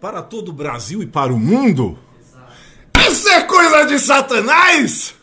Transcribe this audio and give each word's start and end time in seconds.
para 0.00 0.22
todo 0.22 0.50
o 0.50 0.52
Brasil 0.52 1.02
e 1.02 1.06
para 1.06 1.32
o 1.32 1.38
mundo. 1.38 1.98
Isso 3.08 3.28
é 3.28 3.42
coisa 3.42 3.84
de 3.86 3.98
Satanás! 3.98 5.14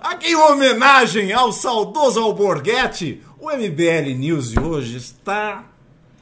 Aqui 0.00 0.28
em 0.28 0.36
homenagem 0.36 1.32
ao 1.32 1.52
saudoso 1.52 2.20
Alborguete, 2.20 3.22
o 3.38 3.50
MBL 3.50 4.14
News 4.16 4.50
de 4.50 4.60
hoje 4.60 4.96
está 4.96 5.64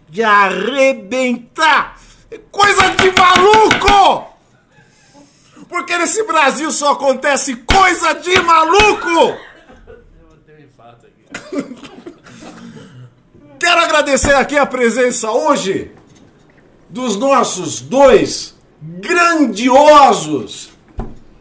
de 0.09 0.23
arrebentar! 0.23 1.99
Coisa 2.51 2.91
de 2.91 3.13
maluco! 3.19 4.37
Porque 5.69 5.97
nesse 5.99 6.23
Brasil 6.25 6.71
só 6.71 6.93
acontece 6.93 7.57
coisa 7.57 8.15
de 8.15 8.41
maluco! 8.41 9.37
Quero 13.59 13.81
agradecer 13.81 14.35
aqui 14.35 14.57
a 14.57 14.67
presença 14.67 15.31
hoje 15.31 15.93
dos 16.89 17.17
nossos 17.17 17.81
dois 17.81 18.55
grandiosos 18.81 20.71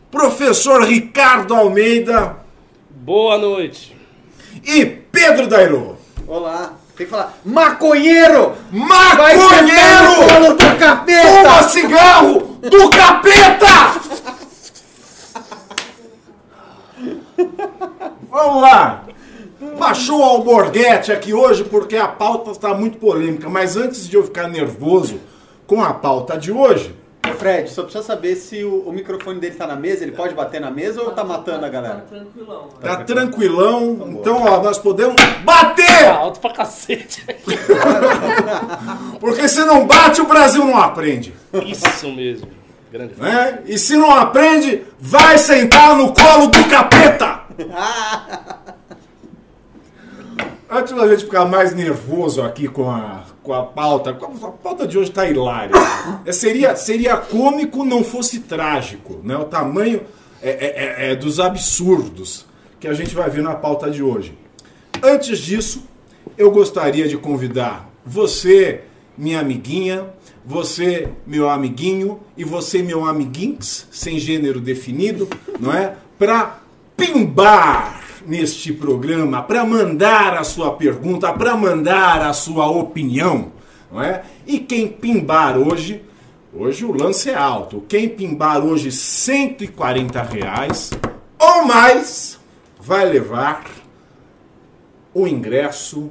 professor 0.09 0.83
Ricardo 0.83 1.53
Almeida 1.53 2.37
Boa 2.89 3.37
noite. 3.37 3.95
e 4.63 4.85
Pedro 4.85 5.47
Dairo. 5.47 5.97
Olá. 6.27 6.73
Tem 6.97 7.05
que 7.05 7.11
falar 7.11 7.37
maconheiro! 7.43 8.53
Maconheiro! 8.71 9.35
Do 10.39 10.63
Fuma 10.63 10.75
capeta! 10.77 11.63
cigarro 11.69 12.57
do 12.61 12.89
capeta! 12.89 14.01
Vamos 18.31 18.61
lá! 18.61 19.03
Baixou 19.77 20.19
o 20.19 20.23
alborguete 20.23 21.11
aqui 21.11 21.33
hoje 21.33 21.65
porque 21.65 21.97
a 21.97 22.07
pauta 22.07 22.51
está 22.51 22.73
muito 22.73 22.97
polêmica, 22.97 23.49
mas 23.49 23.75
antes 23.75 24.07
de 24.07 24.15
eu 24.15 24.23
ficar 24.23 24.47
nervoso 24.47 25.19
com 25.67 25.83
a 25.83 25.93
pauta 25.93 26.37
de 26.37 26.51
hoje, 26.51 26.95
Ô, 27.27 27.33
Fred, 27.33 27.69
só 27.71 27.81
precisa 27.83 28.03
saber 28.03 28.35
se 28.35 28.63
o, 28.63 28.81
o 28.87 28.91
microfone 28.93 29.39
dele 29.39 29.55
tá 29.55 29.65
na 29.65 29.75
mesa, 29.75 30.03
ele 30.03 30.11
pode 30.11 30.35
bater 30.35 30.61
na 30.61 30.69
mesa 30.69 31.01
ou 31.01 31.11
tá 31.11 31.23
matando 31.23 31.65
a 31.65 31.69
galera? 31.69 32.05
tranquilão. 32.07 32.69
tá 32.79 32.97
tranquilão, 32.97 34.17
então 34.19 34.43
ó, 34.43 34.61
nós 34.61 34.77
podemos 34.77 35.15
bater! 35.43 36.05
alto 36.07 36.39
pra 36.39 36.51
cacete. 36.53 37.25
Porque 39.19 39.47
se 39.49 39.65
não 39.65 39.87
bate, 39.87 40.21
o 40.21 40.27
Brasil 40.27 40.63
não 40.63 40.77
aprende. 40.77 41.33
Isso 41.65 42.11
mesmo. 42.11 42.47
Grande. 42.91 43.15
né? 43.19 43.63
E 43.65 43.77
se 43.79 43.97
não 43.97 44.11
aprende, 44.13 44.83
vai 44.99 45.37
sentar 45.37 45.97
no 45.97 46.13
colo 46.13 46.47
do 46.47 46.63
capeta! 46.69 47.41
Antes 50.69 50.93
da 50.93 51.07
gente 51.07 51.25
ficar 51.25 51.45
mais 51.45 51.73
nervoso 51.73 52.41
aqui 52.41 52.67
com 52.67 52.89
a, 52.89 53.23
com 53.45 53.53
a 53.53 53.63
pauta, 53.63 54.09
a 54.09 54.51
pauta 54.51 54.87
de 54.87 54.97
hoje 54.97 55.11
tá 55.11 55.29
hilária. 55.29 55.71
É, 56.25 56.31
seria, 56.31 56.75
seria 56.75 57.15
cômico 57.15 57.85
não 57.85 58.03
fosse 58.03 58.39
trágico, 58.39 59.21
né? 59.23 59.37
O 59.37 59.45
tamanho 59.45 60.01
é, 60.41 60.49
é- 60.49 61.05
é- 61.09 61.11
é 61.11 61.15
dos 61.15 61.39
absurdos 61.39 62.45
que 62.79 62.87
a 62.87 62.93
gente 62.93 63.13
vai 63.13 63.29
ver 63.29 63.43
na 63.43 63.53
pauta 63.53 63.89
de 63.89 64.01
hoje. 64.01 64.35
Antes 65.01 65.37
disso, 65.37 65.83
eu 66.35 66.49
gostaria 66.49 67.07
de 67.07 67.17
convidar 67.17 67.87
você, 68.03 68.81
minha 69.15 69.39
amiguinha, 69.39 70.07
você, 70.43 71.09
meu 71.25 71.47
amiguinho, 71.49 72.19
e 72.35 72.43
você, 72.43 72.81
meu 72.81 73.05
amiguinhos, 73.05 73.87
sem 73.91 74.17
gênero 74.17 74.59
definido, 74.59 75.27
não 75.59 75.71
é? 75.71 75.95
Para 76.17 76.59
pimbar 76.97 78.01
neste 78.27 78.73
programa, 78.73 79.41
para 79.41 79.65
mandar 79.65 80.35
a 80.35 80.43
sua 80.43 80.71
pergunta, 80.73 81.31
para 81.33 81.55
mandar 81.55 82.21
a 82.21 82.33
sua 82.33 82.69
opinião, 82.69 83.51
não 83.91 84.01
é? 84.01 84.23
E 84.45 84.59
quem 84.59 84.87
pimbar 84.87 85.57
hoje, 85.57 86.03
hoje 86.53 86.85
o 86.85 86.91
lance 86.91 87.29
é 87.29 87.35
alto. 87.35 87.83
Quem 87.87 88.09
pimbar 88.09 88.63
hoje 88.63 88.91
140 88.91 90.21
reais 90.21 90.91
ou 91.39 91.65
mais 91.65 92.39
vai 92.79 93.05
levar 93.05 93.65
o 95.13 95.27
ingresso 95.27 96.09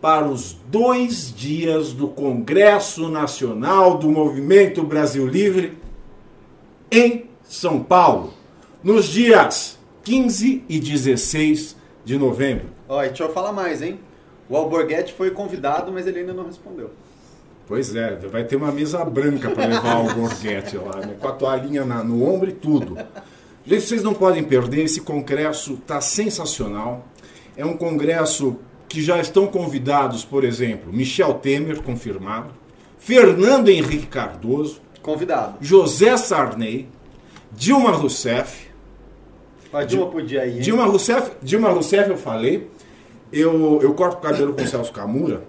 para 0.00 0.26
os 0.26 0.52
dois 0.68 1.34
dias 1.34 1.92
do 1.92 2.08
Congresso 2.08 3.08
Nacional 3.08 3.96
do 3.96 4.10
Movimento 4.10 4.82
Brasil 4.82 5.26
Livre 5.26 5.78
em 6.90 7.24
São 7.42 7.82
Paulo, 7.82 8.34
nos 8.82 9.06
dias 9.06 9.78
15 10.04 10.64
e 10.68 10.78
16 10.78 11.76
de 12.04 12.18
novembro. 12.18 12.66
Ó, 12.88 13.02
e 13.02 13.08
deixa 13.08 13.24
eu 13.24 13.32
falar 13.32 13.52
mais, 13.52 13.80
hein? 13.82 13.98
O 14.48 14.56
Alborguete 14.56 15.14
foi 15.14 15.30
convidado, 15.30 15.90
mas 15.90 16.06
ele 16.06 16.20
ainda 16.20 16.34
não 16.34 16.44
respondeu. 16.46 16.90
Pois 17.66 17.96
é, 17.96 18.14
vai 18.30 18.44
ter 18.44 18.56
uma 18.56 18.70
mesa 18.70 19.02
branca 19.04 19.50
para 19.50 19.64
levar 19.66 20.00
o 20.04 20.14
Borghetti 20.14 20.76
lá, 20.76 20.96
né? 21.00 21.16
com 21.18 21.26
a 21.28 21.32
toalhinha 21.32 21.82
na- 21.84 22.04
no 22.04 22.22
ombro 22.28 22.50
e 22.50 22.52
tudo. 22.52 22.98
Gente, 23.66 23.80
vocês 23.86 24.02
não 24.02 24.12
podem 24.12 24.44
perder, 24.44 24.84
esse 24.84 25.00
congresso 25.00 25.72
está 25.74 25.98
sensacional. 25.98 27.08
É 27.56 27.64
um 27.64 27.74
congresso 27.74 28.56
que 28.86 29.00
já 29.02 29.18
estão 29.18 29.46
convidados, 29.46 30.22
por 30.26 30.44
exemplo, 30.44 30.92
Michel 30.92 31.32
Temer, 31.34 31.80
confirmado, 31.82 32.50
Fernando 32.98 33.70
Henrique 33.70 34.06
Cardoso, 34.06 34.82
Convidado. 35.00 35.56
José 35.60 36.16
Sarney, 36.18 36.88
Dilma 37.52 37.90
Rousseff. 37.92 38.68
A 39.74 39.84
Dilma 39.84 40.06
podia 40.06 40.46
ir, 40.46 40.56
hein? 40.56 40.60
Dilma 40.60 40.84
Rousseff, 40.84 41.32
Dilma 41.42 41.68
Rousseff 41.70 42.08
eu 42.08 42.16
falei, 42.16 42.70
eu, 43.32 43.80
eu 43.82 43.92
corto 43.94 44.18
o 44.18 44.20
cabelo 44.20 44.52
com 44.54 44.62
o 44.62 44.66
Celso 44.66 44.92
Camura, 44.92 45.42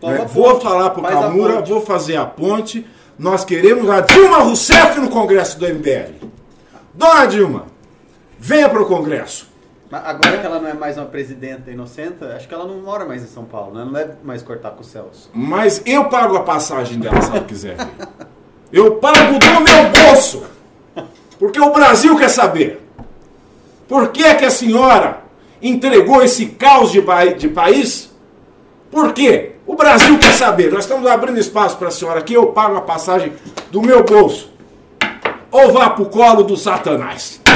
Toma 0.00 0.12
né? 0.12 0.26
Vou 0.32 0.60
falar 0.60 0.90
pro 0.90 1.02
faz 1.02 1.14
Camura, 1.14 1.60
vou 1.60 1.80
fazer 1.80 2.16
a 2.16 2.26
ponte. 2.26 2.86
Nós 3.18 3.44
queremos 3.44 3.88
a 3.88 4.00
Dilma 4.00 4.38
Rousseff 4.38 4.98
no 5.00 5.08
Congresso 5.08 5.58
do 5.58 5.66
MBL. 5.66 6.26
Dona 6.94 7.26
Dilma, 7.26 7.66
venha 8.38 8.68
pro 8.68 8.86
Congresso. 8.86 9.50
Mas 9.90 10.02
agora 10.06 10.38
que 10.38 10.46
ela 10.46 10.58
não 10.58 10.68
é 10.68 10.72
mais 10.74 10.96
uma 10.96 11.06
presidenta 11.06 11.70
inocenta, 11.70 12.34
acho 12.34 12.48
que 12.48 12.54
ela 12.54 12.64
não 12.64 12.80
mora 12.80 13.04
mais 13.04 13.22
em 13.22 13.26
São 13.26 13.44
Paulo, 13.44 13.74
né? 13.74 13.84
Não 13.84 13.92
deve 13.92 14.12
mais 14.24 14.42
cortar 14.42 14.70
com 14.70 14.80
o 14.80 14.84
Celso. 14.84 15.30
Mas 15.34 15.82
eu 15.84 16.06
pago 16.06 16.36
a 16.36 16.42
passagem 16.42 16.98
dela 16.98 17.20
se 17.20 17.30
ela 17.30 17.44
quiser 17.44 17.76
vir. 17.76 18.08
Eu 18.72 18.96
pago 18.96 19.38
do 19.38 19.60
meu 19.60 19.90
bolso. 19.90 20.44
Porque 21.38 21.60
o 21.60 21.72
Brasil 21.72 22.16
quer 22.16 22.30
saber. 22.30 22.80
Por 23.88 24.08
que, 24.08 24.24
é 24.24 24.34
que 24.34 24.44
a 24.44 24.50
senhora 24.50 25.22
entregou 25.60 26.22
esse 26.22 26.46
caos 26.46 26.90
de, 26.90 27.02
de 27.38 27.48
país? 27.48 28.10
Por 28.90 29.12
quê? 29.12 29.52
O 29.66 29.74
Brasil 29.74 30.18
quer 30.18 30.32
saber. 30.32 30.72
Nós 30.72 30.84
estamos 30.84 31.08
abrindo 31.08 31.38
espaço 31.38 31.76
para 31.76 31.88
a 31.88 31.90
senhora 31.90 32.20
aqui. 32.20 32.34
Eu 32.34 32.48
pago 32.48 32.76
a 32.76 32.80
passagem 32.80 33.32
do 33.70 33.80
meu 33.80 34.04
bolso. 34.04 34.50
Ou 35.50 35.72
vá 35.72 35.90
pro 35.90 36.06
colo 36.06 36.42
do 36.42 36.56
Satanás. 36.56 37.40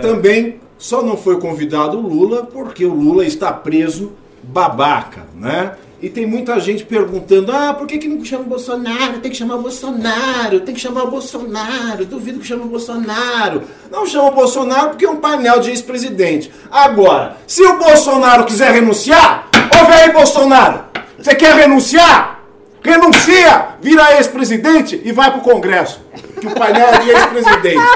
Também 0.00 0.60
só 0.78 1.02
não 1.02 1.16
foi 1.16 1.40
convidado 1.40 1.98
o 1.98 2.00
Lula 2.00 2.44
porque 2.44 2.84
o 2.84 2.94
Lula 2.94 3.24
está 3.24 3.52
preso 3.52 4.12
babaca, 4.42 5.26
né? 5.34 5.76
E 6.02 6.10
tem 6.10 6.26
muita 6.26 6.58
gente 6.58 6.84
perguntando: 6.84 7.52
ah, 7.52 7.72
por 7.72 7.86
que, 7.86 7.96
que 7.96 8.08
não 8.08 8.24
chama 8.24 8.42
o 8.42 8.48
Bolsonaro? 8.48 9.20
Tem 9.20 9.30
que 9.30 9.36
chamar 9.36 9.54
o 9.54 9.62
Bolsonaro, 9.62 10.60
tem 10.60 10.74
que 10.74 10.80
chamar 10.80 11.04
o 11.04 11.10
Bolsonaro, 11.10 12.04
duvido 12.04 12.40
que 12.40 12.46
chame 12.46 12.64
o 12.64 12.66
Bolsonaro. 12.66 13.62
Não 13.88 14.04
chama 14.04 14.28
o 14.28 14.34
Bolsonaro 14.34 14.90
porque 14.90 15.04
é 15.04 15.08
um 15.08 15.18
painel 15.18 15.60
de 15.60 15.70
ex-presidente. 15.70 16.52
Agora, 16.68 17.36
se 17.46 17.62
o 17.62 17.78
Bolsonaro 17.78 18.44
quiser 18.44 18.72
renunciar, 18.72 19.48
ouve 19.78 19.92
aí, 19.92 20.12
Bolsonaro, 20.12 20.86
você 21.16 21.36
quer 21.36 21.54
renunciar? 21.54 22.40
Renuncia, 22.82 23.76
vira 23.80 24.16
ex-presidente 24.16 25.00
e 25.04 25.12
vai 25.12 25.30
pro 25.30 25.40
Congresso. 25.40 26.00
Que 26.40 26.48
o 26.48 26.50
painel 26.50 26.88
é 26.88 26.98
de 26.98 27.10
ex-presidente. 27.10 27.86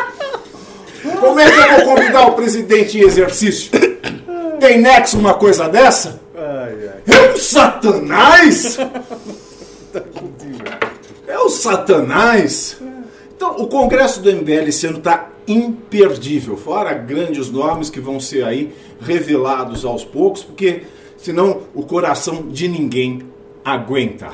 Como 1.19 1.41
é 1.41 1.51
que 1.51 1.59
eu 1.59 1.71
vou 1.71 1.97
convidar 1.97 2.27
o 2.29 2.33
presidente 2.35 2.99
em 2.99 3.03
exercício? 3.03 3.73
Tem 4.61 4.81
nexo 4.81 5.19
uma 5.19 5.35
coisa 5.35 5.69
dessa? 5.69 6.25
Ai, 6.37 6.89
ai. 6.89 7.03
É 7.07 7.33
o 7.33 7.39
Satanás? 7.39 8.79
É 11.27 11.39
o 11.39 11.49
Satanás? 11.49 12.81
Então, 13.35 13.57
o 13.57 13.67
Congresso 13.67 14.21
do 14.21 14.31
MBL 14.31 14.69
esse 14.69 14.87
ano 14.87 14.99
está 14.99 15.31
imperdível. 15.49 16.57
Fora 16.57 16.93
grandes 16.93 17.51
nomes 17.51 17.91
que 17.91 17.99
vão 17.99 18.21
ser 18.21 18.45
aí 18.45 18.73
revelados 19.01 19.85
aos 19.85 20.05
poucos, 20.05 20.45
porque 20.45 20.83
senão 21.17 21.63
o 21.75 21.83
coração 21.83 22.47
de 22.49 22.69
ninguém 22.69 23.23
aguenta. 23.65 24.31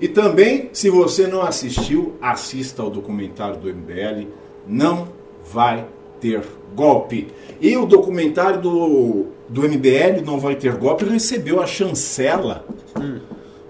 E 0.00 0.06
também, 0.06 0.70
se 0.72 0.88
você 0.90 1.26
não 1.26 1.42
assistiu, 1.42 2.14
assista 2.20 2.82
ao 2.82 2.90
documentário 2.90 3.56
do 3.56 3.68
MBL. 3.68 4.28
Não 4.66 5.08
vai 5.52 5.86
ter 6.20 6.42
golpe. 6.74 7.28
E 7.60 7.76
o 7.76 7.84
documentário 7.84 8.60
do, 8.60 9.26
do 9.48 9.62
MBL, 9.62 10.22
Não 10.24 10.38
Vai 10.38 10.56
Ter 10.56 10.76
Golpe, 10.76 11.04
recebeu 11.04 11.60
a 11.62 11.66
chancela 11.66 12.64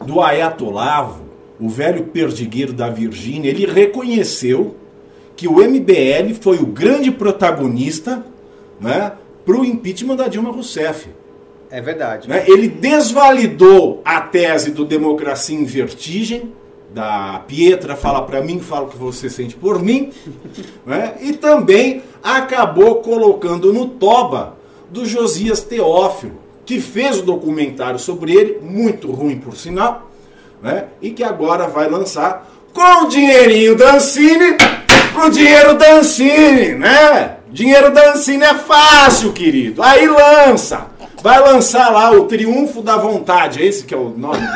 do 0.04 0.20
Ayatolavo, 0.20 1.22
o 1.60 1.68
velho 1.68 2.04
perdigueiro 2.04 2.72
da 2.72 2.88
Virgínia. 2.88 3.50
Ele 3.50 3.66
reconheceu 3.66 4.76
que 5.36 5.46
o 5.46 5.54
MBL 5.54 6.34
foi 6.40 6.58
o 6.58 6.66
grande 6.66 7.10
protagonista 7.10 8.24
né, 8.80 9.12
para 9.44 9.56
o 9.56 9.64
impeachment 9.64 10.16
da 10.16 10.28
Dilma 10.28 10.50
Rousseff. 10.50 11.08
É 11.70 11.80
verdade. 11.80 12.28
né? 12.28 12.44
Ele 12.46 12.66
desvalidou 12.68 14.02
a 14.04 14.20
tese 14.20 14.70
do 14.70 14.84
democracia 14.84 15.56
em 15.56 15.64
vertigem, 15.64 16.52
da 16.92 17.44
Pietra, 17.46 17.94
fala 17.94 18.22
para 18.22 18.40
mim, 18.40 18.60
fala 18.60 18.86
o 18.86 18.88
que 18.88 18.96
você 18.96 19.28
sente 19.28 19.54
por 19.54 19.80
mim, 19.80 20.10
né? 20.86 21.16
e 21.20 21.34
também 21.34 22.02
acabou 22.22 22.96
colocando 22.96 23.72
no 23.72 23.86
toba 23.86 24.57
do 24.90 25.04
Josias 25.04 25.60
Teófilo, 25.60 26.40
que 26.64 26.80
fez 26.80 27.18
o 27.18 27.22
documentário 27.22 27.98
sobre 27.98 28.32
ele, 28.32 28.58
muito 28.62 29.10
ruim 29.10 29.38
por 29.38 29.56
sinal, 29.56 30.10
né? 30.62 30.86
e 31.00 31.10
que 31.10 31.22
agora 31.24 31.66
vai 31.66 31.88
lançar 31.88 32.48
com 32.72 33.04
o 33.04 33.08
dinheirinho 33.08 33.76
da 33.76 33.94
Ancine, 33.94 34.56
com 35.14 35.22
o 35.22 35.30
dinheiro 35.30 35.74
da 35.74 35.94
Ancine, 35.94 36.74
né? 36.74 37.36
Dinheiro 37.50 37.92
da 37.92 38.12
Ancine 38.12 38.44
é 38.44 38.54
fácil, 38.54 39.32
querido. 39.32 39.82
Aí 39.82 40.06
lança. 40.06 40.86
Vai 41.22 41.40
lançar 41.40 41.90
lá 41.90 42.12
o 42.12 42.26
Triunfo 42.26 42.82
da 42.82 42.96
Vontade. 42.96 43.62
Esse 43.62 43.84
que 43.84 43.94
é 43.94 43.96
o 43.96 44.10
nome 44.10 44.38
dele. 44.38 44.52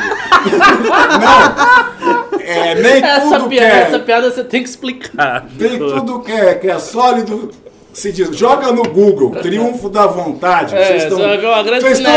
Não. 1.19 2.39
É, 2.39 2.75
nem 2.75 3.03
Essa 3.03 3.21
tudo 3.21 3.49
que 3.49 3.57
piada, 3.57 3.73
é, 3.73 3.81
essa 3.81 3.99
piada 3.99 4.31
você 4.31 4.43
tem 4.43 4.63
que 4.63 4.69
explicar. 4.69 5.45
nem 5.57 5.77
tudo 5.77 6.19
que 6.21 6.31
é, 6.31 6.55
que 6.55 6.67
é 6.69 6.79
sólido 6.79 7.51
se 7.93 8.11
diz. 8.11 8.35
Joga 8.35 8.71
no 8.71 8.83
Google, 8.83 9.31
Triunfo 9.41 9.87
da 9.89 10.07
Vontade. 10.07 10.75
É, 10.75 10.85
Vocês 10.85 11.03
estão- 11.03 11.19
uma 11.19 11.63
grande 11.63 11.81
vocês 11.81 11.99
estão- 11.99 12.13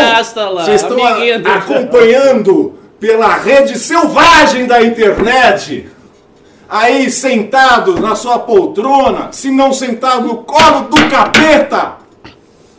lá, 0.55 0.65
Vocês 0.65 0.83
estão 0.83 1.05
a- 1.05 1.39
do- 1.39 1.49
acompanhando 1.49 2.75
pela 2.99 3.35
rede 3.37 3.79
selvagem 3.79 4.67
da 4.67 4.83
internet. 4.83 5.89
Aí 6.69 7.11
sentado 7.11 8.01
na 8.01 8.17
sua 8.17 8.39
poltrona, 8.41 9.29
se 9.31 9.51
não 9.51 9.73
sentado 9.73 10.27
no 10.27 10.37
colo 10.39 10.89
do 10.89 11.09
capeta, 11.09 11.97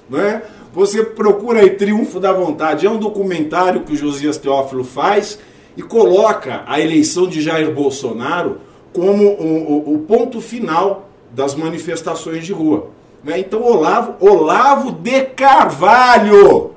né? 0.10 0.42
Você 0.74 1.04
procura 1.04 1.62
aí 1.62 1.72
Triunfo 1.72 2.20
da 2.20 2.34
Vontade. 2.34 2.86
É 2.86 2.90
um 2.90 2.98
documentário 2.98 3.82
que 3.82 3.94
o 3.94 3.96
Josias 3.96 4.38
Teófilo 4.38 4.84
faz 4.84 5.40
e 5.76 5.82
coloca 5.82 6.64
a 6.68 6.80
eleição 6.80 7.28
de 7.28 7.42
Jair 7.42 7.72
Bolsonaro 7.72 8.60
como 8.94 9.24
o, 9.24 9.72
o- 9.90 9.94
o 9.96 10.00
ponto 10.00 10.42
final 10.42 11.06
das 11.38 11.54
manifestações 11.54 12.48
de 12.48 12.51
rua. 12.51 12.89
né? 13.24 13.39
Então 13.39 13.62
Olavo, 13.62 14.16
Olavo 14.19 14.92
de 14.92 15.22
Carvalho, 15.22 16.72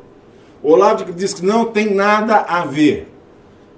Olavo 0.63 1.11
diz 1.15 1.33
que 1.33 1.45
não 1.45 1.65
tem 1.65 1.95
nada 1.95 2.37
a 2.37 2.67
ver. 2.67 3.11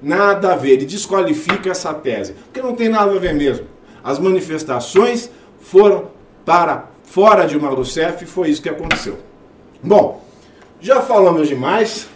Nada 0.03 0.53
a 0.53 0.57
ver. 0.57 0.73
Ele 0.73 0.85
desqualifica 0.85 1.71
essa 1.71 1.95
tese. 1.95 2.33
Porque 2.33 2.61
não 2.61 2.75
tem 2.75 2.89
nada 2.89 3.13
a 3.15 3.19
ver 3.21 3.33
mesmo. 3.33 3.67
As 4.03 4.19
manifestações 4.19 5.31
foram 5.61 6.09
para 6.45 6.87
fora 7.05 7.47
de 7.47 7.57
Rousseff 7.57 8.25
e 8.25 8.27
foi 8.27 8.51
isso 8.51 8.61
que 8.61 8.69
aconteceu. 8.69 9.19
Bom, 9.81 10.25
já 10.81 11.01
falamos 11.01 11.47
demais. 11.47 12.09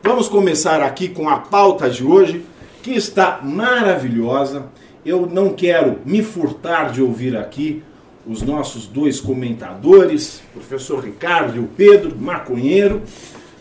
Vamos 0.00 0.28
começar 0.28 0.80
aqui 0.80 1.08
com 1.08 1.28
a 1.28 1.38
pauta 1.38 1.90
de 1.90 2.04
hoje, 2.04 2.46
que 2.84 2.92
está 2.92 3.40
maravilhosa. 3.42 4.66
Eu 5.04 5.26
não 5.26 5.52
quero 5.54 5.98
me 6.04 6.22
furtar 6.22 6.92
de 6.92 7.02
ouvir 7.02 7.36
aqui 7.36 7.82
os 8.26 8.42
nossos 8.42 8.86
dois 8.86 9.20
comentadores, 9.20 10.42
o 10.54 10.58
professor 10.58 11.02
Ricardo 11.02 11.56
e 11.56 11.60
o 11.60 11.66
Pedro, 11.66 12.14
maconheiro. 12.18 13.02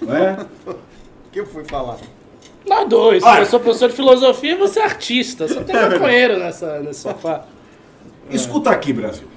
Não 0.02 0.16
é? 0.16 0.46
O 0.68 0.76
que 1.32 1.40
eu 1.40 1.46
fui 1.46 1.64
falar? 1.64 1.98
Nós 2.68 2.90
dois. 2.90 3.24
Olha. 3.24 3.40
Eu 3.40 3.46
sou 3.46 3.60
professor 3.60 3.90
de 3.90 3.96
filosofia 3.96 4.54
e 4.54 4.58
você 4.58 4.80
é 4.80 4.84
artista. 4.84 5.48
Só 5.48 5.64
tem 5.64 5.76
maconheiro 5.76 6.38
nessa, 6.38 6.80
nesse 6.80 7.02
sofá. 7.02 7.46
Escuta 8.30 8.70
aqui, 8.70 8.94
Brasil. 8.94 9.28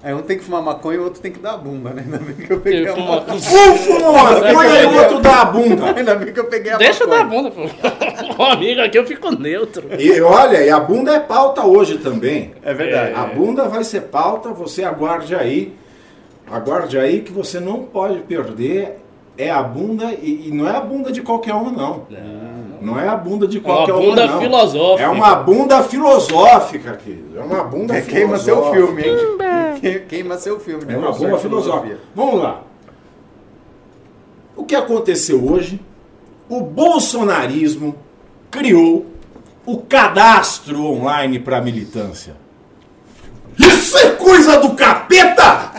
É, 0.00 0.14
um 0.14 0.22
tem 0.22 0.38
que 0.38 0.44
fumar 0.44 0.62
maconha 0.62 0.96
e 0.96 1.00
o 1.00 1.04
outro 1.04 1.20
tem 1.20 1.32
que 1.32 1.40
dar 1.40 1.54
a 1.54 1.56
bunda, 1.56 1.90
né? 1.90 2.02
Ainda 2.04 2.18
bem 2.18 2.34
que 2.36 2.52
eu 2.52 2.60
peguei 2.60 2.86
Eu 2.86 2.92
a 2.92 2.94
fumo- 2.94 3.08
maconha. 3.16 3.36
Um 3.36 3.76
fuma 3.76 4.12
maconha 4.12 4.82
e 4.82 4.86
o 4.86 4.96
outro 4.98 5.18
dá 5.20 5.42
a 5.42 5.44
bunda. 5.46 5.84
Ainda 5.96 6.14
bem 6.14 6.32
que 6.32 6.38
eu 6.40 6.44
peguei 6.44 6.72
a 6.72 6.76
Deixa 6.76 7.02
eu 7.04 7.08
dar 7.08 7.20
a 7.20 7.24
maconha. 7.24 7.50
bunda, 7.50 7.68
pô. 8.36 8.38
Ô, 8.42 8.46
amigo, 8.46 8.80
aqui 8.80 8.96
eu 8.98 9.04
fico 9.06 9.30
neutro. 9.32 9.88
E 9.98 10.20
olha, 10.20 10.62
e 10.62 10.70
a 10.70 10.78
bunda 10.78 11.12
é 11.14 11.18
pauta 11.20 11.66
hoje 11.66 11.98
também. 11.98 12.52
É 12.62 12.72
verdade. 12.72 13.12
A 13.14 13.24
bunda 13.26 13.64
vai 13.68 13.82
ser 13.82 14.02
pauta, 14.02 14.50
você 14.50 14.84
aguarde 14.84 15.34
aí. 15.34 15.74
Aguarde 16.48 16.96
aí 16.96 17.20
que 17.20 17.32
você 17.32 17.58
não 17.58 17.82
pode 17.82 18.20
perder. 18.20 18.98
É 19.36 19.50
a 19.50 19.62
bunda, 19.62 20.12
e, 20.20 20.48
e 20.48 20.50
não 20.52 20.68
é 20.68 20.76
a 20.76 20.80
bunda 20.80 21.12
de 21.12 21.22
qualquer 21.22 21.54
uma, 21.54 21.70
não. 21.70 22.06
Não 22.10 22.57
é 22.98 23.08
a 23.08 23.16
bunda 23.16 23.46
de 23.46 23.60
qualquer 23.60 23.92
uma, 23.92 24.00
bunda 24.02 24.26
não. 24.26 24.40
filosófica. 24.40 25.02
É 25.02 25.08
uma 25.08 25.34
bunda 25.36 25.82
filosófica, 25.82 26.96
querido. 26.96 27.38
É 27.38 27.42
uma 27.42 27.64
bunda 27.64 27.96
É, 27.96 28.00
queima 28.02 28.38
seu 28.38 28.56
filosófica. 28.56 28.86
filme, 28.86 29.02
hein? 29.02 29.78
Que- 29.80 30.00
Queima 30.00 30.36
seu 30.38 30.58
filme. 30.60 30.84
É 30.92 30.96
uma 30.96 31.12
de 31.12 31.38
filosófica. 31.38 31.98
Vamos 32.14 32.42
lá. 32.42 32.62
O 34.56 34.64
que 34.64 34.74
aconteceu 34.74 35.44
hoje? 35.52 35.80
O 36.48 36.60
bolsonarismo 36.60 37.94
criou 38.50 39.06
o 39.64 39.78
cadastro 39.78 40.82
online 40.84 41.38
para 41.38 41.60
militância. 41.60 42.34
Isso 43.58 43.96
é 43.98 44.10
coisa 44.12 44.58
do 44.60 44.70
capeta! 44.74 45.72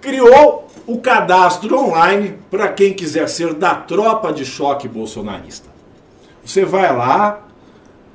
Criou 0.00 0.67
o 0.88 0.98
cadastro 0.98 1.78
online 1.78 2.38
para 2.50 2.72
quem 2.72 2.94
quiser 2.94 3.28
ser 3.28 3.52
da 3.52 3.74
tropa 3.74 4.32
de 4.32 4.46
choque 4.46 4.88
bolsonarista. 4.88 5.68
Você 6.42 6.64
vai 6.64 6.96
lá, 6.96 7.46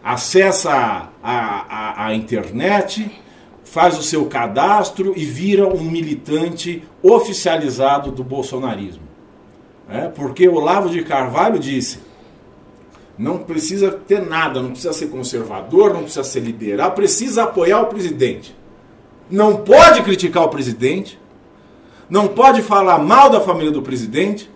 acessa 0.04 0.72
a, 0.72 1.08
a, 1.24 2.08
a 2.08 2.16
internet, 2.16 3.12
faz 3.64 3.96
o 3.96 4.02
seu 4.02 4.26
cadastro 4.26 5.14
e 5.16 5.24
vira 5.24 5.68
um 5.68 5.84
militante 5.84 6.84
oficializado 7.04 8.12
do 8.12 8.24
bolsonarismo. 8.24 9.04
É, 9.88 10.08
porque 10.08 10.50
Olavo 10.50 10.90
de 10.90 11.04
Carvalho 11.04 11.60
disse: 11.60 12.00
não 13.16 13.38
precisa 13.38 13.92
ter 13.92 14.26
nada, 14.26 14.64
não 14.64 14.72
precisa 14.72 14.94
ser 14.94 15.10
conservador, 15.10 15.94
não 15.94 16.02
precisa 16.02 16.24
ser 16.24 16.40
liberal, 16.40 16.94
precisa 16.94 17.44
apoiar 17.44 17.82
o 17.82 17.86
presidente. 17.86 18.56
Não 19.30 19.58
pode 19.58 20.02
criticar 20.02 20.44
o 20.44 20.50
presidente, 20.50 21.20
não 22.10 22.28
pode 22.28 22.62
falar 22.62 22.98
mal 23.00 23.30
da 23.30 23.40
família 23.42 23.72
do 23.72 23.82
presidente, 23.82 24.50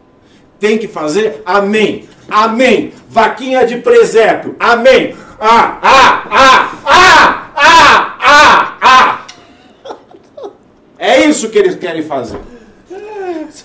tem 0.59 0.77
que 0.77 0.87
fazer 0.87 1.41
amém, 1.45 2.07
amém, 2.29 2.93
vaquinha 3.09 3.65
de 3.65 3.77
presépio, 3.77 4.55
amém, 4.59 5.15
ah, 5.39 5.77
ah, 5.81 6.23
ah, 6.31 6.71
ah, 6.85 7.51
ah, 7.55 8.17
ah, 8.19 8.77
ah. 8.81 9.19
É 10.97 11.25
isso 11.25 11.49
que 11.49 11.57
eles 11.57 11.75
querem 11.75 12.03
fazer. 12.03 12.39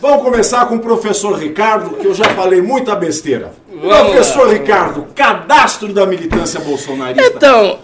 Vamos 0.01 0.23
começar 0.23 0.67
com 0.67 0.77
o 0.77 0.81
professor 0.81 1.39
Ricardo, 1.39 1.97
que 1.97 2.07
eu 2.07 2.15
já 2.15 2.25
falei 2.31 2.61
muita 2.61 2.95
besteira. 2.95 3.53
Vamos 3.69 4.13
professor 4.13 4.47
lá. 4.47 4.53
Ricardo, 4.53 5.07
cadastro 5.15 5.93
da 5.93 6.07
militância 6.07 6.61
bolsonarista. 6.61 7.33
Então, 7.37 7.79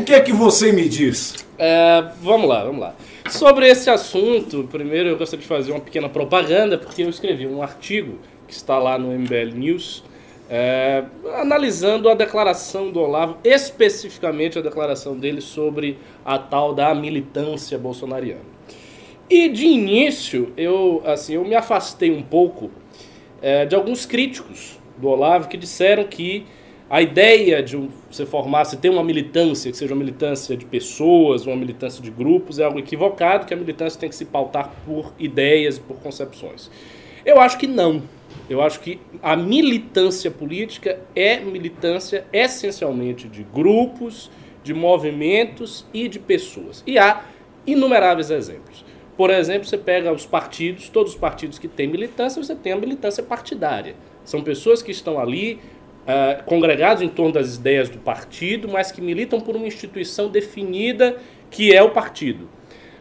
O 0.00 0.04
que 0.04 0.14
é 0.14 0.20
que 0.20 0.32
você 0.32 0.72
me 0.72 0.88
diz? 0.88 1.34
é, 1.58 2.04
vamos 2.22 2.48
lá, 2.48 2.64
vamos 2.64 2.80
lá. 2.80 2.94
Sobre 3.30 3.68
esse 3.68 3.90
assunto, 3.90 4.68
primeiro 4.70 5.08
eu 5.08 5.16
gostaria 5.16 5.42
de 5.42 5.48
fazer 5.48 5.72
uma 5.72 5.80
pequena 5.80 6.08
propaganda, 6.08 6.78
porque 6.78 7.02
eu 7.02 7.08
escrevi 7.08 7.46
um 7.46 7.62
artigo 7.62 8.18
que 8.46 8.52
está 8.52 8.78
lá 8.78 8.96
no 8.96 9.10
MBL 9.12 9.52
News, 9.54 10.04
é, 10.48 11.04
analisando 11.34 12.08
a 12.08 12.14
declaração 12.14 12.90
do 12.90 13.00
Olavo, 13.00 13.38
especificamente 13.42 14.58
a 14.58 14.62
declaração 14.62 15.16
dele 15.16 15.40
sobre 15.40 15.98
a 16.24 16.38
tal 16.38 16.72
da 16.72 16.94
militância 16.94 17.76
bolsonariana. 17.76 18.56
E 19.28 19.48
de 19.48 19.66
início, 19.66 20.52
eu, 20.56 21.02
assim, 21.04 21.34
eu 21.34 21.44
me 21.44 21.56
afastei 21.56 22.12
um 22.12 22.22
pouco 22.22 22.70
é, 23.42 23.66
de 23.66 23.74
alguns 23.74 24.06
críticos 24.06 24.78
do 24.96 25.08
Olavo 25.08 25.48
que 25.48 25.56
disseram 25.56 26.04
que 26.04 26.46
a 26.88 27.02
ideia 27.02 27.62
de 27.62 27.76
você 28.10 28.24
formar, 28.24 28.64
você 28.64 28.76
ter 28.76 28.90
uma 28.90 29.02
militância, 29.02 29.70
que 29.70 29.76
seja 29.76 29.92
uma 29.92 29.98
militância 29.98 30.56
de 30.56 30.64
pessoas, 30.64 31.44
uma 31.44 31.56
militância 31.56 32.02
de 32.02 32.10
grupos, 32.10 32.58
é 32.58 32.64
algo 32.64 32.78
equivocado, 32.78 33.44
que 33.44 33.52
a 33.52 33.56
militância 33.56 33.98
tem 33.98 34.08
que 34.08 34.14
se 34.14 34.24
pautar 34.24 34.72
por 34.84 35.12
ideias 35.18 35.78
e 35.78 35.80
por 35.80 35.96
concepções. 35.96 36.70
Eu 37.24 37.40
acho 37.40 37.58
que 37.58 37.66
não. 37.66 38.02
Eu 38.48 38.62
acho 38.62 38.78
que 38.78 39.00
a 39.20 39.34
militância 39.34 40.30
política 40.30 41.00
é 41.16 41.40
militância 41.40 42.24
essencialmente 42.32 43.26
de 43.28 43.42
grupos, 43.42 44.30
de 44.62 44.72
movimentos 44.72 45.84
e 45.92 46.08
de 46.08 46.20
pessoas. 46.20 46.84
E 46.86 46.98
há 46.98 47.24
inumeráveis 47.66 48.30
exemplos. 48.30 48.84
Por 49.16 49.30
exemplo, 49.30 49.66
você 49.66 49.78
pega 49.78 50.12
os 50.12 50.26
partidos, 50.26 50.88
todos 50.88 51.14
os 51.14 51.18
partidos 51.18 51.58
que 51.58 51.66
têm 51.66 51.88
militância, 51.88 52.40
você 52.40 52.54
tem 52.54 52.72
a 52.72 52.76
militância 52.76 53.22
partidária. 53.22 53.96
São 54.24 54.42
pessoas 54.42 54.82
que 54.82 54.90
estão 54.90 55.18
ali 55.18 55.58
ah, 56.06 56.40
congregados 56.44 57.02
em 57.02 57.08
torno 57.08 57.32
das 57.32 57.56
ideias 57.56 57.88
do 57.88 57.98
partido, 57.98 58.68
mas 58.68 58.92
que 58.92 59.00
militam 59.00 59.40
por 59.40 59.56
uma 59.56 59.66
instituição 59.66 60.28
definida 60.28 61.16
que 61.50 61.74
é 61.74 61.82
o 61.82 61.90
partido. 61.90 62.48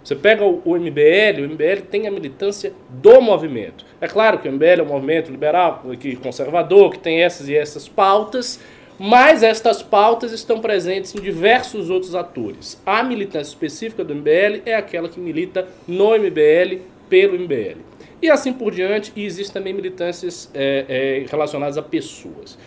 Você 0.03 0.15
pega 0.15 0.43
o, 0.43 0.61
o 0.63 0.75
MBL, 0.75 1.41
o 1.41 1.49
MBL 1.49 1.81
tem 1.89 2.07
a 2.07 2.11
militância 2.11 2.73
do 2.89 3.19
movimento. 3.21 3.85
É 3.99 4.07
claro 4.07 4.37
que 4.37 4.47
o 4.47 4.51
MBL 4.51 4.79
é 4.79 4.83
um 4.83 4.87
movimento 4.87 5.31
liberal, 5.31 5.83
que 5.99 6.15
conservador, 6.15 6.91
que 6.91 6.99
tem 6.99 7.23
essas 7.23 7.49
e 7.49 7.55
essas 7.55 7.87
pautas, 7.87 8.59
mas 8.99 9.43
estas 9.43 9.81
pautas 9.81 10.31
estão 10.31 10.59
presentes 10.59 11.13
em 11.15 11.19
diversos 11.19 11.89
outros 11.89 12.15
atores. 12.15 12.81
A 12.85 13.03
militância 13.03 13.51
específica 13.51 14.03
do 14.03 14.15
MBL 14.15 14.61
é 14.65 14.75
aquela 14.75 15.09
que 15.09 15.19
milita 15.19 15.67
no 15.87 16.15
MBL, 16.17 16.81
pelo 17.09 17.37
MBL. 17.39 17.79
e 18.21 18.29
assim 18.29 18.53
por 18.53 18.71
diante, 18.71 19.11
e 19.15 19.25
existem 19.25 19.53
também 19.53 19.73
militâncias 19.73 20.49
é, 20.53 20.85
é, 20.87 21.25
relacionadas 21.29 21.77
a 21.77 21.81
pessoas. 21.81 22.57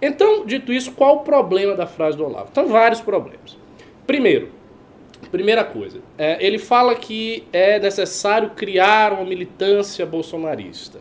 Então, 0.00 0.44
dito 0.44 0.72
isso, 0.72 0.92
qual 0.92 1.16
o 1.16 1.20
problema 1.20 1.74
da 1.74 1.86
frase 1.86 2.16
do 2.16 2.24
Olavo? 2.24 2.48
Então, 2.50 2.68
vários 2.68 3.00
problemas. 3.00 3.56
Primeiro, 4.06 4.50
primeira 5.30 5.64
coisa, 5.64 6.00
é, 6.18 6.44
ele 6.44 6.58
fala 6.58 6.94
que 6.94 7.44
é 7.52 7.78
necessário 7.78 8.50
criar 8.50 9.12
uma 9.12 9.24
militância 9.24 10.04
bolsonarista, 10.04 11.00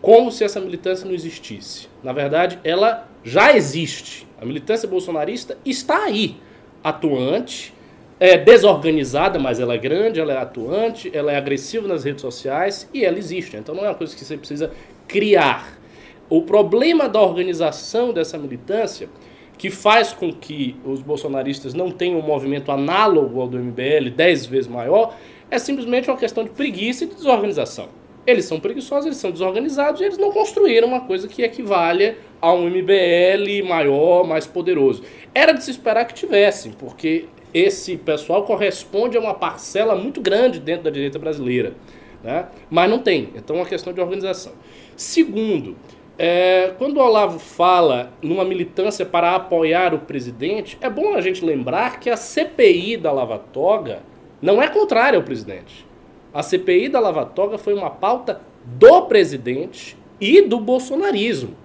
como 0.00 0.30
se 0.32 0.44
essa 0.44 0.60
militância 0.60 1.06
não 1.06 1.14
existisse. 1.14 1.88
Na 2.02 2.12
verdade, 2.12 2.58
ela 2.64 3.08
já 3.24 3.56
existe. 3.56 4.26
A 4.40 4.44
militância 4.44 4.88
bolsonarista 4.88 5.56
está 5.64 6.04
aí, 6.04 6.36
atuante, 6.82 7.72
é 8.18 8.36
desorganizada, 8.38 9.38
mas 9.38 9.58
ela 9.58 9.74
é 9.74 9.78
grande, 9.78 10.20
ela 10.20 10.32
é 10.32 10.36
atuante, 10.36 11.10
ela 11.12 11.32
é 11.32 11.36
agressiva 11.36 11.88
nas 11.88 12.04
redes 12.04 12.20
sociais 12.20 12.88
e 12.94 13.04
ela 13.04 13.18
existe. 13.18 13.56
Então 13.56 13.74
não 13.74 13.84
é 13.84 13.88
uma 13.88 13.94
coisa 13.94 14.14
que 14.14 14.24
você 14.24 14.36
precisa 14.36 14.70
criar. 15.08 15.76
O 16.32 16.40
problema 16.40 17.10
da 17.10 17.20
organização 17.20 18.10
dessa 18.10 18.38
militância, 18.38 19.06
que 19.58 19.68
faz 19.68 20.14
com 20.14 20.32
que 20.32 20.74
os 20.82 21.02
bolsonaristas 21.02 21.74
não 21.74 21.90
tenham 21.90 22.20
um 22.20 22.22
movimento 22.22 22.72
análogo 22.72 23.38
ao 23.38 23.46
do 23.46 23.58
MBL, 23.58 24.08
dez 24.16 24.46
vezes 24.46 24.66
maior, 24.66 25.14
é 25.50 25.58
simplesmente 25.58 26.08
uma 26.08 26.16
questão 26.16 26.42
de 26.42 26.48
preguiça 26.48 27.04
e 27.04 27.06
de 27.06 27.16
desorganização. 27.16 27.90
Eles 28.26 28.46
são 28.46 28.58
preguiçosos, 28.58 29.04
eles 29.04 29.18
são 29.18 29.30
desorganizados 29.30 30.00
e 30.00 30.04
eles 30.04 30.16
não 30.16 30.32
construíram 30.32 30.88
uma 30.88 31.02
coisa 31.02 31.28
que 31.28 31.42
equivale 31.42 32.16
a 32.40 32.50
um 32.50 32.66
MBL 32.66 33.68
maior, 33.68 34.26
mais 34.26 34.46
poderoso. 34.46 35.02
Era 35.34 35.52
de 35.52 35.62
se 35.62 35.70
esperar 35.70 36.06
que 36.06 36.14
tivessem, 36.14 36.72
porque 36.72 37.26
esse 37.52 37.98
pessoal 37.98 38.44
corresponde 38.44 39.18
a 39.18 39.20
uma 39.20 39.34
parcela 39.34 39.94
muito 39.94 40.18
grande 40.18 40.58
dentro 40.58 40.84
da 40.84 40.90
direita 40.90 41.18
brasileira. 41.18 41.74
Né? 42.24 42.46
Mas 42.70 42.88
não 42.88 43.00
tem. 43.00 43.28
Então 43.34 43.56
é 43.56 43.58
uma 43.58 43.66
questão 43.66 43.92
de 43.92 44.00
organização. 44.00 44.54
Segundo, 44.96 45.76
é, 46.24 46.72
quando 46.78 46.98
o 46.98 47.00
Olavo 47.00 47.40
fala 47.40 48.12
numa 48.22 48.44
militância 48.44 49.04
para 49.04 49.34
apoiar 49.34 49.92
o 49.92 49.98
presidente, 49.98 50.78
é 50.80 50.88
bom 50.88 51.16
a 51.16 51.20
gente 51.20 51.44
lembrar 51.44 51.98
que 51.98 52.08
a 52.08 52.16
CPI 52.16 52.96
da 52.96 53.10
Lava 53.10 53.40
Toga 53.40 54.04
não 54.40 54.62
é 54.62 54.68
contrária 54.68 55.16
ao 55.16 55.24
presidente. 55.24 55.84
A 56.32 56.40
CPI 56.40 56.88
da 56.88 57.00
Lava 57.00 57.26
Toga 57.26 57.58
foi 57.58 57.74
uma 57.74 57.90
pauta 57.90 58.40
do 58.64 59.02
presidente 59.02 59.96
e 60.20 60.42
do 60.42 60.60
bolsonarismo. 60.60 61.56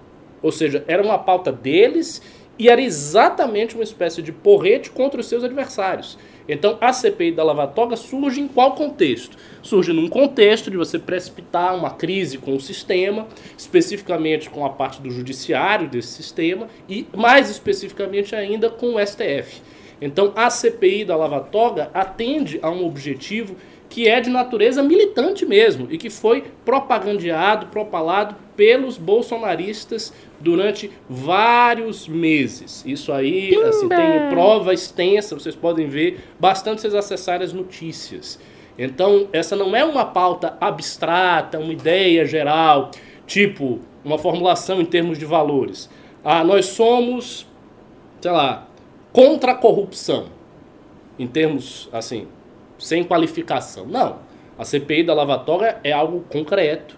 Ou 0.42 0.50
seja, 0.50 0.84
era 0.88 1.04
uma 1.04 1.20
pauta 1.20 1.52
deles 1.52 2.20
e 2.58 2.68
era 2.68 2.82
exatamente 2.82 3.76
uma 3.76 3.84
espécie 3.84 4.20
de 4.20 4.32
porrete 4.32 4.90
contra 4.90 5.20
os 5.20 5.28
seus 5.28 5.44
adversários. 5.44 6.18
Então 6.48 6.78
a 6.80 6.92
CPI 6.92 7.32
da 7.32 7.44
Lava 7.44 7.66
Toga 7.66 7.94
surge 7.94 8.40
em 8.40 8.48
qual 8.48 8.74
contexto? 8.74 9.36
Surge 9.62 9.92
num 9.92 10.08
contexto 10.08 10.70
de 10.70 10.76
você 10.76 10.98
precipitar 10.98 11.76
uma 11.76 11.90
crise 11.90 12.38
com 12.38 12.56
o 12.56 12.60
sistema, 12.60 13.26
especificamente 13.56 14.48
com 14.48 14.64
a 14.64 14.70
parte 14.70 15.02
do 15.02 15.10
judiciário 15.10 15.88
desse 15.88 16.08
sistema 16.08 16.68
e 16.88 17.06
mais 17.14 17.50
especificamente 17.50 18.34
ainda 18.34 18.70
com 18.70 18.94
o 18.94 19.06
STF. 19.06 19.60
Então 20.00 20.32
a 20.34 20.48
CPI 20.48 21.04
da 21.04 21.16
Lava 21.16 21.40
Toga 21.40 21.90
atende 21.92 22.58
a 22.62 22.70
um 22.70 22.86
objetivo 22.86 23.56
que 23.88 24.06
é 24.06 24.20
de 24.20 24.30
natureza 24.30 24.82
militante 24.82 25.46
mesmo 25.46 25.88
e 25.90 25.96
que 25.96 26.10
foi 26.10 26.44
propagandeado, 26.64 27.66
propalado 27.66 28.36
pelos 28.56 28.98
bolsonaristas 28.98 30.12
durante 30.40 30.90
vários 31.08 32.06
meses. 32.06 32.84
Isso 32.86 33.12
aí 33.12 33.54
assim, 33.64 33.88
tem 33.88 34.28
prova 34.30 34.72
extensa, 34.72 35.34
vocês 35.34 35.56
podem 35.56 35.88
ver 35.88 36.20
bastante 36.38 36.80
vocês 36.80 36.94
acessarem 36.94 37.44
as 37.44 37.52
notícias. 37.52 38.38
Então, 38.78 39.28
essa 39.32 39.56
não 39.56 39.74
é 39.74 39.84
uma 39.84 40.04
pauta 40.04 40.56
abstrata, 40.60 41.58
uma 41.58 41.72
ideia 41.72 42.24
geral, 42.24 42.92
tipo 43.26 43.80
uma 44.04 44.18
formulação 44.18 44.80
em 44.80 44.84
termos 44.84 45.18
de 45.18 45.24
valores. 45.24 45.90
Ah, 46.24 46.44
nós 46.44 46.66
somos, 46.66 47.46
sei 48.20 48.30
lá, 48.30 48.68
contra 49.12 49.52
a 49.52 49.54
corrupção, 49.54 50.26
em 51.18 51.26
termos 51.26 51.88
assim, 51.92 52.28
sem 52.78 53.02
qualificação. 53.02 53.86
Não. 53.86 54.20
A 54.56 54.64
CPI 54.64 55.04
da 55.04 55.14
lavatória 55.14 55.78
é 55.82 55.92
algo 55.92 56.24
concreto, 56.28 56.96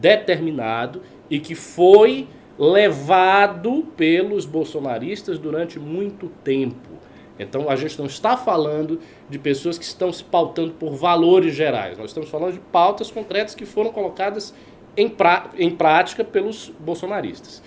determinado 0.00 1.02
e 1.30 1.38
que 1.38 1.54
foi 1.54 2.26
levado 2.58 3.84
pelos 3.96 4.44
bolsonaristas 4.44 5.38
durante 5.38 5.78
muito 5.78 6.28
tempo. 6.44 6.90
Então 7.38 7.68
a 7.68 7.76
gente 7.76 7.98
não 7.98 8.06
está 8.06 8.36
falando 8.36 9.00
de 9.28 9.38
pessoas 9.38 9.78
que 9.78 9.84
estão 9.84 10.12
se 10.12 10.22
pautando 10.22 10.72
por 10.72 10.94
valores 10.94 11.54
gerais, 11.54 11.98
nós 11.98 12.10
estamos 12.10 12.28
falando 12.28 12.54
de 12.54 12.60
pautas 12.60 13.10
concretas 13.10 13.54
que 13.54 13.64
foram 13.64 13.90
colocadas 13.90 14.54
em, 14.96 15.08
pra, 15.08 15.50
em 15.58 15.70
prática 15.70 16.22
pelos 16.22 16.70
bolsonaristas. 16.78 17.62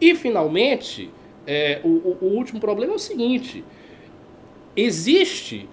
E 0.00 0.14
finalmente, 0.14 1.10
é, 1.46 1.80
o, 1.84 2.16
o 2.20 2.26
último 2.34 2.60
problema 2.60 2.94
é 2.94 2.96
o 2.96 2.98
seguinte: 2.98 3.64
existe 4.76 5.68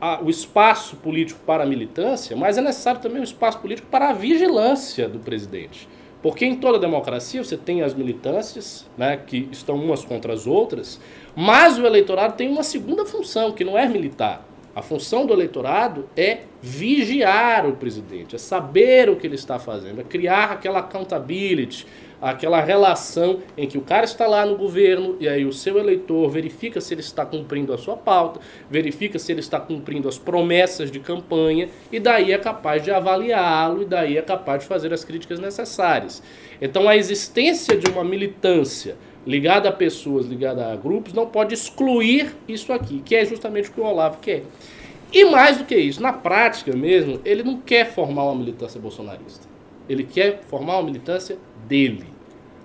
a, 0.00 0.22
o 0.22 0.28
espaço 0.28 0.96
político 0.96 1.40
para 1.46 1.64
a 1.64 1.66
militância, 1.66 2.36
mas 2.36 2.58
é 2.58 2.60
necessário 2.60 3.00
também 3.00 3.20
o 3.20 3.24
espaço 3.24 3.58
político 3.58 3.88
para 3.88 4.10
a 4.10 4.12
vigilância 4.12 5.08
do 5.08 5.18
presidente. 5.18 5.88
Porque 6.26 6.44
em 6.44 6.56
toda 6.56 6.76
democracia 6.76 7.44
você 7.44 7.56
tem 7.56 7.82
as 7.82 7.94
militâncias, 7.94 8.84
né, 8.98 9.16
que 9.16 9.48
estão 9.52 9.76
umas 9.76 10.04
contra 10.04 10.32
as 10.32 10.44
outras, 10.44 11.00
mas 11.36 11.78
o 11.78 11.86
eleitorado 11.86 12.34
tem 12.34 12.48
uma 12.48 12.64
segunda 12.64 13.06
função, 13.06 13.52
que 13.52 13.62
não 13.62 13.78
é 13.78 13.86
militar. 13.86 14.44
A 14.74 14.82
função 14.82 15.24
do 15.24 15.32
eleitorado 15.32 16.08
é 16.16 16.40
vigiar 16.60 17.64
o 17.64 17.76
presidente, 17.76 18.34
é 18.34 18.38
saber 18.38 19.08
o 19.08 19.14
que 19.14 19.24
ele 19.24 19.36
está 19.36 19.60
fazendo, 19.60 20.00
é 20.00 20.02
criar 20.02 20.50
aquela 20.50 20.80
accountability, 20.80 21.86
aquela 22.20 22.60
relação 22.60 23.40
em 23.56 23.66
que 23.66 23.76
o 23.78 23.82
cara 23.82 24.04
está 24.04 24.26
lá 24.26 24.44
no 24.46 24.56
governo 24.56 25.16
e 25.20 25.28
aí 25.28 25.44
o 25.44 25.52
seu 25.52 25.78
eleitor 25.78 26.28
verifica 26.30 26.80
se 26.80 26.94
ele 26.94 27.00
está 27.00 27.24
cumprindo 27.26 27.72
a 27.72 27.78
sua 27.78 27.96
pauta, 27.96 28.40
verifica 28.70 29.18
se 29.18 29.32
ele 29.32 29.40
está 29.40 29.60
cumprindo 29.60 30.08
as 30.08 30.18
promessas 30.18 30.90
de 30.90 31.00
campanha 31.00 31.68
e 31.92 32.00
daí 32.00 32.32
é 32.32 32.38
capaz 32.38 32.82
de 32.82 32.90
avaliá-lo 32.90 33.82
e 33.82 33.84
daí 33.84 34.16
é 34.16 34.22
capaz 34.22 34.62
de 34.62 34.68
fazer 34.68 34.92
as 34.92 35.04
críticas 35.04 35.38
necessárias. 35.38 36.22
Então 36.60 36.88
a 36.88 36.96
existência 36.96 37.76
de 37.76 37.90
uma 37.90 38.04
militância 38.04 38.96
ligada 39.26 39.68
a 39.68 39.72
pessoas, 39.72 40.26
ligada 40.26 40.72
a 40.72 40.76
grupos, 40.76 41.12
não 41.12 41.26
pode 41.26 41.52
excluir 41.52 42.34
isso 42.46 42.72
aqui, 42.72 43.02
que 43.04 43.14
é 43.14 43.24
justamente 43.24 43.68
o 43.68 43.72
que 43.72 43.80
o 43.80 43.84
Olavo 43.84 44.18
quer. 44.18 44.44
E 45.12 45.24
mais 45.24 45.58
do 45.58 45.64
que 45.64 45.76
isso, 45.76 46.00
na 46.00 46.12
prática 46.12 46.74
mesmo, 46.74 47.20
ele 47.24 47.42
não 47.42 47.58
quer 47.60 47.92
formar 47.92 48.24
uma 48.24 48.36
militância 48.36 48.80
bolsonarista. 48.80 49.46
Ele 49.88 50.04
quer 50.04 50.42
formar 50.48 50.78
uma 50.78 50.84
militância 50.84 51.38
dele. 51.66 52.04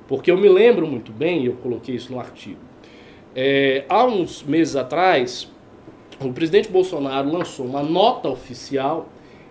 Porque 0.07 0.29
eu 0.29 0.37
me 0.37 0.49
lembro 0.49 0.87
muito 0.87 1.11
bem, 1.11 1.45
eu 1.45 1.53
coloquei 1.53 1.95
isso 1.95 2.11
no 2.11 2.19
artigo, 2.19 2.59
é, 3.35 3.85
há 3.87 4.03
uns 4.03 4.43
meses 4.43 4.75
atrás, 4.75 5.49
o 6.19 6.33
presidente 6.33 6.69
Bolsonaro 6.69 7.31
lançou 7.31 7.65
uma 7.65 7.81
nota 7.81 8.29
oficial 8.29 9.07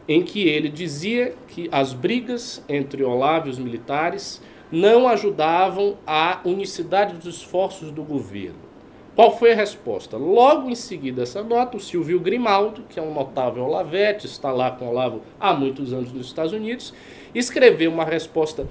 em 0.06 0.22
que 0.22 0.46
ele 0.46 0.68
dizia 0.68 1.34
que 1.48 1.68
as 1.72 1.92
brigas 1.92 2.62
entre 2.68 3.02
Olavo 3.02 3.46
e 3.46 3.50
os 3.50 3.58
militares 3.58 4.42
não 4.70 5.08
ajudavam 5.08 5.96
a 6.06 6.40
unicidade 6.44 7.14
dos 7.14 7.36
esforços 7.36 7.90
do 7.90 8.02
governo. 8.02 8.70
Qual 9.16 9.36
foi 9.36 9.52
a 9.52 9.56
resposta? 9.56 10.16
Logo 10.16 10.70
em 10.70 10.74
seguida 10.74 11.22
essa 11.22 11.42
nota, 11.42 11.76
o 11.76 11.80
Silvio 11.80 12.20
Grimaldo, 12.20 12.84
que 12.88 12.98
é 12.98 13.02
um 13.02 13.12
notável 13.12 13.64
Olavete, 13.64 14.26
está 14.26 14.52
lá 14.52 14.70
com 14.70 14.88
Olavo 14.88 15.22
há 15.38 15.52
muitos 15.52 15.92
anos 15.92 16.12
nos 16.12 16.26
Estados 16.26 16.52
Unidos, 16.52 16.94
escreveu 17.34 17.90
uma 17.90 18.04
resposta 18.04 18.66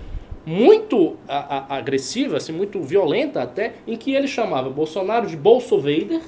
muito 0.46 1.16
a, 1.28 1.74
a, 1.74 1.78
agressiva, 1.78 2.38
assim, 2.38 2.52
muito 2.52 2.82
violenta 2.82 3.42
até, 3.42 3.76
em 3.88 3.96
que 3.96 4.14
ele 4.14 4.28
chamava 4.28 4.70
Bolsonaro 4.70 5.28
de 5.28 5.38
Bolso 5.38 5.78
Vader, 5.78 6.22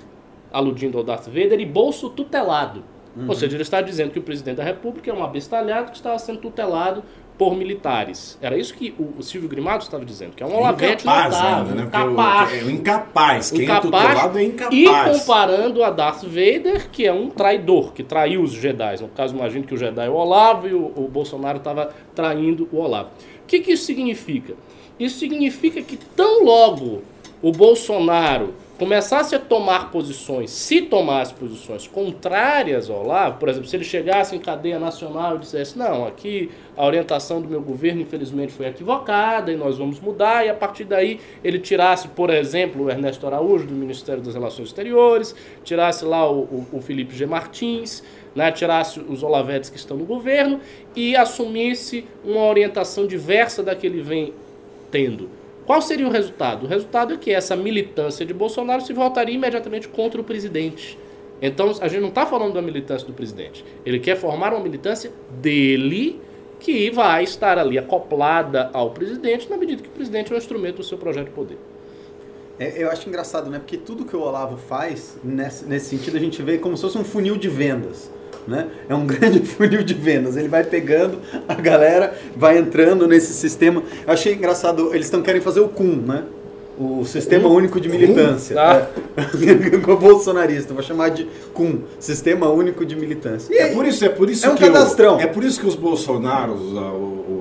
aludindo 0.51 0.97
ao 0.97 1.03
Darth 1.03 1.25
Vader, 1.25 1.59
e 1.59 1.65
Bolso 1.65 2.09
tutelado. 2.09 2.83
Uhum. 3.15 3.25
Ou 3.27 3.35
seja, 3.35 3.55
ele 3.55 3.63
está 3.63 3.81
dizendo 3.81 4.11
que 4.11 4.19
o 4.19 4.21
presidente 4.21 4.57
da 4.57 4.63
República 4.63 5.09
é 5.09 5.13
um 5.13 5.23
abestalhado 5.23 5.91
que 5.91 5.97
estava 5.97 6.17
sendo 6.17 6.39
tutelado 6.39 7.03
por 7.37 7.55
militares. 7.55 8.37
Era 8.39 8.55
isso 8.55 8.73
que 8.75 8.93
o, 8.99 9.23
Silvio 9.23 9.49
Grimado 9.49 9.83
estava 9.83 10.05
dizendo, 10.05 10.35
que 10.35 10.43
é 10.43 10.45
um 10.45 10.55
Olavete 10.55 11.03
incapaz 11.03 11.33
notável, 11.33 11.75
né? 11.75 11.83
incapaz. 11.83 12.53
É 12.53 12.63
o 12.63 12.69
incapaz. 12.69 13.51
Quem 13.51 13.63
incapaz, 13.63 13.83
é 13.83 13.89
tutelado 13.89 14.37
é 14.37 14.43
incapaz. 14.43 14.77
E 14.77 15.19
comparando 15.19 15.83
a 15.83 15.89
Darth 15.89 16.23
Vader, 16.23 16.89
que 16.91 17.07
é 17.07 17.11
um 17.11 17.29
traidor, 17.31 17.93
que 17.93 18.03
traiu 18.03 18.43
os 18.43 18.51
Jedi. 18.51 19.01
No 19.01 19.07
caso, 19.07 19.35
imagino 19.35 19.65
que 19.65 19.73
o 19.73 19.77
Jedi 19.77 20.05
é 20.05 20.09
o 20.09 20.13
Olavo 20.13 20.67
e 20.67 20.73
o, 20.73 20.93
o 20.95 21.09
Bolsonaro 21.11 21.57
estava 21.57 21.89
traindo 22.13 22.69
o 22.71 22.77
Olavo 22.77 23.09
que, 23.51 23.59
que 23.59 23.71
isso 23.73 23.83
significa? 23.83 24.53
Isso 24.97 25.19
significa 25.19 25.81
que 25.81 25.97
tão 25.97 26.45
logo 26.45 27.01
o 27.41 27.51
Bolsonaro 27.51 28.53
começasse 28.77 29.35
a 29.35 29.39
tomar 29.39 29.91
posições, 29.91 30.49
se 30.49 30.81
tomasse 30.81 31.33
posições 31.35 31.85
contrárias 31.85 32.89
ao 32.89 33.03
Olavo, 33.03 33.37
por 33.37 33.47
exemplo, 33.47 33.67
se 33.67 33.75
ele 33.75 33.83
chegasse 33.83 34.35
em 34.35 34.39
cadeia 34.39 34.79
nacional 34.79 35.35
e 35.35 35.39
dissesse, 35.39 35.77
não, 35.77 36.07
aqui 36.07 36.49
a 36.75 36.83
orientação 36.83 37.39
do 37.39 37.47
meu 37.47 37.61
governo 37.61 38.01
infelizmente 38.01 38.51
foi 38.51 38.65
equivocada 38.65 39.51
e 39.51 39.55
nós 39.55 39.77
vamos 39.77 39.99
mudar, 39.99 40.45
e 40.45 40.49
a 40.49 40.55
partir 40.55 40.85
daí 40.85 41.19
ele 41.43 41.59
tirasse, 41.59 42.07
por 42.07 42.31
exemplo, 42.31 42.85
o 42.85 42.89
Ernesto 42.89 43.27
Araújo 43.27 43.67
do 43.67 43.75
Ministério 43.75 44.23
das 44.23 44.33
Relações 44.33 44.69
Exteriores, 44.69 45.35
tirasse 45.63 46.03
lá 46.03 46.27
o, 46.27 46.39
o, 46.39 46.67
o 46.73 46.81
Felipe 46.81 47.15
G. 47.15 47.27
Martins, 47.27 48.01
né, 48.35 48.51
tirasse 48.51 48.99
os 48.99 49.23
Olavetes 49.23 49.69
que 49.69 49.77
estão 49.77 49.97
no 49.97 50.05
governo 50.05 50.59
e 50.95 51.15
assumisse 51.15 52.05
uma 52.23 52.45
orientação 52.45 53.05
diversa 53.05 53.61
da 53.61 53.75
que 53.75 53.85
ele 53.85 54.01
vem 54.01 54.33
tendo. 54.89 55.29
Qual 55.65 55.81
seria 55.81 56.07
o 56.07 56.11
resultado? 56.11 56.65
O 56.65 56.67
resultado 56.67 57.13
é 57.13 57.17
que 57.17 57.31
essa 57.31 57.55
militância 57.55 58.25
de 58.25 58.33
Bolsonaro 58.33 58.81
se 58.81 58.93
voltaria 58.93 59.35
imediatamente 59.35 59.87
contra 59.87 60.19
o 60.19 60.23
presidente. 60.23 60.97
Então 61.41 61.71
a 61.81 61.87
gente 61.87 62.01
não 62.01 62.09
está 62.09 62.25
falando 62.25 62.53
da 62.53 62.61
militância 62.61 63.07
do 63.07 63.13
presidente. 63.13 63.63
Ele 63.85 63.99
quer 63.99 64.15
formar 64.15 64.53
uma 64.53 64.59
militância 64.61 65.11
dele 65.41 66.19
que 66.59 66.91
vai 66.91 67.23
estar 67.23 67.57
ali 67.57 67.77
acoplada 67.77 68.69
ao 68.73 68.91
presidente 68.91 69.49
na 69.49 69.57
medida 69.57 69.81
que 69.81 69.89
o 69.89 69.91
presidente 69.91 70.31
é 70.31 70.35
um 70.35 70.37
instrumento 70.37 70.77
do 70.77 70.83
seu 70.83 70.97
projeto 70.97 71.25
de 71.25 71.31
poder. 71.31 71.57
É, 72.59 72.83
eu 72.83 72.91
acho 72.91 73.09
engraçado, 73.09 73.49
né? 73.49 73.57
Porque 73.57 73.75
tudo 73.75 74.05
que 74.05 74.15
o 74.15 74.19
Olavo 74.19 74.55
faz, 74.55 75.17
nesse, 75.23 75.65
nesse 75.65 75.87
sentido, 75.87 76.17
a 76.17 76.19
gente 76.19 76.43
vê 76.43 76.59
como 76.59 76.77
se 76.77 76.83
fosse 76.83 76.97
um 76.97 77.03
funil 77.03 77.35
de 77.35 77.49
vendas. 77.49 78.11
Né? 78.47 78.67
É 78.89 78.95
um 78.95 79.05
grande 79.07 79.39
funil 79.41 79.83
de 79.83 79.93
vendas. 79.93 80.35
Ele 80.35 80.47
vai 80.47 80.63
pegando 80.63 81.19
a 81.47 81.53
galera, 81.53 82.13
vai 82.35 82.57
entrando 82.57 83.07
nesse 83.07 83.33
sistema. 83.33 83.83
Eu 84.05 84.13
achei 84.13 84.33
engraçado, 84.33 84.93
eles 84.93 85.07
estão 85.07 85.21
querem 85.21 85.41
fazer 85.41 85.59
o 85.59 85.69
CUM, 85.69 85.97
né? 85.97 86.23
O 86.79 87.03
Sistema 87.05 87.47
Único 87.49 87.79
de 87.79 87.87
Militância. 87.89 88.59
Ah. 88.59 88.87
É. 89.17 89.77
Com 89.77 89.91
o 89.91 89.97
bolsonarista, 89.97 90.73
vou 90.73 90.81
chamar 90.81 91.09
de 91.09 91.27
CUM, 91.53 91.81
Sistema 91.99 92.49
Único 92.49 92.85
de 92.85 92.95
Militância. 92.95 93.53
E 93.53 93.57
É 93.57 93.67
por 93.67 93.85
isso, 93.85 94.03
é 94.03 94.09
por 94.09 94.29
isso 94.29 94.45
É 94.45 94.49
um 94.49 94.55
que 94.55 94.63
cadastrão. 94.63 95.19
é 95.19 95.27
por 95.27 95.43
isso 95.43 95.59
que 95.59 95.67
os 95.67 95.75
bolsonaros, 95.75 96.61
ah, 96.75 96.93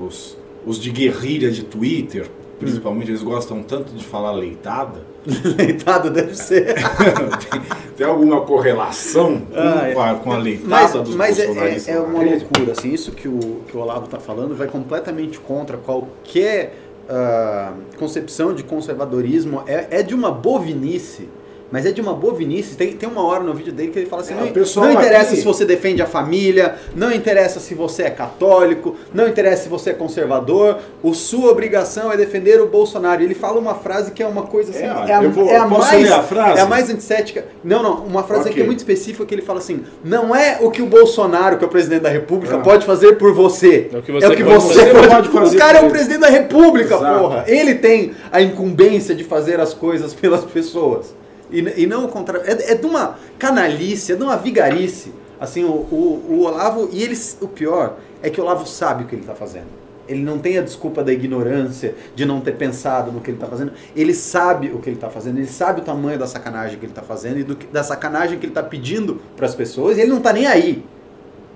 os, 0.06 0.36
os 0.66 0.78
de 0.78 0.90
guerrilha 0.90 1.50
de 1.50 1.62
Twitter, 1.62 2.26
principalmente, 2.60 3.10
eles 3.10 3.22
gostam 3.22 3.62
tanto 3.62 3.92
de 3.92 4.04
falar 4.04 4.30
leitada. 4.32 5.00
Leitado 5.58 6.10
deve 6.10 6.34
ser. 6.36 6.74
tem, 6.74 7.60
tem 7.96 8.06
alguma 8.06 8.42
correlação 8.42 9.40
com, 9.40 9.56
Ah, 9.56 9.88
é. 9.88 9.92
a, 10.10 10.14
com 10.14 10.32
a 10.32 10.38
leitada 10.38 10.68
Mas, 10.68 10.92
dos 10.92 11.14
mas 11.16 11.38
é, 11.38 11.46
bolsonaristas? 11.46 11.88
é, 11.88 11.92
é 11.92 11.94
na 11.96 12.02
uma 12.04 12.22
rede? 12.22 12.44
loucura, 12.44 12.72
assim, 12.72 12.92
isso 12.92 13.12
que 13.12 13.26
o, 13.26 13.38
que 13.66 13.76
o 13.76 13.80
Olavo 13.80 14.04
está 14.04 14.18
falando 14.20 14.54
vai 14.54 14.68
completamente 14.68 15.38
contra 15.40 15.76
qualquer 15.76 16.76
ah, 17.08 17.72
concepção 17.98 18.54
de 18.54 18.62
conservadorismo, 18.62 19.62
é, 19.66 19.88
é 19.98 20.02
de 20.02 20.14
uma 20.14 20.30
bovinice, 20.30 21.28
mas 21.70 21.86
é 21.86 21.92
de 21.92 22.00
uma 22.00 22.12
bovinice, 22.14 22.76
tem, 22.76 22.92
tem 22.94 23.08
uma 23.08 23.24
hora 23.24 23.42
no 23.44 23.54
vídeo 23.54 23.72
dele 23.72 23.90
que 23.90 23.98
ele 23.98 24.06
fala 24.06 24.22
assim, 24.22 24.34
É, 24.34 24.36
não, 24.36 24.46
não 24.82 24.92
interessa 24.92 25.30
aqui- 25.32 25.36
se 25.36 25.44
você 25.44 25.64
defende 25.64 26.02
a 26.02 26.06
família, 26.06 26.74
não 26.96 27.12
interessa 27.12 27.60
se 27.60 27.74
você 27.74 28.04
é 28.04 28.10
católico, 28.10 28.96
não 29.14 29.28
interessa 29.28 29.64
se 29.64 29.68
você 29.68 29.90
é 29.90 29.92
conservador, 29.92 30.78
o 31.02 31.14
sua 31.14 31.50
obrigação 31.50 32.12
é 32.12 32.16
defender 32.16 32.60
o 32.60 32.66
Bolsonaro. 32.66 33.22
E 33.22 33.24
ele 33.24 33.34
fala 33.34 33.58
uma 33.58 33.74
frase 33.74 34.10
que 34.12 34.22
é 34.22 34.26
uma 34.26 34.42
coisa 34.42 34.70
assim, 34.70 34.82
É, 34.82 35.10
é, 35.10 35.14
a, 35.14 35.20
vou- 35.28 35.48
é 35.48 35.56
a 35.56 35.66
mais, 35.66 36.10
a 36.12 36.22
frase? 36.22 36.58
é 36.58 36.62
a 36.62 36.66
mais 36.66 36.90
antissética. 36.90 37.44
Não, 37.62 37.82
não, 37.82 37.94
uma 38.04 38.22
frase 38.22 38.42
Ok. 38.42 38.52
aqui 38.52 38.60
é 38.62 38.64
muito 38.66 38.78
específica 38.78 39.24
que 39.24 39.34
ele 39.34 39.42
fala 39.42 39.58
assim: 39.58 39.82
não 40.04 40.34
é 40.34 40.58
o 40.60 40.70
que 40.70 40.82
o 40.82 40.86
Bolsonaro, 40.86 41.56
que 41.58 41.64
é 41.64 41.66
o 41.66 41.70
presidente 41.70 42.02
da 42.02 42.08
República, 42.10 42.56
Ah. 42.56 42.60
pode 42.60 42.84
fazer 42.84 43.14
por 43.18 43.32
você. 43.32 43.88
É 43.92 43.96
o 43.98 44.02
que 44.02 44.10
você 44.12 44.26
é 44.26 44.28
o 44.28 44.36
que 44.36 44.42
pode 44.44 44.62
você 44.62 44.74
fazer. 44.80 44.92
pode, 44.94 45.08
pode 45.08 45.28
fazer 45.28 45.56
O 45.56 45.58
cara 45.58 45.78
é 45.78 45.82
o 45.86 45.90
presidente 45.90 46.20
da 46.20 46.28
República, 46.28 46.94
Exato. 46.96 47.20
porra. 47.20 47.44
Ele 47.46 47.74
tem 47.76 48.12
a 48.32 48.40
incumbência 48.42 49.14
de 49.14 49.24
fazer 49.24 49.60
as 49.60 49.72
coisas 49.74 50.12
pelas 50.14 50.44
pessoas. 50.44 51.14
E, 51.50 51.82
e 51.82 51.86
não 51.86 52.04
o 52.04 52.08
contrário. 52.08 52.48
É, 52.48 52.72
é 52.72 52.74
de 52.74 52.86
uma 52.86 53.18
canalice, 53.38 54.12
é 54.12 54.16
de 54.16 54.22
uma 54.22 54.36
vigarice. 54.36 55.12
Assim, 55.40 55.64
o, 55.64 55.68
o, 55.68 56.24
o 56.28 56.40
Olavo. 56.42 56.88
E 56.92 57.02
eles, 57.02 57.36
o 57.40 57.48
pior 57.48 57.96
é 58.22 58.30
que 58.30 58.40
o 58.40 58.44
Olavo 58.44 58.66
sabe 58.66 59.04
o 59.04 59.06
que 59.06 59.14
ele 59.14 59.22
está 59.22 59.34
fazendo. 59.34 59.80
Ele 60.08 60.24
não 60.24 60.38
tem 60.38 60.58
a 60.58 60.62
desculpa 60.62 61.04
da 61.04 61.12
ignorância, 61.12 61.94
de 62.16 62.26
não 62.26 62.40
ter 62.40 62.56
pensado 62.56 63.12
no 63.12 63.20
que 63.20 63.30
ele 63.30 63.36
está 63.36 63.46
fazendo. 63.46 63.72
Ele 63.94 64.12
sabe 64.12 64.68
o 64.68 64.80
que 64.80 64.88
ele 64.88 64.96
está 64.96 65.08
fazendo, 65.08 65.38
ele 65.38 65.46
sabe 65.46 65.80
o 65.80 65.84
tamanho 65.84 66.18
da 66.18 66.26
sacanagem 66.26 66.78
que 66.78 66.84
ele 66.84 66.90
está 66.90 67.02
fazendo 67.02 67.38
e 67.38 67.44
do 67.44 67.54
da 67.54 67.84
sacanagem 67.84 68.36
que 68.36 68.44
ele 68.44 68.50
está 68.50 68.62
pedindo 68.62 69.20
para 69.36 69.46
as 69.46 69.54
pessoas 69.54 69.96
e 69.96 70.00
ele 70.00 70.10
não 70.10 70.18
está 70.18 70.32
nem 70.32 70.46
aí. 70.46 70.84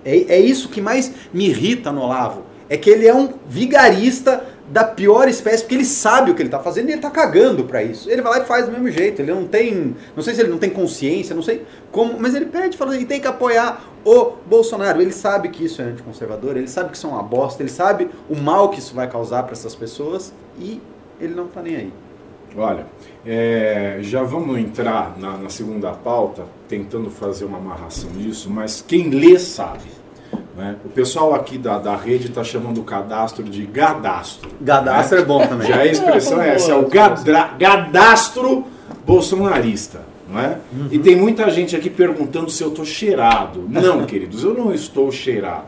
É, 0.04 0.34
é 0.34 0.40
isso 0.40 0.68
que 0.68 0.80
mais 0.80 1.12
me 1.32 1.48
irrita 1.48 1.90
no 1.90 2.02
Olavo. 2.02 2.42
É 2.68 2.76
que 2.76 2.88
ele 2.88 3.08
é 3.08 3.14
um 3.14 3.34
vigarista 3.48 4.44
da 4.68 4.84
pior 4.84 5.28
espécie, 5.28 5.62
porque 5.62 5.74
ele 5.74 5.84
sabe 5.84 6.30
o 6.30 6.34
que 6.34 6.40
ele 6.40 6.48
está 6.48 6.58
fazendo 6.58 6.88
e 6.88 6.92
ele 6.92 6.98
está 6.98 7.10
cagando 7.10 7.64
para 7.64 7.82
isso. 7.82 8.10
Ele 8.10 8.22
vai 8.22 8.38
lá 8.38 8.44
e 8.44 8.46
faz 8.46 8.66
do 8.66 8.72
mesmo 8.72 8.90
jeito. 8.90 9.20
Ele 9.20 9.32
não 9.32 9.46
tem. 9.46 9.94
Não 10.16 10.22
sei 10.22 10.34
se 10.34 10.40
ele 10.40 10.50
não 10.50 10.58
tem 10.58 10.70
consciência, 10.70 11.34
não 11.34 11.42
sei 11.42 11.64
como, 11.92 12.18
mas 12.18 12.34
ele 12.34 12.46
pede, 12.46 12.76
fala, 12.76 12.94
ele 12.94 13.04
tem 13.04 13.20
que 13.20 13.28
apoiar 13.28 13.84
o 14.04 14.32
Bolsonaro. 14.46 15.00
Ele 15.00 15.12
sabe 15.12 15.48
que 15.48 15.64
isso 15.64 15.82
é 15.82 15.84
anticonservador, 15.84 16.56
ele 16.56 16.68
sabe 16.68 16.90
que 16.90 16.96
isso 16.96 17.06
é 17.06 17.10
uma 17.10 17.22
bosta, 17.22 17.62
ele 17.62 17.70
sabe 17.70 18.08
o 18.28 18.36
mal 18.36 18.70
que 18.70 18.78
isso 18.78 18.94
vai 18.94 19.08
causar 19.08 19.42
para 19.42 19.52
essas 19.52 19.74
pessoas 19.74 20.32
e 20.58 20.80
ele 21.20 21.34
não 21.34 21.46
está 21.46 21.62
nem 21.62 21.76
aí. 21.76 21.92
Olha, 22.56 22.86
é, 23.26 23.98
já 24.00 24.22
vamos 24.22 24.58
entrar 24.58 25.18
na, 25.18 25.36
na 25.36 25.48
segunda 25.48 25.90
pauta, 25.90 26.44
tentando 26.68 27.10
fazer 27.10 27.44
uma 27.44 27.58
amarração 27.58 28.10
disso, 28.10 28.48
mas 28.48 28.80
quem 28.80 29.10
lê 29.10 29.38
sabe. 29.38 30.03
Né? 30.56 30.76
O 30.84 30.88
pessoal 30.88 31.34
aqui 31.34 31.58
da, 31.58 31.78
da 31.78 31.96
rede 31.96 32.28
está 32.28 32.44
chamando 32.44 32.78
o 32.80 32.84
cadastro 32.84 33.42
de 33.44 33.64
gadastro. 33.66 34.50
Gadastro 34.60 35.18
é 35.18 35.24
bom 35.24 35.46
também. 35.46 35.66
Já 35.68 35.76
a 35.78 35.86
expressão 35.86 36.40
é 36.40 36.54
essa, 36.54 36.72
é 36.72 36.74
o 36.74 36.86
gadra- 36.88 37.54
gadastro 37.58 38.64
bolsonarista. 39.06 40.02
Não 40.30 40.40
é? 40.40 40.58
E 40.90 40.98
tem 40.98 41.14
muita 41.16 41.50
gente 41.50 41.76
aqui 41.76 41.90
perguntando 41.90 42.50
se 42.50 42.62
eu 42.62 42.68
estou 42.68 42.84
cheirado. 42.84 43.66
Não, 43.68 44.04
queridos, 44.06 44.42
eu 44.42 44.54
não 44.54 44.72
estou 44.72 45.12
cheirado. 45.12 45.66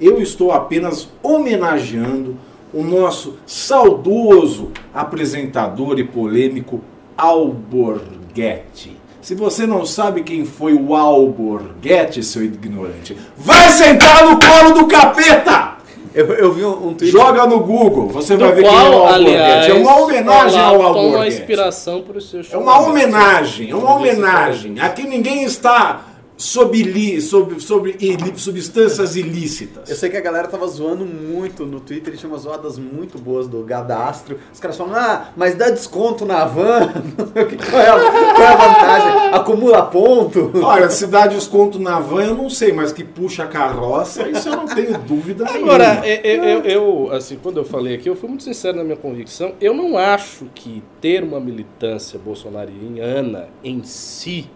Eu 0.00 0.20
estou 0.20 0.50
apenas 0.52 1.08
homenageando 1.22 2.36
o 2.72 2.82
nosso 2.82 3.36
saudoso 3.46 4.70
apresentador 4.94 5.98
e 5.98 6.04
polêmico 6.04 6.80
Alborguete. 7.16 8.96
Se 9.20 9.34
você 9.34 9.66
não 9.66 9.84
sabe 9.84 10.22
quem 10.22 10.44
foi 10.44 10.74
o 10.74 10.94
Alborguete, 10.94 12.22
seu 12.22 12.42
ignorante, 12.42 13.16
vai 13.36 13.68
sentar 13.70 14.24
no 14.24 14.38
colo 14.38 14.74
do 14.74 14.86
capeta! 14.86 15.76
Eu, 16.14 16.26
eu 16.34 16.52
vi 16.52 16.64
um, 16.64 16.88
um 16.88 16.94
tweet. 16.94 17.12
Joga 17.12 17.46
no 17.46 17.60
Google, 17.60 18.08
você 18.08 18.36
vai 18.36 18.52
ver 18.52 18.62
quem 18.62 18.74
é 18.74 18.88
o 18.88 18.90
qual, 18.90 19.06
Alborguete. 19.06 19.70
É 19.70 19.74
uma 19.74 19.96
homenagem 20.00 20.60
ao 20.60 20.74
Olavo 20.74 20.94
toma 20.94 21.04
Alborguete. 21.06 21.36
inspiração 21.36 22.02
para 22.02 22.18
os 22.18 22.30
seus 22.30 22.52
É 22.52 22.56
uma 22.56 22.80
homenagem, 22.80 23.70
é 23.70 23.74
uma 23.74 23.94
homenagem. 23.94 24.80
Aqui 24.80 25.02
ninguém 25.02 25.44
está 25.44 26.00
sob, 26.38 26.80
li, 26.80 27.20
sob, 27.20 27.60
sob 27.60 27.96
ili- 28.00 28.38
substâncias 28.38 29.16
ilícitas. 29.16 29.90
Eu 29.90 29.96
sei 29.96 30.08
que 30.08 30.16
a 30.16 30.20
galera 30.20 30.46
tava 30.46 30.66
zoando 30.68 31.04
muito 31.04 31.66
no 31.66 31.80
Twitter, 31.80 32.16
tinha 32.16 32.30
umas 32.30 32.42
zoadas 32.42 32.78
muito 32.78 33.18
boas 33.18 33.48
do 33.48 33.62
Gadastro. 33.64 34.38
Os 34.54 34.60
caras 34.60 34.76
falam, 34.76 34.94
ah, 34.94 35.28
mas 35.36 35.56
dá 35.56 35.68
desconto 35.68 36.24
na 36.24 36.44
van. 36.44 36.92
qual, 37.70 37.82
é 37.82 37.88
a, 37.88 38.34
qual 38.34 38.42
é 38.42 38.46
a 38.46 38.56
vantagem? 38.56 39.34
Acumula 39.34 39.82
ponto. 39.86 40.52
Olha, 40.62 40.88
se 40.88 41.08
dá 41.08 41.26
desconto 41.26 41.78
na 41.80 41.98
van, 41.98 42.22
eu 42.24 42.34
não 42.36 42.48
sei, 42.48 42.72
mas 42.72 42.92
que 42.92 43.02
puxa 43.02 43.42
a 43.42 43.46
carroça, 43.48 44.28
isso 44.28 44.48
eu 44.48 44.56
não 44.56 44.66
tenho 44.66 44.96
dúvida 44.98 45.44
Agora, 45.44 46.00
nenhuma. 46.00 46.06
eu, 46.06 46.44
eu, 46.44 46.64
eu, 47.08 47.12
assim, 47.12 47.36
quando 47.42 47.56
eu 47.56 47.64
falei 47.64 47.96
aqui, 47.96 48.08
eu 48.08 48.14
fui 48.14 48.28
muito 48.28 48.44
sincero 48.44 48.76
na 48.76 48.84
minha 48.84 48.96
convicção. 48.96 49.54
Eu 49.60 49.74
não 49.74 49.98
acho 49.98 50.46
que 50.54 50.84
ter 51.00 51.24
uma 51.24 51.40
militância 51.40 52.16
bolsonariana 52.16 53.48
em 53.64 53.82
si, 53.82 54.48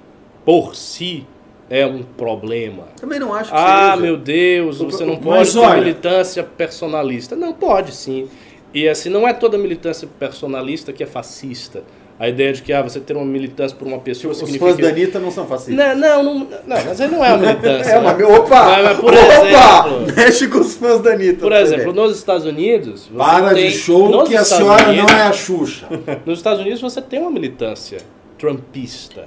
por 0.45 0.77
si, 0.77 1.27
é 1.75 1.87
um 1.87 2.03
problema. 2.03 2.85
Também 3.01 3.19
não 3.19 3.33
acho 3.33 3.51
que 3.51 3.57
Ah, 3.57 3.93
seja. 3.93 4.03
meu 4.03 4.17
Deus, 4.19 4.79
você 4.79 5.05
não 5.05 5.15
Mas 5.15 5.23
pode 5.25 5.53
ter 5.53 5.59
olha- 5.59 5.81
militância 5.81 6.43
personalista. 6.45 7.35
Não, 7.35 7.53
pode 7.55 7.95
sim. 7.95 8.29
E 8.75 8.87
assim, 8.89 9.09
não 9.09 9.27
é 9.27 9.33
toda 9.33 9.57
militância 9.57 10.07
personalista 10.19 10.93
que 10.93 11.03
é 11.03 11.07
fascista. 11.07 11.83
A 12.21 12.29
ideia 12.29 12.53
de 12.53 12.63
que 12.63 12.73
ah, 12.73 12.83
você 12.83 13.01
ter 13.01 13.17
uma 13.17 13.25
militância 13.25 13.77
por 13.77 13.89
uma 13.89 13.99
pessoa 13.99 14.31
Os 14.33 14.39
significa... 14.39 14.67
fãs 14.67 14.77
da 14.77 14.89
Anitta 14.91 15.19
não 15.19 15.31
são 15.31 15.47
fascistas. 15.47 15.75
Não, 15.75 15.97
não, 15.97 16.23
não, 16.23 16.39
não, 16.41 16.85
mas 16.85 17.01
aí 17.01 17.09
não 17.11 17.25
é 17.25 17.29
uma 17.33 17.39
militância. 17.49 17.91
É, 17.91 17.95
né? 17.95 18.01
mas 18.01 18.23
opa! 18.39 18.65
Mas- 18.65 18.85
mas 18.85 18.99
por 19.01 19.13
opa! 19.15 19.89
exemplo- 19.89 20.15
Mexe 20.17 20.49
com 20.49 20.59
os 20.59 20.75
fãs 20.75 21.01
da 21.01 21.13
Anitta. 21.13 21.41
Por 21.41 21.53
exemplo, 21.53 21.93
nos 21.93 22.17
Estados 22.17 22.45
Unidos. 22.47 23.11
Para 23.17 23.55
tem- 23.55 23.67
de 23.71 23.73
show 23.77 24.11
que 24.25 24.37
a 24.37 24.43
Estados 24.43 24.49
senhora 24.65 24.89
Unidos- 24.91 25.11
não 25.11 25.19
é 25.19 25.23
a 25.23 25.33
Xuxa. 25.33 25.87
Nos 26.25 26.39
Estados 26.39 26.61
Unidos 26.61 26.81
você 26.81 27.01
tem 27.03 27.19
uma 27.19 27.31
militância 27.31 27.99
trumpista 28.39 29.25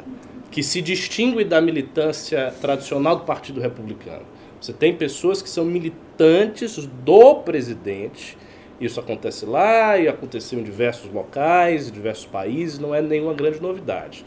que 0.55 0.63
se 0.63 0.81
distingue 0.81 1.43
da 1.43 1.59
militância 1.59 2.49
tradicional 2.61 3.17
do 3.17 3.25
Partido 3.25 3.59
Republicano. 3.59 4.21
Você 4.61 4.71
tem 4.71 4.95
pessoas 4.95 5.41
que 5.41 5.49
são 5.49 5.65
militantes 5.65 6.87
do 7.03 7.35
presidente. 7.41 8.37
Isso 8.79 8.97
acontece 8.97 9.45
lá 9.45 9.97
e 9.97 10.07
aconteceu 10.07 10.57
em 10.57 10.63
diversos 10.63 11.11
locais, 11.11 11.89
em 11.89 11.91
diversos 11.91 12.25
países, 12.25 12.79
não 12.79 12.95
é 12.95 13.01
nenhuma 13.01 13.33
grande 13.33 13.61
novidade. 13.61 14.25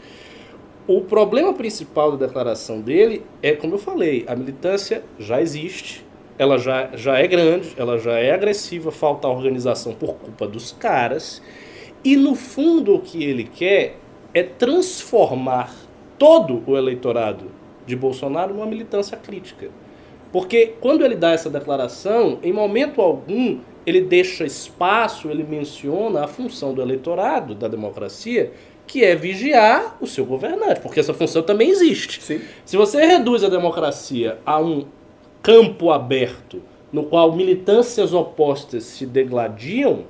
O 0.85 1.01
problema 1.01 1.51
principal 1.51 2.15
da 2.15 2.27
declaração 2.27 2.79
dele 2.79 3.23
é, 3.41 3.53
como 3.53 3.73
eu 3.73 3.79
falei, 3.79 4.23
a 4.27 4.35
militância 4.35 5.03
já 5.17 5.41
existe, 5.41 6.05
ela 6.37 6.59
já, 6.59 6.91
já 6.95 7.17
é 7.17 7.25
grande, 7.25 7.73
ela 7.75 7.97
já 7.97 8.19
é 8.19 8.31
agressiva, 8.31 8.91
falta 8.91 9.27
organização 9.27 9.95
por 9.95 10.13
culpa 10.13 10.47
dos 10.47 10.73
caras. 10.73 11.41
E 12.03 12.15
no 12.15 12.35
fundo 12.35 12.93
o 12.93 12.99
que 12.99 13.23
ele 13.23 13.45
quer 13.45 13.97
é 14.31 14.43
transformar 14.43 15.88
todo 16.19 16.61
o 16.67 16.77
eleitorado 16.77 17.45
de 17.87 17.95
Bolsonaro 17.95 18.53
numa 18.53 18.67
militância 18.67 19.17
crítica. 19.17 19.69
Porque 20.31 20.73
quando 20.79 21.03
ele 21.03 21.15
dá 21.15 21.31
essa 21.31 21.49
declaração, 21.49 22.37
em 22.43 22.53
momento 22.53 23.01
algum 23.01 23.59
ele 23.85 24.01
deixa 24.01 24.45
espaço, 24.45 25.29
ele 25.29 25.43
menciona 25.43 26.25
a 26.25 26.27
função 26.27 26.73
do 26.73 26.81
eleitorado, 26.81 27.55
da 27.55 27.67
democracia, 27.67 28.51
que 28.85 29.03
é 29.03 29.15
vigiar 29.15 29.97
o 29.99 30.05
seu 30.05 30.25
governante, 30.25 30.81
porque 30.81 30.99
essa 30.99 31.13
função 31.13 31.41
também 31.41 31.69
existe. 31.69 32.21
Sim. 32.21 32.41
Se 32.65 32.77
você 32.77 33.03
reduz 33.05 33.43
a 33.43 33.49
democracia 33.49 34.37
a 34.45 34.59
um 34.59 34.85
campo 35.41 35.89
aberto 35.91 36.61
no 36.91 37.03
qual 37.03 37.35
militâncias 37.35 38.13
opostas 38.13 38.83
se 38.83 39.05
degladiam, 39.05 40.03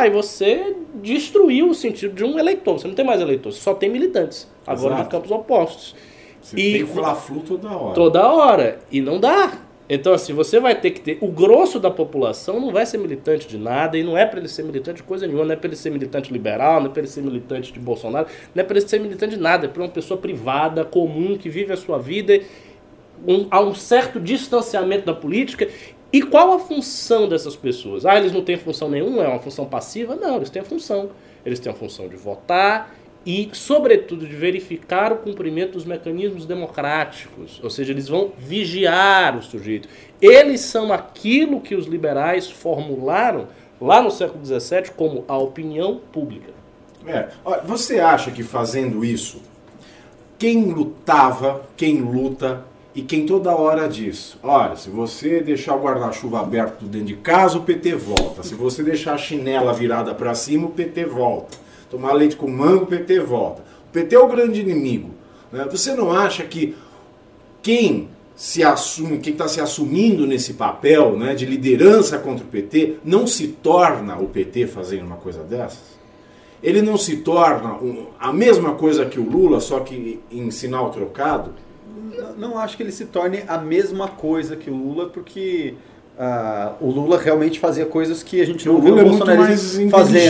aí 0.00 0.10
você 0.10 0.76
destruiu 1.02 1.70
o 1.70 1.74
sentido 1.74 2.14
de 2.14 2.24
um 2.24 2.38
eleitor. 2.38 2.78
Você 2.78 2.88
não 2.88 2.94
tem 2.94 3.04
mais 3.04 3.20
eleitor, 3.20 3.52
você 3.52 3.60
só 3.60 3.74
tem 3.74 3.88
militantes. 3.88 4.48
Agora 4.66 4.94
Exato. 4.94 5.02
de 5.04 5.08
campos 5.10 5.30
opostos. 5.30 5.94
Você 6.40 6.56
E- 6.56 6.72
tem 6.78 6.86
fla-flu 6.86 7.40
toda 7.40 7.68
hora. 7.70 7.94
Toda 7.94 8.32
hora. 8.32 8.78
E 8.90 9.00
não 9.00 9.18
dá. 9.18 9.52
Então, 9.88 10.12
assim, 10.12 10.32
você 10.32 10.58
vai 10.58 10.74
ter 10.80 10.90
que 10.90 11.00
ter. 11.00 11.18
O 11.20 11.28
grosso 11.28 11.78
da 11.78 11.90
população 11.90 12.58
não 12.58 12.72
vai 12.72 12.84
ser 12.84 12.98
militante 12.98 13.46
de 13.46 13.56
nada, 13.56 13.96
e 13.96 14.02
não 14.02 14.18
é 14.18 14.26
para 14.26 14.40
ele 14.40 14.48
ser 14.48 14.64
militante 14.64 14.96
de 14.96 15.02
coisa 15.04 15.26
nenhuma, 15.26 15.44
não 15.44 15.52
é 15.52 15.56
para 15.56 15.68
ele 15.68 15.76
ser 15.76 15.90
militante 15.90 16.32
liberal, 16.32 16.80
não 16.80 16.86
é 16.86 16.90
para 16.90 17.00
ele 17.02 17.08
ser 17.08 17.22
militante 17.22 17.72
de 17.72 17.78
Bolsonaro, 17.78 18.26
não 18.52 18.60
é 18.60 18.64
para 18.66 18.76
ele 18.78 18.88
ser 18.88 18.98
militante 18.98 19.36
de 19.36 19.40
nada, 19.40 19.66
é 19.66 19.68
para 19.68 19.82
uma 19.82 19.88
pessoa 19.88 20.18
privada, 20.18 20.84
comum, 20.84 21.38
que 21.38 21.48
vive 21.48 21.72
a 21.72 21.76
sua 21.76 21.98
vida 21.98 22.40
um, 23.26 23.46
há 23.50 23.60
um 23.60 23.74
certo 23.74 24.20
distanciamento 24.20 25.06
da 25.06 25.14
política. 25.14 25.68
E 26.12 26.22
qual 26.22 26.52
a 26.52 26.58
função 26.58 27.28
dessas 27.28 27.56
pessoas? 27.56 28.06
Ah, 28.06 28.16
eles 28.16 28.32
não 28.32 28.42
têm 28.42 28.56
função 28.56 28.88
nenhuma, 28.88 29.24
é 29.24 29.28
uma 29.28 29.40
função 29.40 29.66
passiva? 29.66 30.14
Não, 30.14 30.36
eles 30.36 30.50
têm 30.50 30.62
a 30.62 30.64
função. 30.64 31.10
Eles 31.44 31.58
têm 31.58 31.70
a 31.70 31.74
função 31.74 32.08
de 32.08 32.16
votar 32.16 32.94
e, 33.24 33.50
sobretudo, 33.52 34.26
de 34.26 34.36
verificar 34.36 35.12
o 35.12 35.16
cumprimento 35.16 35.72
dos 35.72 35.84
mecanismos 35.84 36.46
democráticos. 36.46 37.60
Ou 37.62 37.68
seja, 37.68 37.92
eles 37.92 38.08
vão 38.08 38.32
vigiar 38.38 39.36
o 39.36 39.42
sujeito. 39.42 39.88
Eles 40.22 40.60
são 40.60 40.92
aquilo 40.92 41.60
que 41.60 41.74
os 41.74 41.86
liberais 41.86 42.48
formularam 42.48 43.48
lá 43.80 44.00
no 44.00 44.10
século 44.10 44.44
XVII 44.44 44.92
como 44.96 45.24
a 45.26 45.36
opinião 45.36 46.00
pública. 46.12 46.52
É, 47.04 47.28
você 47.64 48.00
acha 48.00 48.30
que 48.30 48.42
fazendo 48.42 49.04
isso, 49.04 49.42
quem 50.38 50.64
lutava, 50.64 51.62
quem 51.76 52.00
luta 52.00 52.64
e 52.96 53.02
quem 53.02 53.26
toda 53.26 53.54
hora 53.54 53.86
diz: 53.88 54.36
olha, 54.42 54.74
se 54.74 54.88
você 54.90 55.40
deixar 55.40 55.76
o 55.76 55.80
guarda-chuva 55.82 56.40
aberto 56.40 56.84
dentro 56.86 57.06
de 57.08 57.16
casa, 57.16 57.58
o 57.58 57.62
PT 57.62 57.94
volta. 57.94 58.42
Se 58.42 58.54
você 58.54 58.82
deixar 58.82 59.14
a 59.14 59.18
chinela 59.18 59.72
virada 59.72 60.14
para 60.14 60.34
cima, 60.34 60.66
o 60.66 60.70
PT 60.70 61.04
volta. 61.04 61.58
Tomar 61.90 62.12
leite 62.14 62.34
com 62.36 62.48
mango, 62.48 62.84
o 62.84 62.86
PT 62.86 63.20
volta. 63.20 63.62
O 63.88 63.92
PT 63.92 64.14
é 64.16 64.18
o 64.18 64.26
grande 64.28 64.60
inimigo. 64.60 65.10
né? 65.52 65.66
Você 65.70 65.94
não 65.94 66.10
acha 66.10 66.42
que 66.44 66.74
quem 67.62 68.08
se 68.34 68.62
assume, 68.62 69.18
quem 69.18 69.32
está 69.32 69.48
se 69.48 69.60
assumindo 69.60 70.26
nesse 70.26 70.54
papel 70.54 71.16
né, 71.16 71.34
de 71.34 71.46
liderança 71.46 72.18
contra 72.18 72.44
o 72.44 72.48
PT, 72.48 72.96
não 73.04 73.26
se 73.26 73.48
torna 73.48 74.16
o 74.18 74.26
PT 74.26 74.66
fazendo 74.66 75.06
uma 75.06 75.16
coisa 75.16 75.42
dessas? 75.42 75.96
Ele 76.62 76.82
não 76.82 76.96
se 76.98 77.18
torna 77.18 77.74
um- 77.74 78.06
a 78.18 78.32
mesma 78.32 78.74
coisa 78.74 79.06
que 79.06 79.18
o 79.20 79.28
Lula, 79.28 79.60
só 79.60 79.80
que 79.80 80.20
em 80.30 80.50
sinal 80.50 80.90
trocado? 80.90 81.52
Não- 82.36 82.58
acho 82.58 82.76
que 82.76 82.82
ele 82.82 82.92
se 82.92 83.06
torne 83.06 83.42
a 83.46 83.58
mesma 83.58 84.08
coisa 84.08 84.56
que 84.56 84.70
o 84.70 84.74
Lula, 84.74 85.06
porque 85.06 85.74
ah, 86.18 86.72
o 86.80 86.90
Lula 86.90 87.18
realmente 87.18 87.58
fazia 87.60 87.84
coisas 87.86 88.22
que 88.22 88.40
a 88.40 88.46
gente 88.46 88.68
O 88.68 88.72
não 88.74 88.80
Lula 88.80 88.96
o 88.96 88.98
é 89.00 89.04
muito 89.04 89.18
bolsonarismo 89.18 89.90
mais 89.90 89.90
fazendo. 89.90 90.22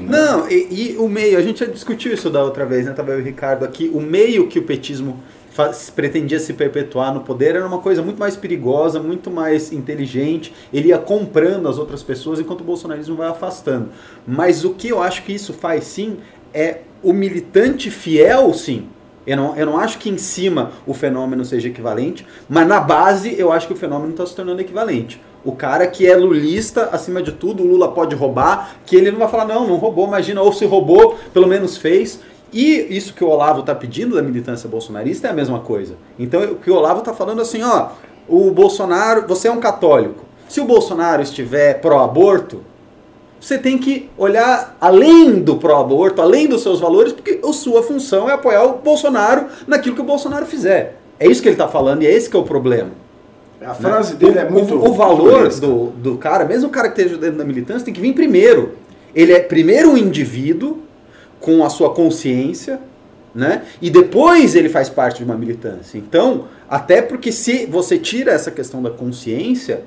né? 0.00 0.18
Não, 0.18 0.48
e, 0.50 0.92
e 0.92 0.96
o 0.98 1.08
meio, 1.08 1.36
a 1.38 1.42
gente 1.42 1.60
já 1.60 1.66
discutiu 1.66 2.12
isso 2.12 2.30
da 2.30 2.42
outra 2.42 2.64
vez, 2.64 2.86
né? 2.86 2.92
Tava 2.92 3.12
eu 3.12 3.18
e 3.18 3.22
o 3.22 3.24
Ricardo 3.24 3.64
aqui. 3.64 3.90
O 3.92 4.00
meio 4.00 4.46
que 4.48 4.58
o 4.58 4.62
petismo 4.62 5.18
faz- 5.50 5.90
pretendia 5.90 6.38
se 6.38 6.52
perpetuar 6.52 7.12
no 7.12 7.20
poder 7.22 7.56
era 7.56 7.66
uma 7.66 7.78
coisa 7.78 8.00
muito 8.02 8.18
mais 8.18 8.36
perigosa, 8.36 9.00
muito 9.00 9.28
mais 9.30 9.72
inteligente. 9.72 10.52
Ele 10.72 10.88
ia 10.88 10.98
comprando 10.98 11.68
as 11.68 11.78
outras 11.78 12.02
pessoas 12.02 12.38
enquanto 12.38 12.60
o 12.60 12.64
bolsonarismo 12.64 13.16
vai 13.16 13.28
afastando. 13.28 13.88
Mas 14.26 14.64
o 14.64 14.70
que 14.70 14.88
eu 14.88 15.02
acho 15.02 15.24
que 15.24 15.32
isso 15.32 15.52
faz 15.52 15.84
sim 15.84 16.18
é 16.52 16.78
o 17.02 17.12
militante 17.12 17.90
fiel, 17.90 18.54
sim. 18.54 18.86
Eu 19.26 19.36
não, 19.36 19.56
eu 19.56 19.66
não 19.66 19.78
acho 19.78 19.98
que 19.98 20.10
em 20.10 20.18
cima 20.18 20.72
o 20.86 20.92
fenômeno 20.92 21.44
seja 21.44 21.68
equivalente, 21.68 22.26
mas 22.48 22.66
na 22.66 22.80
base 22.80 23.34
eu 23.38 23.50
acho 23.52 23.66
que 23.66 23.72
o 23.72 23.76
fenômeno 23.76 24.10
está 24.10 24.26
se 24.26 24.34
tornando 24.34 24.60
equivalente. 24.60 25.20
O 25.44 25.52
cara 25.52 25.86
que 25.86 26.06
é 26.06 26.16
lulista, 26.16 26.88
acima 26.90 27.22
de 27.22 27.32
tudo, 27.32 27.62
o 27.62 27.66
Lula 27.66 27.92
pode 27.92 28.14
roubar, 28.14 28.76
que 28.86 28.96
ele 28.96 29.10
não 29.10 29.18
vai 29.18 29.28
falar, 29.28 29.44
não, 29.44 29.66
não 29.66 29.76
roubou, 29.76 30.06
imagina, 30.06 30.40
ou 30.40 30.52
se 30.52 30.64
roubou, 30.64 31.18
pelo 31.32 31.46
menos 31.46 31.76
fez. 31.76 32.20
E 32.52 32.86
isso 32.96 33.12
que 33.12 33.24
o 33.24 33.28
Olavo 33.28 33.60
está 33.60 33.74
pedindo 33.74 34.14
da 34.14 34.22
militância 34.22 34.68
bolsonarista 34.68 35.26
é 35.26 35.30
a 35.30 35.34
mesma 35.34 35.60
coisa. 35.60 35.96
Então 36.18 36.42
o 36.44 36.56
que 36.56 36.70
o 36.70 36.76
Olavo 36.76 37.00
está 37.00 37.12
falando 37.12 37.42
assim, 37.42 37.62
ó, 37.62 37.90
o 38.28 38.50
Bolsonaro, 38.50 39.26
você 39.26 39.48
é 39.48 39.52
um 39.52 39.60
católico. 39.60 40.24
Se 40.48 40.60
o 40.60 40.64
Bolsonaro 40.64 41.22
estiver 41.22 41.80
pró-aborto, 41.80 42.62
você 43.44 43.58
tem 43.58 43.76
que 43.76 44.08
olhar 44.16 44.74
além 44.80 45.34
do 45.40 45.56
pró-aborto, 45.56 46.22
além 46.22 46.46
dos 46.46 46.62
seus 46.62 46.80
valores, 46.80 47.12
porque 47.12 47.40
a 47.46 47.52
sua 47.52 47.82
função 47.82 48.26
é 48.28 48.32
apoiar 48.32 48.64
o 48.64 48.78
Bolsonaro 48.78 49.46
naquilo 49.66 49.94
que 49.94 50.00
o 50.00 50.04
Bolsonaro 50.04 50.46
fizer. 50.46 50.96
É 51.20 51.26
isso 51.28 51.42
que 51.42 51.48
ele 51.48 51.54
está 51.54 51.68
falando 51.68 52.02
e 52.02 52.06
é 52.06 52.10
esse 52.12 52.30
que 52.30 52.36
é 52.36 52.38
o 52.40 52.42
problema. 52.44 52.88
A 53.60 53.74
frase 53.74 54.14
dele 54.16 54.38
é 54.38 54.44
O- 54.46 54.52
muito. 54.52 54.74
O, 54.74 54.88
o 54.88 54.92
valor 54.94 55.48
do, 55.48 55.86
do 55.90 56.16
cara, 56.16 56.44
mesmo 56.46 56.68
o 56.68 56.70
cara 56.70 56.88
que 56.88 56.98
esteja 57.00 57.18
dentro 57.20 57.36
da 57.36 57.44
militância, 57.44 57.84
tem 57.84 57.92
que 57.92 58.00
vir 58.00 58.14
primeiro. 58.14 58.72
Ele 59.14 59.32
é 59.34 59.40
primeiro 59.40 59.90
um 59.90 59.96
indivíduo 59.96 60.78
com 61.38 61.62
a 61.64 61.68
sua 61.68 61.90
consciência, 61.90 62.80
né? 63.34 63.62
E 63.82 63.90
depois 63.90 64.54
ele 64.54 64.70
faz 64.70 64.88
parte 64.88 65.18
de 65.18 65.24
uma 65.24 65.36
militância. 65.36 65.98
Então, 65.98 66.44
até 66.68 67.02
porque 67.02 67.30
se 67.30 67.66
você 67.66 67.98
tira 67.98 68.32
essa 68.32 68.50
questão 68.50 68.82
da 68.82 68.90
consciência, 68.90 69.82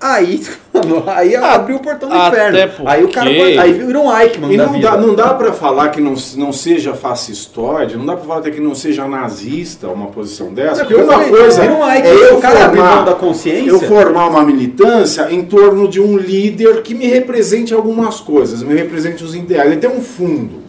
aí, 0.00 0.42
mano, 0.72 1.04
aí 1.06 1.36
abriu 1.36 1.76
o 1.76 1.80
portão 1.80 2.08
do 2.08 2.14
até 2.14 2.48
inferno. 2.48 2.88
Aí 2.88 3.04
o 3.04 3.08
cara 3.10 3.28
porque- 3.30 3.58
aí 3.58 3.72
vira 3.74 3.98
um 4.00 4.16
Eichmann 4.18 4.52
E 4.52 4.56
da 4.56 4.66
não 4.66 4.72
vida. 4.72 4.90
dá, 4.90 4.96
não 4.96 5.14
dá 5.14 5.34
para 5.34 5.52
falar 5.52 5.90
que 5.90 6.00
não, 6.00 6.14
não 6.36 6.52
seja 6.52 6.94
fascistoide, 6.94 7.96
não 7.96 8.06
dá 8.06 8.14
para 8.16 8.24
falar 8.24 8.40
até 8.40 8.50
que 8.50 8.60
não 8.60 8.74
seja 8.74 9.06
nazista 9.06 9.88
uma 9.88 10.06
posição 10.06 10.52
dessa, 10.52 10.82
É, 10.82 10.84
porque 10.84 10.94
porque 10.94 11.00
eu 11.00 11.04
uma 11.04 11.12
falei, 11.24 11.30
coisa 11.30 11.62
um 11.62 11.84
é 11.84 11.96
Eichmann, 11.98 12.28
eu 12.28 12.36
o 12.36 12.40
cara 12.40 12.64
abre 12.64 12.78
mão 12.80 12.88
formar, 12.88 13.04
da 13.04 13.14
consciência. 13.14 13.70
eu 13.70 13.80
formar 13.80 14.26
uma 14.28 14.42
militância 14.42 15.28
em 15.30 15.44
torno 15.44 15.86
de 15.86 16.00
um 16.00 16.16
líder 16.16 16.82
que 16.82 16.94
me 16.94 17.06
represente 17.06 17.74
algumas 17.74 18.20
coisas, 18.20 18.62
me 18.62 18.74
represente 18.74 19.22
os 19.22 19.34
ideais, 19.34 19.70
ele 19.70 19.80
tem 19.80 19.90
um 19.90 20.00
fundo. 20.00 20.60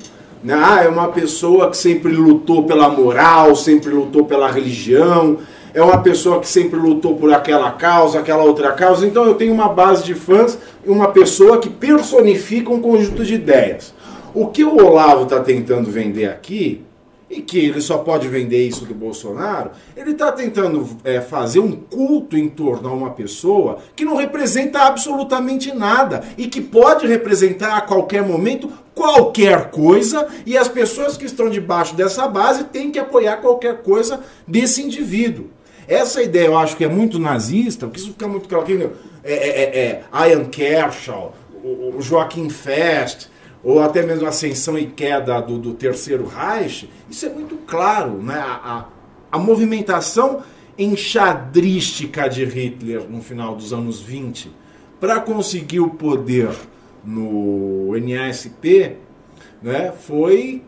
Né? 0.43 0.55
Ah, 0.59 0.81
é 0.83 0.87
uma 0.87 1.07
pessoa 1.09 1.69
que 1.69 1.77
sempre 1.77 2.11
lutou 2.13 2.63
pela 2.63 2.89
moral, 2.89 3.55
sempre 3.55 3.91
lutou 3.91 4.25
pela 4.25 4.49
religião, 4.49 5.37
é 5.73 5.81
uma 5.81 6.01
pessoa 6.01 6.39
que 6.39 6.47
sempre 6.47 6.79
lutou 6.79 7.15
por 7.15 7.33
aquela 7.33 7.71
causa, 7.71 8.19
aquela 8.19 8.43
outra 8.43 8.71
causa. 8.71 9.05
Então 9.05 9.25
eu 9.25 9.35
tenho 9.35 9.53
uma 9.53 9.69
base 9.69 10.03
de 10.03 10.13
fãs 10.13 10.57
e 10.85 10.89
uma 10.89 11.09
pessoa 11.09 11.59
que 11.59 11.69
personifica 11.69 12.71
um 12.71 12.81
conjunto 12.81 13.23
de 13.23 13.35
ideias. 13.35 13.93
O 14.33 14.47
que 14.47 14.63
o 14.63 14.75
Olavo 14.75 15.23
está 15.23 15.39
tentando 15.39 15.89
vender 15.91 16.27
aqui, 16.27 16.83
e 17.31 17.41
que 17.41 17.57
ele 17.57 17.79
só 17.79 17.99
pode 17.99 18.27
vender 18.27 18.67
isso 18.67 18.85
do 18.85 18.93
Bolsonaro, 18.93 19.71
ele 19.95 20.11
está 20.11 20.31
tentando 20.31 20.85
é, 21.03 21.21
fazer 21.21 21.59
um 21.59 21.71
culto 21.71 22.37
em 22.37 22.49
torno 22.49 22.89
a 22.89 22.91
uma 22.91 23.11
pessoa 23.11 23.79
que 23.95 24.03
não 24.03 24.17
representa 24.17 24.81
absolutamente 24.81 25.73
nada 25.73 26.23
e 26.37 26.47
que 26.47 26.59
pode 26.59 27.07
representar 27.07 27.77
a 27.77 27.81
qualquer 27.81 28.21
momento 28.21 28.69
qualquer 28.93 29.71
coisa 29.71 30.27
e 30.45 30.57
as 30.57 30.67
pessoas 30.67 31.15
que 31.15 31.25
estão 31.25 31.49
debaixo 31.49 31.95
dessa 31.95 32.27
base 32.27 32.65
têm 32.65 32.91
que 32.91 32.99
apoiar 32.99 33.37
qualquer 33.37 33.81
coisa 33.81 34.19
desse 34.45 34.81
indivíduo. 34.83 35.49
Essa 35.91 36.23
ideia 36.23 36.45
eu 36.45 36.57
acho 36.57 36.77
que 36.77 36.85
é 36.85 36.87
muito 36.87 37.19
nazista, 37.19 37.85
porque 37.85 37.99
isso 37.99 38.11
fica 38.11 38.25
muito 38.25 38.47
claro. 38.47 38.63
aqui, 38.63 38.89
É, 39.21 39.33
é, 39.33 39.61
é, 39.61 40.03
é 40.09 40.29
Ian 40.29 40.45
Kershaw, 40.45 41.35
o, 41.61 41.97
o 41.97 42.01
Joaquim 42.01 42.49
Fest, 42.49 43.27
ou 43.61 43.81
até 43.81 44.01
mesmo 44.01 44.25
a 44.25 44.29
ascensão 44.29 44.77
e 44.77 44.85
queda 44.85 45.41
do, 45.41 45.57
do 45.57 45.73
Terceiro 45.73 46.25
Reich, 46.25 46.89
isso 47.09 47.25
é 47.25 47.29
muito 47.29 47.57
claro. 47.67 48.13
Né? 48.23 48.35
A, 48.35 48.87
a, 49.31 49.37
a 49.37 49.37
movimentação 49.37 50.41
enxadrística 50.77 52.29
de 52.29 52.45
Hitler 52.45 53.03
no 53.09 53.21
final 53.21 53.53
dos 53.53 53.73
anos 53.73 53.99
20 53.99 54.49
para 54.97 55.19
conseguir 55.19 55.81
o 55.81 55.89
poder 55.89 56.51
no 57.03 57.91
NASP 57.99 58.95
né, 59.61 59.91
foi 59.91 60.63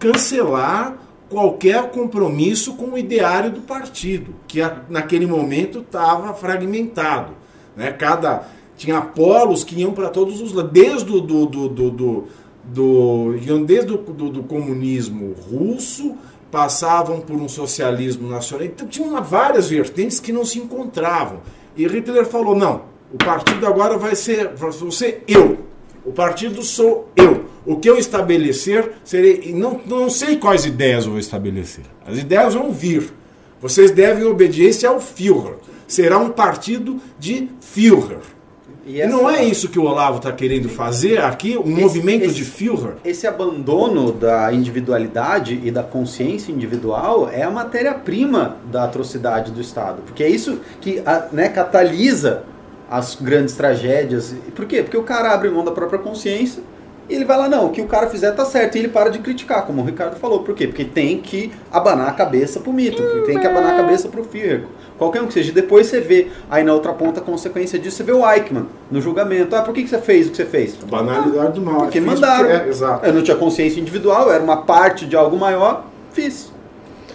cancelar 0.00 1.05
qualquer 1.28 1.90
compromisso 1.90 2.74
com 2.74 2.92
o 2.92 2.98
ideário 2.98 3.50
do 3.50 3.60
partido, 3.60 4.34
que 4.46 4.60
naquele 4.88 5.26
momento 5.26 5.80
estava 5.80 6.32
fragmentado. 6.34 7.32
Né? 7.76 7.90
Cada, 7.92 8.46
tinha 8.76 9.00
polos 9.00 9.64
que 9.64 9.74
iam 9.80 9.92
para 9.92 10.08
todos 10.08 10.40
os 10.40 10.52
lados, 10.52 10.72
desde 10.72 11.10
o 11.12 11.20
do, 11.20 11.46
do, 11.46 11.68
do, 11.68 11.90
do, 11.90 12.24
do- 12.64 13.36
iam 13.44 13.62
desde 13.64 13.96
do, 13.96 14.30
do 14.30 14.42
comunismo 14.44 15.34
russo, 15.50 16.14
passavam 16.50 17.20
por 17.20 17.36
um 17.36 17.48
socialismo 17.48 18.28
nacional. 18.28 18.66
Então 18.66 18.86
tinha 18.86 19.20
várias 19.20 19.68
vertentes 19.68 20.20
que 20.20 20.32
não 20.32 20.44
se 20.44 20.58
encontravam. 20.58 21.40
E 21.76 21.86
Hitler 21.86 22.24
falou: 22.24 22.54
não, 22.54 22.82
o 23.12 23.18
partido 23.18 23.66
agora 23.66 23.98
vai 23.98 24.14
ser, 24.14 24.54
vai 24.54 24.70
ser 24.90 25.24
eu. 25.26 25.58
O 26.04 26.12
partido 26.12 26.62
sou 26.62 27.08
eu. 27.16 27.44
O 27.66 27.76
que 27.76 27.90
eu 27.90 27.98
estabelecer, 27.98 28.92
serei. 29.04 29.52
Não, 29.52 29.80
não 29.86 30.08
sei 30.08 30.36
quais 30.36 30.64
ideias 30.64 31.04
eu 31.04 31.10
vou 31.10 31.18
estabelecer. 31.20 31.84
As 32.06 32.16
ideias 32.18 32.54
vão 32.54 32.70
vir. 32.72 33.12
Vocês 33.60 33.90
devem 33.90 34.24
obediência 34.24 34.88
ao 34.88 35.00
Führer. 35.00 35.54
Será 35.88 36.18
um 36.18 36.30
partido 36.30 36.98
de 37.18 37.48
Führer. 37.60 38.18
E 38.86 39.00
E 39.00 39.06
não 39.08 39.28
essa- 39.28 39.40
é 39.40 39.44
isso 39.44 39.68
que 39.68 39.80
o 39.80 39.82
Olavo 39.84 40.18
está 40.18 40.30
querendo 40.30 40.68
fazer 40.68 41.18
aqui, 41.18 41.58
um 41.58 41.66
movimento 41.68 42.24
esse- 42.26 42.34
de 42.36 42.44
Führer? 42.44 42.94
Esse 43.04 43.26
abandono 43.26 44.12
da 44.12 44.52
individualidade 44.52 45.60
e 45.64 45.72
da 45.72 45.82
consciência 45.82 46.52
individual 46.52 47.28
é 47.32 47.42
a 47.42 47.50
matéria-prima 47.50 48.58
da 48.70 48.84
atrocidade 48.84 49.50
do 49.50 49.60
Estado. 49.60 50.02
Porque 50.06 50.22
é 50.22 50.28
isso 50.28 50.60
que 50.80 51.02
né, 51.32 51.48
catalisa 51.48 52.44
as 52.88 53.16
grandes 53.16 53.56
tragédias. 53.56 54.32
Por 54.54 54.66
quê? 54.66 54.82
Porque 54.84 54.96
o 54.96 55.02
cara 55.02 55.32
abre 55.32 55.50
mão 55.50 55.64
da 55.64 55.72
própria 55.72 55.98
consciência 55.98 56.62
e 57.08 57.14
ele 57.14 57.24
vai 57.24 57.38
lá, 57.38 57.48
não, 57.48 57.66
o 57.66 57.70
que 57.70 57.80
o 57.80 57.86
cara 57.86 58.08
fizer 58.08 58.32
tá 58.32 58.44
certo. 58.44 58.76
E 58.76 58.80
ele 58.80 58.88
para 58.88 59.10
de 59.10 59.20
criticar, 59.20 59.64
como 59.64 59.80
o 59.80 59.84
Ricardo 59.84 60.16
falou. 60.16 60.40
Por 60.40 60.54
quê? 60.54 60.66
Porque 60.66 60.84
tem 60.84 61.18
que 61.18 61.52
abanar 61.70 62.08
a 62.08 62.12
cabeça 62.12 62.58
pro 62.60 62.72
mito, 62.72 63.00
porque 63.02 63.20
tem 63.20 63.38
que 63.38 63.46
abanar 63.46 63.74
a 63.74 63.76
cabeça 63.76 64.08
pro 64.08 64.24
Führer. 64.24 64.64
Qualquer 64.98 65.22
um 65.22 65.26
que 65.26 65.34
seja. 65.34 65.52
Depois 65.52 65.86
você 65.86 66.00
vê, 66.00 66.28
aí 66.50 66.64
na 66.64 66.72
outra 66.72 66.92
ponta, 66.92 67.20
a 67.20 67.22
consequência 67.22 67.78
disso, 67.78 67.98
você 67.98 68.02
vê 68.02 68.12
o 68.12 68.28
Eichmann 68.28 68.66
no 68.90 69.00
julgamento. 69.00 69.54
Ah, 69.54 69.62
por 69.62 69.74
que 69.74 69.82
que 69.82 69.90
você 69.90 69.98
fez 69.98 70.26
o 70.26 70.30
que 70.30 70.36
você 70.36 70.46
fez? 70.46 70.74
Banalidade 70.74 71.52
do 71.52 71.60
mal. 71.60 71.82
Porque 71.82 72.00
Fiz 72.00 72.08
mandaram. 72.08 72.48
é, 72.48 72.68
exato. 72.68 73.06
Eu 73.06 73.12
não 73.12 73.22
tinha 73.22 73.36
consciência 73.36 73.78
individual, 73.80 74.32
era 74.32 74.42
uma 74.42 74.62
parte 74.62 75.06
de 75.06 75.14
algo 75.14 75.36
maior, 75.36 75.84
fiz. 76.12 76.50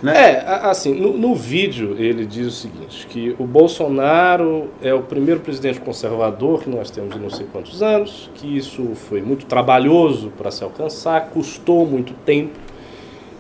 Né? 0.02 0.14
É, 0.32 0.46
assim, 0.64 0.96
no, 0.96 1.16
no 1.16 1.36
vídeo 1.36 1.96
ele 1.98 2.26
diz 2.26 2.48
o 2.48 2.52
seguinte, 2.52 3.06
que 3.08 3.36
o 3.38 3.46
Bolsonaro 3.46 4.70
é 4.82 4.94
o 4.94 5.02
primeiro 5.02 5.42
presidente 5.42 5.80
conservador 5.80 6.64
que 6.64 6.70
nós 6.70 6.90
temos 6.90 7.16
em 7.16 7.20
não 7.20 7.30
sei 7.30 7.46
quantos 7.52 7.84
anos, 7.84 8.30
que 8.34 8.58
isso 8.58 8.96
foi 8.96 9.22
muito 9.22 9.46
trabalhoso 9.46 10.32
para 10.36 10.50
se 10.50 10.64
alcançar, 10.64 11.30
custou 11.30 11.86
muito 11.86 12.14
tempo, 12.26 12.60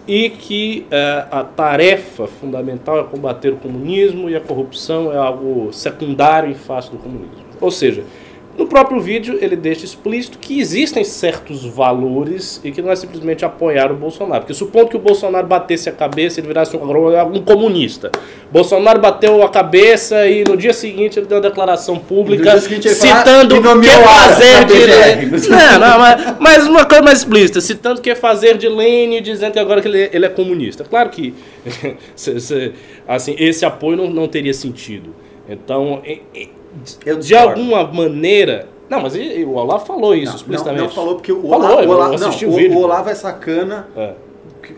e 0.07 0.29
que 0.29 0.85
eh, 0.89 1.25
a 1.31 1.43
tarefa 1.43 2.27
fundamental 2.27 2.99
é 2.99 3.03
combater 3.03 3.53
o 3.53 3.57
comunismo 3.57 4.29
e 4.29 4.35
a 4.35 4.41
corrupção 4.41 5.11
é 5.11 5.17
algo 5.17 5.71
secundário 5.71 6.49
em 6.49 6.55
face 6.55 6.89
do 6.89 6.97
comunismo. 6.97 7.45
Ou 7.59 7.69
seja, 7.69 8.03
no 8.57 8.67
próprio 8.67 8.99
vídeo 8.99 9.37
ele 9.41 9.55
deixa 9.55 9.85
explícito 9.85 10.37
que 10.37 10.59
existem 10.59 11.03
certos 11.03 11.63
valores 11.65 12.59
e 12.63 12.71
que 12.71 12.81
não 12.81 12.91
é 12.91 12.95
simplesmente 12.95 13.45
apoiar 13.45 13.91
o 13.91 13.95
Bolsonaro. 13.95 14.41
Porque 14.41 14.53
supondo 14.53 14.89
que 14.89 14.97
o 14.97 14.99
Bolsonaro 14.99 15.47
batesse 15.47 15.87
a 15.87 15.91
cabeça 15.91 16.39
e 16.39 16.41
ele 16.41 16.47
virasse 16.47 16.75
um, 16.75 17.35
um 17.35 17.41
comunista. 17.41 18.11
Bolsonaro 18.51 18.99
bateu 18.99 19.41
a 19.41 19.49
cabeça 19.49 20.27
e 20.27 20.43
no 20.43 20.57
dia 20.57 20.73
seguinte 20.73 21.17
ele 21.17 21.25
deu 21.25 21.37
uma 21.37 21.49
declaração 21.49 21.97
pública 21.97 22.59
citando 22.59 23.55
"E 23.55 23.59
o 23.59 23.81
que 23.81 23.89
fazer 23.89 24.65
de 24.65 24.73
PGR." 24.73 25.49
Não, 25.49 25.79
não, 25.79 25.99
mas, 25.99 26.35
mas 26.39 26.67
uma 26.67 26.85
coisa 26.85 27.03
mais 27.03 27.19
explícita, 27.19 27.61
citando 27.61 27.99
o 27.99 28.03
que 28.03 28.13
fazer 28.15 28.57
de 28.57 28.67
Lênin, 28.67 29.21
dizendo 29.21 29.53
que 29.53 29.59
agora 29.59 29.81
que 29.81 29.87
ele, 29.87 30.09
ele 30.11 30.25
é 30.25 30.29
comunista. 30.29 30.83
Claro 30.83 31.09
que 31.09 31.33
assim, 33.07 33.35
esse 33.37 33.65
apoio 33.65 33.97
não, 33.97 34.09
não 34.09 34.27
teria 34.27 34.53
sentido. 34.53 35.15
Então, 35.47 36.01
Eu 37.05 37.15
de 37.17 37.27
discordo. 37.27 37.49
alguma 37.61 37.83
maneira. 37.91 38.67
Não, 38.89 39.01
mas 39.01 39.15
o 39.15 39.51
Olavo 39.53 39.85
falou 39.85 40.13
isso 40.13 40.25
Não, 40.25 40.31
não, 40.31 40.35
explicitamente. 40.37 40.83
não 40.83 40.89
falou 40.89 41.15
porque 41.15 41.31
o 41.31 41.41
Falou, 41.41 41.55
Olavo, 41.67 41.81
eu 41.81 41.89
o 41.89 41.93
Olavo- 41.93 42.13
assisti 42.15 42.45
não, 42.45 42.53
o 42.53 42.77
o 42.77 42.81
Olavo 42.81 43.09
é 43.09 43.15
sacana 43.15 43.87
É. 43.95 44.13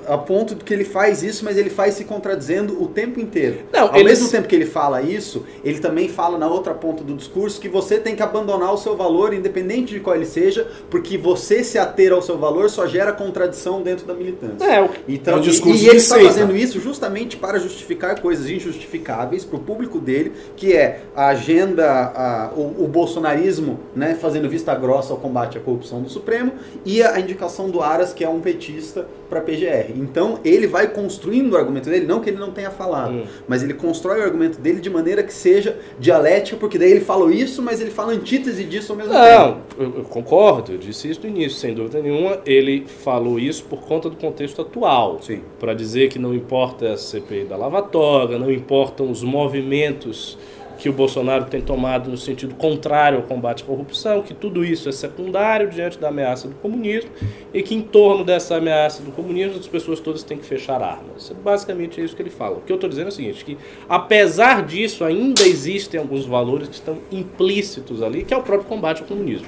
a 0.08 0.18
ponto 0.18 0.56
de 0.56 0.64
que 0.64 0.74
ele 0.74 0.84
faz 0.86 1.24
isso, 1.24 1.44
mas 1.46 1.58
ele 1.58 1.70
faz 1.70 1.94
se 1.96 2.04
contradizendo 2.06 2.82
o 2.82 2.88
tempo 2.88 3.20
inteiro. 3.20 3.60
Não, 3.72 3.90
Ao 3.90 3.96
eles- 3.96 4.20
mesmo 4.20 4.30
tempo 4.30 4.48
que 4.48 4.56
ele 4.56 4.66
fala 4.66 5.02
isso, 5.02 5.46
ele 5.64 5.80
também 5.80 6.08
fala 6.10 6.38
na 6.38 6.48
outra 6.48 6.74
ponta 6.74 7.04
do 7.04 7.14
discurso 7.14 7.60
que 7.60 7.68
você 7.70 7.98
tem 8.00 8.16
que 8.16 8.24
abandonar 8.24 8.74
o 8.74 8.78
seu 8.78 8.96
valor, 8.96 9.34
independente 9.34 9.94
de 9.94 10.00
qual 10.00 10.16
ele 10.16 10.26
seja, 10.26 10.68
porque 10.90 11.18
você 11.18 11.64
se 11.64 11.78
ater 11.78 12.12
ao 12.14 12.22
seu 12.22 12.38
valor 12.38 12.70
só 12.70 12.86
gera 12.88 13.12
contradição 13.12 13.82
dentro 13.82 14.06
da 14.06 14.14
militância. 14.14 14.66
É, 14.66 14.82
o- 14.82 14.90
Então, 15.08 15.34
É 15.36 15.38
um 15.38 15.40
e- 15.40 15.44
discurso 15.44 15.78
e, 15.78 15.82
de 15.82 15.88
ele 15.90 15.98
está 15.98 16.20
fazendo 16.20 16.56
isso 16.56 16.80
justamente 16.80 17.38
para 17.38 17.60
justificar 17.60 18.20
coisas 18.22 18.50
injustificáveis 18.50 19.46
para 19.46 19.58
o 19.58 19.60
público 19.60 20.00
dele, 20.00 20.32
que 20.56 20.74
é 20.74 21.02
a 21.16 21.28
agenda, 21.28 21.86
a- 21.90 22.52
o, 22.56 22.84
o 22.84 22.88
bolsonarismo 22.88 23.80
né, 23.96 24.16
fazendo 24.20 24.50
vista 24.50 24.74
grossa 24.76 25.14
ao 25.14 25.20
combate 25.20 25.58
à 25.58 25.62
corrupção 25.62 26.02
do 26.02 26.10
Supremo 26.10 26.52
e 26.86 27.02
a, 27.02 27.14
a 27.16 27.20
indicação 27.20 27.70
do 27.70 27.82
Aras, 27.82 28.14
que 28.14 28.24
é 28.24 28.30
um 28.30 28.40
petista, 28.40 29.08
para 29.34 29.40
a 29.40 29.44
PGR. 29.44 29.92
Então 29.96 30.40
ele 30.46 30.68
vai 30.68 30.88
construindo 30.88 31.54
o 31.54 31.58
argumento 31.58 31.90
dele, 31.90 32.06
não 32.06 32.20
que 32.20 32.30
ele 32.30 32.38
não 32.38 32.52
tenha 32.52 32.70
falado, 32.70 33.14
Hum. 33.14 33.24
mas 33.48 33.64
ele 33.64 33.74
constrói 33.74 34.20
o 34.20 34.24
argumento 34.24 34.60
dele 34.60 34.80
de 34.80 34.90
maneira 34.90 35.24
que 35.24 35.34
seja 35.34 35.78
dialética, 36.00 36.56
porque 36.58 36.78
daí 36.78 36.92
ele 36.92 37.02
falou 37.02 37.32
isso, 37.32 37.62
mas 37.62 37.82
ele 37.82 37.90
fala 37.90 38.14
antítese 38.14 38.64
disso 38.64 38.92
ao 38.92 38.98
mesmo 38.98 39.12
tempo. 39.14 39.58
Não, 39.78 39.86
eu, 39.98 40.04
concordo, 40.04 40.74
eu 40.74 40.78
disse 40.78 41.10
isso 41.10 41.22
no 41.24 41.28
início, 41.30 41.58
sem 41.58 41.74
dúvida 41.74 42.00
nenhuma. 42.02 42.40
Ele 42.46 42.86
falou 42.86 43.40
isso 43.40 43.64
por 43.66 43.82
conta 43.82 44.10
do 44.10 44.16
contexto 44.16 44.62
atual. 44.62 45.20
Sim. 45.22 45.42
Para 45.60 45.74
dizer 45.74 46.10
que 46.10 46.20
não 46.20 46.34
importa 46.34 46.94
a 46.94 46.98
CPI 46.98 47.46
da 47.46 47.58
Lava 47.58 47.82
Toga, 47.82 48.38
não 48.38 48.52
importam 48.52 49.10
os 49.10 49.24
movimentos 49.24 50.38
que 50.84 50.90
o 50.90 50.92
Bolsonaro 50.92 51.46
tem 51.46 51.62
tomado 51.62 52.12
no 52.12 52.18
sentido 52.18 52.56
contrário 52.56 53.20
ao 53.20 53.24
combate 53.24 53.64
à 53.64 53.66
corrupção, 53.66 54.22
que 54.22 54.34
tudo 54.34 54.66
isso 54.66 54.90
é 54.90 54.92
secundário 54.92 55.70
diante 55.70 55.98
da 55.98 56.10
ameaça 56.10 56.50
do 56.50 56.56
comunismo 56.56 57.10
e 57.54 57.64
que 57.64 57.74
em 57.74 57.82
torno 57.82 58.26
dessa 58.26 58.58
ameaça 58.58 59.02
do 59.02 59.10
comunismo 59.14 59.58
as 59.58 59.66
pessoas 59.66 60.02
todas 60.02 60.24
têm 60.24 60.38
que 60.38 60.44
fechar 60.44 60.82
armas. 60.82 61.34
Basicamente 61.42 62.02
é 62.02 62.04
isso 62.04 62.14
que 62.14 62.22
ele 62.22 62.30
fala. 62.30 62.58
O 62.58 62.62
que 62.62 62.70
eu 62.70 62.76
estou 62.76 62.90
dizendo 62.90 63.06
é 63.06 63.10
o 63.10 63.14
seguinte, 63.14 63.46
que 63.46 63.58
apesar 63.88 64.66
disso 64.66 65.06
ainda 65.06 65.44
existem 65.44 66.02
alguns 66.02 66.26
valores 66.26 66.68
que 66.68 66.76
estão 66.76 66.98
implícitos 67.10 68.04
ali, 68.04 68.26
que 68.26 68.34
é 68.34 68.38
o 68.38 68.44
próprio 68.44 68.68
combate 68.68 69.04
ao 69.04 69.08
comunismo. 69.08 69.48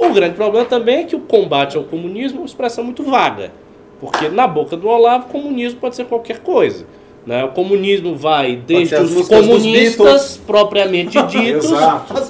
O 0.00 0.12
grande 0.12 0.34
problema 0.34 0.66
também 0.66 0.96
é 0.96 1.04
que 1.04 1.14
o 1.14 1.20
combate 1.20 1.76
ao 1.76 1.84
comunismo 1.84 2.38
é 2.38 2.40
uma 2.40 2.46
expressão 2.46 2.82
muito 2.82 3.04
vaga. 3.04 3.52
Porque 4.00 4.28
na 4.28 4.48
boca 4.48 4.76
do 4.76 4.88
Olavo, 4.88 5.28
comunismo 5.28 5.78
pode 5.78 5.94
ser 5.94 6.06
qualquer 6.06 6.40
coisa. 6.40 6.84
Né? 7.26 7.44
O 7.44 7.48
comunismo 7.48 8.14
vai 8.14 8.54
desde 8.54 8.94
os 8.94 9.26
comunistas 9.28 10.40
propriamente 10.46 11.20
ditos 11.26 11.72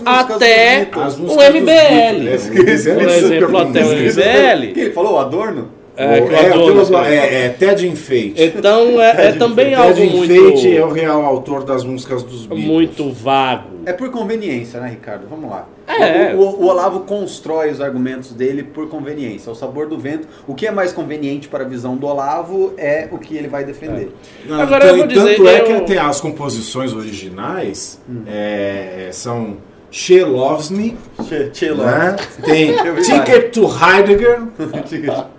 até 0.06 0.88
o 1.18 1.34
MBL. 1.34 2.24
Por 2.54 3.08
exemplo, 3.08 3.58
até 3.58 3.84
o. 3.84 3.92
MBL. 3.92 4.80
Ele 4.80 4.90
falou, 4.92 5.14
o 5.14 5.18
Adorno? 5.18 5.75
É, 5.96 6.06
o 6.06 6.10
É, 6.10 6.18
escreveu. 6.20 6.98
é, 7.04 7.44
é 7.46 7.48
Ted 7.48 7.88
enfeite. 7.88 8.42
Então 8.42 9.00
é, 9.00 9.28
é 9.28 9.32
também 9.32 9.74
algo 9.74 9.94
Ted 9.94 10.14
muito, 10.14 10.32
enfeite 10.32 10.76
é 10.76 10.84
o 10.84 10.90
real 10.92 11.24
autor 11.24 11.64
das 11.64 11.84
músicas 11.84 12.22
dos 12.22 12.44
Beatles. 12.46 12.66
muito 12.66 13.10
vago. 13.12 13.76
É 13.86 13.92
por 13.92 14.10
conveniência, 14.10 14.78
né, 14.80 14.88
Ricardo? 14.90 15.26
Vamos 15.30 15.48
lá. 15.48 15.66
É. 15.88 16.34
O, 16.34 16.40
o- 16.40 16.62
o 16.64 16.66
Olavo 16.66 17.00
constrói 17.00 17.70
os 17.70 17.80
argumentos 17.80 18.32
dele 18.32 18.62
por 18.64 18.88
conveniência. 18.88 19.48
É 19.48 19.52
o 19.52 19.54
sabor 19.54 19.88
do 19.88 19.96
vento. 19.96 20.26
O 20.46 20.54
que 20.54 20.66
é 20.66 20.70
mais 20.70 20.92
conveniente 20.92 21.46
para 21.48 21.64
a 21.64 21.66
visão 21.66 21.96
do 21.96 22.06
Olavo 22.06 22.74
é 22.76 23.08
o 23.10 23.18
que 23.18 23.36
ele 23.36 23.46
vai 23.48 23.64
defender. 23.64 24.10
Não, 24.44 24.60
Agora 24.60 24.80
tan- 24.80 24.88
eu 24.88 24.96
vou 24.98 25.06
dizer, 25.06 25.36
tanto 25.36 25.48
é 25.48 25.60
eu- 25.60 25.64
que 25.64 25.72
até 25.72 25.98
as 25.98 26.20
composições 26.20 26.92
originais 26.92 28.00
Hum. 28.10 28.22
é, 28.26 29.08
são 29.12 29.56
She 29.90 30.22
Loves 30.24 30.68
Me, 30.68 30.96
Che, 31.28 31.50
che 31.54 31.70
né? 31.72 32.16
tem 32.44 32.72
vi 32.94 33.02
Ticket 33.02 33.52
to 33.52 33.62
Heidegger, 33.66 34.42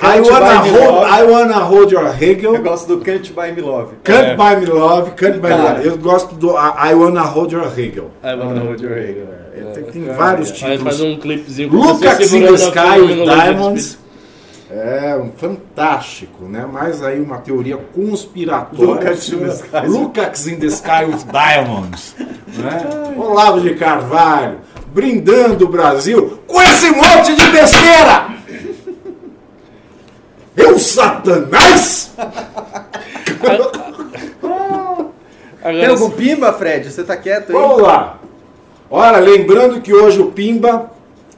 I 0.00 0.20
Can't 0.20 0.30
wanna, 0.30 0.46
Buy 0.46 0.62
Me 0.62 0.70
hold, 0.78 0.94
Love. 0.94 1.10
I 1.10 1.22
wanna 1.24 1.58
hold 1.64 1.90
your 1.92 2.04
Eu 2.06 2.12
Hegel, 2.12 2.62
gosto 2.62 2.86
do 2.96 3.04
Can't 3.04 3.32
Buy 3.32 3.52
Me 3.52 3.60
Love. 3.62 3.94
Can't 4.04 4.28
É. 4.28 4.36
Buy 4.36 4.56
Me 4.60 4.66
Love, 4.66 5.10
Can't 5.12 5.38
Buy 5.40 5.48
Me. 5.48 5.54
Love. 5.56 5.86
Eu 5.86 5.98
gosto 5.98 6.34
do 6.36 6.50
I 6.56 6.90
I 6.90 6.94
Wanna 6.94 7.22
Hold 7.22 7.52
Your 7.52 7.66
Hegel. 7.78 8.10
Vai 8.22 8.36
Wanna 8.38 8.60
Hold 8.60 8.80
Your 8.80 8.96
Hegel. 8.96 9.26
É, 9.56 9.60
tem, 9.72 9.84
tem 9.84 10.04
vários 10.04 10.50
Aí 10.62 10.78
faz 10.78 10.96
títulos. 10.96 11.00
um 11.00 11.16
clipezinho 11.18 11.68
com 11.70 11.76
Lucas 11.76 12.32
in 12.32 12.42
the 12.42 12.52
Sky 12.52 13.00
with 13.00 13.24
Diamonds. 13.24 13.98
É 14.70 15.16
um 15.16 15.30
fantástico, 15.34 16.44
né? 16.44 16.66
Mais 16.70 17.02
aí 17.02 17.18
uma 17.20 17.38
teoria 17.38 17.78
conspiratória. 17.78 18.86
Lucas 18.86 19.28
in 19.32 19.38
the 19.38 19.46
Sky. 19.48 19.86
Lucas 19.88 20.46
in 20.46 20.56
the 20.56 20.66
Sky 20.66 21.04
with 21.06 21.24
Diamonds. 21.32 22.14
Né? 22.18 23.14
Olavo 23.18 23.60
de 23.62 23.74
Carvalho, 23.74 24.58
brindando 24.92 25.64
o 25.64 25.68
Brasil 25.68 26.38
com 26.46 26.60
esse 26.60 26.90
monte 26.90 27.34
de 27.34 27.46
besteira! 27.50 27.67
Eu, 30.58 30.78
Satanás! 30.78 32.12
Tem 35.62 35.86
algum 35.86 36.10
pimba, 36.10 36.52
Fred? 36.52 36.90
Você 36.90 37.04
tá 37.04 37.16
quieto 37.16 37.50
aí? 37.50 37.56
Vamos 37.56 37.82
lá. 37.82 38.18
Olha, 38.90 39.18
lembrando 39.18 39.80
que 39.80 39.92
hoje 39.92 40.20
o 40.20 40.32
Pimba 40.32 40.90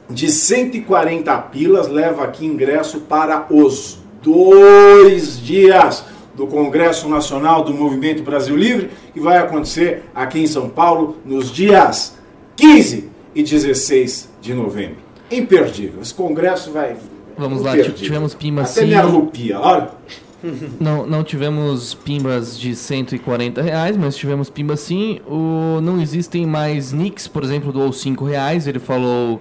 de 0.09 0.31
140 0.31 1.37
pilas 1.37 1.87
leva 1.87 2.23
aqui 2.23 2.45
ingresso 2.45 3.01
para 3.01 3.45
os 3.49 3.99
dois 4.21 5.39
dias 5.39 6.05
do 6.33 6.47
Congresso 6.47 7.09
Nacional 7.09 7.63
do 7.63 7.73
Movimento 7.73 8.23
Brasil 8.23 8.55
Livre, 8.55 8.89
que 9.13 9.19
vai 9.19 9.37
acontecer 9.37 10.03
aqui 10.15 10.39
em 10.39 10.47
São 10.47 10.69
Paulo 10.69 11.17
nos 11.25 11.51
dias 11.51 12.17
15 12.55 13.09
e 13.35 13.43
16 13.43 14.29
de 14.39 14.53
novembro. 14.53 14.97
Imperdível. 15.29 16.01
Esse 16.01 16.13
congresso 16.13 16.71
vai. 16.71 16.95
Vamos 17.37 17.61
lá, 17.61 17.77
tivemos 17.77 18.33
Pimba 18.33 18.61
Até 18.61 18.81
sim. 18.81 18.87
me 18.87 18.95
arrupia, 18.95 19.59
olha. 19.59 19.89
Não, 20.79 21.05
não 21.05 21.23
tivemos 21.23 21.93
pimbas 21.93 22.59
de 22.59 22.75
140 22.75 23.61
reais, 23.61 23.95
mas 23.95 24.15
tivemos 24.15 24.49
pimba 24.49 24.75
sim. 24.75 25.19
O, 25.27 25.79
não 25.81 26.01
existem 26.01 26.47
mais 26.47 26.91
nicks, 26.91 27.27
por 27.27 27.43
exemplo, 27.43 27.71
do 27.71 27.93
5 27.93 28.25
reais. 28.25 28.65
Ele 28.67 28.79
falou 28.79 29.39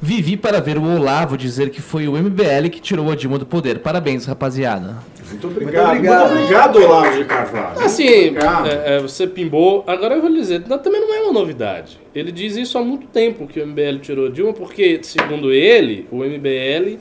Vivi 0.00 0.36
para 0.36 0.60
ver 0.60 0.76
o 0.76 0.84
Olavo 0.96 1.38
dizer 1.38 1.70
que 1.70 1.80
foi 1.80 2.06
o 2.06 2.12
MBL 2.12 2.68
que 2.70 2.80
tirou 2.80 3.10
a 3.10 3.16
Dilma 3.16 3.38
do 3.38 3.46
poder. 3.46 3.78
Parabéns, 3.78 4.26
rapaziada. 4.26 4.98
Muito 5.28 5.46
obrigado. 5.46 5.86
Muito 5.86 5.96
obrigado. 5.98 6.32
obrigado, 6.32 6.76
Olavo 6.82 7.16
de 7.18 7.24
Carvalho. 7.24 7.80
Assim, 7.80 8.36
é, 8.36 8.96
é, 8.96 9.00
você 9.00 9.26
pimbou. 9.26 9.82
Agora 9.86 10.14
eu 10.14 10.20
vou 10.20 10.28
lhe 10.30 10.38
dizer, 10.38 10.62
não- 10.68 10.78
também 10.78 11.00
não 11.00 11.14
é 11.14 11.20
uma 11.22 11.32
novidade. 11.32 11.98
Ele 12.14 12.30
diz 12.30 12.56
isso 12.56 12.76
há 12.76 12.82
muito 12.84 13.06
tempo 13.06 13.46
que 13.46 13.58
o 13.58 13.66
MBL 13.66 13.98
tirou 14.00 14.28
Dilma, 14.28 14.52
porque, 14.52 15.00
segundo 15.02 15.50
ele, 15.50 16.06
o 16.10 16.22
MBL 16.22 16.98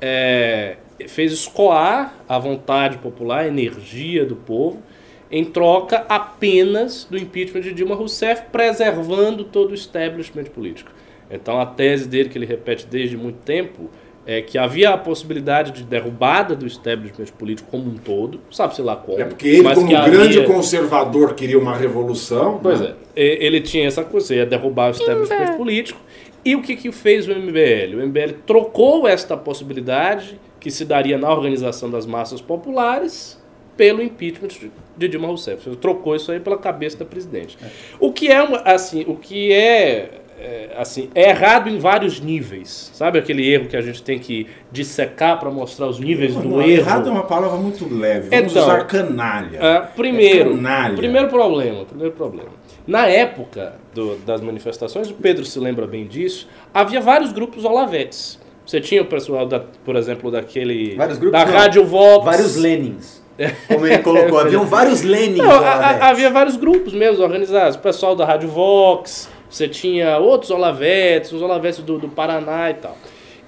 é, 0.00 0.76
fez 1.06 1.32
escoar 1.32 2.12
a 2.28 2.38
vontade 2.38 2.98
popular, 2.98 3.44
a 3.44 3.48
energia 3.48 4.26
do 4.26 4.34
povo, 4.34 4.82
em 5.30 5.44
troca 5.44 6.04
apenas 6.08 7.06
do 7.08 7.16
impeachment 7.16 7.62
de 7.62 7.72
Dilma 7.72 7.94
Rousseff, 7.94 8.42
preservando 8.52 9.44
todo 9.44 9.70
o 9.70 9.74
establishment 9.74 10.44
político. 10.46 10.90
Então 11.32 11.60
a 11.60 11.66
tese 11.66 12.06
dele, 12.08 12.28
que 12.28 12.36
ele 12.38 12.46
repete 12.46 12.86
desde 12.86 13.16
muito 13.16 13.38
tempo, 13.38 13.88
é 14.24 14.40
que 14.40 14.56
havia 14.56 14.90
a 14.90 14.96
possibilidade 14.98 15.72
de 15.72 15.82
derrubada 15.82 16.54
do 16.54 16.64
establishment 16.66 17.26
político 17.38 17.68
como 17.70 17.90
um 17.90 17.94
todo, 17.96 18.38
sabe-se 18.52 18.80
lá 18.82 18.94
como. 18.94 19.20
É 19.20 19.24
porque 19.24 19.48
ele, 19.48 19.62
mas 19.62 19.74
como 19.74 19.88
que 19.88 19.94
grande 19.94 20.38
havia- 20.38 20.44
conservador, 20.44 21.34
queria 21.34 21.58
uma 21.58 21.76
revolução. 21.76 22.60
Pois 22.62 22.80
né? 22.80 22.94
é. 23.16 23.20
E- 23.20 23.44
Ele 23.46 23.60
tinha 23.60 23.86
essa 23.88 24.04
coisa, 24.04 24.26
você 24.28 24.36
ia 24.36 24.46
derrubar 24.46 24.88
o 24.88 24.90
establishment 24.92 25.56
político. 25.56 25.98
E 26.44 26.54
o 26.56 26.62
que, 26.62 26.76
que 26.76 26.90
fez 26.92 27.26
o 27.28 27.32
MBL? 27.32 27.96
O 27.96 28.00
MBL 28.06 28.32
trocou 28.46 29.06
esta 29.08 29.36
possibilidade 29.36 30.38
que 30.60 30.70
se 30.70 30.84
daria 30.84 31.16
na 31.18 31.28
organização 31.32 31.88
das 31.90 32.04
massas 32.06 32.40
populares 32.40 33.40
pelo 33.76 34.02
impeachment 34.02 34.48
de- 34.96 35.08
Dilma 35.08 35.26
Rousseff. 35.28 35.68
Você 35.70 35.76
trocou 35.76 36.14
isso 36.14 36.30
aí 36.30 36.38
pela 36.38 36.58
cabeça 36.58 36.96
da 36.98 37.04
presidente. 37.04 37.56
O 37.98 38.12
que 38.12 38.28
é 38.28 38.40
uma- 38.42 38.58
assim, 38.58 39.04
o 39.08 39.16
que 39.16 39.52
é, 39.52 40.20
é, 40.42 40.70
assim, 40.76 41.08
é 41.14 41.30
errado 41.30 41.68
em 41.68 41.78
vários 41.78 42.20
níveis. 42.20 42.90
Sabe 42.94 43.18
aquele 43.18 43.48
erro 43.50 43.66
que 43.68 43.76
a 43.76 43.80
gente 43.80 44.02
tem 44.02 44.18
que 44.18 44.46
dissecar 44.70 45.38
para 45.38 45.50
mostrar 45.50 45.86
os 45.86 45.98
níveis 46.00 46.34
do 46.34 46.48
Não, 46.48 46.60
erro? 46.60 46.70
errado 46.70 47.08
é 47.08 47.12
uma 47.12 47.22
palavra 47.24 47.56
muito 47.56 47.86
leve. 47.92 48.28
Vamos 48.30 48.52
Então, 48.52 48.62
usar 48.64 48.84
canalha. 48.86 49.58
Ah, 49.60 49.80
primeiro, 49.94 50.50
É 50.50 50.54
canalha. 50.56 50.96
primeiro 50.96 51.28
problema, 51.28 51.84
primeiro 51.84 52.12
problema. 52.12 52.48
Na 52.86 53.06
época 53.06 53.74
do- 53.94 54.16
das 54.26 54.40
manifestações, 54.40 55.08
o 55.10 55.14
Pedro 55.14 55.44
se 55.44 55.58
lembra 55.60 55.86
bem 55.86 56.04
disso, 56.06 56.48
havia 56.74 57.00
vários 57.00 57.32
grupos 57.32 57.64
olavetes. 57.64 58.40
Você 58.66 58.80
tinha 58.80 59.02
o 59.02 59.06
pessoal, 59.06 59.46
da, 59.46 59.60
por 59.84 59.96
exemplo, 59.96 60.30
daquele... 60.30 60.94
Vários 60.96 61.18
grupos, 61.18 61.38
Da 61.40 61.46
não. 61.46 61.52
Rádio 61.52 61.84
Vox. 61.84 62.24
Vários 62.24 62.56
Lenins. 62.56 63.22
Como 63.66 63.86
ele 63.86 63.98
colocou. 63.98 64.38
Haviam 64.38 64.64
vários 64.66 65.02
Lenins. 65.02 65.38
Não, 65.38 65.50
havia 65.50 66.30
vários 66.30 66.56
grupos 66.56 66.92
mesmo 66.92 67.22
organizados. 67.24 67.76
O 67.76 67.80
pessoal 67.80 68.14
da 68.14 68.24
Rádio 68.24 68.48
Vox, 68.48 69.28
você 69.52 69.68
tinha 69.68 70.18
outros 70.18 70.50
olavetes, 70.50 71.30
os 71.32 71.42
olavetes 71.42 71.80
do, 71.80 71.98
do 71.98 72.08
Paraná 72.08 72.70
e 72.70 72.74
tal. 72.74 72.96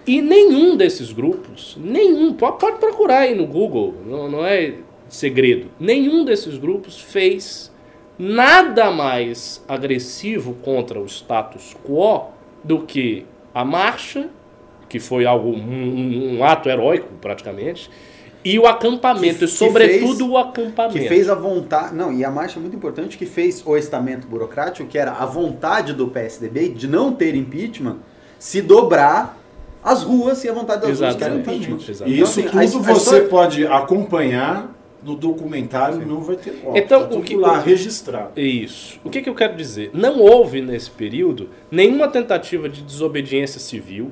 E 0.06 0.20
nenhum 0.20 0.76
desses 0.76 1.10
grupos, 1.12 1.78
nenhum, 1.80 2.34
pode, 2.34 2.58
procurar 2.78 3.20
aí 3.20 3.34
no 3.34 3.46
Google, 3.46 3.94
não, 4.04 4.30
não 4.30 4.44
é 4.44 4.74
segredo, 5.08 5.70
nenhum 5.80 6.24
desses 6.24 6.58
grupos 6.58 7.00
fez 7.00 7.72
nada 8.18 8.90
mais 8.90 9.64
agressivo 9.66 10.54
contra 10.62 11.00
o 11.00 11.06
status 11.06 11.74
quo 11.82 12.26
do 12.62 12.80
que 12.80 13.24
a 13.54 13.64
marcha, 13.64 14.28
que 14.88 15.00
foi 15.00 15.24
algo 15.24 15.48
um- 15.48 16.36
um 16.38 16.44
ato 16.44 16.68
heróico 16.68 17.08
praticamente, 17.20 17.90
e 18.44 18.58
o 18.58 18.66
acampamento, 18.66 19.38
Que- 19.38 19.44
e 19.44 19.48
que 19.48 19.54
sobretudo 19.54 20.18
fez- 20.18 20.20
o 20.30 20.36
acampamento. 20.36 20.98
Que 20.98 21.08
fez 21.08 21.28
a 21.28 21.34
vontade. 21.34 21.94
Não, 21.94 22.12
e 22.12 22.24
a 22.24 22.30
marcha 22.30 22.58
é 22.58 22.60
muito 22.60 22.76
importante 22.76 23.16
que 23.16 23.24
fez 23.26 23.62
o 23.64 23.76
estamento 23.76 24.26
burocrático, 24.26 24.88
que 24.88 24.98
era 24.98 25.12
a 25.12 25.24
vontade 25.24 25.92
do 25.92 26.08
PSDB 26.08 26.68
de 26.68 26.86
não 26.86 27.12
ter 27.12 27.34
impeachment, 27.34 27.96
se 28.38 28.60
dobrar 28.60 29.38
as 29.82 30.02
ruas 30.02 30.44
e 30.44 30.48
a 30.48 30.52
vontade 30.52 30.82
das 30.86 31.00
ruas 31.00 31.14
que 31.16 31.24
era 31.24 31.34
Exatamente. 31.34 31.64
impeachment. 31.70 31.90
Exatamente. 31.90 32.18
E 32.18 32.22
isso 32.22 32.40
Então, 32.40 32.60
assim, 32.60 32.72
tudo 32.78 32.86
a- 32.88 32.90
a 32.90 32.94
você 32.94 33.00
história- 33.04 33.28
pode 33.28 33.66
acompanhar 33.66 34.74
no 35.02 35.14
documentário, 35.14 36.06
não 36.06 36.20
vai 36.22 36.36
ter 36.36 36.52
cópia. 36.52 36.80
Então, 36.82 37.02
tá 37.02 37.08
tudo 37.08 37.20
o 37.20 37.22
que- 37.22 37.36
lá 37.36 37.58
registrado. 37.58 38.40
Isso. 38.40 38.98
O 39.04 39.10
que, 39.10 39.20
que 39.20 39.28
eu 39.28 39.34
quero 39.34 39.54
dizer? 39.54 39.90
Não 39.92 40.18
houve 40.18 40.62
nesse 40.62 40.90
período 40.90 41.50
nenhuma 41.70 42.08
tentativa 42.08 42.68
de 42.70 42.80
desobediência 42.80 43.60
civil, 43.60 44.10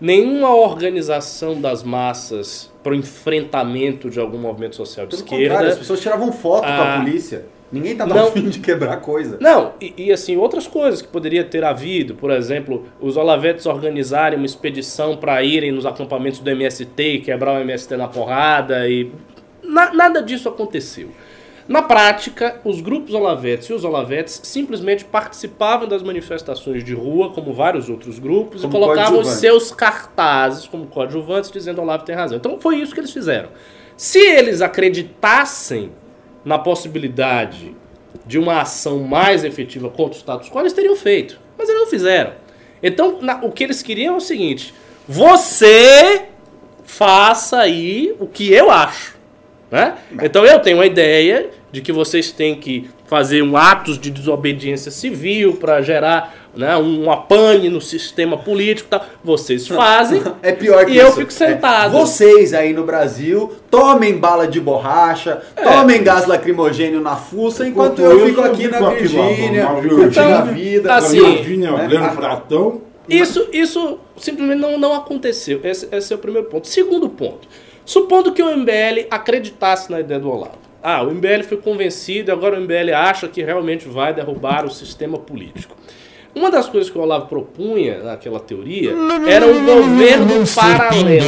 nenhuma 0.00 0.54
organização 0.54 1.60
das 1.60 1.82
massas 1.82 2.70
para 2.82 2.92
o 2.92 2.94
enfrentamento 2.94 4.08
de 4.08 4.18
algum 4.18 4.38
movimento 4.38 4.76
social 4.76 5.06
de 5.06 5.16
Pelo 5.16 5.28
contrário, 5.28 5.46
as 5.52 5.58
esquerda. 5.60 5.76
pessoas 5.78 6.00
tiravam 6.00 6.32
foto 6.32 6.62
com 6.62 6.68
a 6.68 6.94
Ah, 6.96 6.98
polícia. 7.00 7.44
Ninguém 7.72 7.94
tá 7.96 8.04
não. 8.04 8.26
afim 8.28 8.48
de 8.48 8.58
quebrar 8.58 8.96
coisa. 8.96 9.38
Não, 9.40 9.74
e, 9.80 9.94
e, 9.96 10.12
assim, 10.12 10.36
outras 10.36 10.66
coisas 10.66 11.00
que 11.00 11.06
poderia 11.06 11.44
ter 11.44 11.62
havido, 11.62 12.16
por 12.16 12.32
exemplo, 12.32 12.84
os 13.00 13.16
Olavetes 13.16 13.64
organizarem 13.64 14.36
uma 14.36 14.46
expedição 14.46 15.16
para 15.16 15.40
irem 15.44 15.70
nos 15.70 15.86
acampamentos 15.86 16.40
do 16.40 16.50
MST 16.50 17.00
e 17.02 17.20
quebrar 17.20 17.52
o 17.58 17.60
MST 17.60 17.96
na 17.96 18.08
porrada 18.08 18.88
e. 18.88 19.12
Na- 19.62 19.92
nada 19.92 20.20
disso 20.20 20.48
aconteceu. 20.48 21.10
Na 21.68 21.82
prática, 21.82 22.60
os 22.64 22.80
grupos 22.80 23.14
Olavetes 23.14 23.68
e 23.68 23.72
os 23.72 23.84
Olavetes 23.84 24.40
simplesmente 24.42 25.04
participavam 25.04 25.86
das 25.86 26.02
manifestações 26.02 26.82
de 26.82 26.94
rua, 26.94 27.30
como 27.30 27.52
vários 27.52 27.88
outros 27.88 28.18
grupos, 28.18 28.62
Como 28.62 28.72
e 28.72 28.80
colocavam 28.80 29.22
seus 29.38 29.70
cartazes 29.70 30.66
como 30.66 30.86
coadjuvantes, 30.86 31.50
dizendo 31.50 31.80
Olavo 31.80 32.04
tem 32.04 32.14
razão. 32.14 32.36
Então 32.38 32.58
foi 32.60 32.76
isso 32.76 32.92
que 32.92 33.00
eles 33.00 33.12
fizeram. 33.12 33.50
Se 33.96 34.18
eles 34.18 34.60
acreditassem 34.62 35.92
na 36.44 36.58
possibilidade 36.58 37.76
de 38.26 38.38
uma 38.38 38.62
ação 38.62 39.00
mais 39.00 39.44
efetiva 39.44 39.88
contra 39.90 40.14
o 40.16 40.18
status 40.18 40.48
quo, 40.48 40.60
eles 40.60 40.72
teriam 40.72 40.96
feito. 40.96 41.38
Mas 41.58 41.68
eles 41.68 41.80
não 41.82 41.88
fizeram. 41.88 42.32
Então, 42.82 43.18
na- 43.20 43.44
o 43.44 43.52
que 43.52 43.62
eles 43.62 43.82
queriam 43.82 44.14
é 44.14 44.16
o 44.16 44.20
seguinte: 44.20 44.72
você 45.06 46.22
faça 46.82 47.58
aí 47.58 48.14
o 48.18 48.26
que 48.26 48.50
eu 48.52 48.70
acho. 48.70 49.19
Né? 49.70 49.94
Então 50.22 50.44
eu 50.44 50.58
tenho 50.58 50.80
a 50.80 50.86
ideia 50.86 51.50
de 51.70 51.80
que 51.80 51.92
vocês 51.92 52.32
têm 52.32 52.56
que 52.56 52.90
fazer 53.06 53.42
um 53.42 53.56
atos 53.56 53.98
de 53.98 54.10
desobediência 54.10 54.90
civil 54.90 55.54
para 55.54 55.80
gerar 55.80 56.34
né, 56.56 56.76
um 56.76 57.08
apane 57.08 57.68
no 57.68 57.80
sistema 57.80 58.36
político 58.36 58.88
e 58.88 58.90
tal. 58.90 59.04
Vocês 59.22 59.68
fazem. 59.68 60.20
É 60.42 60.50
pior 60.50 60.84
que 60.84 60.92
E 60.92 60.98
eu 60.98 61.08
isso. 61.08 61.16
fico 61.18 61.32
sentado. 61.32 61.96
É, 61.96 62.00
vocês 62.00 62.52
aí 62.52 62.72
no 62.72 62.82
Brasil, 62.84 63.52
tomem 63.70 64.16
bala 64.18 64.48
de 64.48 64.58
borracha, 64.60 65.40
É. 65.54 65.62
tomem 65.62 66.02
gás 66.02 66.26
lacrimogênio 66.26 67.00
na 67.00 67.14
fuça, 67.14 67.64
enquanto 67.66 68.00
eu 68.00 68.26
fico 68.26 68.40
aqui 68.40 68.66
na 68.66 68.80
Virgínia, 68.90 69.66
curtindo 69.66 69.96
Virgínia, 70.00 70.38
a 70.38 70.42
vida. 70.42 70.94
assim, 70.96 71.20
na 71.20 71.28
Virgínia, 71.28 71.70
né? 71.72 71.86
lendo 71.88 72.04
Ah, 72.04 72.08
pratão. 72.08 72.80
Isso, 73.08 73.46
isso 73.52 73.98
simplesmente 74.16 74.58
não, 74.60 74.76
não 74.78 74.94
aconteceu. 74.94 75.60
Esse, 75.62 75.88
esse 75.92 76.12
é 76.12 76.16
o 76.16 76.18
primeiro 76.18 76.48
ponto. 76.48 76.66
Segundo 76.66 77.08
ponto. 77.08 77.46
Supondo 77.84 78.32
que 78.32 78.42
o 78.42 78.56
MBL 78.56 79.06
acreditasse 79.10 79.90
na 79.90 80.00
ideia 80.00 80.20
do 80.20 80.30
Olavo. 80.30 80.58
Ah, 80.82 81.02
o 81.02 81.10
MBL 81.10 81.42
foi 81.46 81.58
convencido 81.58 82.30
e 82.30 82.32
agora 82.32 82.58
o 82.58 82.60
MBL 82.60 82.94
acha 82.94 83.28
que 83.28 83.42
realmente 83.42 83.86
vai 83.88 84.14
derrubar 84.14 84.64
o 84.64 84.70
sistema 84.70 85.18
político. 85.18 85.76
Uma 86.34 86.48
das 86.48 86.68
coisas 86.68 86.88
que 86.88 86.96
o 86.96 87.00
Olavo 87.00 87.26
propunha 87.26 88.04
naquela 88.04 88.38
teoria 88.38 88.92
era 89.28 89.46
um 89.46 89.64
governo 89.64 90.44
paralelo. 90.54 91.24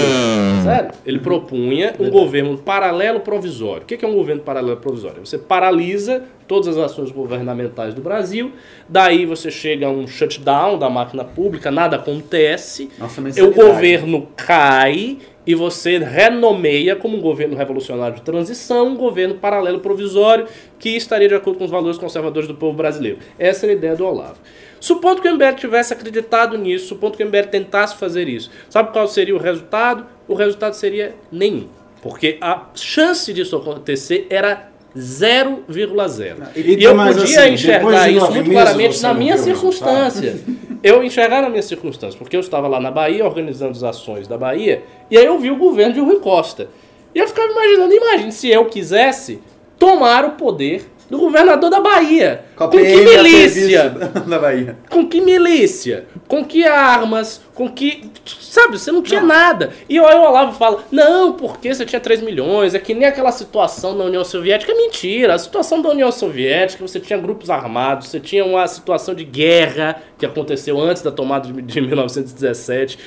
Sério? 0.63 0.91
Ele 1.05 1.19
propunha 1.19 1.93
um 1.99 2.09
governo 2.09 2.57
paralelo 2.57 3.19
provisório. 3.19 3.83
O 3.83 3.85
que 3.85 4.05
é 4.05 4.09
um 4.09 4.15
governo 4.15 4.43
paralelo 4.43 4.77
provisório? 4.77 5.27
Você 5.27 5.37
paralisa 5.37 6.23
todas 6.47 6.69
as 6.69 6.77
ações 6.77 7.11
governamentais 7.11 7.95
do 7.95 8.03
Brasil, 8.03 8.53
daí 8.89 9.25
você 9.25 9.51
chega 9.51 9.87
a 9.87 9.91
um 9.91 10.07
shutdown 10.07 10.79
da 10.79 10.91
máquina 10.91 11.25
pública, 11.25 11.71
nada 11.71 11.97
acontece, 11.97 12.91
Nossa, 12.99 13.21
o 13.21 13.25
mensalidade. 13.25 13.67
governo 13.67 14.29
cai 14.37 15.19
e 15.47 15.55
você 15.55 15.99
renomeia 15.99 16.95
como 16.95 17.17
um 17.17 17.21
governo 17.21 17.57
revolucionário 17.57 18.17
de 18.17 18.23
transição, 18.23 18.89
um 18.89 18.97
governo 18.97 19.35
paralelo 19.35 19.81
provisório 19.81 20.47
que 20.79 20.91
estaria 20.91 21.29
de 21.29 21.35
acordo 21.35 21.59
com 21.59 21.65
os 21.65 21.71
valores 21.71 21.99
conservadores 21.99 22.49
do 22.49 22.55
povo 22.55 22.77
brasileiro. 22.77 23.19
Essa 23.39 23.67
era 23.67 23.73
a 23.73 23.77
ideia 23.77 23.97
do 23.97 24.07
Olavo. 24.07 24.39
Supondo 24.81 25.23
que 25.23 25.29
o 25.29 25.35
MBL 25.35 25.55
tivesse 25.57 25.93
acreditado 25.93 26.57
nisso, 26.59 26.89
supondo 26.89 27.17
que 27.17 27.23
o 27.23 27.27
MBL 27.27 27.49
tentasse 27.51 27.97
fazer 27.97 28.29
isso, 28.29 28.51
sabe 28.69 28.93
qual 28.93 29.07
seria 29.07 29.35
o 29.35 29.39
resultado? 29.39 30.07
O 30.27 30.35
resultado 30.35 30.75
seria 30.75 31.15
nenhum. 31.31 31.69
Porque 32.01 32.37
a 32.41 32.67
chance 32.75 33.33
disso 33.33 33.57
acontecer 33.57 34.27
era 34.29 34.72
0,0. 34.97 36.37
E- 36.55 36.61
E 36.77 36.85
eu 36.85 36.95
podia 36.97 37.41
assim, 37.43 37.53
enxergar 37.55 38.09
isso 38.11 38.33
muito 38.33 38.51
claramente 38.51 39.03
na 39.03 39.15
minha 39.15 39.35
viu 39.37 39.45
circunstância. 39.45 40.41
Eu 40.83 41.03
enxergar 41.05 41.43
na 41.43 41.49
minha 41.49 41.63
circunstância, 41.63 42.19
porque 42.19 42.37
eu 42.37 42.41
estava 42.41 42.67
lá 42.69 42.81
na 42.81 42.91
Bahia 42.91 43.25
organizando 43.25 43.73
as 43.73 43.83
ações 43.83 44.27
da 44.27 44.37
Bahia, 44.37 44.83
e 45.11 45.17
aí 45.17 45.25
eu 45.25 45.39
vi 45.39 45.51
o 45.51 45.57
governo 45.57 45.95
de 45.95 46.01
Rui 46.01 46.17
Costa. 46.21 46.69
E 47.15 47.19
eu 47.19 47.29
ficava 47.29 47.51
imaginando, 47.53 47.93
imagine 47.95 48.33
se 48.33 48.49
eu 48.49 48.65
quisesse 48.65 49.41
tomar 49.79 50.25
o 50.25 50.31
poder 50.33 50.91
do 51.13 51.19
governador 51.19 51.69
da 51.69 51.79
Bahia. 51.79 52.43
Com 52.57 52.65
a 52.65 52.69
Com 52.69 52.79
que 52.79 52.85
PM 52.85 53.05
milícia? 53.05 53.91
da 54.27 54.39
Bahia. 54.39 54.79
Com 54.89 55.07
que 55.07 55.21
milícia? 55.21 56.07
Com 56.27 56.43
que 56.43 56.65
armas? 56.65 57.43
Com 57.55 57.69
que. 57.69 58.11
Sabe, 58.41 58.79
você 58.79 58.91
não 58.91 59.03
tinha 59.03 59.21
nada. 59.21 59.75
E 59.91 59.99
aí 59.99 60.17
o 60.17 60.23
Olavo 60.23 60.57
fala: 60.57 60.83
não, 60.91 61.35
porque 61.35 61.75
você 61.75 61.85
tinha 61.85 62.01
3 62.01 62.23
milhões, 62.23 62.75
é 62.75 62.79
que 62.79 62.95
nem 62.95 63.07
aquela 63.07 63.31
situação 63.31 63.95
da 63.95 64.05
União 64.05 64.25
Soviética. 64.25 64.73
É 64.73 64.75
mentira. 64.75 65.35
A 65.35 65.39
situação 65.39 65.83
da 65.83 65.91
União 65.91 66.11
Soviética, 66.11 66.89
você 66.89 66.99
tinha 66.99 67.19
grupos 67.19 67.51
armados, 67.51 68.09
você 68.09 68.19
tinha 68.19 68.43
uma 68.43 68.67
situação 68.67 69.15
de 69.15 69.25
guerra 69.25 70.03
que 70.17 70.25
aconteceu 70.25 70.81
antes 70.81 71.03
da 71.03 71.11
tomada 71.11 71.47
de 71.53 71.81
1917. 71.83 72.99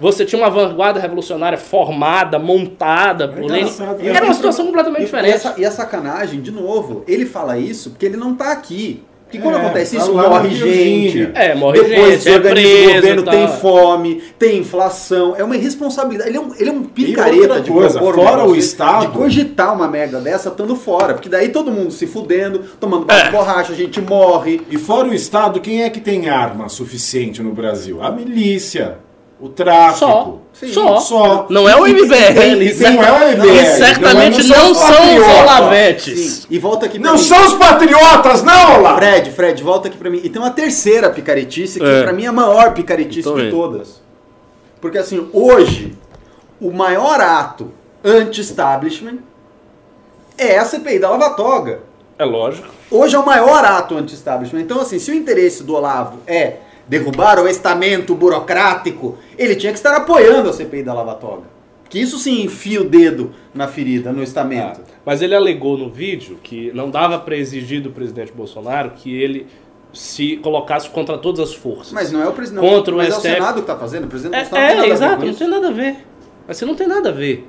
Você 0.00 0.24
tinha 0.24 0.40
uma 0.40 0.50
vanguarda 0.50 0.98
revolucionária 1.00 1.58
formada, 1.58 2.38
montada 2.38 3.28
por 3.28 3.44
Lenin. 3.44 3.70
Era 4.02 4.24
uma 4.24 4.34
situação 4.34 4.66
completamente 4.66 5.02
E, 5.02 5.04
diferente. 5.06 5.30
e, 5.30 5.34
essa, 5.34 5.54
e 5.58 5.64
a 5.64 5.70
sacanagem, 5.70 6.40
de 6.40 6.50
novo, 6.50 7.04
ele 7.06 7.26
fala 7.26 7.58
isso 7.58 7.90
porque 7.90 8.06
ele 8.06 8.16
não 8.16 8.34
tá 8.34 8.52
aqui. 8.52 9.02
Porque 9.24 9.42
quando 9.42 9.56
É, 9.56 9.60
acontece 9.62 9.96
tá 9.96 10.02
isso, 10.02 10.12
morre 10.12 10.50
gente. 10.54 11.30
É, 11.34 11.54
morre 11.54 11.80
Depois 11.80 12.22
gente, 12.22 12.28
é 12.28 12.38
desorganiza 12.38 12.50
preso 12.52 12.90
o 12.90 13.00
governo, 13.00 13.22
tem 13.22 13.48
fome, 13.48 14.22
tem 14.38 14.58
inflação. 14.58 15.34
É 15.38 15.42
uma 15.42 15.56
irresponsabilidade. 15.56 16.28
Ele 16.28 16.36
é 16.36 16.40
um, 16.42 16.54
ele 16.54 16.68
é 16.68 16.72
um 16.72 16.82
picareta 16.84 17.58
de 17.62 17.70
coisa, 17.70 17.98
propor 17.98 18.14
fora 18.26 18.44
o 18.46 18.54
Estado- 18.54 19.06
De 19.06 19.12
cogitar 19.16 19.74
uma 19.74 19.88
merda 19.88 20.20
dessa 20.20 20.50
estando 20.50 20.76
fora. 20.76 21.14
Porque 21.14 21.30
daí 21.30 21.48
todo 21.48 21.70
mundo 21.70 21.90
se 21.90 22.06
fudendo, 22.06 22.58
tomando 22.78 23.10
É. 23.10 23.30
borracha, 23.30 23.72
a 23.72 23.74
gente 23.74 24.02
morre. 24.02 24.60
E 24.70 24.76
fora 24.76 25.08
o 25.08 25.14
Estado, 25.14 25.60
quem 25.62 25.82
é 25.82 25.88
que 25.88 26.00
tem 26.00 26.28
arma 26.28 26.68
suficiente 26.68 27.42
no 27.42 27.52
Brasil? 27.52 28.02
A 28.02 28.10
milícia, 28.10 28.98
o 29.42 29.48
tráfico. 29.48 29.98
Só. 29.98 30.38
Sim, 30.54 30.72
Só. 30.72 31.00
só. 31.00 31.46
Não 31.50 31.68
é 31.68 31.74
o 31.74 31.84
MBL. 31.86 32.62
e- 32.62 32.70
e 32.72 32.80
não 32.90 33.02
é 33.02 33.12
o 33.12 33.28
MBL. 33.32 33.50
E 33.60 33.66
certamente 33.66 34.46
não 34.46 34.70
é- 34.70 34.74
são 34.74 35.16
os. 35.16 35.40
Olavetes. 35.42 36.46
E 36.48 36.58
volta 36.58 36.86
aqui 36.86 36.98
Não 36.98 37.12
mim. 37.14 37.18
são 37.18 37.44
os 37.46 37.54
patriotas, 37.54 38.42
não, 38.42 38.80
lá! 38.82 38.94
Fred, 38.96 39.30
Fred, 39.32 39.62
volta 39.62 39.88
aqui 39.88 39.96
pra 39.96 40.08
mim. 40.08 40.20
E 40.22 40.28
tem 40.28 40.40
uma 40.40 40.50
terceira 40.50 41.10
picaretice 41.10 41.80
que 41.80 41.84
É. 41.86 42.02
pra 42.04 42.12
mim 42.12 42.24
é 42.24 42.28
a 42.28 42.32
maior 42.32 42.72
picaretice 42.72 43.22
Tô 43.24 43.34
de 43.34 43.42
vendo. 43.42 43.50
todas. 43.50 44.00
Porque 44.80 44.98
assim, 44.98 45.28
hoje, 45.32 45.96
o 46.60 46.70
maior 46.70 47.20
ato 47.20 47.72
anti-establishment 48.04 49.18
é 50.38 50.58
a 50.58 50.64
CPI 50.64 50.98
da 50.98 51.10
Lava 51.10 51.30
Toga. 51.30 51.80
É 52.18 52.24
lógico. 52.24 52.68
Hoje 52.90 53.16
é 53.16 53.18
o 53.18 53.24
maior 53.26 53.64
ato 53.64 53.96
anti-establishment. 53.96 54.60
Então, 54.60 54.80
assim, 54.80 54.98
se 54.98 55.10
o 55.10 55.14
interesse 55.14 55.62
do 55.64 55.74
Olavo 55.74 56.18
é 56.26 56.56
derrubar 56.88 57.38
o 57.42 57.48
estamento 57.48 58.14
burocrático, 58.14 59.16
ele 59.38 59.54
tinha 59.56 59.72
que 59.72 59.78
estar 59.78 59.94
apoiando 59.96 60.48
a 60.50 60.52
CPI 60.52 60.82
da 60.82 60.92
Lava 60.94 61.14
Toga. 61.14 61.42
Que 61.88 62.00
isso 62.00 62.18
sim 62.18 62.42
enfia 62.42 62.80
o 62.80 62.84
dedo 62.84 63.32
na 63.54 63.68
ferida, 63.68 64.12
no 64.12 64.22
estamento. 64.22 64.80
Ah, 64.82 64.92
mas 65.04 65.20
ele 65.20 65.34
alegou 65.34 65.76
no 65.76 65.90
vídeo 65.90 66.38
que 66.42 66.72
não 66.72 66.90
dava 66.90 67.18
para 67.18 67.36
exigir 67.36 67.82
do 67.82 67.90
presidente 67.90 68.32
Bolsonaro 68.32 68.92
que 68.96 69.14
ele 69.14 69.46
se 69.92 70.38
colocasse 70.38 70.88
contra 70.88 71.18
todas 71.18 71.40
as 71.50 71.54
forças. 71.54 71.92
Mas 71.92 72.10
não 72.10 72.22
é 72.22 72.28
o 72.28 72.32
presidente. 72.32 72.60
Contra 72.66 72.94
o 72.94 72.96
mas 72.96 73.08
é 73.08 73.10
o 73.10 73.14
STF. 73.20 73.28
Senado 73.34 73.60
que 73.60 73.66
tá 73.66 73.76
fazendo. 73.76 74.04
O 74.04 74.08
presidente 74.08 74.48
é, 74.48 74.50
não 74.50 74.58
é, 74.58 74.74
nada 74.74 74.86
exato, 74.88 75.26
não 75.26 75.34
tem 75.34 75.48
nada 75.48 75.68
a 75.68 75.70
ver. 75.70 75.96
Mas 76.48 76.56
você 76.56 76.64
não 76.64 76.74
tem 76.74 76.86
nada 76.88 77.10
a 77.10 77.12
ver. 77.12 77.46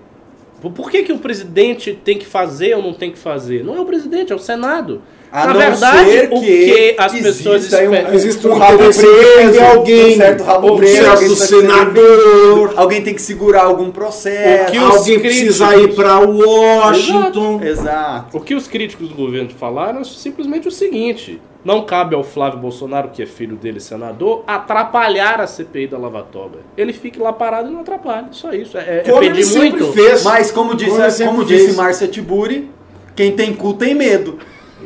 Por- 0.61 0.71
Por 0.73 0.91
que, 0.91 1.03
que 1.03 1.13
o 1.13 1.19
presidente 1.19 1.93
tem 2.03 2.17
que 2.17 2.25
fazer 2.25 2.75
ou 2.75 2.83
não 2.83 2.93
tem 2.93 3.11
que 3.11 3.17
fazer? 3.17 3.63
Não 3.63 3.77
é 3.77 3.79
o 3.79 3.85
presidente, 3.85 4.33
é 4.33 4.35
o 4.35 4.39
Senado. 4.39 5.01
A 5.35 5.47
Na 5.47 5.53
não 5.53 5.59
verdade, 5.61 6.11
ser 6.11 6.29
o 6.31 6.39
que 6.41 6.45
que 6.45 6.95
as 6.95 7.11
pessoas 7.11 7.73
aí 7.73 7.87
um- 7.87 7.91
esperam. 7.95 8.13
Existe 8.13 8.47
um 8.47 8.51
Um 8.51 8.57
rabo 8.59 8.77
preso, 8.77 9.63
alguém, 9.63 10.13
um 10.13 10.17
certo 10.17 10.43
rabo 10.43 10.73
um 10.73 10.77
preso, 10.77 10.93
certo 10.93 11.09
alguém 11.09 11.27
precisa 11.27 11.45
ser 11.47 11.61
senador, 11.61 12.73
Alguém 12.75 13.01
tem 13.01 13.13
que 13.15 13.21
segurar 13.21 13.63
algum 13.63 13.89
processo. 13.89 14.67
O 14.67 14.71
que 14.71 14.77
os 14.77 14.95
alguém 14.97 15.19
precisa 15.19 15.67
críticos- 15.69 15.91
ir 15.91 15.95
pra 15.95 16.19
Washington. 16.19 17.59
Exato. 17.63 18.37
O 18.37 18.41
que 18.41 18.53
os 18.53 18.67
críticos 18.67 19.09
do 19.09 19.15
governo 19.15 19.49
falaram 19.57 20.01
é 20.01 20.03
simplesmente 20.03 20.67
o 20.67 20.71
seguinte: 20.71 21.41
não 21.65 21.83
cabe 21.83 22.13
ao 22.15 22.23
Flávio 22.23 22.59
Bolsonaro, 22.59 23.09
que 23.09 23.23
é 23.23 23.25
filho 23.25 23.55
dele 23.55 23.79
senador, 23.79 24.43
atrapalhar 24.45 25.41
a 25.41 25.47
CPI 25.47 25.87
da 25.87 25.97
Lava 25.97 26.21
Toga. 26.31 26.59
Ele 26.77 26.93
fique 26.93 27.19
lá 27.19 27.33
parado 27.33 27.69
e 27.69 27.71
não 27.73 27.81
atrapalhe. 27.81 28.27
Só 28.31 28.51
isso. 28.53 28.77
É, 28.77 28.99
é 28.99 29.09
Como 29.09 29.23
ele 29.23 29.43
muito. 29.45 29.91
fez. 29.93 30.23
Mas 30.23 30.51
como 30.51 30.75
disse, 30.75 30.91
Como 31.25 31.37
como 31.37 31.45
disse. 31.45 31.73
Márcia 31.75 32.07
Tiburi, 32.07 32.69
quem 33.15 33.31
tem 33.31 33.51
cu 33.53 33.73
tem 33.73 33.95
medo. 33.95 34.37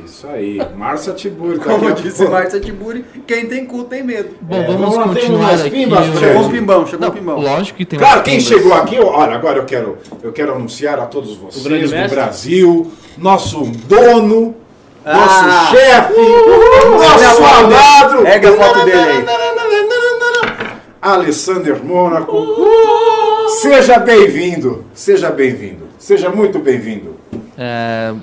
Isso 0.05 0.27
aí, 0.27 0.59
Márcia 0.75 1.13
Tiburi. 1.13 1.59
Como 1.59 1.77
daqui 1.89 2.01
a 2.01 2.03
disse. 2.03 2.25
Márcia 2.27 2.59
Tiburi, 2.59 3.03
quem 3.25 3.45
tem 3.47 3.65
cu 3.65 3.83
tem 3.83 4.03
medo. 4.03 4.29
Bom, 4.41 4.55
É, 4.55 4.63
vamos 4.67 4.95
vamos 4.95 5.13
continuar 5.19 5.53
aqui. 5.55 5.69
pimbas, 5.69 6.07
o-. 6.09 6.17
Chegou 6.19 6.41
um 6.43 6.49
pimbão, 6.49 6.85
chegou 6.87 7.05
um 7.05 7.09
Não, 7.09 7.17
pimbão. 7.17 7.39
lógico 7.39 7.77
que 7.77 7.85
tem 7.85 7.99
Cara, 7.99 8.15
umas 8.17 8.23
quem 8.23 8.37
pimbas. 8.37 8.47
chegou 8.47 8.73
aqui, 8.73 8.99
olha, 8.99 9.35
agora 9.35 9.57
eu 9.59 9.65
quero, 9.65 9.97
eu 10.23 10.31
quero 10.31 10.53
anunciar 10.55 10.99
a 10.99 11.05
todos 11.05 11.35
vocês 11.35 11.63
do 11.63 11.69
mestre? 11.69 12.07
Brasil, 12.15 12.91
nosso 13.17 13.61
dono, 13.87 14.55
Ah! 15.05 15.13
nosso 15.13 15.71
chefe, 15.71 16.21
nosso 16.91 17.43
amado. 17.43 18.23
Pega 18.23 18.49
a 18.49 18.53
foto 18.53 18.85
dele 18.85 18.97
aí. 18.99 19.25
Alessander 21.01 21.83
Mônaco. 21.83 22.35
Seja 23.61 23.97
bem-vindo, 23.99 24.83
seja 24.93 25.29
bem-vindo, 25.31 25.87
seja 25.97 26.29
muito 26.29 26.59
bem-vindo. 26.59 27.15
É, 27.57 28.13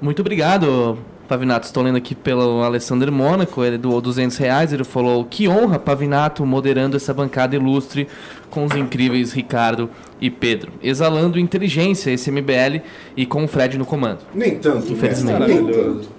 muito 0.00 0.20
obrigado, 0.20 0.98
Pavinato. 1.26 1.66
Estou 1.66 1.82
lendo 1.82 1.96
aqui 1.96 2.14
pelo 2.14 2.62
Alessander 2.62 3.10
Mônaco. 3.12 3.62
Ele 3.64 3.76
doou 3.78 4.00
200 4.00 4.36
reais. 4.36 4.72
Ele 4.72 4.84
falou: 4.84 5.24
Que 5.24 5.48
honra, 5.48 5.78
Pavinato, 5.78 6.44
moderando 6.46 6.96
essa 6.96 7.12
bancada 7.12 7.54
ilustre 7.56 8.08
com 8.50 8.64
os 8.64 8.74
incríveis 8.74 9.32
Ricardo 9.32 9.90
e 10.20 10.30
Pedro. 10.30 10.72
Exalando 10.82 11.38
inteligência, 11.38 12.10
esse 12.10 12.30
MBL 12.30 12.80
e 13.16 13.26
com 13.26 13.44
o 13.44 13.48
Fred 13.48 13.76
no 13.76 13.84
comando. 13.84 14.20
Nem 14.34 14.56
tanto, 14.58 14.92
Infelizmente. 14.92 15.38
mestre, 15.40 15.62
nem 15.62 15.72
tanto. 15.72 16.15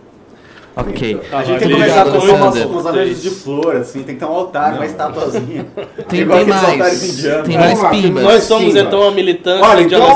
Ok. 0.77 1.19
A 1.31 1.43
gente 1.43 1.59
tem 1.59 1.67
que 1.69 1.73
começar 1.73 2.01
a 2.01 2.05
colocar 2.05 2.25
umas, 2.33 2.41
Alessander. 2.41 2.67
umas 2.71 2.85
anejos 2.85 3.21
de 3.21 3.29
flor, 3.31 3.75
assim, 3.77 4.03
tem 4.03 4.13
que 4.15 4.19
ter 4.19 4.25
um 4.25 4.33
altar, 4.33 4.73
uma 4.73 4.85
estatuazinha. 4.85 5.65
Tem, 6.07 6.21
Igual 6.21 6.39
tem 6.39 6.47
mais. 6.47 7.21
Tem 7.21 7.31
Vamos 7.41 7.55
mais 7.55 7.79
lá, 7.81 7.89
pimbas. 7.89 8.23
Nós 8.23 8.43
somos 8.43 8.73
Sim, 8.73 8.79
então 8.79 9.07
a 9.07 9.11
militância 9.11 9.65
Olha, 9.65 9.85
de 9.85 9.95
então, 9.95 10.07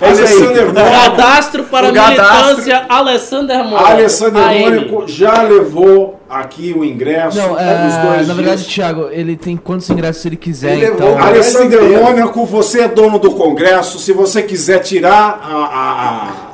Alessandro 0.00 0.66
Mônaco. 0.66 0.90
Cadastro 0.90 1.64
para 1.64 1.92
militância 1.92 2.86
Alessander 2.88 3.64
Mônaco. 3.64 3.84
Alessander 3.84 4.42
AM. 4.42 4.60
Mônaco 4.64 5.04
já 5.08 5.42
levou 5.42 6.18
aqui 6.28 6.74
o 6.76 6.84
ingresso 6.84 7.38
Não, 7.38 7.58
é 7.58 7.74
dos 7.86 7.94
é, 7.94 8.02
dois 8.02 8.16
na 8.28 8.34
dias. 8.34 8.36
verdade, 8.36 8.64
Thiago, 8.64 9.08
ele 9.10 9.36
tem 9.36 9.56
quantos 9.56 9.88
ingressos 9.90 10.24
ele 10.26 10.36
quiser, 10.36 10.72
Ele 10.76 10.86
então. 10.86 11.14
levou- 11.14 11.64
inteiro. 11.64 12.02
Mônaco, 12.04 12.44
você 12.44 12.82
é 12.82 12.88
dono 12.88 13.18
do 13.18 13.30
Congresso. 13.32 13.98
Se 13.98 14.12
você 14.12 14.42
quiser 14.42 14.80
tirar 14.80 15.40
a, 15.42 16.47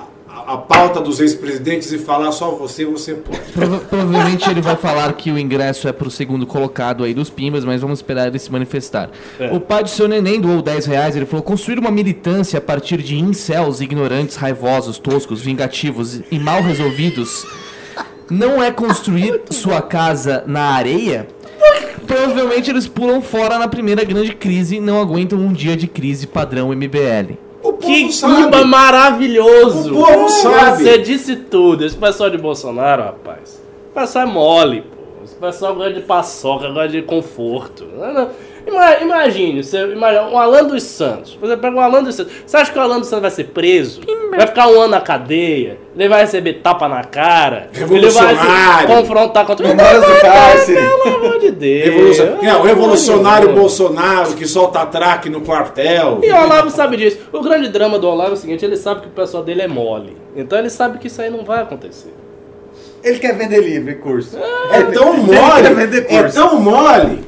a, 0.46 0.56
pauta 0.58 1.00
dos 1.00 1.20
ex-presidentes 1.20 1.90
e 1.92 1.98
falar 1.98 2.32
só 2.32 2.50
você, 2.50 2.84
você 2.84 3.14
pode. 3.14 3.38
Prova- 3.52 3.78
provavelmente 3.78 4.48
ele 4.48 4.60
vai 4.60 4.76
falar 4.76 5.12
que 5.14 5.30
o 5.30 5.38
ingresso 5.38 5.88
é 5.88 5.92
pro 5.92 6.10
segundo 6.10 6.46
colocado 6.46 7.04
aí 7.04 7.14
dos 7.14 7.30
Pimbas, 7.30 7.64
mas 7.64 7.80
vamos 7.80 7.98
esperar 7.98 8.26
ele 8.28 8.38
se 8.38 8.50
manifestar. 8.50 9.10
O 9.52 9.60
pai 9.60 9.82
do 9.82 9.88
seu 9.90 10.06
neném 10.08 10.40
doou 10.40 10.62
10 10.62 10.86
reais, 10.86 11.16
ele 11.16 11.26
falou, 11.26 11.42
construir 11.42 11.78
uma 11.78 11.90
militância 11.90 12.58
a 12.58 12.62
partir 12.62 13.02
de 13.02 13.18
incels 13.18 13.80
ignorantes, 13.80 14.36
raivosos, 14.36 14.98
toscos, 14.98 15.40
vingativos 15.40 16.20
e 16.30 16.38
mal 16.38 16.62
resolvidos 16.62 17.46
não 18.30 18.62
é 18.62 18.70
construir 18.70 19.42
sua 19.50 19.82
casa 19.82 20.44
na 20.46 20.62
areia? 20.74 21.28
Provavelmente 22.06 22.70
eles 22.70 22.86
pulam 22.86 23.20
fora 23.22 23.58
na 23.58 23.68
primeira 23.68 24.04
grande 24.04 24.34
crise 24.34 24.76
e 24.76 24.80
não 24.80 25.00
aguentam 25.00 25.38
um 25.38 25.52
dia 25.52 25.76
de 25.76 25.86
crise 25.86 26.26
padrão 26.26 26.68
MBL. 26.74 27.36
O 27.74 27.78
Que. 27.78 28.20
Cuba 28.20 28.64
maravilhoso! 28.64 29.92
O 29.94 30.04
povo 30.04 30.28
sabe. 30.28 30.82
Você 30.84 30.98
disse 30.98 31.36
tudo. 31.36 31.84
Esse 31.84 31.96
pessoal 31.96 32.30
de 32.30 32.38
Bolsonaro, 32.38 33.02
rapaz. 33.02 33.62
O 33.90 33.94
pessoal 33.94 34.26
é 34.26 34.30
mole, 34.30 34.82
pô. 34.82 35.24
Esse 35.24 35.34
pessoal 35.34 35.74
gosta 35.74 35.92
de 35.92 36.00
paçoca, 36.02 36.68
gosta 36.68 36.88
de 36.88 37.02
conforto. 37.02 37.86
Não, 37.96 38.12
não. 38.12 38.30
Ima- 38.66 38.98
Imagine, 39.00 39.62
você 39.62 39.78
imagina, 39.92 40.22
um 40.28 40.38
Alan 40.38 40.64
dos 40.64 40.82
Santos. 40.82 41.36
Você 41.40 41.56
pega 41.56 41.76
um 41.76 41.80
Alan 41.80 42.02
dos 42.02 42.14
Santos. 42.14 42.32
Você 42.46 42.56
acha 42.56 42.72
que 42.72 42.78
o 42.78 42.82
Alan 42.82 42.98
dos 43.00 43.08
Santos 43.08 43.22
vai 43.22 43.30
ser 43.30 43.44
preso? 43.44 44.00
Vai 44.30 44.46
ficar 44.46 44.68
um 44.68 44.80
ano 44.80 44.88
na 44.88 45.00
cadeia? 45.00 45.78
Ele 45.96 46.08
vai 46.08 46.22
receber 46.22 46.54
tapa 46.54 46.88
na 46.88 47.04
cara? 47.04 47.68
Ele 47.74 47.84
vai 47.84 47.88
se 47.88 48.18
Revolucionário. 48.18 48.88
confrontar 48.88 49.46
contra 49.46 49.68
Memórias 49.68 50.02
do 50.02 50.20
cárcere. 50.20 50.78
Pelo 51.02 51.16
amor 51.16 51.38
de 51.38 51.50
Deus. 51.50 51.84
Revolução... 51.84 52.38
Não, 52.42 52.60
o 52.60 52.62
revolucionário 52.64 53.48
Deus. 53.48 53.60
Bolsonaro 53.60 54.32
que 54.34 54.46
solta 54.46 54.84
traque 54.86 55.28
no 55.28 55.40
quartel. 55.42 56.20
E 56.22 56.30
o 56.32 56.36
Olavo 56.42 56.70
sabe 56.70 56.96
disso. 56.96 57.18
O 57.32 57.40
grande 57.42 57.68
drama 57.68 57.98
do 57.98 58.08
Olavo 58.08 58.30
é 58.30 58.34
o 58.34 58.36
seguinte: 58.36 58.64
ele 58.64 58.76
sabe 58.76 59.02
que 59.02 59.06
o 59.08 59.10
pessoal 59.10 59.42
dele 59.42 59.62
é 59.62 59.68
mole. 59.68 60.16
Então 60.34 60.58
ele 60.58 60.70
sabe 60.70 60.98
que 60.98 61.06
isso 61.06 61.20
aí 61.22 61.30
não 61.30 61.44
vai 61.44 61.62
acontecer. 61.62 62.12
Ele 63.04 63.18
quer 63.18 63.36
vender 63.36 63.60
livre 63.60 63.96
curso. 63.96 64.38
É 64.72 64.82
tão 64.84 65.12
Ele 65.14 65.22
mole, 65.22 65.62
quer 65.62 65.74
vender 65.74 66.06
é 66.08 66.22
tão 66.24 66.58
mole 66.58 67.22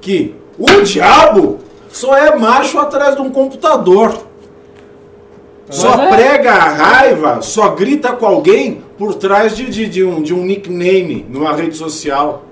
que 0.00 0.34
o 0.58 0.82
diabo 0.82 1.58
só 1.88 2.16
é 2.16 2.36
macho 2.36 2.78
atrás 2.78 3.14
de 3.16 3.22
um 3.22 3.30
computador. 3.30 4.16
Só 5.70 5.96
Mas 5.96 6.00
é. 6.00 6.16
prega 6.16 6.52
a 6.52 6.68
raiva, 6.68 7.40
só 7.40 7.70
grita 7.70 8.12
com 8.12 8.26
alguém 8.26 8.82
por 8.98 9.14
trás 9.14 9.56
de, 9.56 9.70
de, 9.70 9.88
de 9.88 10.04
um, 10.04 10.22
de 10.22 10.34
um 10.34 10.44
nickname 10.44 11.24
numa 11.28 11.54
rede 11.54 11.76
social. 11.76 12.44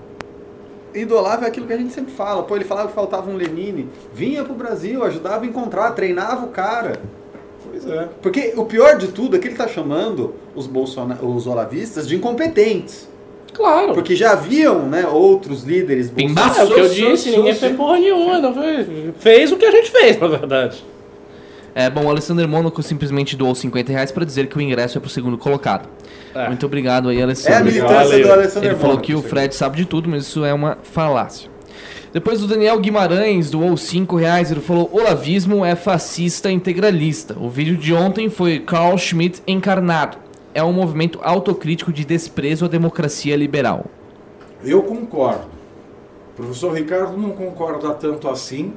E 0.94 1.04
do 1.04 1.16
Olavo 1.16 1.44
é 1.44 1.48
aquilo 1.48 1.66
que 1.66 1.72
a 1.72 1.76
gente 1.76 1.92
sempre 1.92 2.12
fala. 2.12 2.42
Pô, 2.42 2.56
ele 2.56 2.64
falava 2.64 2.88
que 2.88 2.94
faltava 2.94 3.30
um 3.30 3.36
Lenine. 3.36 3.88
Vinha 4.14 4.44
pro 4.44 4.54
Brasil, 4.54 5.02
ajudava 5.04 5.44
a 5.44 5.48
encontrar, 5.48 5.90
treinava 5.92 6.44
o 6.44 6.48
cara. 6.48 7.00
Pois 7.64 7.86
é. 7.86 8.08
Porque 8.20 8.52
o 8.56 8.64
pior 8.64 8.96
de 8.96 9.08
tudo 9.08 9.36
é 9.36 9.38
que 9.38 9.48
ele 9.48 9.56
tá 9.56 9.66
chamando 9.66 10.34
os, 10.54 10.66
bolsona 10.66 11.18
os 11.22 11.46
olavistas 11.46 12.06
de 12.06 12.16
incompetentes. 12.16 13.08
Claro. 13.52 13.92
Porque 13.94 14.16
já 14.16 14.32
haviam 14.32 14.86
né, 14.86 15.06
outros 15.06 15.62
líderes 15.64 16.10
Pimbaço. 16.10 16.60
É 16.60 16.64
o 16.64 16.66
que 16.68 16.72
eu 16.72 16.78
bolsonaristas. 16.84 17.24
disse, 17.24 17.36
ninguém 17.36 17.54
fez 17.54 17.76
porra 17.76 17.98
nenhuma. 17.98 18.38
Não 18.38 18.54
fez, 18.54 18.86
fez 19.18 19.52
o 19.52 19.56
que 19.56 19.64
a 19.64 19.70
gente 19.70 19.90
fez, 19.90 20.18
na 20.18 20.26
verdade. 20.26 20.84
É, 21.74 21.88
bom, 21.88 22.04
o 22.04 22.10
Alessandro 22.10 22.46
Mônaco 22.48 22.82
simplesmente 22.82 23.34
doou 23.36 23.54
50 23.54 23.90
reais 23.92 24.12
pra 24.12 24.24
dizer 24.24 24.46
que 24.46 24.58
o 24.58 24.60
ingresso 24.60 24.98
é 24.98 25.00
pro 25.00 25.08
segundo 25.08 25.38
colocado. 25.38 25.88
É. 26.34 26.46
Muito 26.48 26.64
obrigado 26.66 27.08
aí, 27.08 27.18
É 27.18 27.20
a 27.20 27.24
Alessandro. 27.24 27.64
militância 27.64 27.94
Valeu. 27.96 28.26
do 28.26 28.32
Alessandro 28.32 28.68
Ele 28.68 28.74
falou 28.76 28.88
Mônaco, 28.96 29.06
que 29.06 29.14
o. 29.14 29.22
Fred 29.22 29.54
sabe 29.54 29.76
de 29.78 29.84
tudo, 29.86 30.08
mas 30.08 30.24
isso 30.24 30.44
é 30.44 30.52
uma 30.52 30.78
falácia. 30.82 31.50
Depois 32.12 32.42
o 32.44 32.46
Daniel 32.46 32.78
Guimarães 32.78 33.50
doou 33.50 33.74
5 33.74 34.16
reais, 34.16 34.50
ele 34.50 34.60
falou: 34.60 34.90
Olavismo 34.92 35.64
é 35.64 35.74
fascista 35.74 36.50
integralista. 36.50 37.34
O 37.40 37.48
vídeo 37.48 37.76
de 37.76 37.94
ontem 37.94 38.28
foi 38.28 38.58
Carl 38.60 38.96
Schmitt 38.98 39.40
encarnado. 39.46 40.18
É 40.54 40.62
um 40.62 40.72
movimento 40.72 41.18
autocrítico 41.22 41.92
de 41.92 42.04
desprezo 42.04 42.64
à 42.64 42.68
democracia 42.68 43.34
liberal. 43.36 43.86
Eu 44.64 44.82
concordo. 44.82 45.46
O 46.32 46.36
professor 46.36 46.72
Ricardo 46.74 47.16
não 47.16 47.30
concorda 47.30 47.92
tanto 47.94 48.28
assim, 48.28 48.74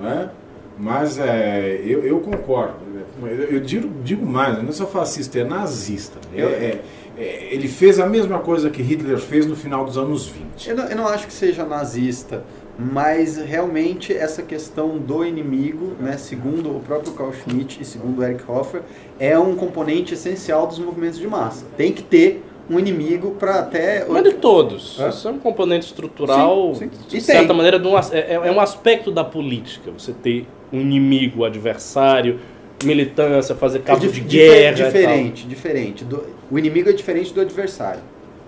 né? 0.00 0.30
mas 0.78 1.18
é, 1.18 1.80
eu, 1.84 2.04
eu 2.04 2.20
concordo. 2.20 2.74
Eu, 3.22 3.28
eu 3.28 3.60
digo, 3.60 3.88
digo 4.02 4.24
mais, 4.24 4.56
não 4.62 4.70
é 4.70 4.72
só 4.72 4.86
fascista, 4.86 5.38
é 5.38 5.44
nazista. 5.44 6.18
É- 6.34 6.40
é- 6.40 6.82
é- 7.18 7.48
ele 7.52 7.68
fez 7.68 8.00
a 8.00 8.06
mesma 8.06 8.38
coisa 8.38 8.70
que 8.70 8.82
Hitler 8.82 9.18
fez 9.18 9.44
no 9.46 9.54
final 9.54 9.84
dos 9.84 9.98
anos 9.98 10.26
20. 10.26 10.70
Eu 10.70 10.76
não, 10.76 10.84
eu 10.84 10.96
não 10.96 11.06
acho 11.06 11.26
que 11.26 11.32
seja 11.32 11.64
nazista, 11.64 12.44
mas 12.80 13.36
realmente 13.36 14.12
essa 14.12 14.42
questão 14.42 14.96
do 14.98 15.24
inimigo, 15.24 15.92
né, 16.00 16.16
segundo 16.16 16.70
o 16.76 16.80
próprio 16.80 17.12
Carl 17.12 17.32
Schmitt 17.32 17.78
e 17.80 17.84
segundo 17.84 18.22
Eric 18.24 18.42
Hoffer, 18.48 18.82
é 19.18 19.38
um 19.38 19.54
componente 19.54 20.14
essencial 20.14 20.66
dos 20.66 20.78
movimentos 20.78 21.18
de 21.18 21.26
massa. 21.28 21.66
Tem 21.76 21.92
que 21.92 22.02
ter 22.02 22.42
um 22.70 22.78
inimigo 22.78 23.32
para 23.32 23.60
até. 23.60 24.06
Mas 24.08 24.22
de 24.24 24.34
todos. 24.34 24.98
É. 25.00 25.08
Isso 25.08 25.26
é 25.28 25.30
um 25.32 25.38
componente 25.38 25.86
estrutural, 25.86 26.74
Sim, 26.74 26.88
sim. 26.92 27.06
de 27.08 27.20
certa 27.20 27.48
tem. 27.48 27.56
maneira, 27.56 27.78
de 27.78 27.86
um 27.86 27.96
as- 27.96 28.12
é, 28.12 28.34
é 28.34 28.50
um 28.50 28.60
aspecto 28.60 29.10
da 29.10 29.24
política. 29.24 29.90
Você 29.90 30.12
ter 30.12 30.46
um 30.72 30.80
inimigo, 30.80 31.44
adversário, 31.44 32.38
militância, 32.84 33.54
fazer 33.54 33.80
cabo 33.80 33.98
É 33.98 34.06
de 34.06 34.12
dif- 34.12 34.24
guerra. 34.26 34.72
difer- 34.74 34.86
diferente, 34.92 35.46
diferente. 35.46 36.04
Do- 36.04 36.24
o 36.50 36.58
inimigo 36.58 36.88
é 36.88 36.92
diferente 36.92 37.34
do 37.34 37.40
adversário. 37.40 38.00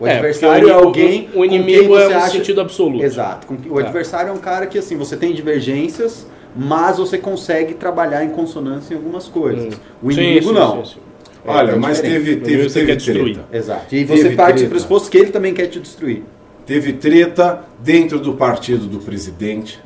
O 0.03 0.07
É, 0.07 0.15
adversário 0.15 0.69
é 0.69 0.77
o 0.77 0.81
alguém. 0.81 1.05
inimigo- 1.07 1.29
o 1.29 1.33
com 1.35 1.49
quem 1.49 1.55
inimigo 1.61 1.89
você 1.95 2.03
é 2.03 2.09
um 2.09 2.19
acha- 2.19 2.31
sentido 2.33 2.61
absoluto. 2.61 3.05
Exato. 3.05 3.47
O 3.71 3.75
Tá. 3.75 3.81
adversário 3.83 4.31
é 4.31 4.33
um 4.33 4.39
cara 4.39 4.67
que 4.67 4.77
assim 4.77 4.97
você 4.97 5.17
tem 5.17 5.33
divergências, 5.33 6.27
mas 6.57 6.99
você 6.99 7.17
consegue 7.19 7.75
trabalhar 7.75 8.25
em 8.25 8.31
consonância 8.31 8.95
em 8.95 8.97
algumas 8.97 9.29
coisas. 9.29 9.75
Hum. 9.75 9.79
O 10.03 10.11
inimigo 10.11 10.49
sim, 10.49 10.55
não. 10.55 10.85
sim, 10.85 10.95
sim. 10.95 11.01
Olha, 11.47 11.73
é 11.73 11.77
mas 11.77 11.97
diferente. 11.99 12.25
teve, 12.25 12.37
teve, 12.41 12.69
teve 12.71 12.87
quer 12.87 12.97
destruir. 12.97 13.35
treta. 13.35 13.49
Exato. 13.57 13.85
E 13.95 14.05
Teve 14.05 14.23
você 14.23 14.31
parte 14.31 14.65
do 14.65 14.71
pressuposto 14.71 15.11
que 15.11 15.19
ele 15.19 15.31
também 15.31 15.55
quer 15.55 15.67
te 15.69 15.79
destruir. 15.81 16.23
Teve 16.67 16.93
treta 16.95 17.65
dentro 17.81 18.19
do 18.19 18.35
partido 18.35 18.87
do 18.87 18.99
presidente, 18.99 19.81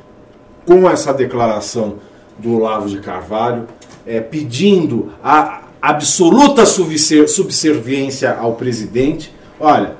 com 0.65 0.89
essa 0.89 1.13
declaração 1.13 1.95
do 2.39 2.55
Olavo 2.57 2.87
de 2.89 2.99
Carvalho, 2.99 3.65
é, 4.05 4.19
pedindo 4.19 5.11
a 5.23 5.61
absoluta 5.81 6.65
subser- 6.65 7.27
subserviência 7.27 8.33
ao 8.35 8.53
presidente. 8.53 9.31
Olha, 9.59 9.95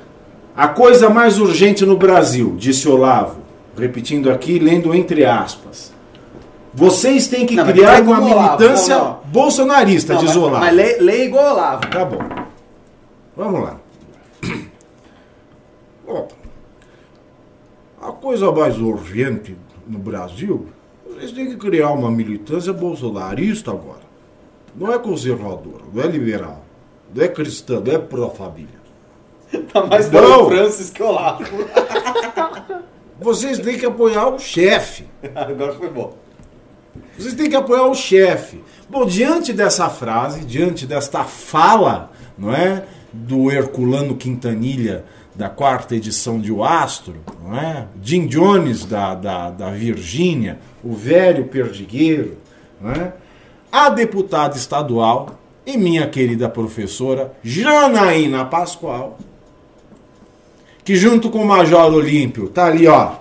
a 0.58 0.68
coisa 0.68 1.08
mais 1.10 1.38
urgente 1.38 1.86
no 1.86 1.96
Brasil, 1.96 2.56
disse 2.58 2.90
Olavo, 2.90 3.42
repetindo 3.78 4.32
aqui, 4.32 4.58
lendo 4.58 4.94
entre 4.96 5.24
aspas. 5.24 5.94
Vocês 6.74 7.28
têm 7.28 7.46
que 7.46 7.56
Não, 7.56 7.64
criar 7.66 8.02
uma 8.02 8.20
Olavo, 8.20 8.36
militância 8.60 8.98
não. 8.98 9.20
bolsonarista, 9.28 10.14
Não, 10.14 10.20
diz 10.22 10.30
mas, 10.30 10.38
Olavo. 10.38 10.66
mas 10.66 10.76
lê, 10.76 10.98
lê 10.98 11.26
igual 11.26 11.54
Olavo. 11.54 11.88
Tá 11.88 12.04
bom. 12.04 12.20
Vamos 13.36 13.62
lá. 13.62 13.78
A 18.02 18.12
coisa 18.12 18.52
mais 18.52 18.78
urgente 18.80 19.56
no 19.88 20.00
Brasil, 20.00 20.68
vocês 21.06 21.32
têm 21.32 21.48
que 21.48 21.58
criar 21.58 21.92
uma 21.92 22.10
militância 22.10 22.72
bolsonarista 22.74 23.72
agora. 23.72 24.08
Não 24.76 24.92
é 24.94 24.98
conservadora, 25.00 25.84
não 25.94 26.04
é 26.04 26.08
liberal, 26.08 26.64
não 27.14 27.24
é 27.24 27.28
cristã, 27.28 27.80
não 27.84 27.92
é 27.94 27.98
pró-família. 27.98 28.87
Tá 29.72 29.86
mais 29.86 30.10
Não. 30.12 30.22
Paulo 30.22 30.50
Francis 30.50 30.90
que 30.90 31.04
Olavo. 31.04 31.44
Vocês 33.20 33.60
têm 33.60 33.78
que 33.78 33.86
apoiar 33.86 34.28
o 34.28 34.40
chefe. 34.40 35.06
Agora 35.34 35.74
foi 35.74 35.90
bom. 35.90 36.16
Vocês 37.18 37.34
têm 37.34 37.50
que 37.50 37.56
apoiar 37.56 37.88
o 37.88 37.96
chefe. 37.96 38.62
Bom, 38.90 39.06
diante 39.06 39.52
dessa 39.52 39.90
frase, 39.90 40.46
diante 40.46 40.86
desta 40.86 41.24
fala, 41.24 42.12
não 42.38 42.54
é? 42.54 42.84
Do 43.12 43.52
Herculano 43.52 44.16
Quintanilha, 44.16 45.04
da 45.34 45.50
quarta 45.50 45.96
edição 45.96 46.40
de 46.40 46.52
O 46.52 46.64
Astro, 46.64 47.16
não 47.44 47.58
é? 47.58 47.88
Jim 48.02 48.28
Jones, 48.28 48.86
da, 48.86 49.16
da, 49.16 49.50
da 49.50 49.70
Virgínia, 49.72 50.60
o 50.84 50.94
velho 50.94 51.46
perdigueiro, 51.46 52.38
não 52.80 52.92
é? 52.92 53.14
A 53.72 53.90
deputada 53.90 54.56
estadual 54.56 55.40
e 55.66 55.78
minha 55.78 56.08
querida 56.08 56.48
professora 56.48 57.34
Janaína 57.44 58.46
Pascoal, 58.46 59.18
que 60.88 60.96
junto 60.96 61.30
com 61.30 61.40
o 61.40 61.46
Major 61.46 61.94
Olímpio 61.94 62.48
tá 62.48 62.68
ali, 62.68 62.88
ó, 62.88 63.16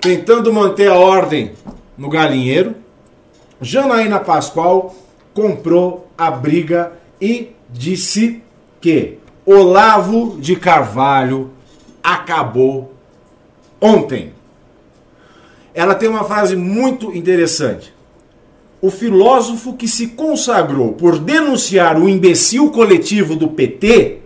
tentando 0.00 0.50
manter 0.50 0.88
a 0.88 0.94
ordem 0.94 1.52
no 1.98 2.08
galinheiro, 2.08 2.76
Janaína 3.60 4.18
Pascoal 4.18 4.96
comprou 5.34 6.10
a 6.16 6.30
briga 6.30 6.92
e 7.20 7.50
disse 7.68 8.42
que 8.80 9.18
Olavo 9.44 10.38
de 10.40 10.56
Carvalho 10.56 11.50
acabou 12.02 12.94
ontem. 13.78 14.32
Ela 15.74 15.94
tem 15.94 16.08
uma 16.08 16.24
frase 16.24 16.56
muito 16.56 17.14
interessante. 17.14 17.92
O 18.80 18.90
filósofo 18.90 19.74
que 19.74 19.86
se 19.86 20.06
consagrou 20.06 20.94
por 20.94 21.18
denunciar 21.18 22.00
o 22.00 22.08
imbecil 22.08 22.70
coletivo 22.70 23.36
do 23.36 23.48
PT 23.48 24.22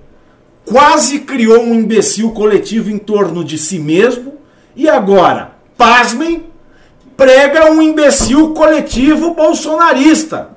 quase 0.64 1.20
criou 1.20 1.62
um 1.62 1.74
imbecil 1.74 2.32
coletivo 2.32 2.90
em 2.90 2.98
torno 2.98 3.44
de 3.44 3.58
si 3.58 3.78
mesmo 3.78 4.34
e 4.74 4.88
agora, 4.88 5.52
pasmem, 5.76 6.46
prega 7.16 7.70
um 7.70 7.82
imbecil 7.82 8.54
coletivo 8.54 9.34
bolsonarista. 9.34 10.50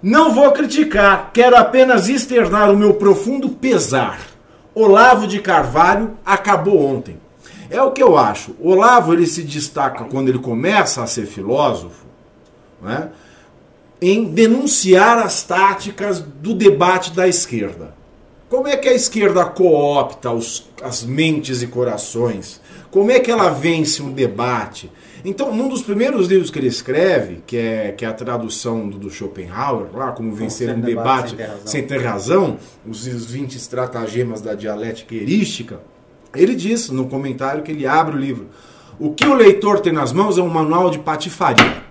Não 0.00 0.32
vou 0.32 0.52
criticar, 0.52 1.30
quero 1.32 1.56
apenas 1.56 2.08
externar 2.08 2.70
o 2.70 2.76
meu 2.76 2.94
profundo 2.94 3.48
pesar. 3.48 4.20
Olavo 4.74 5.26
de 5.26 5.40
Carvalho 5.40 6.16
acabou 6.24 6.80
ontem. 6.80 7.18
É 7.68 7.82
o 7.82 7.90
que 7.90 8.02
eu 8.02 8.16
acho. 8.16 8.54
Olavo 8.60 9.12
ele 9.12 9.26
se 9.26 9.42
destaca 9.42 10.04
quando 10.04 10.28
ele 10.28 10.38
começa 10.38 11.02
a 11.02 11.06
ser 11.06 11.26
filósofo, 11.26 12.06
né, 12.80 13.10
em 14.00 14.24
denunciar 14.24 15.18
as 15.18 15.42
táticas 15.42 16.20
do 16.20 16.54
debate 16.54 17.12
da 17.12 17.26
esquerda. 17.26 17.97
Como 18.48 18.66
é 18.66 18.76
que 18.76 18.88
a 18.88 18.94
esquerda 18.94 19.44
coopta 19.44 20.30
os, 20.30 20.70
as 20.82 21.04
mentes 21.04 21.62
e 21.62 21.66
corações? 21.66 22.60
Como 22.90 23.10
é 23.10 23.20
que 23.20 23.30
ela 23.30 23.50
vence 23.50 24.02
um 24.02 24.10
debate? 24.10 24.90
Então, 25.24 25.54
num 25.54 25.68
dos 25.68 25.82
primeiros 25.82 26.28
livros 26.28 26.50
que 26.50 26.58
ele 26.58 26.68
escreve, 26.68 27.42
que 27.46 27.56
é, 27.56 27.92
que 27.92 28.04
é 28.04 28.08
a 28.08 28.12
tradução 28.12 28.88
do, 28.88 28.98
do 28.98 29.10
Schopenhauer, 29.10 29.88
lá, 29.92 30.12
como 30.12 30.32
vencer 30.32 30.74
um 30.74 30.80
debate 30.80 31.36
debate, 31.36 31.68
sem 31.68 31.86
ter 31.86 31.98
razão. 31.98 32.16
sem 32.46 32.46
ter 32.46 32.46
razão, 32.46 32.58
os 32.86 33.26
20 33.26 33.56
estratagemas 33.56 34.40
da 34.40 34.54
dialética 34.54 35.14
erística, 35.14 35.80
ele 36.34 36.54
diz 36.54 36.88
no 36.88 37.08
comentário 37.08 37.62
que 37.62 37.72
ele 37.72 37.86
abre 37.86 38.16
o 38.16 38.18
livro: 38.18 38.46
o 38.98 39.12
que 39.12 39.26
o 39.26 39.34
leitor 39.34 39.80
tem 39.80 39.92
nas 39.92 40.12
mãos 40.12 40.38
é 40.38 40.42
um 40.42 40.48
manual 40.48 40.90
de 40.90 40.98
patifaria. 40.98 41.82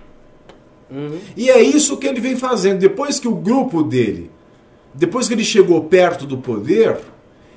E 1.36 1.50
é 1.50 1.60
isso 1.60 1.98
que 1.98 2.06
ele 2.06 2.20
vem 2.20 2.34
fazendo. 2.34 2.78
Depois 2.78 3.20
que 3.20 3.28
o 3.28 3.34
grupo 3.34 3.82
dele, 3.82 4.30
depois 4.94 5.28
que 5.28 5.34
ele 5.34 5.44
chegou 5.44 5.84
perto 5.84 6.26
do 6.26 6.38
poder, 6.38 6.98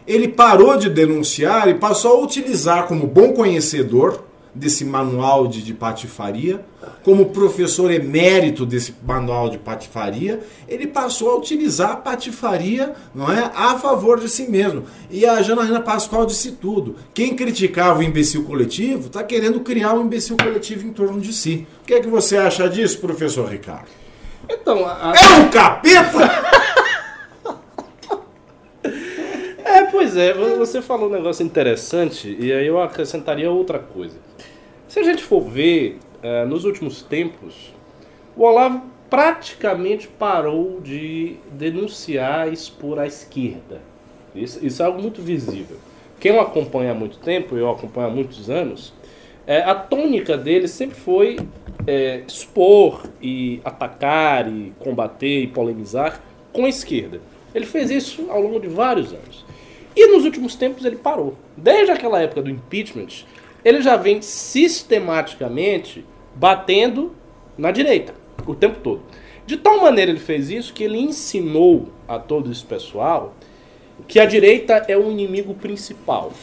ele 0.08 0.28
parou 0.28 0.78
de 0.78 0.90
denunciar 0.90 1.68
e 1.70 1.76
passou 1.76 2.18
a 2.20 2.24
utilizar 2.24 2.88
como 2.88 3.08
bom 3.08 3.34
conhecedor 3.34 4.26
desse 4.54 4.84
manual 4.84 5.48
de, 5.48 5.62
de 5.62 5.74
patifaria, 5.74 6.66
como 7.04 7.28
professor 7.30 7.90
emérito 7.90 8.66
desse 8.66 8.94
manual 9.02 9.48
de 9.50 9.58
patifaria, 9.58 10.42
ele 10.68 10.86
passou 10.88 11.32
a 11.32 11.38
utilizar 11.38 11.92
a 11.92 11.96
patifaria 11.96 12.94
não 13.16 13.32
é, 13.32 13.50
a 13.56 13.80
favor 13.80 14.20
de 14.20 14.28
si 14.28 14.50
mesmo. 14.52 14.84
E 15.10 15.26
a 15.26 15.42
Janaína 15.42 15.80
Pascoal 15.80 16.26
disse 16.26 16.52
tudo. 16.52 16.98
Quem 17.14 17.34
criticava 17.34 18.00
o 18.00 18.04
imbecil 18.04 18.44
coletivo 18.44 19.08
está 19.08 19.24
querendo 19.24 19.62
criar 19.62 19.94
um 19.94 20.02
imbecil 20.02 20.36
coletivo 20.36 20.86
em 20.86 20.92
torno 20.92 21.22
de 21.22 21.32
si. 21.32 21.66
O 21.84 21.86
que 21.86 21.94
é 21.94 22.02
que 22.02 22.10
você 22.10 22.36
acha 22.36 22.68
disso, 22.68 23.00
professor 23.00 23.48
Ricardo? 23.48 23.88
Então, 24.50 24.86
a- 24.86 25.14
É 25.16 25.40
um 25.40 25.50
capeta? 25.50 26.52
É, 29.64 29.84
pois 30.12 30.18
é, 30.18 30.34
vo- 30.34 30.58
você 30.58 30.82
falou 30.82 31.10
um 31.10 31.12
negócio 31.12 31.46
interessante 31.46 32.36
e 32.40 32.52
aí 32.52 32.68
eu 32.68 32.82
acrescentaria 32.82 33.50
outra 33.50 33.80
coisa. 33.80 34.18
Se 34.88 35.00
a 35.00 35.04
gente 35.04 35.24
for 35.24 35.42
ver, 35.42 35.98
eh, 36.22 36.46
nos 36.46 36.66
últimos 36.66 37.02
tempos, 37.02 37.74
o 38.36 38.44
Olavo 38.44 38.82
praticamente 39.10 40.08
parou 40.08 40.80
de 40.82 41.36
denunciar 41.52 42.50
e 42.50 42.54
expor 42.54 43.00
a 43.00 43.08
esquerda. 43.08 43.82
Isso, 44.36 44.66
isso 44.66 44.82
é 44.82 44.86
algo 44.86 45.02
muito 45.02 45.22
visível. 45.22 45.78
Quem 46.20 46.32
o 46.34 46.40
acompanha 46.40 46.92
há 46.92 46.96
muito 46.96 47.18
tempo, 47.20 47.56
eu 47.56 47.70
acompanho 47.70 48.08
há 48.08 48.10
muitos 48.10 48.50
anos, 48.50 48.94
é, 49.48 49.62
a 49.62 49.74
tônica 49.76 50.38
dele 50.38 50.68
sempre 50.68 50.96
foi 51.00 51.38
é, 51.88 52.24
expor 52.28 53.04
e 53.22 53.60
atacar 53.66 54.48
e 54.52 54.72
combater 54.80 55.44
e 55.44 55.48
polemizar 55.48 56.22
com 56.54 56.66
a 56.66 56.70
esquerda. 56.70 57.20
Ele 57.56 57.66
fez 57.66 57.90
isso 57.90 58.28
ao 58.30 58.42
longo 58.42 58.60
de 58.60 58.68
vários 58.68 59.12
anos. 59.14 59.46
E 59.96 60.08
nos 60.08 60.24
últimos 60.24 60.56
tempos 60.56 60.86
ele 60.86 60.96
parou. 60.96 61.36
Desde 61.56 61.92
aquela 61.92 62.22
época 62.22 62.42
do 62.42 62.50
impeachment, 62.50 63.26
ele 63.64 63.82
já 63.82 63.96
vem 63.96 64.22
sistematicamente 64.22 66.06
batendo 66.36 67.14
na 67.58 67.72
direita 67.72 68.14
o 68.46 68.56
tempo 68.56 68.80
todo. 68.82 69.02
De 69.46 69.58
tal 69.58 69.82
maneira 69.82 70.12
ele 70.12 70.20
fez 70.20 70.50
isso 70.50 70.74
que 70.74 70.84
ele 70.84 70.98
ensinou 70.98 71.90
a 72.08 72.18
todo 72.18 72.52
esse 72.52 72.64
pessoal 72.64 73.36
que 74.08 74.20
a 74.20 74.26
direita 74.26 74.86
é 74.88 74.98
o 74.98 75.12
inimigo 75.12 75.54
principal. 75.54 76.34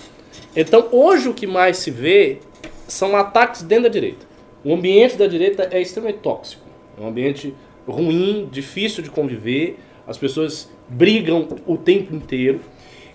Então 0.55 0.89
hoje 0.93 1.29
o 1.29 1.35
que 1.35 1.47
mais 1.47 1.79
se 1.79 1.91
vê 1.91 2.39
são 2.87 3.17
ataques 3.17 3.63
dentro 3.63 3.85
da 3.85 3.89
direita. 3.89 4.27
O 4.65 4.75
ambiente 4.75 5.17
da 5.17 5.27
direita 5.27 5.69
é 5.71 5.81
extremamente 5.81 6.21
tóxico. 6.21 6.63
É 6.99 7.03
um 7.03 7.09
ambiente 7.09 7.55
ruim, 7.87 8.49
difícil 8.51 9.03
de 9.03 9.11
conviver. 9.11 9.79
As 10.07 10.19
pessoas 10.19 10.71
brigam 10.89 11.49
o 11.67 11.77
tempo 11.77 12.15
inteiro. 12.15 12.61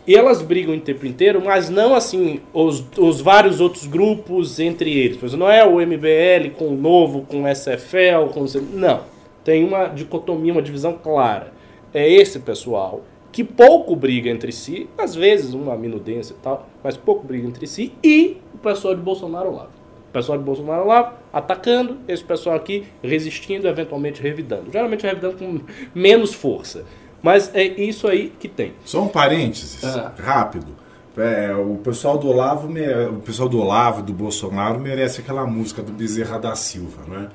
E 0.05 0.15
elas 0.15 0.41
brigam 0.41 0.75
o 0.75 0.79
tempo 0.79 1.05
inteiro, 1.05 1.41
mas 1.43 1.69
não 1.69 1.95
assim, 1.95 2.41
os, 2.53 2.83
os 2.97 3.21
vários 3.21 3.61
outros 3.61 3.87
grupos 3.87 4.59
entre 4.59 4.91
eles. 4.91 5.17
Por 5.17 5.31
não 5.37 5.49
é 5.49 5.65
o 5.65 5.75
MBL 5.79 6.51
com 6.57 6.67
o 6.67 6.75
Novo, 6.75 7.21
com 7.21 7.43
o 7.43 7.47
SFL, 7.47 8.27
com 8.33 8.41
o... 8.41 8.61
Não. 8.73 9.01
Tem 9.43 9.63
uma 9.63 9.87
dicotomia, 9.87 10.51
uma 10.51 10.61
divisão 10.61 10.93
clara. 11.01 11.53
É 11.93 12.09
esse 12.09 12.39
pessoal 12.39 13.01
que 13.31 13.43
pouco 13.43 13.95
briga 13.95 14.29
entre 14.29 14.51
si, 14.51 14.87
às 14.97 15.15
vezes 15.15 15.53
uma 15.53 15.75
minudência 15.75 16.33
e 16.33 16.37
tal, 16.37 16.69
mas 16.83 16.95
pouco 16.95 17.25
briga 17.25 17.47
entre 17.47 17.65
si, 17.65 17.91
e 18.03 18.37
o 18.53 18.57
pessoal 18.59 18.93
de 18.93 19.01
Bolsonaro 19.01 19.55
lá. 19.55 19.69
O 20.09 20.13
pessoal 20.13 20.37
de 20.37 20.43
Bolsonaro 20.43 20.85
lá 20.85 21.17
atacando, 21.33 21.97
esse 22.07 22.23
pessoal 22.23 22.55
aqui 22.55 22.83
resistindo, 23.01 23.67
eventualmente 23.67 24.21
revidando. 24.21 24.71
Geralmente 24.71 25.03
revidando 25.03 25.37
com 25.37 25.61
menos 25.95 26.31
força. 26.33 26.85
Mas 27.23 27.49
é 27.55 27.63
isso 27.63 28.07
aí 28.07 28.31
que 28.39 28.47
tem. 28.49 28.73
Só 28.85 29.01
um 29.03 29.07
parênteses, 29.07 29.83
Ah. 29.83 30.11
rápido. 30.21 30.83
É, 31.15 31.53
o 31.55 31.75
pessoal 31.75 32.17
do 32.17 32.27
Olavo, 32.27 32.67
o 32.67 33.21
pessoal 33.21 33.47
do 33.47 33.59
Olavo 33.61 33.99
e 33.99 34.03
do 34.03 34.11
Bolsonaro 34.11 34.79
merece 34.79 35.21
aquela 35.21 35.45
música 35.45 35.81
do 35.83 35.91
Bezerra 35.91 36.39
da 36.39 36.55
Silva, 36.55 37.03
né? 37.07 37.27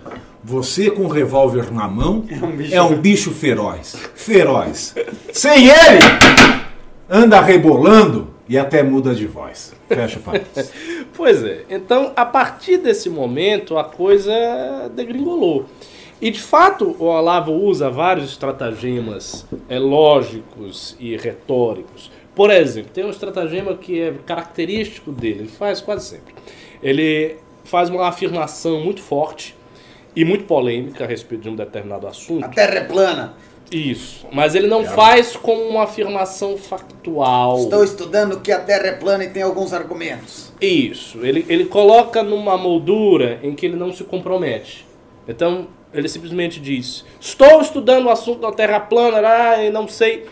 Você 0.42 0.90
com 0.90 1.02
o 1.04 1.08
revólver 1.08 1.72
na 1.72 1.86
mão 1.86 2.24
é 2.72 2.82
um 2.82 2.96
bicho, 3.00 3.30
feroz, 3.30 3.96
feroz. 4.16 4.94
Sem 5.32 5.68
ele 5.68 5.98
anda 7.08 7.40
rebolando 7.40 8.28
e 8.48 8.58
até 8.58 8.82
muda 8.82 9.14
de 9.14 9.26
voz. 9.26 9.72
Fecha 9.88 10.18
o 10.18 10.22
parênteses. 10.22 10.72
Pois 11.16 11.42
é. 11.42 11.64
Então, 11.68 12.12
a 12.14 12.24
partir 12.24 12.76
desse 12.78 13.10
momento, 13.10 13.76
a 13.76 13.82
coisa 13.82 14.32
degringolou. 14.94 15.66
E, 16.20 16.30
de 16.30 16.40
fato, 16.40 16.96
o 16.98 17.04
Olavo 17.04 17.52
usa 17.52 17.88
vários 17.88 18.30
estratagemas 18.30 19.46
é, 19.68 19.78
lógicos 19.78 20.96
e 20.98 21.16
retóricos. 21.16 22.10
Por 22.34 22.50
exemplo, 22.50 22.90
tem 22.92 23.04
um 23.04 23.10
estratagema 23.10 23.74
que 23.74 24.00
é 24.00 24.14
característico 24.26 25.12
dele, 25.12 25.40
ele 25.40 25.48
faz 25.48 25.80
quase 25.80 26.06
sempre. 26.06 26.34
Ele 26.82 27.36
faz 27.64 27.90
uma 27.90 28.06
afirmação 28.08 28.80
muito 28.80 29.00
forte 29.00 29.54
e 30.14 30.24
muito 30.24 30.44
polêmica 30.44 31.04
a 31.04 31.06
respeito 31.06 31.42
de 31.42 31.48
um 31.50 31.56
determinado 31.56 32.06
assunto. 32.06 32.44
A 32.44 32.48
Terra 32.48 32.74
é 32.74 32.84
plana. 32.84 33.34
Isso. 33.70 34.26
Mas 34.32 34.54
ele 34.54 34.66
não 34.66 34.84
faz 34.84 35.36
como 35.36 35.62
uma 35.62 35.82
afirmação 35.82 36.56
factual. 36.56 37.58
Estou 37.58 37.84
estudando 37.84 38.40
que 38.40 38.50
a 38.50 38.58
Terra 38.58 38.86
é 38.86 38.92
plana 38.92 39.24
e 39.24 39.30
tem 39.30 39.42
alguns 39.42 39.72
argumentos. 39.72 40.52
Isso. 40.60 41.18
Ele, 41.24 41.44
ele 41.48 41.66
coloca 41.66 42.22
numa 42.22 42.56
moldura 42.56 43.38
em 43.42 43.54
que 43.54 43.66
ele 43.66 43.76
não 43.76 43.92
se 43.92 44.04
compromete. 44.04 44.86
Então, 45.26 45.66
ele 45.92 46.08
simplesmente 46.08 46.60
diz: 46.60 47.04
Estou 47.20 47.60
estudando 47.60 48.06
o 48.06 48.10
assunto 48.10 48.40
da 48.40 48.52
Terra 48.52 48.80
plana, 48.80 49.26
ah, 49.26 49.64
e 49.64 49.70
não 49.70 49.88
sei. 49.88 50.26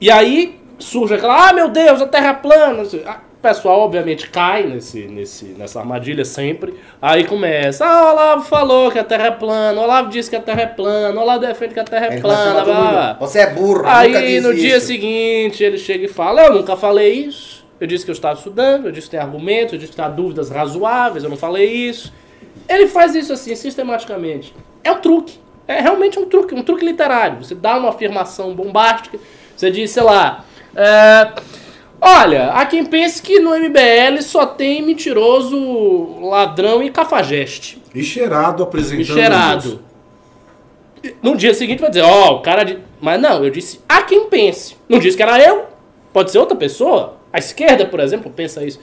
E 0.00 0.10
aí 0.10 0.58
surge 0.78 1.14
aquela: 1.14 1.48
Ah, 1.48 1.52
meu 1.52 1.68
Deus, 1.68 2.00
a 2.00 2.06
Terra 2.06 2.30
é 2.30 2.34
plana. 2.34 2.82
O 2.82 3.48
pessoal, 3.48 3.80
obviamente, 3.80 4.28
cai 4.28 4.64
nesse, 4.64 5.06
nesse, 5.06 5.44
nessa 5.56 5.78
armadilha 5.78 6.24
sempre. 6.24 6.74
Aí 7.00 7.24
começa: 7.24 7.86
Ah, 7.86 8.06
o 8.06 8.12
Olavo 8.12 8.44
falou 8.44 8.90
que 8.90 8.98
a 8.98 9.04
Terra 9.04 9.26
é 9.26 9.30
plana, 9.30 9.80
o 9.80 9.84
Olavo 9.84 10.08
disse 10.10 10.28
que 10.28 10.36
a 10.36 10.40
Terra 10.40 10.62
é 10.62 10.66
plana, 10.66 11.18
o 11.18 11.22
Olavo 11.22 11.46
defende 11.46 11.74
que 11.74 11.80
a 11.80 11.84
Terra 11.84 12.06
é 12.06 12.18
a 12.18 12.20
plana. 12.20 12.64
blá, 12.64 12.90
blá. 12.90 13.16
Você 13.20 13.38
é 13.40 13.50
burro, 13.50 13.82
Aí 13.86 14.40
no 14.40 14.52
dia 14.54 14.78
isso." 14.78 14.86
seguinte 14.86 15.62
ele 15.62 15.78
chega 15.78 16.04
e 16.04 16.08
fala: 16.08 16.46
Eu 16.46 16.54
nunca 16.54 16.76
falei 16.76 17.12
isso. 17.12 17.64
Eu 17.78 17.86
disse 17.86 18.06
que 18.06 18.10
eu 18.10 18.14
estava 18.14 18.38
estudando, 18.38 18.86
eu 18.86 18.92
disse 18.92 19.06
que 19.06 19.10
tem 19.12 19.20
argumentos, 19.20 19.74
eu 19.74 19.78
disse 19.78 19.92
que 19.92 20.00
há 20.00 20.08
dúvidas 20.08 20.48
razoáveis, 20.50 21.22
eu 21.22 21.28
não 21.28 21.36
falei 21.36 21.66
isso. 21.66 22.10
Ele 22.68 22.86
faz 22.86 23.14
isso 23.14 23.32
assim, 23.32 23.54
sistematicamente. 23.54 24.54
É 24.82 24.90
um 24.90 25.00
truque. 25.00 25.38
É 25.68 25.80
realmente 25.80 26.18
um 26.18 26.26
truque, 26.26 26.54
um 26.54 26.62
truque 26.62 26.84
literário. 26.84 27.44
Você 27.44 27.54
dá 27.54 27.76
uma 27.76 27.88
afirmação 27.90 28.54
bombástica, 28.54 29.18
você 29.56 29.70
diz, 29.70 29.90
sei 29.90 30.02
lá. 30.02 30.44
é, 30.74 31.32
Olha, 32.00 32.50
há 32.52 32.66
quem 32.66 32.84
pense 32.84 33.22
que 33.22 33.40
no 33.40 33.50
MBL 33.58 34.20
só 34.20 34.44
tem 34.46 34.82
mentiroso, 34.82 36.20
ladrão 36.20 36.82
e 36.82 36.90
cafajeste. 36.90 37.82
E 37.94 38.02
cheirado 38.02 38.62
apresentando. 38.62 39.00
E 39.00 39.04
cheirado. 39.04 39.80
No 41.22 41.36
dia 41.36 41.54
seguinte 41.54 41.80
vai 41.80 41.88
dizer, 41.88 42.02
ó, 42.02 42.34
o 42.34 42.42
cara 42.42 42.64
de. 42.64 42.78
Mas 43.00 43.20
não, 43.20 43.42
eu 43.42 43.50
disse 43.50 43.80
a 43.88 44.02
quem 44.02 44.28
pense. 44.28 44.76
Não 44.88 44.98
disse 44.98 45.16
que 45.16 45.22
era 45.22 45.40
eu. 45.40 45.66
Pode 46.12 46.30
ser 46.30 46.38
outra 46.38 46.56
pessoa. 46.56 47.16
A 47.32 47.38
esquerda, 47.38 47.86
por 47.86 48.00
exemplo, 48.00 48.30
pensa 48.30 48.64
isso. 48.64 48.80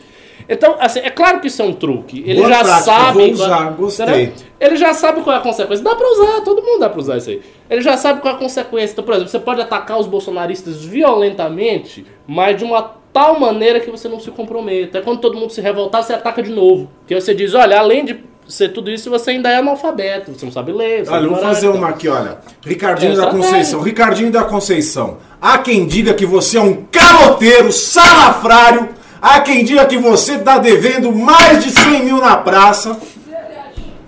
Então, 0.48 0.76
assim, 0.80 1.00
é 1.00 1.10
claro 1.10 1.40
que 1.40 1.48
isso 1.48 1.62
é 1.62 1.66
um 1.66 1.74
truque. 1.74 2.24
Ele 2.26 2.36
Boa 2.42 2.50
já 2.50 2.60
prática, 2.64 2.84
sabe. 2.84 3.14
vou 3.14 3.32
usar, 3.32 3.70
gostei. 3.72 4.06
Entendeu? 4.06 4.34
Ele 4.60 4.76
já 4.78 4.94
sabe 4.94 5.22
qual 5.22 5.36
é 5.36 5.40
a 5.40 5.42
consequência. 5.42 5.84
Dá 5.84 5.96
pra 5.96 6.08
usar, 6.08 6.42
todo 6.42 6.62
mundo 6.62 6.80
dá 6.80 6.90
pra 6.90 7.00
usar 7.00 7.18
isso 7.18 7.30
aí. 7.30 7.42
Ele 7.70 7.82
já 7.82 7.98
sabe 7.98 8.22
qual 8.22 8.34
é 8.34 8.38
a 8.38 8.40
consequência. 8.40 8.94
Então, 8.94 9.04
por 9.04 9.14
exemplo, 9.14 9.30
você 9.30 9.40
pode 9.40 9.62
atacar 9.62 10.00
os 10.00 10.08
bolsonaristas 10.08 10.84
violentamente, 10.84 12.06
mas 12.28 12.58
de 12.58 12.64
uma 12.64 12.82
tal 13.12 13.40
maneira 13.40 13.80
que 13.80 13.90
você 13.92 14.08
não 14.08 14.20
se 14.20 14.32
comprometa. 14.32 14.98
É 14.98 15.02
quando 15.02 15.20
todo 15.20 15.38
mundo 15.38 15.52
se 15.52 15.62
revoltar, 15.62 16.04
você 16.04 16.14
ataca 16.14 16.42
de 16.42 16.52
novo. 16.52 16.90
Porque 17.00 17.14
você 17.14 17.34
diz, 17.34 17.54
olha, 17.54 17.78
além 17.80 18.06
de 18.06 18.24
ser 18.48 18.70
tudo 18.70 18.90
isso, 18.92 19.10
você 19.10 19.32
ainda 19.32 19.50
é 19.50 19.58
analfabeto, 19.58 20.34
você 20.34 20.46
não 20.46 20.52
sabe 20.52 20.72
ler. 20.74 21.06
Você 21.06 21.12
Olha, 21.12 21.24
eu 21.26 21.30
vou 21.30 21.40
fazer 21.40 21.68
então. 21.68 21.78
uma 21.80 21.90
aqui, 21.90 22.08
olha. 22.10 22.40
Ricardinho 22.66 23.14
É, 23.14 23.16
da. 23.16 23.28
Conceição. 23.28 23.82
Ricardinho 23.82 24.32
da 24.32 24.44
Conceição. 24.44 25.18
Há 25.42 25.58
quem 25.60 25.86
diga 25.86 26.14
que 26.14 26.26
você 26.26 26.58
é 26.58 26.62
um 26.62 26.84
caloteiro, 26.92 27.72
salafrário. 27.72 28.90
Há 29.24 29.40
quem 29.40 29.64
diga 29.64 29.86
que 29.86 29.98
você 29.98 30.34
está 30.34 30.58
devendo 30.58 31.10
mais 31.14 31.64
de 31.64 31.72
100 31.72 32.04
mil 32.04 32.18
na 32.18 32.36
praça. 32.36 33.00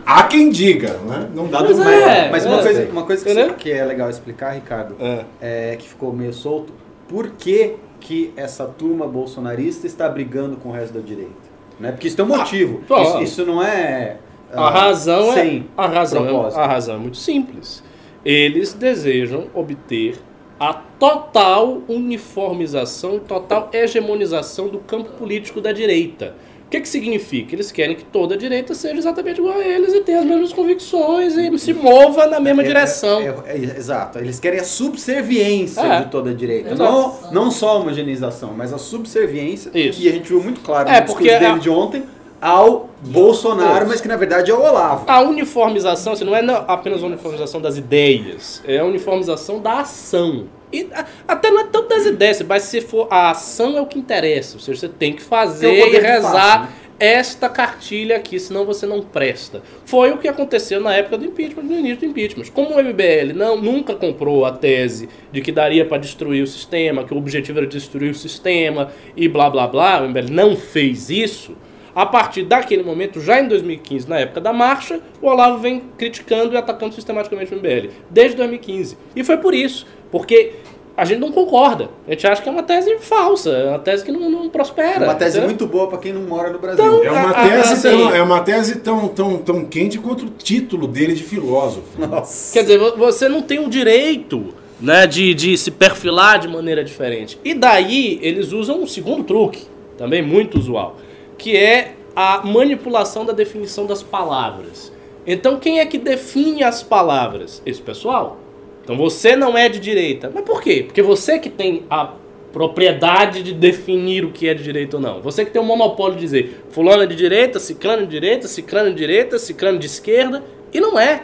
Há 0.06 0.24
quem 0.24 0.50
diga, 0.50 0.98
né? 1.08 1.30
Não 1.34 1.48
dá 1.48 1.62
do 1.62 1.82
é. 1.84 2.30
Mas 2.30 2.46
uma 2.46 2.60
é. 2.60 2.62
coisa, 2.62 2.90
uma 2.92 3.04
coisa 3.04 3.24
que, 3.24 3.54
que 3.54 3.72
é 3.72 3.86
legal 3.86 4.10
explicar, 4.10 4.52
Ricardo, 4.52 4.98
É. 5.00 5.24
é, 5.72 5.76
que 5.78 5.88
ficou 5.88 6.12
meio 6.12 6.34
solto, 6.34 6.74
por 7.08 7.30
que, 7.30 7.78
que 8.02 8.34
essa 8.36 8.66
turma 8.66 9.08
bolsonarista 9.08 9.88
está 9.88 10.10
brigando 10.10 10.58
com 10.58 10.68
o 10.68 10.72
resto 10.74 10.96
da 10.96 11.00
direita? 11.00 11.32
Né? 11.80 11.94
Porque 11.94 12.10
isso 12.10 12.18
tem 12.18 12.26
um 12.26 12.28
motivo. 12.28 12.84
bom. 12.86 13.02
isso, 13.02 13.24
isso 13.24 13.46
não 13.46 13.64
é. 13.64 14.18
A 14.52 14.68
ah, 14.68 14.70
razão 14.70 15.32
é 15.32 15.62
a 15.78 15.88
razão 15.88 16.26
é, 16.26 16.28
propósito. 16.28 16.60
a 16.60 16.68
razão 16.68 16.96
é 16.96 17.00
muito 17.00 17.18
simples. 17.18 17.82
Eles 18.26 18.74
desejam 18.74 19.48
obter 19.54 20.20
a 20.60 20.74
total 20.74 21.82
uniformização, 21.88 23.20
total 23.20 23.70
hegemonização 23.74 24.68
do 24.68 24.80
campo 24.80 25.12
político 25.14 25.60
da 25.62 25.72
direita. 25.72 26.36
O 26.66 26.70
que, 26.70 26.82
que 26.82 26.90
significa? 26.90 27.54
Eles 27.54 27.72
querem 27.72 27.96
que 27.96 28.04
toda 28.04 28.34
a 28.34 28.38
direita 28.38 28.74
seja 28.74 28.98
exatamente 28.98 29.40
igual 29.40 29.60
a 29.60 29.64
eles 29.64 29.94
e 29.94 30.02
tenha 30.02 30.20
as 30.20 30.26
mesmas 30.26 30.52
convicções 30.52 31.36
e 31.38 31.60
se 31.60 31.74
mova 31.74 32.26
na 32.26 32.40
mesma 32.40 32.64
É, 32.64 32.66
direção. 32.66 33.22
é, 33.22 33.26
é, 33.46 33.52
é, 33.52 33.78
exato. 33.78 34.18
Eles 34.18 34.40
querem 34.40 34.60
a 34.60 34.64
subserviência 34.64 35.82
É. 35.82 36.02
de 36.02 36.10
toda 36.10 36.32
a 36.32 36.34
direita. 36.34 36.72
Exato. 36.74 36.92
Não, 36.92 37.32
não 37.32 37.52
só 37.52 37.70
a 37.70 37.74
homogeneização, 37.76 38.52
mas 38.58 38.74
a 38.74 38.80
subserviência. 38.80 39.70
Isso. 39.76 40.02
E 40.02 40.10
a 40.10 40.12
gente 40.12 40.28
viu 40.28 40.42
muito 40.42 40.62
claro 40.62 40.90
É, 40.90 40.94
no 41.02 41.06
discurso 41.06 41.30
porque 41.30 41.46
a- 41.46 41.58
de 41.58 41.70
ontem 41.70 42.04
ao 42.46 42.92
Bolsonaro, 43.02 43.88
mas 43.88 44.00
que 44.00 44.08
na 44.08 44.16
verdade 44.16 44.52
é 44.52 44.54
o 44.54 44.62
Olavo. 44.62 45.06
A 45.08 45.20
uniformização 45.22 46.14
assim, 46.14 46.24
não 46.24 46.36
é 46.36 46.44
apenas 46.68 47.02
a 47.02 47.08
uniformização 47.08 47.60
das 47.60 47.76
ideias, 47.76 48.62
é 48.68 48.78
a 48.78 48.86
uniformização 48.86 49.60
da 49.60 49.80
ação. 49.80 50.46
E 50.72 50.88
até 51.28 51.50
não 51.50 51.62
é 51.62 51.64
tanto 51.64 51.90
das 51.90 52.06
ideias, 52.06 52.40
mas 52.44 52.62
se 52.64 52.82
for 52.82 53.08
a 53.10 53.32
ação 53.32 53.76
é 53.76 53.82
o 53.82 53.88
que 53.88 53.98
interessa. 53.98 54.58
Ou 54.58 54.60
seja, 54.60 54.82
você 54.82 54.90
tem 54.90 55.14
que 55.14 55.24
fazer 55.24 55.74
e 55.74 55.98
rezar 55.98 56.64
né? 56.64 56.70
esta 57.00 57.50
cartilha 57.50 58.16
aqui, 58.16 58.40
senão 58.40 58.64
você 58.64 58.86
não 58.86 59.02
presta. 59.02 59.64
Foi 59.84 60.12
o 60.12 60.20
que 60.20 60.28
aconteceu 60.28 60.80
na 60.80 60.94
época 60.94 61.18
do 61.18 61.26
impeachment, 61.26 61.64
no 61.64 61.80
início 61.80 62.02
do 62.02 62.06
impeachment. 62.06 62.46
Como 62.54 62.76
o 62.76 62.84
MBL 62.84 63.34
não, 63.34 63.60
nunca 63.60 63.96
comprou 63.96 64.46
a 64.46 64.52
tese 64.52 65.10
de 65.32 65.42
que 65.42 65.52
daria 65.52 65.84
para 65.84 65.98
destruir 65.98 66.44
o 66.44 66.48
sistema, 66.48 67.04
que 67.06 67.14
o 67.14 67.18
objetivo 67.18 67.58
era 67.58 67.68
destruir 67.68 68.12
o 68.12 68.16
sistema 68.16 68.92
e 69.18 69.28
blá 69.28 69.50
blá 69.50 69.66
blá, 69.66 70.02
o 70.04 70.10
MBL 70.10 70.30
não 70.30 70.56
fez 70.56 71.10
isso, 71.10 71.56
A 71.96 72.06
partir 72.06 72.44
daquele 72.44 72.84
momento, 72.84 73.22
já 73.22 73.40
em 73.40 73.48
2015, 73.48 74.10
na 74.10 74.20
época 74.20 74.42
da 74.42 74.52
marcha, 74.52 75.00
o 75.22 75.28
Olavo 75.28 75.60
vem 75.60 75.82
criticando 75.98 76.54
e 76.54 76.58
atacando 76.58 76.94
sistematicamente 76.94 77.54
o 77.54 77.58
MBL. 77.58 77.90
Desde 78.10 78.36
2015. 78.36 78.98
E 79.16 79.24
foi 79.24 79.38
por 79.38 79.54
isso. 79.54 79.88
Porque 80.12 80.52
a 80.98 81.06
gente 81.06 81.20
não 81.20 81.32
concorda. 81.32 81.90
A 82.08 82.12
gente 82.12 82.28
acha 82.28 82.42
que 82.42 82.50
é 82.50 82.52
uma 82.52 82.64
tese 82.64 82.98
falsa, 83.00 83.50
é 83.52 83.70
uma 83.70 83.80
tese 83.80 84.04
que 84.04 84.12
não, 84.12 84.30
não 84.30 84.50
prospera. 84.50 85.06
É 85.06 85.08
uma 85.08 85.16
tese 85.16 85.38
entendeu? 85.38 85.50
muito 85.50 85.68
boa 85.68 85.88
pra 85.88 85.98
quem 85.98 86.12
não 86.12 86.22
mora 86.24 86.50
no 86.52 86.60
Brasil. 86.60 86.84
Então, 86.86 87.04
É 87.04 87.12
uma 87.12 87.30
A- 87.32 87.46
a- 87.46 87.50
tese, 87.50 87.74
assim- 87.74 87.90
tão, 87.90 88.16
é 88.16 88.22
uma 88.22 88.40
tese 88.42 88.76
tão, 88.80 89.08
tão, 89.08 89.38
tão 89.38 89.66
quente 89.66 89.98
quanto 89.98 90.26
o 90.26 90.30
título 90.30 90.88
dele 90.88 91.14
de 91.14 91.24
filósofo. 91.24 92.00
Nossa. 92.06 92.52
Quer 92.54 92.62
dizer, 92.64 92.78
vo- 92.78 92.98
você 92.98 93.30
não 93.30 93.42
tem 93.42 93.60
o 93.60 93.70
direito 93.70 94.54
né, 94.82 95.08
de, 95.08 95.34
de 95.34 95.58
se 95.58 95.72
perfilar 95.72 96.40
de 96.40 96.48
maneira 96.50 96.84
diferente. 96.84 97.40
E 97.44 97.54
daí 97.54 98.20
eles 98.22 98.52
usam 98.52 98.82
um 98.82 98.88
segundo 98.88 99.24
truque, 99.24 99.64
também 99.98 100.22
muito 100.22 100.58
usual, 100.60 100.98
que 101.38 101.56
é 101.56 101.96
a 102.16 102.42
manipulação 102.46 103.26
da 103.26 103.34
definição 103.34 103.86
das 103.86 104.02
palavras. 104.02 104.92
Então 105.28 105.60
quem 105.60 105.80
é 105.80 105.86
que 105.86 105.98
define 105.98 106.64
as 106.64 106.82
palavras? 106.82 107.62
Esse 107.66 107.82
pessoal. 107.82 108.38
Então 108.84 108.96
você 108.96 109.36
não 109.36 109.58
é 109.58 109.68
de 109.68 109.80
direita. 109.80 110.32
Mas 110.34 110.44
por 110.44 110.62
quê? 110.62 110.84
Porque 110.86 111.02
você 111.02 111.40
que 111.40 111.50
tem 111.50 111.84
a 111.90 112.14
propriedade 112.54 113.44
de 113.44 113.54
definir 113.54 114.24
o 114.24 114.32
que 114.32 114.48
é 114.48 114.54
de 114.54 114.64
direita 114.64 114.96
ou 114.96 115.04
não. 115.04 115.22
Você 115.22 115.44
que 115.44 115.52
tem 115.52 115.62
o 115.62 115.66
monopólio 115.66 116.16
de 116.16 116.22
dizer 116.22 116.64
fulano 116.70 117.04
é 117.04 117.06
de 117.06 117.16
direita, 117.16 117.60
ciclano 117.60 118.04
é 118.04 118.06
de 118.06 118.12
direita, 118.12 118.48
ciclano 118.48 118.88
é 118.88 118.92
de 118.92 118.98
direita, 118.98 119.38
ciclano 119.38 119.78
de 119.78 119.88
esquerda. 119.88 120.42
E 120.72 120.80
não 120.80 120.98
é. 120.98 121.24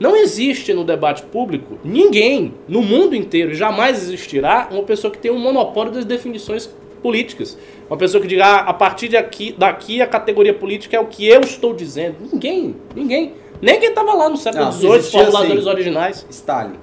Não 0.00 0.16
existe 0.16 0.72
no 0.72 0.82
debate 0.82 1.22
público 1.24 1.78
ninguém 1.84 2.54
no 2.66 2.80
mundo 2.80 3.14
inteiro, 3.14 3.52
jamais 3.54 4.02
existirá, 4.02 4.68
uma 4.70 4.82
pessoa 4.82 5.10
que 5.10 5.18
tem 5.18 5.30
um 5.30 5.38
monopólio 5.38 5.92
das 5.92 6.06
definições 6.06 6.74
políticas. 7.02 7.56
Uma 7.88 7.96
pessoa 7.96 8.20
que 8.20 8.28
diga, 8.28 8.44
ah, 8.46 8.60
a 8.60 8.74
partir 8.74 9.08
de 9.08 9.16
aqui, 9.16 9.54
daqui 9.56 10.00
a 10.00 10.06
categoria 10.06 10.54
política 10.54 10.96
é 10.96 11.00
o 11.00 11.06
que 11.06 11.26
eu 11.26 11.40
estou 11.40 11.74
dizendo. 11.74 12.16
Ninguém, 12.32 12.76
ninguém. 12.94 13.34
Nem 13.60 13.78
quem 13.78 13.90
estava 13.90 14.14
lá 14.14 14.28
no 14.28 14.36
século 14.36 14.72
XVIII, 14.72 14.92
existia 14.94 15.20
formuladores 15.24 15.60
assim. 15.60 15.68
originais. 15.70 16.26
Stalin. 16.30 16.74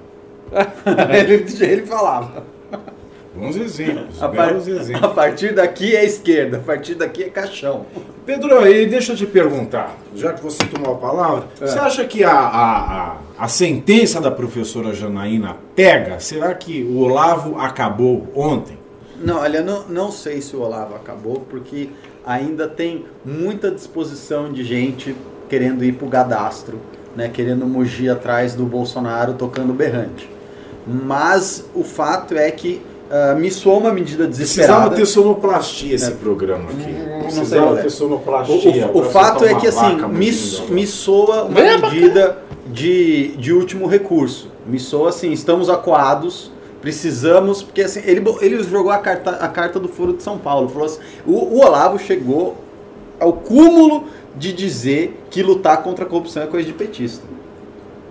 ele, 1.18 1.44
ele 1.72 1.86
falava. 1.86 2.44
Bons 3.34 3.56
exemplos, 3.56 4.20
A, 4.20 4.28
par- 4.28 4.48
belos 4.48 4.66
a 4.66 4.70
exemplos. 4.72 5.12
partir 5.12 5.54
daqui 5.54 5.94
é 5.94 6.04
esquerda, 6.04 6.56
a 6.56 6.60
partir 6.60 6.94
daqui 6.94 7.22
é 7.22 7.28
caixão. 7.28 7.86
Pedro, 8.26 8.58
aí 8.58 8.84
deixa 8.86 9.12
eu 9.12 9.16
te 9.16 9.26
perguntar, 9.26 9.96
já 10.14 10.32
que 10.32 10.42
você 10.42 10.58
tomou 10.64 10.94
a 10.94 10.98
palavra, 10.98 11.44
você 11.58 11.78
acha 11.78 12.04
que 12.04 12.24
a, 12.24 12.32
a, 12.32 13.12
a, 13.12 13.16
a 13.38 13.48
sentença 13.48 14.20
da 14.20 14.30
professora 14.30 14.92
Janaína 14.92 15.56
pega? 15.76 16.18
Será 16.18 16.52
que 16.54 16.82
o 16.82 16.98
Olavo 16.98 17.58
acabou 17.60 18.26
ontem? 18.34 18.77
Não, 19.20 19.38
olha, 19.38 19.62
não, 19.62 19.84
não 19.88 20.10
sei 20.12 20.40
se 20.40 20.54
o 20.54 20.60
Olavo 20.60 20.94
acabou, 20.94 21.44
porque 21.50 21.90
ainda 22.24 22.68
tem 22.68 23.04
muita 23.24 23.70
disposição 23.70 24.52
de 24.52 24.62
gente 24.64 25.14
querendo 25.48 25.84
ir 25.84 25.92
pro 25.92 26.06
gadastro, 26.08 26.78
né? 27.16 27.28
Querendo 27.28 27.66
mugir 27.66 28.10
atrás 28.10 28.54
do 28.54 28.64
Bolsonaro 28.64 29.34
tocando 29.34 29.72
berrante. 29.72 30.28
Mas 30.86 31.64
o 31.74 31.82
fato 31.84 32.34
é 32.36 32.50
que 32.50 32.80
ah, 33.10 33.34
me 33.34 33.50
soou 33.50 33.80
uma 33.80 33.92
medida 33.92 34.26
Precisava 34.26 34.44
desesperada. 34.46 34.96
ter 34.96 35.06
sonoplastia 35.06 35.94
esse 35.94 36.10
programa 36.12 36.70
aqui. 36.70 36.90
Não 36.92 37.20
Precisava 37.22 37.46
sei, 37.46 37.58
Alex. 37.58 37.80
ter 37.82 37.86
O, 37.86 37.90
sonoplastia. 37.90 38.86
o- 38.86 38.98
o 38.98 39.02
pra 39.02 39.10
fato 39.10 39.44
é 39.44 39.54
que 39.54 39.66
assim, 39.66 39.96
me, 40.12 40.30
me 40.74 40.86
soa 40.86 41.44
uma 41.44 41.60
medida 41.90 42.38
de, 42.66 43.28
de 43.36 43.52
último 43.52 43.86
recurso. 43.86 44.48
Me 44.66 44.78
soa 44.78 45.08
assim, 45.08 45.32
estamos 45.32 45.70
acuados, 45.70 46.50
precisamos, 46.80 47.62
porque 47.62 47.82
assim, 47.82 48.00
ele, 48.04 48.22
ele 48.40 48.62
jogou 48.62 48.90
a 48.90 48.98
carta, 48.98 49.30
a 49.30 49.48
carta 49.48 49.78
do 49.80 49.88
Foro 49.88 50.12
de 50.12 50.22
São 50.22 50.38
Paulo. 50.38 50.68
Falou 50.68 50.86
assim, 50.86 51.00
o, 51.26 51.32
o 51.32 51.60
Olavo 51.60 51.98
chegou 51.98 52.56
ao 53.18 53.32
cúmulo 53.32 54.04
de 54.36 54.52
dizer 54.52 55.20
que 55.30 55.42
lutar 55.42 55.82
contra 55.82 56.04
a 56.04 56.08
corrupção 56.08 56.42
é 56.42 56.46
coisa 56.46 56.66
de 56.66 56.72
petista. 56.72 57.24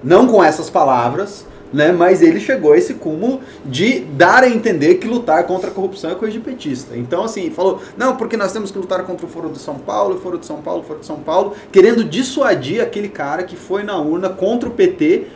Não 0.03 0.28
com 0.28 0.43
essas 0.43 0.70
palavras, 0.70 1.45
né? 1.72 1.91
Mas 1.91 2.22
ele 2.22 2.39
chegou 2.39 2.74
a 2.74 2.78
esse 2.78 2.93
cúmulo 2.95 3.41
de 3.65 3.99
dar 3.99 4.43
a 4.43 4.49
entender 4.49 4.95
que 4.95 5.07
lutar 5.07 5.45
contra 5.45 5.70
a 5.70 5.74
corrupção 5.74 6.11
é 6.11 6.15
coisa 6.15 6.34
de 6.34 6.39
petista. 6.39 6.95
Então, 6.97 7.24
assim, 7.24 7.49
falou, 7.49 7.82
não, 7.97 8.15
porque 8.15 8.38
nós 8.38 8.51
temos 8.51 8.72
que 8.72 8.78
lutar 8.78 9.03
contra 9.03 9.26
o 9.26 9.30
Foro 9.30 9.49
de 9.49 9.59
São 9.59 9.76
Paulo, 9.76 10.15
o 10.15 10.20
Foro 10.20 10.38
de 10.38 10.45
São 10.45 10.61
Paulo, 10.61 10.84
Foro 10.84 10.99
de 10.99 11.05
São 11.05 11.20
Paulo, 11.20 11.53
querendo 11.72 12.03
dissuadir 12.03 12.82
aquele 12.82 13.09
cara 13.09 13.43
que 13.43 13.55
foi 13.55 13.84
na 13.84 13.97
urna 13.97 14.30
contra 14.30 14.70
o 14.70 14.72
PT. 14.72 15.28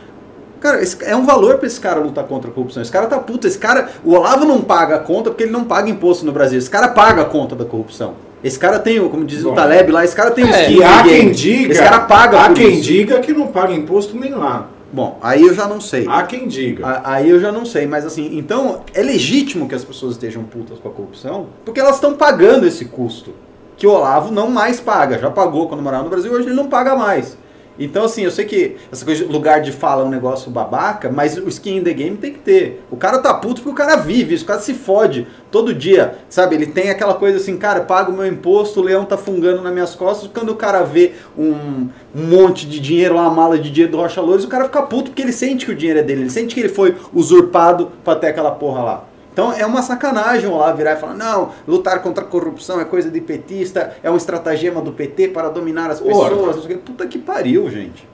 Cara, 0.62 0.80
esse- 0.82 0.96
é 1.04 1.14
um 1.16 1.26
valor 1.26 1.56
pra 1.58 1.66
esse 1.66 1.80
cara 1.80 1.98
lutar 2.00 2.24
contra 2.24 2.48
a 2.50 2.52
corrupção. 2.54 2.80
Esse 2.82 2.92
cara 2.92 3.06
tá 3.08 3.18
puto. 3.18 3.46
Esse 3.46 3.58
cara, 3.58 3.88
o 4.04 4.12
Olavo 4.14 4.44
não 4.46 4.62
paga 4.62 4.94
a 4.96 4.98
conta 5.00 5.28
porque 5.30 5.42
ele 5.42 5.52
não 5.52 5.64
paga 5.64 5.90
imposto 5.90 6.24
no 6.24 6.30
Brasil. 6.32 6.58
Esse 6.58 6.70
cara 6.70 6.88
paga 6.88 7.22
a 7.22 7.24
conta 7.24 7.56
da 7.56 7.64
corrupção. 7.64 8.14
Esse 8.44 8.58
cara 8.58 8.78
tem, 8.78 9.00
o- 9.00 9.08
como 9.10 9.24
diz 9.24 9.44
o 9.44 9.48
Bom. 9.50 9.54
Taleb 9.54 9.90
lá, 9.92 10.04
esse 10.04 10.14
cara 10.16 10.30
tem 10.30 10.44
o 10.44 10.48
É, 10.48 10.62
skin 10.62 10.78
E 10.78 10.84
há 10.84 11.02
quem 11.02 11.30
diga, 11.32 11.72
Esse 11.72 11.82
cara 11.82 12.00
paga 12.00 12.40
há 12.40 12.52
quem 12.52 12.74
isso. 12.74 12.82
diga 12.82 13.18
que 13.20 13.32
não 13.32 13.48
paga 13.48 13.72
imposto 13.72 14.16
nem 14.16 14.32
lá. 14.32 14.68
Bom, 14.92 15.18
aí 15.22 15.42
eu 15.42 15.54
já 15.54 15.66
não 15.66 15.80
sei. 15.80 16.06
Há 16.08 16.22
quem 16.24 16.46
diga. 16.46 17.00
Aí 17.04 17.30
eu 17.30 17.40
já 17.40 17.50
não 17.50 17.64
sei, 17.64 17.86
mas 17.86 18.04
assim, 18.04 18.36
então 18.36 18.82
é 18.92 19.02
legítimo 19.02 19.66
que 19.68 19.74
as 19.74 19.84
pessoas 19.84 20.12
estejam 20.12 20.42
putas 20.44 20.78
com 20.78 20.88
a 20.88 20.92
corrupção, 20.92 21.46
porque 21.64 21.80
elas 21.80 21.94
estão 21.94 22.14
pagando 22.14 22.66
esse 22.66 22.84
custo. 22.84 23.32
Que 23.76 23.86
o 23.86 23.90
Olavo 23.90 24.30
não 24.32 24.48
mais 24.50 24.78
paga, 24.80 25.18
já 25.18 25.30
pagou 25.30 25.66
quando 25.66 25.82
morava 25.82 26.04
no 26.04 26.10
Brasil, 26.10 26.30
hoje 26.32 26.46
ele 26.46 26.54
não 26.54 26.66
paga 26.68 26.94
mais. 26.94 27.36
Então, 27.78 28.04
assim, 28.04 28.22
eu 28.22 28.30
sei 28.30 28.44
que 28.44 28.76
essa 28.90 29.04
coisa 29.04 29.24
de 29.24 29.32
lugar 29.32 29.60
de 29.60 29.72
fala 29.72 30.02
é 30.02 30.04
um 30.04 30.10
negócio 30.10 30.50
babaca, 30.50 31.10
mas 31.10 31.36
o 31.36 31.48
skin 31.48 31.78
in 31.78 31.84
the 31.84 31.92
game 31.92 32.16
tem 32.16 32.32
que 32.32 32.38
ter. 32.38 32.82
O 32.90 32.96
cara 32.96 33.18
tá 33.18 33.32
puto 33.34 33.62
porque 33.62 33.70
o 33.70 33.86
cara 33.86 33.96
vive 33.96 34.34
isso, 34.34 34.44
o 34.44 34.46
cara 34.46 34.60
se 34.60 34.74
fode 34.74 35.26
todo 35.50 35.74
dia, 35.74 36.18
sabe? 36.28 36.54
Ele 36.54 36.66
tem 36.66 36.90
aquela 36.90 37.14
coisa 37.14 37.38
assim, 37.38 37.56
cara, 37.56 37.80
pago 37.80 38.12
meu 38.12 38.26
imposto, 38.26 38.80
o 38.80 38.82
leão 38.82 39.04
tá 39.04 39.16
fungando 39.16 39.62
nas 39.62 39.72
minhas 39.72 39.94
costas. 39.94 40.30
Quando 40.32 40.50
o 40.50 40.56
cara 40.56 40.82
vê 40.82 41.12
um, 41.36 41.88
um 42.14 42.26
monte 42.26 42.66
de 42.66 42.78
dinheiro, 42.80 43.14
uma 43.14 43.30
mala 43.30 43.58
de 43.58 43.70
dinheiro 43.70 43.92
do 43.92 43.98
Rocha 43.98 44.20
Loures, 44.20 44.44
o 44.44 44.48
cara 44.48 44.64
fica 44.64 44.82
puto 44.82 45.10
porque 45.10 45.22
ele 45.22 45.32
sente 45.32 45.66
que 45.66 45.72
o 45.72 45.76
dinheiro 45.76 46.00
é 46.00 46.02
dele, 46.02 46.22
ele 46.22 46.30
sente 46.30 46.54
que 46.54 46.60
ele 46.60 46.68
foi 46.68 46.96
usurpado 47.12 47.90
pra 48.04 48.14
ter 48.14 48.28
aquela 48.28 48.50
porra 48.50 48.82
lá. 48.82 49.11
Então 49.32 49.52
é 49.52 49.64
uma 49.64 49.80
sacanagem 49.82 50.50
lá 50.50 50.70
virar 50.72 50.92
e 50.92 50.96
falar, 50.96 51.14
não, 51.14 51.50
lutar 51.66 52.02
contra 52.02 52.22
a 52.22 52.26
corrupção 52.26 52.78
é 52.80 52.84
coisa 52.84 53.10
de 53.10 53.20
petista, 53.20 53.94
é 54.02 54.10
um 54.10 54.16
estratagema 54.16 54.80
do 54.82 54.92
PT 54.92 55.28
para 55.28 55.48
dominar 55.48 55.90
as 55.90 56.00
pessoas. 56.00 56.30
não 56.56 56.62
sei 56.62 56.62
o 56.62 56.66
quê. 56.68 56.74
Puta 56.84 57.06
que 57.06 57.18
pariu, 57.18 57.70
gente. 57.70 58.06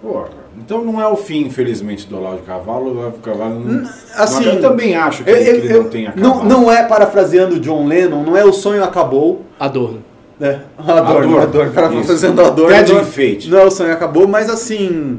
Porra, 0.00 0.28
então 0.58 0.84
não 0.84 1.00
é 1.00 1.06
o 1.06 1.16
fim, 1.16 1.42
infelizmente, 1.46 2.06
do 2.06 2.16
Olavo 2.18 2.36
de 2.36 2.42
Cavalo. 2.42 2.86
O 2.92 2.98
Olavo 2.98 3.16
de 3.16 3.22
Cavalo 3.22 3.60
não, 3.60 3.90
assim, 4.14 4.44
não- 4.46 4.52
eu 4.54 4.60
também 4.60 4.94
acho 4.96 5.24
que, 5.24 5.30
Eu- 5.30 5.36
ele- 5.36 5.50
eu- 5.50 5.54
que 5.60 5.66
ele 5.66 5.74
eu- 5.74 5.82
não 5.82 5.90
tem 5.90 6.06
acabado. 6.06 6.28
não, 6.28 6.44
não 6.44 6.72
é 6.72 6.82
parafraseando 6.84 7.58
John 7.60 7.86
Lennon, 7.86 8.22
não 8.22 8.36
é 8.36 8.44
o 8.44 8.52
sonho 8.52 8.84
acabou. 8.84 9.42
Adorno. 9.58 10.02
né? 10.38 10.62
Adorno, 10.78 11.00
Adorno. 11.08 11.40
Adorno, 11.40 11.72
parafraseando. 11.72 12.42
Adorno. 12.44 12.74
Ted 12.76 12.92
não- 12.92 13.00
enfeite. 13.00 13.48
Não, 13.50 13.66
o 13.66 13.70
sonho 13.70 13.92
acabou, 13.92 14.28
mas 14.28 14.50
assim, 14.50 15.18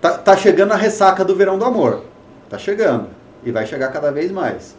tá, 0.00 0.10
tá 0.18 0.36
chegando 0.36 0.72
a 0.72 0.76
ressaca 0.76 1.24
do 1.24 1.36
verão 1.36 1.56
do 1.56 1.64
amor. 1.64 2.00
Tá 2.48 2.58
chegando. 2.58 3.06
E 3.44 3.50
vai 3.50 3.66
chegar 3.66 3.88
cada 3.88 4.10
vez 4.12 4.30
mais. 4.30 4.76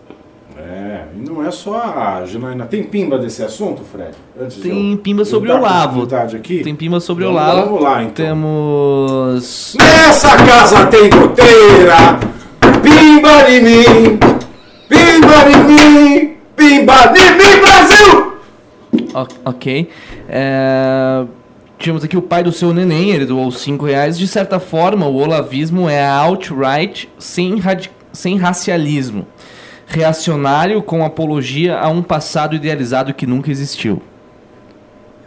É, 0.57 1.05
e 1.15 1.19
não 1.27 1.43
é 1.45 1.49
só 1.49 1.75
a 1.81 2.25
Janaína. 2.25 2.65
Tem 2.65 2.83
pimba 2.83 3.17
desse 3.17 3.41
assunto, 3.41 3.81
Fred? 3.83 4.11
Antes 4.39 4.57
Tem 4.57 4.91
eu- 4.91 4.97
pimba 4.97 5.23
sobre 5.25 5.49
o 5.51 5.55
Olavo. 5.55 6.07
Aqui. 6.35 6.59
Tem 6.61 6.75
pima 6.75 6.99
sobre 6.99 7.23
o 7.23 7.29
Olavo. 7.29 7.65
vamos 7.67 7.81
lá, 7.83 8.03
então. 8.03 8.25
Temos. 8.25 9.75
Nessa 9.79 10.35
casa 10.37 10.85
tem 10.87 11.09
goteira, 11.09 12.19
pimba 12.83 13.43
de 13.49 13.61
mim, 13.61 14.19
pimba 14.89 15.45
de 15.49 15.57
mim, 15.63 16.33
pimba 16.55 17.07
de 17.07 17.31
mim, 17.31 17.61
Brasil! 17.61 18.33
O- 19.15 19.49
ok. 19.49 19.89
É, 20.29 21.23
Tínhamos 21.79 22.03
aqui 22.03 22.15
o 22.15 22.21
pai 22.21 22.43
do 22.43 22.51
seu 22.51 22.71
neném, 22.75 23.09
ele 23.09 23.25
doou 23.25 23.49
5 23.51 23.85
reais. 23.87 24.15
De 24.15 24.27
certa 24.27 24.59
forma, 24.59 25.07
o 25.07 25.15
olavismo 25.15 25.89
é 25.89 26.05
a 26.05 26.13
alt-right 26.13 27.09
sem, 27.17 27.57
radi- 27.57 27.89
sem 28.11 28.37
racialismo. 28.37 29.25
Reacionário 29.87 30.81
com 30.81 31.03
apologia 31.03 31.77
a 31.77 31.89
um 31.89 32.01
passado 32.01 32.55
idealizado 32.55 33.13
que 33.13 33.27
nunca 33.27 33.51
existiu. 33.51 34.01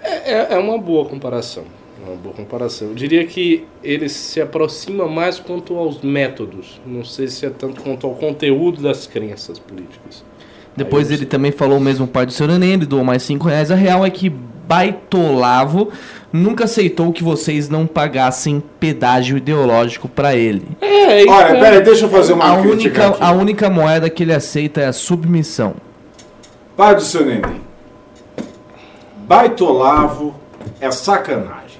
É, 0.02 0.54
é 0.54 0.58
uma 0.58 0.78
boa 0.78 1.06
comparação. 1.06 1.64
É 2.02 2.08
uma 2.08 2.16
boa 2.16 2.34
comparação. 2.34 2.88
Eu 2.88 2.94
diria 2.94 3.26
que 3.26 3.66
ele 3.82 4.08
se 4.08 4.40
aproxima 4.40 5.06
mais 5.06 5.38
quanto 5.38 5.76
aos 5.76 6.02
métodos. 6.02 6.80
Não 6.86 7.04
sei 7.04 7.28
se 7.28 7.46
é 7.46 7.50
tanto 7.50 7.82
quanto 7.82 8.06
ao 8.06 8.14
conteúdo 8.14 8.82
das 8.82 9.06
crenças 9.06 9.58
políticas. 9.58 10.24
Depois 10.76 11.10
ele 11.10 11.24
também 11.24 11.52
falou 11.52 11.78
o 11.78 11.80
mesmo 11.80 12.06
pai 12.06 12.26
do 12.26 12.32
seu 12.32 12.46
neném, 12.48 12.72
ele 12.72 12.86
doou 12.86 13.04
mais 13.04 13.22
5 13.22 13.46
reais. 13.46 13.70
A 13.70 13.76
real 13.76 14.04
é 14.04 14.10
que 14.10 14.32
Baitolavo 14.66 15.90
nunca 16.32 16.64
aceitou 16.64 17.12
que 17.12 17.22
vocês 17.22 17.68
não 17.68 17.86
pagassem 17.86 18.62
pedágio 18.80 19.36
ideológico 19.36 20.08
pra 20.08 20.34
ele. 20.34 20.66
É, 20.80 21.20
isso 21.22 21.30
Olha, 21.32 21.56
é- 21.56 21.60
pera, 21.60 21.80
deixa 21.80 22.06
eu 22.06 22.10
fazer 22.10 22.32
uma 22.32 22.44
A 22.54 22.60
crítica 22.62 22.72
única, 23.02 23.06
aqui. 23.08 23.18
a 23.22 23.32
única 23.32 23.70
moeda 23.70 24.10
que 24.10 24.22
ele 24.22 24.32
aceita 24.32 24.80
é 24.80 24.86
a 24.86 24.92
submissão. 24.92 25.74
Pai 26.76 26.94
do 26.94 27.02
seu 27.02 27.24
neném. 27.24 27.60
Baitolavo 29.26 30.34
é 30.80 30.90
sacanagem. 30.90 31.78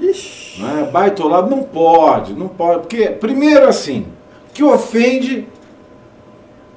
Ixi. 0.00 0.60
Né? 0.60 0.88
Baitolavo 0.92 1.48
não 1.50 1.62
pode, 1.62 2.32
não 2.34 2.48
pode. 2.48 2.80
Porque, 2.80 3.06
primeiro 3.08 3.66
assim, 3.68 4.06
que 4.52 4.62
ofende 4.62 5.46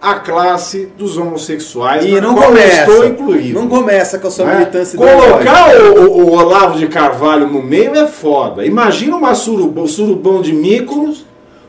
a 0.02 0.16
classe 0.16 0.88
dos 0.97 1.18
homossexuais, 1.18 2.06
E 2.06 2.12
na 2.16 2.22
não 2.22 2.36
começa. 2.36 2.82
estou 2.89 3.06
incluído. 3.06 3.60
Não 3.60 3.68
começa 3.68 4.18
com 4.18 4.28
a 4.28 4.32
sua 4.32 4.45
né? 4.45 4.56
militância. 4.60 4.97
Colocar 4.97 5.76
o, 5.76 6.04
o- 6.10 6.26
o 6.28 6.32
Olavo 6.32 6.78
de 6.78 6.88
Carvalho 6.88 7.47
no 7.47 7.62
meio 7.62 7.93
é 7.95 8.08
foda. 8.08 8.66
Imagina 8.66 9.16
uma 9.18 9.36
surubão, 9.36 9.88
surubão 9.88 10.41
de 10.41 10.54
Míconos 10.54 11.26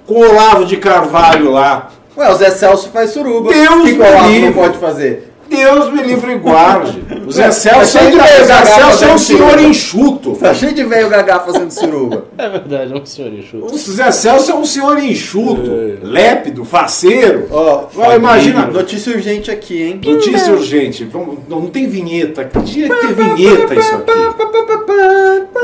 com 0.07 0.15
o 0.15 0.29
Olavo 0.31 0.65
de 0.65 0.77
Carvalho 0.77 1.51
lá. 1.51 1.91
Ué, 2.17 2.31
o 2.31 2.35
Zé 2.35 2.51
Celso 2.51 2.91
faz 2.91 3.11
suruba. 3.11 3.51
Deus 3.53 3.69
o 3.75 3.83
que 3.85 3.93
o 3.93 4.05
Olavo 4.05 4.31
não 4.41 4.53
pode 4.53 4.79
fazer? 4.79 5.30
Deus 5.51 5.93
me 5.93 6.03
livre 6.03 6.33
e 6.33 6.39
guarde. 6.39 7.03
O 7.27 7.33
Zé 7.33 7.51
Celso, 7.51 7.93
Celso 7.93 8.09
é 8.09 8.65
fazendo 8.65 9.15
um 9.15 9.19
senhor 9.19 9.51
suruba. 9.51 9.63
enxuto. 9.63 10.37
Tá 10.37 10.55
cheio 10.55 10.73
de 10.73 10.85
velho 10.85 11.09
gagá 11.11 11.41
fazendo 11.41 11.71
suruba. 11.71 12.27
É 12.39 12.49
verdade, 12.49 12.93
é 12.93 12.97
um 12.97 13.05
senhor 13.05 13.33
enxuto. 13.33 13.67
O 13.75 13.77
Zé 13.77 14.11
Celso 14.13 14.53
é 14.53 14.55
um 14.55 14.65
senhor 14.65 14.99
enxuto, 14.99 15.71
lépido, 16.03 16.65
faceiro. 16.65 17.49
Ó, 17.51 17.87
Agora 17.93 18.17
imagina, 18.17 18.67
Notícia 18.67 19.13
urgente 19.13 19.51
aqui, 19.51 19.83
hein? 19.83 20.01
notícia 20.05 20.53
urgente. 20.53 21.05
Vamos, 21.05 21.39
não, 21.49 21.61
não 21.63 21.69
tem 21.69 21.89
vinheta. 21.89 22.49
Tinha 22.65 22.89
que 22.89 23.07
ter 23.09 23.15
vinheta 23.15 23.75
isso 23.75 23.95
aqui. 23.97 24.13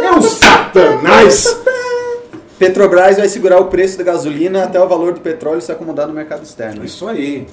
É 0.02 0.10
um 0.12 0.22
satanás. 0.22 1.56
Petrobras 2.58 3.18
vai 3.18 3.28
segurar 3.28 3.60
o 3.60 3.66
preço 3.66 3.98
da 3.98 4.04
gasolina 4.04 4.64
até 4.64 4.80
o 4.80 4.88
valor 4.88 5.12
do 5.12 5.20
petróleo 5.20 5.60
se 5.60 5.70
acomodar 5.70 6.06
no 6.06 6.14
mercado 6.14 6.42
externo. 6.42 6.84
Isso 6.84 7.06
aí. 7.06 7.46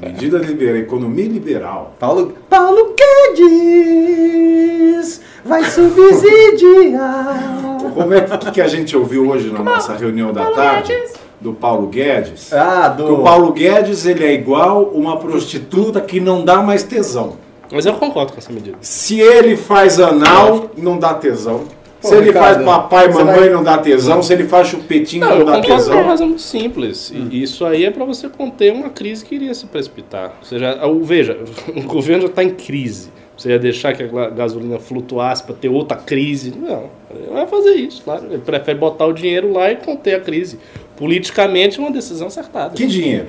Medida 0.00 0.38
liberal, 0.38 0.76
economia 0.76 1.26
liberal. 1.26 1.94
Paulo, 1.98 2.34
Paulo 2.48 2.94
Guedes 3.38 5.20
vai 5.44 5.64
subsidiar. 5.64 7.58
Como 7.94 8.14
é 8.14 8.20
que, 8.20 8.50
que 8.52 8.60
a 8.60 8.68
gente 8.68 8.96
ouviu 8.96 9.28
hoje 9.28 9.50
na 9.50 9.60
nossa 9.62 9.94
reunião 9.94 10.32
da 10.32 10.50
tarde 10.52 10.94
do 11.40 11.52
Paulo 11.52 11.88
Guedes? 11.88 12.52
Ah, 12.52 12.94
Que 12.96 13.02
do. 13.02 13.14
o 13.20 13.24
Paulo 13.24 13.52
Guedes 13.52 14.06
ele 14.06 14.24
é 14.24 14.32
igual 14.34 14.84
uma 14.84 15.16
prostituta 15.16 16.00
que 16.00 16.20
não 16.20 16.44
dá 16.44 16.62
mais 16.62 16.84
tesão. 16.84 17.36
Mas 17.70 17.84
eu 17.84 17.94
concordo 17.94 18.32
com 18.32 18.38
essa 18.38 18.52
medida. 18.52 18.78
Se 18.80 19.20
ele 19.20 19.56
faz 19.56 19.98
anal, 20.00 20.70
não 20.76 20.96
dá 20.98 21.12
tesão. 21.14 21.64
Pô, 22.00 22.08
Se 22.08 22.14
ele 22.14 22.26
Ricardo, 22.26 22.54
faz 22.54 22.64
papai 22.64 23.06
e 23.06 23.12
você 23.12 23.18
mamãe, 23.24 23.40
vai- 23.40 23.50
não 23.50 23.62
dá 23.64 23.78
tesão. 23.78 24.22
Se 24.22 24.32
ele 24.32 24.44
faz 24.44 24.68
chupetinho, 24.68 25.26
Não, 25.26 25.38
não, 25.40 25.44
dá 25.46 25.52
concordo 25.56 25.66
por 25.66 25.72
uma 25.72 25.78
tesão. 25.78 26.04
razão 26.04 26.26
muito 26.28 26.42
simples. 26.42 27.10
E 27.12 27.42
isso 27.42 27.64
aí 27.66 27.84
é 27.84 27.90
para 27.90 28.04
você 28.04 28.28
conter 28.28 28.72
uma 28.72 28.88
crise 28.90 29.24
que 29.24 29.34
iria 29.34 29.52
se 29.52 29.66
precipitar. 29.66 30.34
Ou 30.38 30.44
seja, 30.46 30.86
o- 30.86 31.02
veja, 31.02 31.36
o 31.76 31.82
governo 31.82 32.22
já 32.22 32.28
está 32.28 32.44
em 32.44 32.50
crise. 32.50 33.10
Você 33.36 33.50
ia 33.50 33.58
deixar 33.58 33.94
que 33.94 34.02
a 34.02 34.30
gasolina 34.30 34.78
flutuasse 34.80 35.42
para 35.44 35.54
ter 35.54 35.68
outra 35.68 35.96
crise? 35.96 36.52
Não, 36.56 36.84
ele 37.10 37.26
não 37.26 37.34
vai 37.34 37.46
fazer 37.46 37.74
isso. 37.74 38.02
Claro. 38.02 38.24
Ele 38.30 38.38
prefere 38.38 38.78
botar 38.78 39.06
o 39.06 39.12
dinheiro 39.12 39.52
lá 39.52 39.70
e 39.70 39.76
conter 39.76 40.14
a 40.16 40.20
crise. 40.20 40.58
Politicamente 40.96 41.78
é 41.78 41.82
uma 41.82 41.90
decisão 41.92 42.26
acertada. 42.26 42.74
Que 42.74 42.86
dinheiro? 42.86 43.28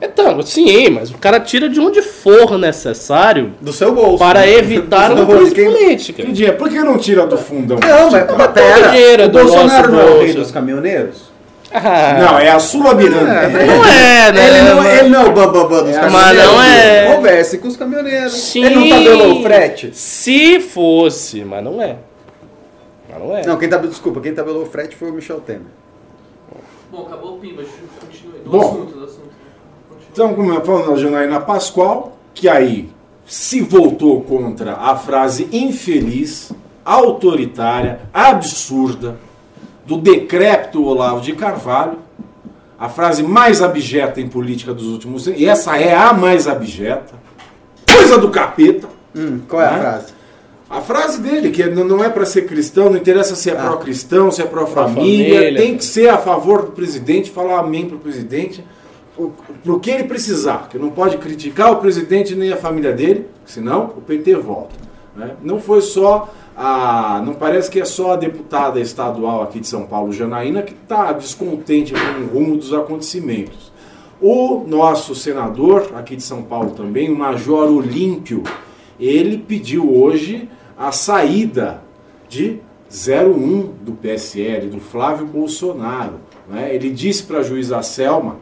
Então, 0.00 0.42
sim, 0.42 0.90
mas 0.90 1.10
o 1.10 1.18
cara 1.18 1.40
tira 1.40 1.68
de 1.68 1.80
onde 1.80 2.02
for 2.02 2.58
necessário 2.58 3.52
Do 3.60 3.72
seu 3.72 3.94
bolso. 3.94 4.18
para 4.18 4.46
evitar 4.46 5.14
Do 5.14 5.22
uma 5.22 5.36
crise 5.36 5.54
Quem- 5.54 5.64
política. 5.70 6.22
Que 6.22 6.32
dinheiro? 6.32 6.56
Por 6.58 6.68
que 6.68 6.78
não 6.80 6.98
tira 6.98 7.26
do 7.26 7.38
fundão? 7.38 7.78
Não, 7.78 8.10
mas 8.10 8.26
mas 8.36 8.46
pera. 8.48 8.88
dinheiro 8.88 9.22
é 9.22 9.26
o 9.26 9.28
do 9.30 9.38
Bolsonaro 9.38 9.92
nosso 9.92 9.92
não 9.92 10.00
é 10.00 10.04
o 10.18 10.20
rei 10.24 10.32
dos 10.34 10.50
caminhoneiros? 10.50 11.32
Ah, 11.72 12.18
Não, 12.20 12.38
é 12.38 12.50
a 12.50 12.58
Sula 12.60 12.94
Miranda. 12.94 13.24
não 13.48 13.84
é, 13.84 14.32
né? 14.32 14.46
Ele 14.48 14.62
não, 14.74 14.84
ele 14.84 15.08
não 15.08 15.22
é 15.22 15.24
o 15.26 15.32
bambambam 15.32 15.82
dos 15.84 15.96
É, 15.96 16.00
caminhoneiros. 16.00 16.12
mas 16.12 16.36
não 16.52 16.62
é. 16.62 17.16
Converse 17.16 17.58
com 17.58 17.66
os 17.68 17.76
caminhoneiros. 17.76 18.32
Sim. 18.32 18.64
Ele 18.64 18.74
não 18.76 18.88
tabelou 18.90 19.38
o 19.40 19.42
frete? 19.42 19.90
Se 19.92 20.60
fosse, 20.60 21.44
mas 21.44 21.64
não 21.64 21.82
é. 21.82 21.96
Mas 23.10 23.18
não 23.18 23.36
é. 23.36 23.44
Não, 23.44 23.56
quem 23.56 23.68
tabelou, 23.68 23.90
desculpa, 23.90 24.20
quem 24.20 24.32
tabelou 24.32 24.62
o 24.62 24.66
frete 24.66 24.94
foi 24.94 25.10
o 25.10 25.12
Michel 25.14 25.40
Temer. 25.40 25.62
Bom, 26.92 27.06
acabou 27.08 27.34
o 27.36 27.38
Pimba, 27.38 27.62
continue. 28.00 28.38
Do 28.44 28.50
Bom. 28.50 28.60
assunto, 28.60 28.96
do 28.98 29.04
assunto. 29.04 29.23
Então, 30.14 30.32
como 30.32 30.52
eu 30.52 30.64
falo 30.64 30.86
da 30.92 30.96
Janaína 30.96 31.40
Pascoal, 31.40 32.16
que 32.32 32.48
aí 32.48 32.88
se 33.26 33.60
voltou 33.60 34.20
contra 34.20 34.74
a 34.74 34.94
frase 34.94 35.48
infeliz, 35.50 36.52
autoritária, 36.84 37.98
absurda 38.14 39.18
do 39.84 39.96
decrépito 39.96 40.84
Olavo 40.84 41.20
de 41.20 41.32
Carvalho, 41.32 41.98
a 42.78 42.88
frase 42.88 43.24
mais 43.24 43.60
abjeta 43.60 44.20
em 44.20 44.28
política 44.28 44.72
dos 44.72 44.86
últimos 44.86 45.26
anos, 45.26 45.40
e 45.40 45.46
essa 45.48 45.76
é 45.76 45.92
a 45.96 46.12
mais 46.12 46.46
abjeta, 46.46 47.14
coisa 47.92 48.16
do 48.16 48.30
capeta. 48.30 48.86
Hum, 49.16 49.40
qual 49.48 49.62
é 49.62 49.66
a 49.66 49.72
Né? 49.72 49.80
frase? 49.80 50.06
A 50.70 50.80
frase 50.80 51.20
dele, 51.20 51.50
que 51.50 51.64
não 51.66 52.04
é 52.04 52.08
para 52.08 52.24
ser 52.24 52.46
cristão, 52.46 52.88
não 52.88 52.96
interessa 52.98 53.34
se 53.34 53.50
é 53.50 53.54
Ah. 53.58 53.64
pró-cristão, 53.64 54.30
se 54.30 54.40
é 54.42 54.44
pró-família, 54.44 55.34
família. 55.40 55.60
tem 55.60 55.76
que 55.76 55.84
ser 55.84 56.08
a 56.08 56.18
favor 56.18 56.62
do 56.66 56.70
presidente, 56.70 57.32
falar 57.32 57.58
amém 57.58 57.88
pro 57.88 57.98
presidente, 57.98 58.64
o- 59.16 59.32
pro 59.62 59.78
que 59.80 59.90
ele 59.90 60.04
precisar, 60.04 60.68
que 60.68 60.78
não 60.78 60.90
pode 60.90 61.18
criticar 61.18 61.72
o 61.72 61.76
presidente 61.76 62.34
nem 62.34 62.52
a 62.52 62.56
família 62.56 62.92
dele, 62.92 63.26
senão 63.44 63.92
o 63.96 64.00
PT 64.00 64.34
volta. 64.36 64.74
né? 65.16 65.36
Não 65.44 65.60
foi 65.60 65.80
só 65.80 66.28
a. 66.56 67.22
Não 67.24 67.34
parece 67.34 67.70
que 67.70 67.80
é 67.80 67.84
só 67.84 68.14
a 68.14 68.16
deputada 68.16 68.80
estadual 68.80 69.42
aqui 69.44 69.60
de 69.60 69.68
São 69.68 69.84
Paulo, 69.86 70.12
Janaína, 70.12 70.62
que 70.62 70.72
está 70.72 71.12
descontente 71.12 71.92
com 71.94 72.22
o 72.22 72.26
rumo 72.26 72.56
dos 72.56 72.72
acontecimentos. 72.74 73.72
O 74.20 74.64
nosso 74.66 75.14
senador 75.14 75.92
aqui 75.94 76.16
de 76.16 76.22
São 76.24 76.42
Paulo 76.42 76.70
também, 76.72 77.10
o 77.12 77.16
Major 77.16 77.70
Olímpio, 77.70 78.42
ele 78.98 79.38
pediu 79.38 79.94
hoje 79.94 80.48
a 80.76 80.90
saída 80.90 81.82
de 82.28 82.58
01 82.90 83.72
do 83.82 83.92
PSL, 83.92 84.66
do 84.68 84.80
Flávio 84.80 85.26
Bolsonaro. 85.26 86.14
né? 86.48 86.74
Ele 86.74 86.90
disse 86.90 87.22
para 87.22 87.38
a 87.38 87.42
juíza 87.42 87.80
Selma, 87.82 88.36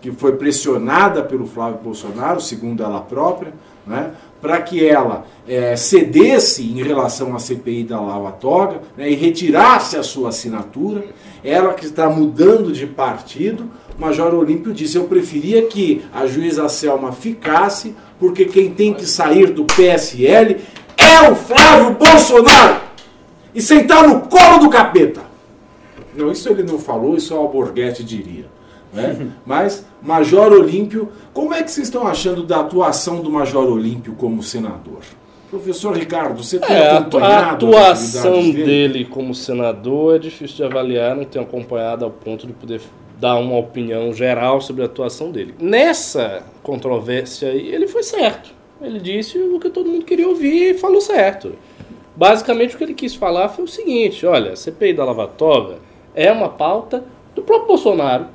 que 0.00 0.10
foi 0.12 0.32
pressionada 0.32 1.22
pelo 1.22 1.46
Flávio 1.46 1.80
Bolsonaro, 1.82 2.40
segundo 2.40 2.82
ela 2.82 3.00
própria, 3.00 3.52
né? 3.86 4.12
para 4.40 4.60
que 4.60 4.86
ela 4.86 5.24
eh, 5.48 5.74
cedesse 5.74 6.62
em 6.62 6.82
relação 6.82 7.34
à 7.34 7.38
CPI 7.38 7.84
da 7.84 8.00
Lava 8.00 8.30
Toga 8.32 8.82
né? 8.96 9.10
e 9.10 9.14
retirasse 9.14 9.96
a 9.96 10.02
sua 10.02 10.28
assinatura. 10.28 11.04
Ela 11.42 11.72
que 11.72 11.86
está 11.86 12.08
mudando 12.10 12.72
de 12.72 12.86
partido, 12.86 13.70
Major 13.98 14.34
Olímpio 14.34 14.72
disse: 14.72 14.96
Eu 14.96 15.04
preferia 15.04 15.62
que 15.62 16.04
a 16.12 16.26
juíza 16.26 16.68
Selma 16.68 17.12
ficasse, 17.12 17.94
porque 18.18 18.44
quem 18.44 18.70
tem 18.70 18.92
que 18.92 19.06
sair 19.06 19.50
do 19.50 19.64
PSL 19.64 20.60
é 20.96 21.30
o 21.30 21.34
Flávio 21.34 21.94
Bolsonaro 21.94 22.82
e 23.54 23.62
sentar 23.62 24.06
no 24.06 24.22
colo 24.22 24.58
do 24.58 24.68
capeta. 24.68 25.22
Não, 26.14 26.30
isso 26.30 26.48
ele 26.48 26.62
não 26.62 26.78
falou, 26.78 27.16
isso 27.16 27.34
o 27.34 27.38
Alborguete 27.38 28.04
diria. 28.04 28.46
Né? 28.94 29.32
Mas, 29.44 29.84
Major 30.00 30.52
Olímpio, 30.52 31.08
como 31.32 31.52
é 31.52 31.62
que 31.62 31.70
vocês 31.70 31.88
estão 31.88 32.06
achando 32.06 32.44
da 32.44 32.60
atuação 32.60 33.20
do 33.20 33.28
Major 33.28 33.66
Olímpio 33.66 34.14
como 34.14 34.42
senador? 34.42 35.00
Professor 35.50 35.96
Ricardo, 35.96 36.42
você 36.42 36.58
tem 36.58 36.74
É, 36.74 36.90
a, 36.90 36.98
acompanhado 36.98 37.66
a 37.66 37.70
atuação 37.70 38.34
atividades 38.34 38.66
dele 38.66 39.04
como 39.04 39.34
senador 39.34 40.16
é 40.16 40.18
difícil 40.18 40.56
de 40.56 40.64
avaliar, 40.64 41.14
não 41.14 41.24
tenho 41.24 41.44
acompanhado 41.44 42.04
ao 42.04 42.10
ponto 42.10 42.46
de 42.46 42.52
poder 42.52 42.80
dar 43.20 43.36
uma 43.36 43.56
opinião 43.56 44.12
geral 44.12 44.60
sobre 44.60 44.82
a 44.82 44.86
atuação 44.86 45.30
dele. 45.30 45.54
Nessa 45.60 46.42
controvérsia 46.62 47.50
aí, 47.50 47.68
ele 47.68 47.86
foi 47.86 48.02
certo. 48.02 48.50
Ele 48.82 48.98
disse 48.98 49.38
o 49.38 49.60
que 49.60 49.70
todo 49.70 49.88
mundo 49.88 50.04
queria 50.04 50.28
ouvir 50.28 50.70
e 50.70 50.74
falou 50.74 51.00
certo. 51.00 51.52
Basicamente, 52.16 52.74
o 52.74 52.78
que 52.78 52.84
ele 52.84 52.94
quis 52.94 53.14
falar 53.14 53.48
foi 53.48 53.64
o 53.64 53.68
seguinte: 53.68 54.26
olha, 54.26 54.52
a 54.52 54.56
CPI 54.56 54.92
da 54.94 55.04
Lava 55.04 55.26
Toga 55.26 55.76
é 56.14 56.30
uma 56.30 56.48
pauta 56.48 57.04
do 57.34 57.42
próprio 57.42 57.68
Bolsonaro, 57.68 58.26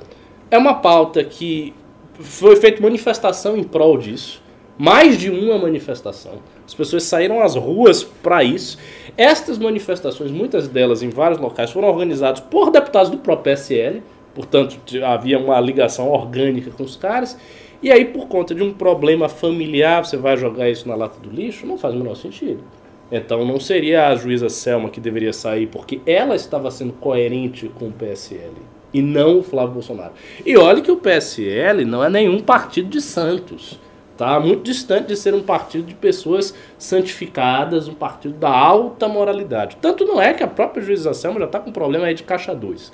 é 0.50 0.58
uma 0.58 0.74
pauta 0.74 1.22
que 1.22 1.72
foi 2.18 2.56
feita 2.56 2.82
manifestação 2.82 3.56
em 3.56 3.62
prol 3.62 3.96
disso, 3.96 4.42
mais 4.76 5.16
de 5.16 5.30
uma 5.30 5.58
manifestação. 5.58 6.40
As 6.66 6.74
pessoas 6.74 7.04
saíram 7.04 7.40
às 7.40 7.54
ruas 7.54 8.02
para 8.02 8.42
isso. 8.42 8.78
Estas 9.16 9.58
manifestações, 9.58 10.30
muitas 10.30 10.66
delas 10.66 11.02
em 11.02 11.08
vários 11.08 11.38
locais, 11.38 11.70
foram 11.70 11.88
organizadas 11.88 12.40
por 12.40 12.70
deputados 12.70 13.10
do 13.10 13.18
próprio 13.18 13.54
PSL, 13.54 14.02
portanto 14.34 14.76
havia 15.04 15.38
uma 15.38 15.60
ligação 15.60 16.10
orgânica 16.10 16.70
com 16.70 16.82
os 16.82 16.96
caras. 16.96 17.38
E 17.82 17.90
aí, 17.90 18.04
por 18.04 18.26
conta 18.26 18.54
de 18.54 18.62
um 18.62 18.74
problema 18.74 19.28
familiar, 19.28 20.04
você 20.04 20.16
vai 20.16 20.36
jogar 20.36 20.68
isso 20.68 20.86
na 20.86 20.94
lata 20.94 21.18
do 21.18 21.30
lixo? 21.30 21.66
Não 21.66 21.78
faz 21.78 21.94
o 21.94 21.96
menor 21.96 22.14
sentido. 22.14 22.62
Então 23.10 23.44
não 23.44 23.58
seria 23.58 24.08
a 24.08 24.14
juíza 24.14 24.48
Selma 24.48 24.90
que 24.90 25.00
deveria 25.00 25.32
sair, 25.32 25.66
porque 25.66 26.00
ela 26.04 26.34
estava 26.34 26.70
sendo 26.70 26.92
coerente 26.92 27.68
com 27.68 27.88
o 27.88 27.92
PSL 27.92 28.52
e 28.92 29.00
não 29.02 29.38
o 29.38 29.42
Flávio 29.42 29.74
Bolsonaro. 29.74 30.12
E 30.44 30.56
olhe 30.56 30.80
que 30.82 30.90
o 30.90 30.96
PSL 30.96 31.84
não 31.84 32.02
é 32.04 32.08
nenhum 32.10 32.40
partido 32.40 32.88
de 32.88 33.00
santos. 33.00 33.78
Tá 34.16 34.38
muito 34.38 34.62
distante 34.64 35.06
de 35.08 35.16
ser 35.16 35.32
um 35.32 35.40
partido 35.42 35.84
de 35.86 35.94
pessoas 35.94 36.54
santificadas, 36.78 37.88
um 37.88 37.94
partido 37.94 38.34
da 38.34 38.50
alta 38.50 39.08
moralidade. 39.08 39.76
Tanto 39.80 40.04
não 40.04 40.20
é 40.20 40.34
que 40.34 40.42
a 40.42 40.46
própria 40.46 40.82
juíza 40.82 41.14
Selma 41.14 41.40
já 41.40 41.46
está 41.46 41.58
com 41.58 41.72
problema 41.72 42.06
aí 42.06 42.14
de 42.14 42.22
caixa 42.22 42.54
2. 42.54 42.92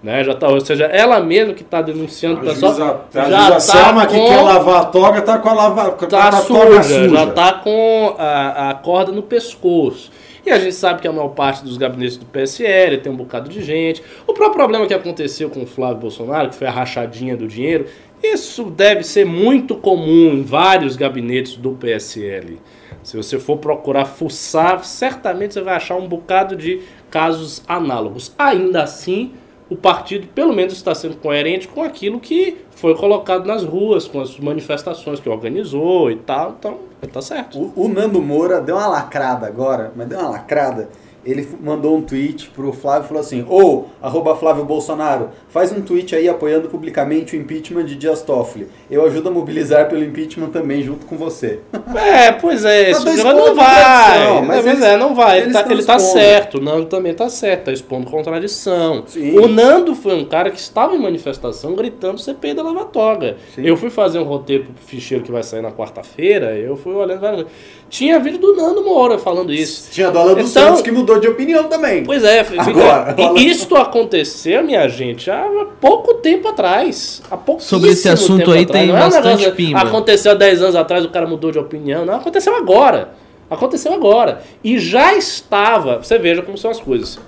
Né? 0.00 0.22
Já 0.22 0.32
tá, 0.34 0.46
ou 0.48 0.60
seja, 0.60 0.84
ela 0.84 1.18
mesma 1.18 1.52
que 1.54 1.62
está 1.62 1.82
denunciando 1.82 2.36
o 2.36 2.42
A 2.48 2.52
pessoal. 2.54 2.72
juíza, 2.72 3.00
a 3.20 3.30
já 3.30 3.50
tá 3.50 3.60
Selma 3.60 4.06
que 4.06 4.16
com- 4.16 4.26
quer 4.28 4.40
lavar 4.42 4.80
a 4.82 4.84
toga, 4.84 5.22
tá 5.22 5.38
com 5.38 5.48
a, 5.48 5.52
lava, 5.54 5.90
tá 5.90 6.06
tá 6.06 6.32
suja, 6.42 6.82
suja. 6.84 7.08
já 7.08 7.26
tá 7.32 7.52
com 7.54 8.14
a, 8.16 8.70
a 8.70 8.74
corda 8.74 9.10
no 9.10 9.22
pescoço. 9.24 10.12
E 10.48 10.50
a 10.50 10.58
gente 10.58 10.74
sabe 10.74 11.02
que 11.02 11.06
a 11.06 11.12
maior 11.12 11.28
parte 11.28 11.62
dos 11.62 11.76
gabinetes 11.76 12.16
do 12.16 12.24
PSL 12.24 12.96
tem 13.02 13.12
um 13.12 13.16
bocado 13.16 13.50
de 13.50 13.62
gente. 13.62 14.02
O 14.26 14.32
próprio 14.32 14.54
problema 14.54 14.86
que 14.86 14.94
aconteceu 14.94 15.50
com 15.50 15.62
o 15.62 15.66
Flávio 15.66 15.98
Bolsonaro, 15.98 16.48
que 16.48 16.54
foi 16.54 16.66
a 16.66 16.70
rachadinha 16.70 17.36
do 17.36 17.46
dinheiro, 17.46 17.84
Isso 18.22 18.64
deve 18.64 19.04
ser 19.04 19.26
muito 19.26 19.76
comum 19.76 20.32
em 20.32 20.42
vários 20.42 20.96
gabinetes 20.96 21.54
do 21.54 21.72
PSL. 21.72 22.58
Se 23.02 23.16
você 23.16 23.38
for 23.38 23.58
procurar 23.58 24.06
fuçar, 24.06 24.82
certamente 24.84 25.52
você 25.52 25.60
vai 25.60 25.76
achar 25.76 25.96
um 25.96 26.08
bocado 26.08 26.56
de 26.56 26.80
casos 27.10 27.62
análogos. 27.68 28.34
Ainda 28.38 28.82
assim, 28.82 29.32
o 29.70 29.76
partido 29.76 30.26
pelo 30.28 30.52
menos 30.52 30.72
está 30.72 30.94
sendo 30.94 31.16
coerente 31.16 31.68
com 31.68 31.82
aquilo 31.82 32.18
que 32.18 32.58
foi 32.70 32.94
colocado 32.94 33.46
nas 33.46 33.64
ruas, 33.64 34.06
com 34.06 34.20
as 34.20 34.38
manifestações 34.38 35.20
que 35.20 35.28
organizou 35.28 36.10
e 36.10 36.16
tal. 36.16 36.56
Então, 36.58 36.78
tá 37.12 37.20
certo. 37.20 37.58
O, 37.58 37.84
o 37.84 37.88
Nando 37.88 38.20
Moura 38.22 38.60
deu 38.60 38.76
uma 38.76 38.86
lacrada 38.86 39.46
agora, 39.46 39.92
mas 39.94 40.08
deu 40.08 40.18
uma 40.18 40.30
lacrada. 40.30 40.88
Ele 41.24 41.46
mandou 41.60 41.96
um 41.96 42.00
tweet 42.02 42.48
pro 42.54 42.72
Flávio 42.72 43.04
e 43.04 43.08
falou 43.08 43.20
assim: 43.20 43.44
Ô, 43.48 43.84
arroba 44.00 44.34
Flávio 44.36 44.64
Bolsonaro, 44.64 45.30
faz 45.48 45.70
um 45.72 45.80
tweet 45.82 46.14
aí 46.14 46.28
apoiando 46.28 46.68
publicamente 46.68 47.36
o 47.36 47.40
impeachment 47.40 47.84
de 47.84 47.96
Dias 47.96 48.22
Toffoli. 48.22 48.68
Eu 48.90 49.04
ajudo 49.04 49.28
a 49.28 49.32
mobilizar 49.32 49.88
pelo 49.88 50.02
impeachment 50.04 50.48
também 50.50 50.82
junto 50.82 51.04
com 51.06 51.16
você. 51.16 51.60
É, 51.98 52.32
pois 52.32 52.64
é, 52.64 52.90
esse 52.90 53.04
Tá 53.04 53.10
programa 53.12 53.34
não 53.34 53.54
vai. 53.54 54.40
mas 54.42 54.46
Mas 54.46 54.66
eles- 54.66 54.82
é, 54.82 54.96
não 54.96 55.14
vai. 55.14 55.40
Ele 55.40 55.52
tá, 55.52 55.66
ele 55.70 55.82
tá 55.84 55.98
certo, 55.98 56.58
o 56.58 56.60
Nando 56.60 56.86
também 56.86 57.12
tá 57.14 57.28
certo, 57.28 57.64
tá 57.64 57.72
expondo 57.72 58.08
contradição. 58.10 59.02
Sim. 59.06 59.38
O 59.38 59.48
Nando 59.48 59.94
foi 59.94 60.14
um 60.14 60.24
cara 60.24 60.50
que 60.50 60.58
estava 60.58 60.94
em 60.94 60.98
manifestação 60.98 61.74
gritando 61.74 62.18
CPI 62.20 62.54
da 62.54 62.62
Lava 62.62 62.84
Toga. 62.84 63.36
Sim. 63.54 63.62
Eu 63.66 63.76
fui 63.76 63.90
fazer 63.90 64.18
um 64.18 64.24
roteiro 64.24 64.64
pro 64.64 64.84
ficheiro 64.84 65.24
que 65.24 65.32
vai 65.32 65.42
sair 65.42 65.62
na 65.62 65.72
quarta-feira, 65.72 66.56
eu 66.56 66.76
fui 66.76 66.94
olhando. 66.94 67.46
Tinha 67.90 68.18
vídeo 68.20 68.38
do 68.38 68.54
Nando 68.54 68.84
Moura 68.84 69.18
falando 69.18 69.52
isso. 69.52 69.90
Tinha 69.90 70.08
a 70.08 70.10
dólar 70.10 70.34
do 70.34 70.40
Então- 70.40 70.46
Santos 70.48 70.82
que 70.82 70.90
mudou 70.90 71.07
de 71.18 71.28
opinião 71.28 71.64
também. 71.68 72.04
Pois 72.04 72.22
é, 72.24 72.42
fica- 72.44 72.62
Agora, 72.62 73.14
e 73.36 73.46
isto 73.48 73.76
aconteceu, 73.76 74.62
minha 74.64 74.88
gente, 74.88 75.30
há 75.30 75.48
pouco 75.80 76.14
tempo 76.14 76.48
atrás. 76.48 77.22
Há 77.30 77.36
pouquíssimo 77.36 77.78
Sobre 77.78 77.90
esse 77.92 78.08
assunto 78.08 78.38
tempo 78.40 78.50
aí 78.52 78.62
atrás. 78.64 78.80
tem 78.80 78.88
Não 78.88 78.96
é 78.96 79.00
um 79.00 79.04
bastante 79.04 79.26
negócio, 79.28 79.54
pimba. 79.54 79.78
Aconteceu 79.80 80.32
há 80.32 80.34
10 80.34 80.62
anos 80.62 80.76
atrás, 80.76 81.04
o 81.04 81.08
cara 81.10 81.26
mudou 81.26 81.50
de 81.50 81.58
opinião. 81.58 82.04
Não, 82.04 82.14
aconteceu 82.16 82.54
agora. 82.56 83.10
Aconteceu 83.50 83.92
agora. 83.94 84.42
E 84.62 84.78
já 84.78 85.14
estava. 85.14 85.98
Você 86.02 86.18
veja 86.18 86.42
como 86.42 86.58
são 86.58 86.70
as 86.70 86.80
coisas. 86.80 87.18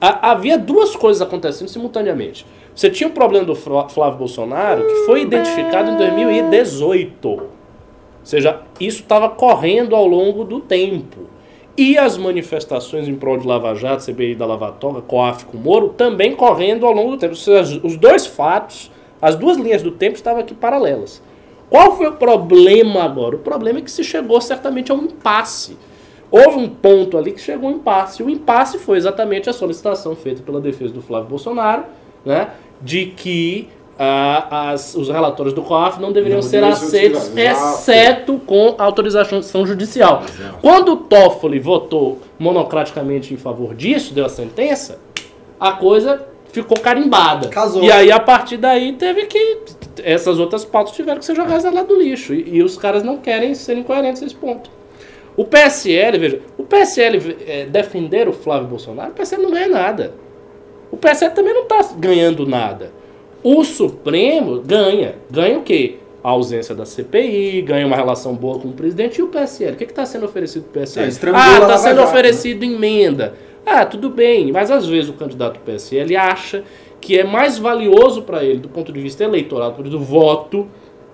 Ha- 0.00 0.30
havia 0.30 0.56
duas 0.58 0.94
coisas 0.96 1.20
acontecendo 1.22 1.68
simultaneamente. 1.68 2.44
Você 2.74 2.88
tinha 2.90 3.08
o 3.08 3.12
problema 3.12 3.44
do 3.44 3.54
Flá- 3.54 3.88
Flávio 3.88 4.18
Bolsonaro, 4.18 4.84
que 4.84 4.94
foi 5.06 5.22
identificado 5.22 5.90
em 5.90 5.96
2018. 5.96 7.28
Ou 7.28 7.48
seja, 8.22 8.60
isso 8.78 9.00
estava 9.02 9.28
correndo 9.28 9.96
ao 9.96 10.06
longo 10.06 10.44
do 10.44 10.60
tempo. 10.60 11.22
E 11.78 11.96
as 11.96 12.18
manifestações 12.18 13.06
em 13.06 13.14
prol 13.14 13.38
de 13.38 13.46
Lava 13.46 13.72
Jato, 13.76 14.04
CBI 14.04 14.34
da 14.34 14.44
Lava 14.44 14.72
Toga, 14.72 15.00
COAF 15.00 15.44
com 15.44 15.56
Moro, 15.56 15.90
também 15.90 16.34
correndo 16.34 16.84
ao 16.84 16.92
longo 16.92 17.12
do 17.12 17.18
tempo. 17.18 17.34
Os 17.34 17.96
dois 17.96 18.26
fatos, 18.26 18.90
as 19.22 19.36
duas 19.36 19.56
linhas 19.56 19.80
do 19.80 19.92
tempo 19.92 20.16
estavam 20.16 20.40
aqui 20.40 20.54
paralelas. 20.54 21.22
Qual 21.70 21.96
foi 21.96 22.08
o 22.08 22.14
problema 22.14 23.04
agora? 23.04 23.36
O 23.36 23.38
problema 23.38 23.78
é 23.78 23.82
que 23.82 23.92
se 23.92 24.02
chegou 24.02 24.40
certamente 24.40 24.90
a 24.90 24.94
um 24.96 25.04
impasse. 25.04 25.76
Houve 26.32 26.58
um 26.58 26.68
ponto 26.68 27.16
ali 27.16 27.30
que 27.30 27.40
chegou 27.40 27.68
a 27.68 27.72
um 27.72 27.76
impasse. 27.76 28.24
O 28.24 28.28
impasse 28.28 28.76
foi 28.76 28.98
exatamente 28.98 29.48
a 29.48 29.52
solicitação 29.52 30.16
feita 30.16 30.42
pela 30.42 30.60
defesa 30.60 30.92
do 30.92 31.00
Flávio 31.00 31.28
Bolsonaro, 31.28 31.84
né, 32.24 32.54
de 32.82 33.06
que 33.06 33.68
ah, 33.98 34.70
as- 34.70 34.94
os 34.94 35.08
relatórios 35.08 35.52
do 35.54 35.62
COAF 35.62 36.00
não 36.00 36.12
deveriam 36.12 36.36
Não 36.36 36.42
ser 36.42 36.60
ser 36.60 36.64
aceitos. 36.64 37.36
Exato. 37.36 37.74
exceto 37.78 38.40
com 38.46 38.74
autorização 38.78 39.66
judicial. 39.66 40.22
Quando 40.62 40.92
o 40.92 40.96
Toffoli 40.96 41.58
votou 41.58 42.18
monocraticamente 42.38 43.34
em 43.34 43.36
favor 43.36 43.74
disso, 43.74 44.14
deu 44.14 44.24
a 44.24 44.28
sentença, 44.28 44.98
a 45.58 45.72
coisa 45.72 46.24
ficou 46.52 46.78
carimbada. 46.78 47.48
Casou. 47.48 47.82
E 47.82 47.90
aí, 47.90 48.10
a 48.12 48.20
partir 48.20 48.56
daí, 48.56 48.92
teve 48.92 49.26
que. 49.26 49.58
Essas 50.04 50.38
outras 50.38 50.64
pautas 50.64 50.94
tiveram 50.94 51.18
que 51.18 51.24
ser 51.24 51.34
jogadas 51.34 51.64
lá 51.72 51.82
do 51.82 51.96
lixo. 52.00 52.32
E, 52.32 52.56
e 52.56 52.62
os 52.62 52.76
caras 52.76 53.02
não 53.02 53.16
querem 53.18 53.52
serem 53.54 53.82
coerentes 53.82 54.22
nesse 54.22 54.34
ponto. 54.36 54.70
O 55.36 55.44
PSL, 55.44 56.18
veja, 56.18 56.40
o 56.56 56.62
PSL 56.64 57.36
é, 57.46 57.64
defender 57.66 58.28
o 58.28 58.32
Flávio 58.32 58.68
Bolsonaro, 58.68 59.10
o 59.10 59.14
PSL 59.14 59.42
não 59.42 59.50
ganha 59.50 59.68
nada. 59.68 60.14
O 60.90 60.96
PSL 60.96 61.34
também 61.34 61.52
não 61.54 61.62
está 61.62 61.80
ganhando 61.96 62.46
nada. 62.46 62.92
O 63.42 63.64
Supremo 63.64 64.60
ganha. 64.60 65.16
Ganha 65.30 65.58
o 65.58 65.62
quê? 65.62 65.96
A 66.22 66.30
ausência 66.30 66.74
da 66.74 66.84
CPI, 66.84 67.62
ganha 67.62 67.86
uma 67.86 67.96
relação 67.96 68.34
boa 68.34 68.58
com 68.58 68.68
o 68.68 68.72
presidente 68.72 69.18
e 69.18 69.22
o 69.22 69.28
PSL. 69.28 69.74
O 69.74 69.76
que 69.76 69.84
está 69.84 70.04
sendo 70.04 70.26
oferecido 70.26 70.64
para 70.64 70.80
o 70.80 70.82
PSL? 70.82 71.06
É, 71.06 71.10
ah, 71.34 71.58
está 71.60 71.78
sendo 71.78 71.96
Jato, 71.96 71.96
né? 71.96 72.04
oferecido 72.04 72.64
emenda. 72.64 73.34
Ah, 73.64 73.84
tudo 73.84 74.10
bem, 74.10 74.50
mas 74.50 74.70
às 74.70 74.86
vezes 74.86 75.10
o 75.10 75.12
candidato 75.12 75.54
do 75.54 75.60
PSL 75.60 76.16
acha 76.16 76.64
que 77.00 77.18
é 77.18 77.24
mais 77.24 77.58
valioso 77.58 78.22
para 78.22 78.42
ele, 78.42 78.58
do 78.58 78.68
ponto 78.68 78.92
de 78.92 79.00
vista 79.00 79.22
eleitoral, 79.22 79.72
do 79.72 80.00
voto, 80.00 80.66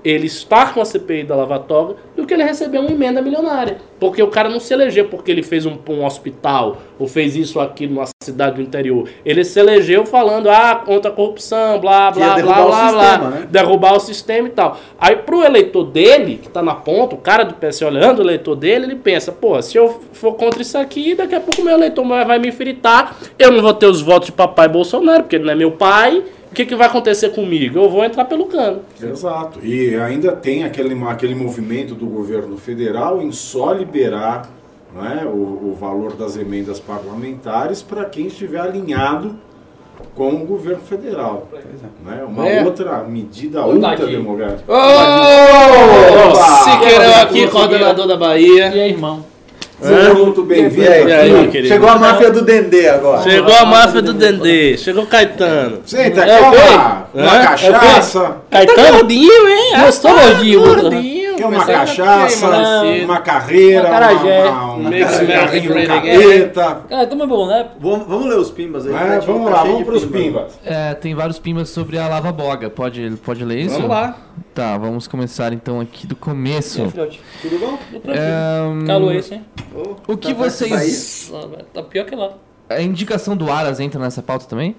ele 0.05 0.27
estar 0.27 0.75
com 0.75 0.81
a 0.81 0.85
CPI 0.85 1.25
da 1.25 1.35
Lava 1.35 1.59
Toga 1.59 1.97
do 2.15 2.27
que 2.27 2.35
ele 2.35 2.45
receber 2.45 2.79
uma 2.79 2.91
emenda 2.91 3.23
milionária. 3.23 3.79
Porque 3.99 4.23
o 4.23 4.29
cara 4.29 4.49
não 4.49 4.61
se 4.61 4.75
elegeu 4.75 5.07
porque 5.07 5.31
ele 5.31 5.43
fez 5.43 5.65
um, 5.65 5.79
um 5.89 6.05
hospital 6.05 6.79
ou 6.99 7.09
fez 7.09 7.35
isso 7.37 7.59
ou 7.59 7.65
aquilo 7.65 7.95
numa 7.95 8.07
cidade 8.23 8.57
do 8.57 8.63
interior. 8.63 9.09
Ele 9.25 9.43
se 9.45 9.59
elegeu 9.59 10.05
falando, 10.05 10.51
ah, 10.51 10.83
contra 10.85 11.11
a 11.11 11.15
corrupção, 11.15 11.81
blá, 11.81 12.11
blá, 12.11 12.35
derrubar 12.35 12.67
blá, 12.67 12.67
blá, 12.67 12.89
sistema, 12.89 13.19
blá. 13.19 13.31
né? 13.31 13.49
Derrubar 13.51 13.95
o 13.95 14.01
sistema 14.01 14.49
e 14.49 14.51
tal. 14.51 14.77
Aí 14.99 15.17
pro 15.17 15.43
eleitor 15.43 15.85
dele, 15.85 16.39
que 16.43 16.49
tá 16.49 16.63
na 16.63 16.75
ponta, 16.75 17.15
o 17.15 17.19
cara 17.19 17.45
do 17.45 17.55
PS 17.55 17.81
olhando 17.83 18.19
o 18.19 18.23
eleitor 18.23 18.55
dele, 18.55 18.85
ele 18.85 18.97
pensa, 18.97 19.33
pô, 19.33 19.61
se 19.63 19.79
eu 19.79 20.03
for 20.13 20.35
contra 20.35 20.61
isso 20.61 20.77
aqui, 20.77 21.15
daqui 21.15 21.35
a 21.35 21.41
pouco 21.41 21.63
meu 21.63 21.75
eleitor 21.75 22.07
vai 22.07 22.35
vai 22.35 22.39
me 22.39 22.53
fritar, 22.53 23.17
eu 23.39 23.51
não 23.51 23.63
vou 23.63 23.75
ter 23.75 23.87
os 23.87 24.03
votos 24.03 24.27
de 24.27 24.33
papai 24.33 24.69
Bolsonaro, 24.69 25.23
porque 25.23 25.37
ele 25.37 25.45
não 25.45 25.53
é 25.53 25.57
meu 25.57 25.73
pai. 25.73 26.23
O 26.55 26.57
que, 26.57 26.65
que 26.67 26.77
vai 26.77 26.87
acontecer 26.87 27.31
comigo? 27.31 27.81
Eu 27.81 27.91
vou 27.91 28.05
entrar 28.05 28.27
pelo 28.27 28.47
cano. 28.47 28.83
Exato. 29.03 29.59
E 29.61 29.97
ainda 29.97 30.31
tem 30.31 30.63
aquele, 30.63 30.95
aquele 31.09 31.35
movimento 31.35 31.97
do 31.97 32.07
governo 32.07 32.57
federal 32.57 33.21
em 33.21 33.33
só 33.33 33.73
liberar 33.73 34.49
não 34.95 35.05
é, 35.05 35.25
o, 35.25 35.31
o 35.73 35.77
valor 35.77 36.15
das 36.15 36.37
emendas 36.37 36.79
parlamentares 36.79 37.83
para 37.83 38.05
quem 38.05 38.29
estiver 38.29 38.61
alinhado 38.61 39.35
com 40.15 40.29
o 40.33 40.47
governo 40.47 40.83
federal. 40.83 41.49
É? 42.07 42.23
Uma 42.23 42.49
É. 42.49 42.65
outra 42.65 43.03
medida 43.03 43.67
ultra 43.67 43.95
aqui. 43.95 44.07
democrática. 44.07 44.73
Ô, 44.73 44.77
Siqueirão 46.63 47.21
aqui, 47.21 47.49
coordenador 47.49 48.07
da 48.07 48.17
Bahia. 48.17 48.69
E 48.69 48.81
aí, 48.81 48.91
irmão? 48.93 49.25
Seja 49.81 50.15
muito 50.15 50.43
bem-vindo. 50.45 50.87
chegou- 50.87 51.41
meu 51.43 51.51
querido? 51.51 51.69
chegou 51.69 51.89
a 51.89 51.99
máfia 51.99 52.31
do 52.31 52.43
Dendê 52.43 52.89
agora. 52.89 53.23
Chegou 53.23 53.55
a 53.55 53.65
máfia 53.67 54.01
do 54.03 54.13
Dendê, 54.15 54.77
chegou 54.79 55.03
o 55.03 55.07
Caetano. 55.07 55.81
Senta, 55.85 56.23
É 56.25 56.41
o 56.41 56.51
quê? 56.53 56.57
uma, 56.57 57.07
uma 57.15 57.37
É? 57.37 57.45
cachaça? 57.47 58.37
Caetano? 58.51 58.93
gordinho, 58.99 59.49
hein? 59.49 59.73
Gostou, 59.85 60.11
Ah, 60.13 60.15
gordinho? 60.31 60.61
Quer 61.37 61.47
uma 61.47 61.65
cachaça, 61.67 62.47
uma 63.05 63.21
carreira, 63.21 63.89
Uma 63.89 63.99
uma, 63.99 64.13
uma, 64.23 64.75
um 64.75 64.87
America 64.87 65.27
carrinho 65.27 65.69
great 65.73 65.89
capeta. 65.89 66.83
Cara, 66.89 67.07
tamo 67.07 67.27
bom, 67.27 67.47
né? 67.47 67.69
Vamos, 67.81 68.07
vamos 68.07 68.27
ler 68.29 68.39
os 68.39 68.51
pimbas 68.51 68.87
aí. 68.87 68.93
É, 68.95 69.21
vamos 69.21 69.45
tá 69.51 69.57
lá, 69.57 69.65
vamos 69.65 69.85
para 69.85 69.95
os 69.95 70.05
pimba. 70.05 70.19
pimbas. 70.19 70.59
É, 70.65 70.95
tem 70.95 71.15
vários 71.15 71.39
pimbas 71.39 71.69
sobre 71.69 71.99
a 71.99 72.07
lava 72.09 72.31
boga. 72.33 72.71
Pode, 72.71 73.11
pode 73.25 73.45
ler 73.45 73.61
isso? 73.61 73.75
Vamos 73.77 73.91
lá. 73.91 74.17
Tá, 74.55 74.79
vamos 74.79 75.09
começar 75.09 75.53
então 75.53 75.81
aqui 75.81 76.07
do 76.07 76.15
começo. 76.17 76.81
E 76.81 76.83
aí, 76.85 76.91
filhote? 76.91 77.21
Tudo 77.43 77.59
bom? 77.59 77.79
Tudo 77.91 78.01
tranquilo. 78.01 78.83
É, 78.83 78.87
Calor 78.87 79.15
esse, 79.15 79.35
hein? 79.35 79.45
O 80.07 80.17
que 80.17 80.29
tá 80.29 80.35
perto 80.35 80.51
vocês- 80.51 80.71
do 80.71 80.77
país? 80.77 81.33
Ah, 81.35 81.65
Tá 81.75 81.83
pior 81.83 82.05
que 82.07 82.15
lá. 82.15 82.31
A 82.69 82.81
indicação 82.81 83.37
do 83.37 83.51
Aras 83.51 83.81
entra 83.81 84.01
nessa 84.01 84.23
pauta 84.23 84.47
também? 84.47 84.75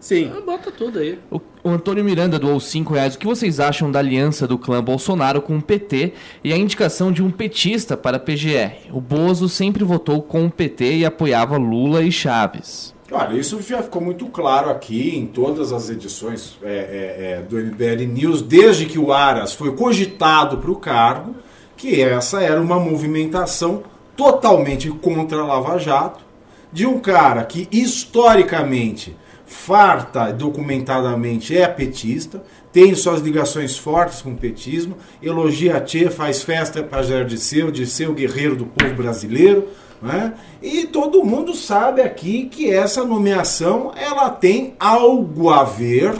Sim. 0.00 0.30
Ah, 0.36 0.40
Bota 0.40 0.70
tudo 0.70 0.98
aí. 0.98 1.18
O, 1.30 1.40
o 1.64 1.68
Antônio 1.70 2.04
Miranda 2.04 2.38
doou 2.38 2.60
5 2.60 2.94
reais. 2.94 3.14
O 3.14 3.18
que 3.18 3.26
vocês 3.26 3.58
acham 3.58 3.90
da 3.90 3.98
aliança 3.98 4.46
do 4.46 4.58
clã 4.58 4.82
Bolsonaro 4.82 5.42
com 5.42 5.56
o 5.58 5.62
PT 5.62 6.12
e 6.42 6.52
a 6.52 6.56
indicação 6.56 7.10
de 7.10 7.22
um 7.22 7.30
petista 7.30 7.96
para 7.96 8.16
a 8.16 8.20
PGR? 8.20 8.90
O 8.92 9.00
Bozo 9.00 9.48
sempre 9.48 9.84
votou 9.84 10.22
com 10.22 10.46
o 10.46 10.50
PT 10.50 10.98
e 10.98 11.04
apoiava 11.04 11.56
Lula 11.56 12.02
e 12.02 12.12
Chaves. 12.12 12.94
Olha, 13.10 13.38
isso 13.38 13.60
já 13.62 13.82
ficou 13.82 14.02
muito 14.02 14.26
claro 14.26 14.68
aqui 14.68 15.16
em 15.16 15.26
todas 15.26 15.72
as 15.72 15.88
edições 15.88 16.58
é, 16.62 16.68
é, 16.68 17.32
é, 17.32 17.42
do 17.42 17.56
MBL 17.56 18.04
News, 18.06 18.42
desde 18.42 18.84
que 18.84 18.98
o 18.98 19.14
Aras 19.14 19.54
foi 19.54 19.74
cogitado 19.74 20.58
para 20.58 20.70
o 20.70 20.76
cargo, 20.76 21.34
que 21.74 22.02
essa 22.02 22.42
era 22.42 22.60
uma 22.60 22.78
movimentação 22.78 23.82
totalmente 24.14 24.90
contra 24.90 25.38
a 25.38 25.46
Lava 25.46 25.78
Jato, 25.78 26.22
de 26.70 26.84
um 26.84 26.98
cara 27.00 27.44
que 27.44 27.66
historicamente, 27.72 29.16
farta 29.48 30.30
documentadamente, 30.30 31.56
é 31.56 31.66
petista, 31.66 32.42
tem 32.70 32.94
suas 32.94 33.22
ligações 33.22 33.78
fortes 33.78 34.20
com 34.20 34.32
o 34.32 34.36
petismo, 34.36 34.96
elogia 35.22 35.78
a 35.78 35.80
Tchê, 35.80 36.10
faz 36.10 36.42
festa 36.42 36.82
para 36.82 37.02
Jair 37.02 37.24
de 37.24 37.38
Seu, 37.86 38.12
guerreiro 38.12 38.54
do 38.54 38.66
povo 38.66 38.94
brasileiro, 38.94 39.68
né? 40.02 40.34
E 40.62 40.86
todo 40.86 41.24
mundo 41.24 41.54
sabe 41.54 42.02
aqui 42.02 42.44
que 42.44 42.70
essa 42.70 43.04
nomeação 43.04 43.92
ela 43.96 44.28
tem 44.30 44.74
algo 44.78 45.48
a 45.48 45.64
ver, 45.64 46.14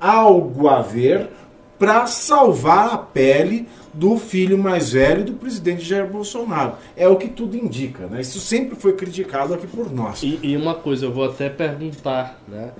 algo 0.00 0.68
a 0.68 0.82
ver 0.82 1.30
para 1.78 2.06
salvar 2.06 2.92
a 2.92 2.98
pele 2.98 3.68
do 3.98 4.16
filho 4.16 4.56
mais 4.56 4.92
velho 4.92 5.24
do 5.24 5.32
presidente 5.32 5.84
Jair 5.84 6.06
Bolsonaro. 6.06 6.74
É 6.96 7.08
o 7.08 7.16
que 7.16 7.26
tudo 7.26 7.56
indica, 7.56 8.06
né? 8.06 8.20
Isso 8.20 8.38
sempre 8.38 8.76
foi 8.76 8.92
criticado 8.92 9.52
aqui 9.52 9.66
por 9.66 9.92
nós. 9.92 10.22
E, 10.22 10.38
e 10.40 10.56
uma 10.56 10.74
coisa, 10.74 11.06
eu 11.06 11.12
vou 11.12 11.24
até 11.24 11.48
perguntar, 11.48 12.40
né? 12.46 12.70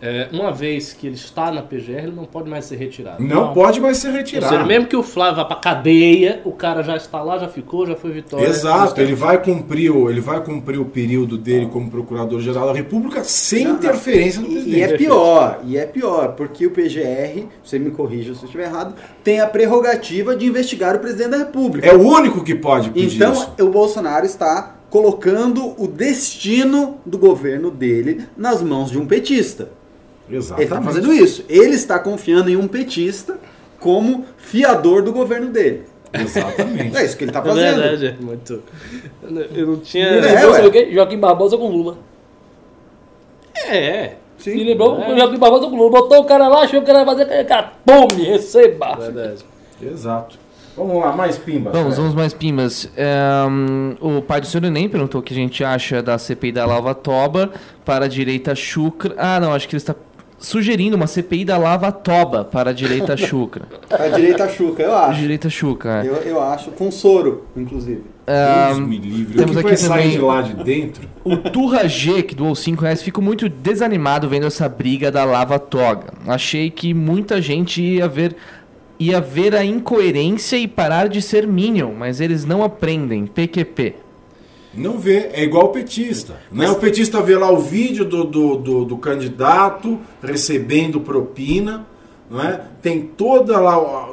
É, 0.00 0.28
uma 0.32 0.52
vez 0.52 0.92
que 0.92 1.06
ele 1.06 1.16
está 1.16 1.50
na 1.50 1.62
PGR, 1.62 2.04
ele 2.04 2.12
não 2.14 2.24
pode 2.24 2.48
mais 2.48 2.64
ser 2.66 2.76
retirado. 2.76 3.22
Não, 3.22 3.52
pode 3.52 3.80
mais 3.80 3.96
ser 3.98 4.08
Ou 4.08 4.14
retirado. 4.14 4.52
seja, 4.54 4.64
mesmo 4.66 4.86
que 4.86 4.96
o 4.96 5.02
Flávio 5.02 5.36
vá 5.36 5.44
pra 5.44 5.56
cadeia, 5.56 6.40
o 6.44 6.52
cara 6.52 6.82
já 6.82 6.96
está 6.96 7.20
lá, 7.22 7.38
já 7.38 7.48
ficou, 7.48 7.86
já 7.86 7.96
foi 7.96 8.10
vitória. 8.12 8.46
Exato, 8.46 9.00
ele 9.00 9.14
vai 9.14 9.42
cumprir 9.42 9.90
o, 9.90 10.08
ele 10.10 10.20
vai 10.20 10.40
cumprir 10.42 10.78
o 10.78 10.84
período 10.84 11.36
dele 11.36 11.66
como 11.66 11.90
procurador-geral 11.90 12.66
da 12.68 12.72
República 12.74 13.24
sem 13.24 13.64
Não, 13.64 13.70
não. 13.72 13.78
interferência 13.78 14.40
do 14.40 14.46
E, 14.46 14.52
presidente. 14.52 14.76
e 14.78 14.82
é 14.82 14.96
pior, 14.96 15.60
e 15.64 15.76
é 15.76 15.86
pior, 15.86 16.28
porque 16.34 16.66
o 16.66 16.70
PGR, 16.70 17.46
você 17.62 17.78
me 17.78 17.90
corrija 17.90 18.34
se 18.34 18.40
eu 18.42 18.44
estiver 18.46 18.64
errado, 18.66 18.94
tem 19.24 19.40
a 19.40 19.46
prerrogativa 19.46 20.36
de 20.36 20.46
investigar 20.46 20.94
o 20.96 20.98
presidente 20.98 21.30
da 21.30 21.38
República. 21.38 21.86
É 21.88 21.94
o 21.94 22.00
único 22.00 22.44
que 22.44 22.54
pode 22.54 22.90
pedir 22.90 23.16
Então, 23.16 23.32
isso. 23.32 23.52
o 23.60 23.68
Bolsonaro 23.68 24.24
está 24.24 24.76
colocando 24.90 25.74
o 25.82 25.86
destino 25.86 26.98
do 27.04 27.18
governo 27.18 27.70
dele 27.70 28.26
nas 28.36 28.62
mãos 28.62 28.90
de 28.90 28.98
um 28.98 29.06
petista. 29.06 29.70
Ele 30.28 30.38
está 30.38 30.60
Exatamente. 30.60 30.84
fazendo 30.84 31.12
isso. 31.12 31.44
Ele 31.48 31.74
está 31.74 31.98
confiando 31.98 32.50
em 32.50 32.56
um 32.56 32.68
petista 32.68 33.38
como 33.80 34.24
fiador 34.36 35.02
do 35.02 35.12
governo 35.12 35.48
dele. 35.50 35.84
Exatamente. 36.12 36.96
É 36.96 37.04
isso 37.04 37.16
que 37.16 37.24
ele 37.24 37.30
está 37.30 37.40
É 37.40 37.44
fazendo. 37.44 37.80
verdade, 37.82 38.06
é 38.06 38.16
muito. 38.24 38.62
Eu 39.54 39.66
não 39.66 39.76
tinha. 39.78 40.06
É, 40.06 40.70
quê? 40.70 40.88
Joaquim 40.92 41.18
Barbosa 41.18 41.56
com 41.56 41.68
Lula. 41.68 41.98
É, 43.66 44.14
Sim. 44.38 44.54
Me 44.54 44.64
lembrou 44.64 45.00
É. 45.02 45.12
o 45.12 45.18
Joaquim 45.18 45.38
Barbosa 45.38 45.66
com 45.68 45.76
Lula. 45.76 45.90
Botou 45.90 46.20
o 46.20 46.24
cara 46.24 46.48
lá, 46.48 46.62
achou 46.62 46.80
que 46.80 46.84
o 46.84 46.86
cara 46.86 47.00
ia 47.00 47.04
fazer 47.04 47.44
cara. 47.44 47.72
Pum, 47.84 48.06
receba. 48.16 48.96
verdade. 48.96 49.44
Exato. 49.82 50.38
Vamos 50.76 51.00
lá, 51.02 51.10
mais 51.12 51.36
pimbas. 51.36 51.72
Vamos, 51.72 51.90
né? 51.90 51.96
vamos 51.96 52.14
mais 52.14 52.32
pimbas. 52.32 52.88
É, 52.96 53.44
hum, 53.50 53.96
o 54.00 54.22
pai 54.22 54.40
do 54.40 54.46
senhor 54.46 54.64
Enem 54.64 54.88
perguntou 54.88 55.20
o 55.20 55.24
que 55.24 55.32
a 55.34 55.36
gente 55.36 55.64
acha 55.64 56.00
da 56.00 56.16
CPI 56.18 56.52
da 56.52 56.64
Lava 56.64 56.94
Toba 56.94 57.50
para 57.84 58.04
a 58.04 58.08
direita 58.08 58.54
chucra. 58.54 59.12
Ah, 59.18 59.40
não, 59.40 59.52
acho 59.52 59.66
que 59.68 59.74
ele 59.74 59.80
está 59.82 59.94
sugerindo 60.38 60.96
uma 60.96 61.06
CPI 61.06 61.44
da 61.44 61.58
Lava 61.58 61.90
Toba 61.90 62.44
para 62.44 62.70
a 62.70 62.72
direita 62.72 63.16
chucra. 63.18 63.66
A 63.90 64.08
direita 64.08 64.48
chuca, 64.48 64.82
eu 64.82 64.94
acho. 64.94 65.20
direita 65.20 65.50
chucra, 65.50 66.04
é. 66.04 66.08
Eu, 66.08 66.14
eu 66.16 66.40
acho, 66.42 66.70
com 66.70 66.90
soro, 66.90 67.44
inclusive. 67.56 68.02
Deus 68.68 68.78
me 68.80 68.98
livre. 68.98 69.38
temos 69.38 69.56
o 69.56 69.60
que 69.60 69.66
aqui 69.66 69.68
vai 69.68 69.76
sair 69.76 69.88
também- 70.02 70.10
de 70.10 70.18
lá 70.18 70.42
de 70.42 70.54
dentro? 70.62 71.08
O 71.24 71.36
Turra 71.38 71.88
G, 71.88 72.22
que 72.22 72.34
doou 72.34 72.54
5 72.54 72.82
reais, 72.82 73.02
fico 73.02 73.20
muito 73.22 73.48
desanimado 73.48 74.28
vendo 74.28 74.46
essa 74.46 74.68
briga 74.68 75.10
da 75.10 75.24
Lava 75.24 75.58
Toga. 75.58 76.12
Achei 76.26 76.70
que 76.70 76.92
muita 76.92 77.40
gente 77.40 77.82
ia 77.82 78.06
ver, 78.06 78.36
ia 78.98 79.18
ver 79.20 79.54
a 79.56 79.64
incoerência 79.64 80.56
e 80.58 80.68
parar 80.68 81.08
de 81.08 81.22
ser 81.22 81.46
Minion, 81.46 81.92
mas 81.98 82.20
eles 82.20 82.44
não 82.44 82.62
aprendem. 82.62 83.26
PQP. 83.26 83.94
Não 84.74 84.98
vê, 84.98 85.30
é 85.32 85.42
igual 85.42 85.66
o 85.66 85.68
petista. 85.68 86.36
Né? 86.52 86.68
O 86.70 86.76
petista 86.76 87.20
vê 87.22 87.36
lá 87.36 87.50
o 87.50 87.58
vídeo 87.58 88.04
do, 88.04 88.24
do, 88.24 88.56
do, 88.56 88.84
do 88.84 88.96
candidato 88.98 89.98
recebendo 90.22 91.00
propina, 91.00 91.86
não 92.30 92.40
é? 92.42 92.60
tem 92.82 93.02
toda 93.02 93.58
lá. 93.58 94.10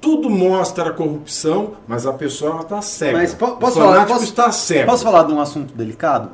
Tudo 0.00 0.28
mostra 0.28 0.90
a 0.90 0.92
corrupção, 0.92 1.72
mas 1.88 2.06
a 2.06 2.12
pessoa 2.12 2.60
está 2.60 2.82
cega. 2.82 3.16
Mas 3.18 3.34
po- 3.34 3.46
o 3.46 3.56
posso 3.56 3.78
falar, 3.78 4.06
posso- 4.06 4.24
está 4.24 4.52
cego. 4.52 4.90
Posso 4.90 5.02
falar 5.04 5.22
de 5.24 5.32
um 5.32 5.40
assunto 5.40 5.72
delicado? 5.74 6.30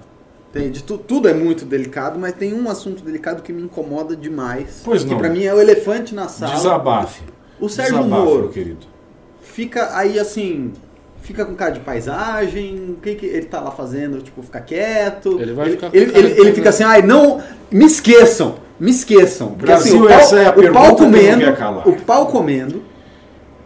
Tem, 0.53 0.69
de 0.71 0.83
tu- 0.83 0.99
tudo 0.99 1.29
é 1.29 1.35
muito 1.35 1.65
delicado, 1.65 2.19
mas 2.19 2.33
tem 2.35 2.53
um 2.53 2.69
assunto 2.69 3.05
delicado 3.05 3.43
que 3.43 3.53
me 3.53 3.63
incomoda 3.63 4.17
demais. 4.17 4.83
Pois 4.85 5.05
que 5.05 5.11
não. 5.11 5.19
pra 5.19 5.29
mim 5.29 5.45
é 5.45 5.55
o 5.55 5.61
elefante 5.61 6.13
na 6.15 6.27
sala. 6.29 6.55
Desabafe. 6.55 7.23
O 7.61 7.69
Sérgio 7.69 7.99
Desabafe, 7.99 8.23
Moro 8.25 8.49
querido. 8.49 8.87
fica 9.41 9.97
aí 9.97 10.19
assim, 10.19 10.73
fica 11.23 11.45
com 11.45 11.55
cara 11.55 11.73
de 11.73 11.81
paisagem, 11.81 12.97
o 12.97 13.01
que, 13.01 13.15
que 13.15 13.27
ele 13.27 13.47
tá 13.47 13.61
lá 13.61 13.71
fazendo? 13.71 14.21
Tipo, 14.21 14.43
ficar 14.43 14.61
quieto. 14.61 15.41
Ele 15.41 15.53
vai 15.53 15.71
ficar 15.71 15.91
com 15.91 15.97
ele, 15.97 16.07
cara 16.07 16.19
ele, 16.19 16.35
de 16.35 16.41
ele 16.41 16.53
fica 16.53 16.69
assim, 16.71 16.85
ai, 16.85 17.03
não, 17.03 17.41
me 17.71 17.85
esqueçam, 17.85 18.57
me 18.79 18.91
esqueçam. 18.91 19.49
Porque, 19.49 19.67
Brasil, 19.67 19.93
assim, 19.93 20.05
o 20.05 20.09
pau, 20.09 20.19
essa 20.19 20.39
é 20.39 20.47
a 20.47 20.51
o 20.51 20.55
pergunta 20.55 20.73
pau 20.79 20.97
comendo, 20.97 21.45
o 21.87 21.97
pau 22.03 22.27
comendo, 22.27 22.83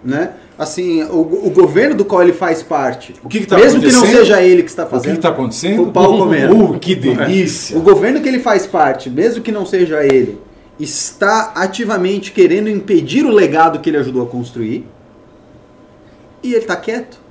né? 0.02 0.32
Assim, 0.56 1.02
o, 1.02 1.46
o 1.46 1.50
governo 1.50 1.96
do 1.96 2.04
qual 2.04 2.22
ele 2.22 2.32
faz 2.32 2.62
parte, 2.62 3.12
O 3.24 3.28
que 3.28 3.40
que 3.40 3.46
tá 3.46 3.56
mesmo 3.56 3.80
que 3.80 3.90
não 3.90 4.06
seja 4.06 4.40
ele 4.40 4.62
que 4.62 4.70
está 4.70 4.84
O 4.84 4.86
que 4.86 4.92
fazendo, 4.92 5.16
está 5.16 5.30
acontecendo? 5.30 5.82
o 5.82 5.90
pau 5.90 6.16
comendo. 6.16 6.56
Uh, 6.56 6.78
que 6.78 6.94
delícia! 6.94 7.76
O 7.76 7.80
governo 7.80 8.20
que 8.20 8.28
ele 8.28 8.38
faz 8.38 8.64
parte, 8.64 9.10
mesmo 9.10 9.42
que 9.42 9.50
não 9.50 9.66
seja 9.66 10.04
ele, 10.04 10.38
está 10.78 11.52
ativamente 11.56 12.30
querendo 12.30 12.68
impedir 12.68 13.24
o 13.24 13.30
legado 13.30 13.80
que 13.80 13.90
ele 13.90 13.96
ajudou 13.96 14.22
a 14.22 14.26
construir. 14.26 14.86
E 16.40 16.52
ele 16.52 16.58
está 16.58 16.76
quieto. 16.76 17.23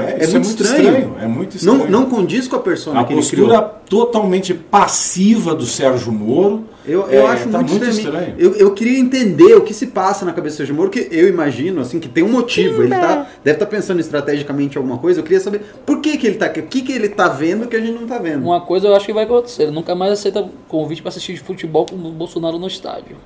É, 0.00 0.20
É 0.20 0.24
isso 0.24 0.32
muito 0.40 0.62
estranho. 0.62 1.16
É 1.20 1.26
muito 1.26 1.56
estranho. 1.56 1.78
Não, 1.78 1.90
não 2.02 2.10
condiz 2.10 2.48
com 2.48 2.56
a 2.56 2.60
persona 2.60 3.00
A 3.00 3.04
que 3.04 3.12
ele 3.12 3.20
postura 3.20 3.46
criou. 3.46 3.70
totalmente 3.88 4.54
passiva 4.54 5.54
do 5.54 5.64
Sérgio 5.66 6.12
Moro. 6.12 6.64
Eu, 6.86 7.08
eu 7.08 7.22
é, 7.22 7.26
acho 7.26 7.48
tá 7.48 7.58
muito, 7.58 7.70
muito 7.70 7.88
estranho. 7.88 8.18
estranho. 8.18 8.34
Eu, 8.38 8.54
eu 8.56 8.74
queria 8.74 8.98
entender 8.98 9.54
o 9.54 9.62
que 9.62 9.72
se 9.72 9.86
passa 9.86 10.24
na 10.24 10.32
cabeça 10.32 10.56
do 10.56 10.58
Sérgio 10.58 10.74
Moro, 10.74 10.90
que 10.90 11.08
eu 11.10 11.28
imagino 11.28 11.80
assim 11.80 11.98
que 11.98 12.08
tem 12.08 12.22
um 12.22 12.28
motivo. 12.28 12.82
Ele 12.82 12.90
tá, 12.90 13.26
deve 13.42 13.56
estar 13.56 13.66
pensando 13.66 14.00
estrategicamente 14.00 14.76
em 14.76 14.78
alguma 14.78 14.98
coisa. 14.98 15.20
Eu 15.20 15.24
queria 15.24 15.40
saber 15.40 15.62
por 15.86 16.00
que, 16.00 16.16
que 16.18 16.26
ele 16.26 16.36
tá. 16.36 16.46
O 16.46 16.62
que, 16.62 16.82
que 16.82 16.92
ele 16.92 17.08
tá 17.08 17.28
vendo 17.28 17.66
que 17.66 17.76
a 17.76 17.80
gente 17.80 17.98
não 17.98 18.06
tá 18.06 18.18
vendo. 18.18 18.44
Uma 18.44 18.60
coisa 18.60 18.88
eu 18.88 18.94
acho 18.94 19.06
que 19.06 19.12
vai 19.12 19.24
acontecer. 19.24 19.64
Ele 19.64 19.72
nunca 19.72 19.94
mais 19.94 20.12
aceita 20.12 20.46
convite 20.68 21.00
pra 21.00 21.08
assistir 21.08 21.36
futebol 21.38 21.86
com 21.86 21.94
o 21.94 22.12
Bolsonaro 22.12 22.58
no 22.58 22.66
estádio. 22.66 23.16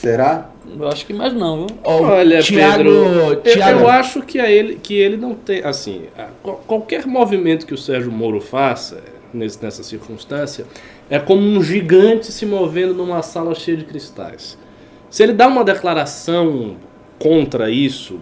Será? 0.00 0.50
Eu 0.78 0.88
acho 0.88 1.04
que 1.04 1.12
mais 1.12 1.32
não, 1.34 1.66
viu? 1.66 1.76
Olha, 1.84 2.40
Thiago- 2.42 2.76
Pedro, 2.78 2.90
eu- 2.92 3.36
Thiago- 3.40 3.80
Eu, 3.80 3.88
acho 3.88 4.22
que, 4.22 4.38
a 4.38 4.50
ele, 4.50 4.76
que 4.82 4.94
ele 4.94 5.16
não 5.16 5.34
tem. 5.34 5.62
Assim, 5.62 6.02
a- 6.16 6.28
qual- 6.42 6.62
qualquer 6.66 7.06
movimento 7.06 7.66
que 7.66 7.74
o 7.74 7.78
Sérgio 7.78 8.10
Moro 8.10 8.40
faça 8.40 9.02
nesse- 9.34 9.62
nessa 9.62 9.82
circunstância 9.82 10.64
é 11.10 11.18
como 11.18 11.42
um 11.42 11.62
gigante 11.62 12.32
se 12.32 12.46
movendo 12.46 12.94
numa 12.94 13.20
sala 13.20 13.54
cheia 13.54 13.76
de 13.76 13.84
cristais. 13.84 14.56
Se 15.10 15.22
ele 15.22 15.32
dá 15.32 15.48
uma 15.48 15.64
declaração 15.64 16.76
contra 17.18 17.70
isso, 17.70 18.20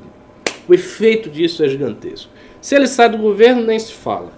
o 0.69 0.75
efeito 0.75 1.29
disso 1.31 1.63
é 1.65 1.69
gigantesco. 1.69 2.31
Se 2.61 2.75
ele 2.75 2.89
sai 2.89 3.09
do 3.09 3.19
governo, 3.19 3.63
nem 3.65 3.79
se 3.79 3.93
fala. 3.93 4.33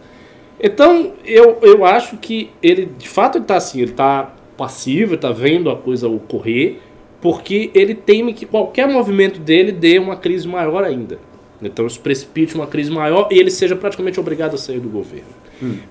Então, 0.63 1.13
eu, 1.25 1.59
eu 1.63 1.85
acho 1.87 2.19
que 2.19 2.51
ele, 2.63 2.85
de 2.99 3.09
fato, 3.09 3.39
está 3.39 3.57
assim, 3.57 3.81
ele 3.81 3.93
está 3.93 4.35
passivo, 4.59 5.15
está 5.15 5.33
vendo 5.33 5.71
a 5.71 5.77
coisa 5.77 6.07
ocorrer, 6.07 6.81
porque 7.21 7.71
ele 7.75 7.95
teme 7.95 8.33
que 8.33 8.47
qualquer 8.47 8.89
movimento 8.89 9.41
dele 9.41 9.73
dê 9.73 9.99
uma 9.99 10.17
crise 10.17 10.49
maior 10.49 10.83
ainda. 10.85 11.19
Então, 11.63 11.87
isso 11.87 12.01
precipite 12.01 12.55
uma 12.55 12.67
crise 12.67 12.91
maior 12.91 13.29
e 13.31 13.39
ele 13.39 13.51
seja 13.51 13.77
praticamente 13.77 14.19
obrigado 14.19 14.55
a 14.55 14.59
sair 14.59 14.81
do 14.81 14.89
governo. 14.89 15.29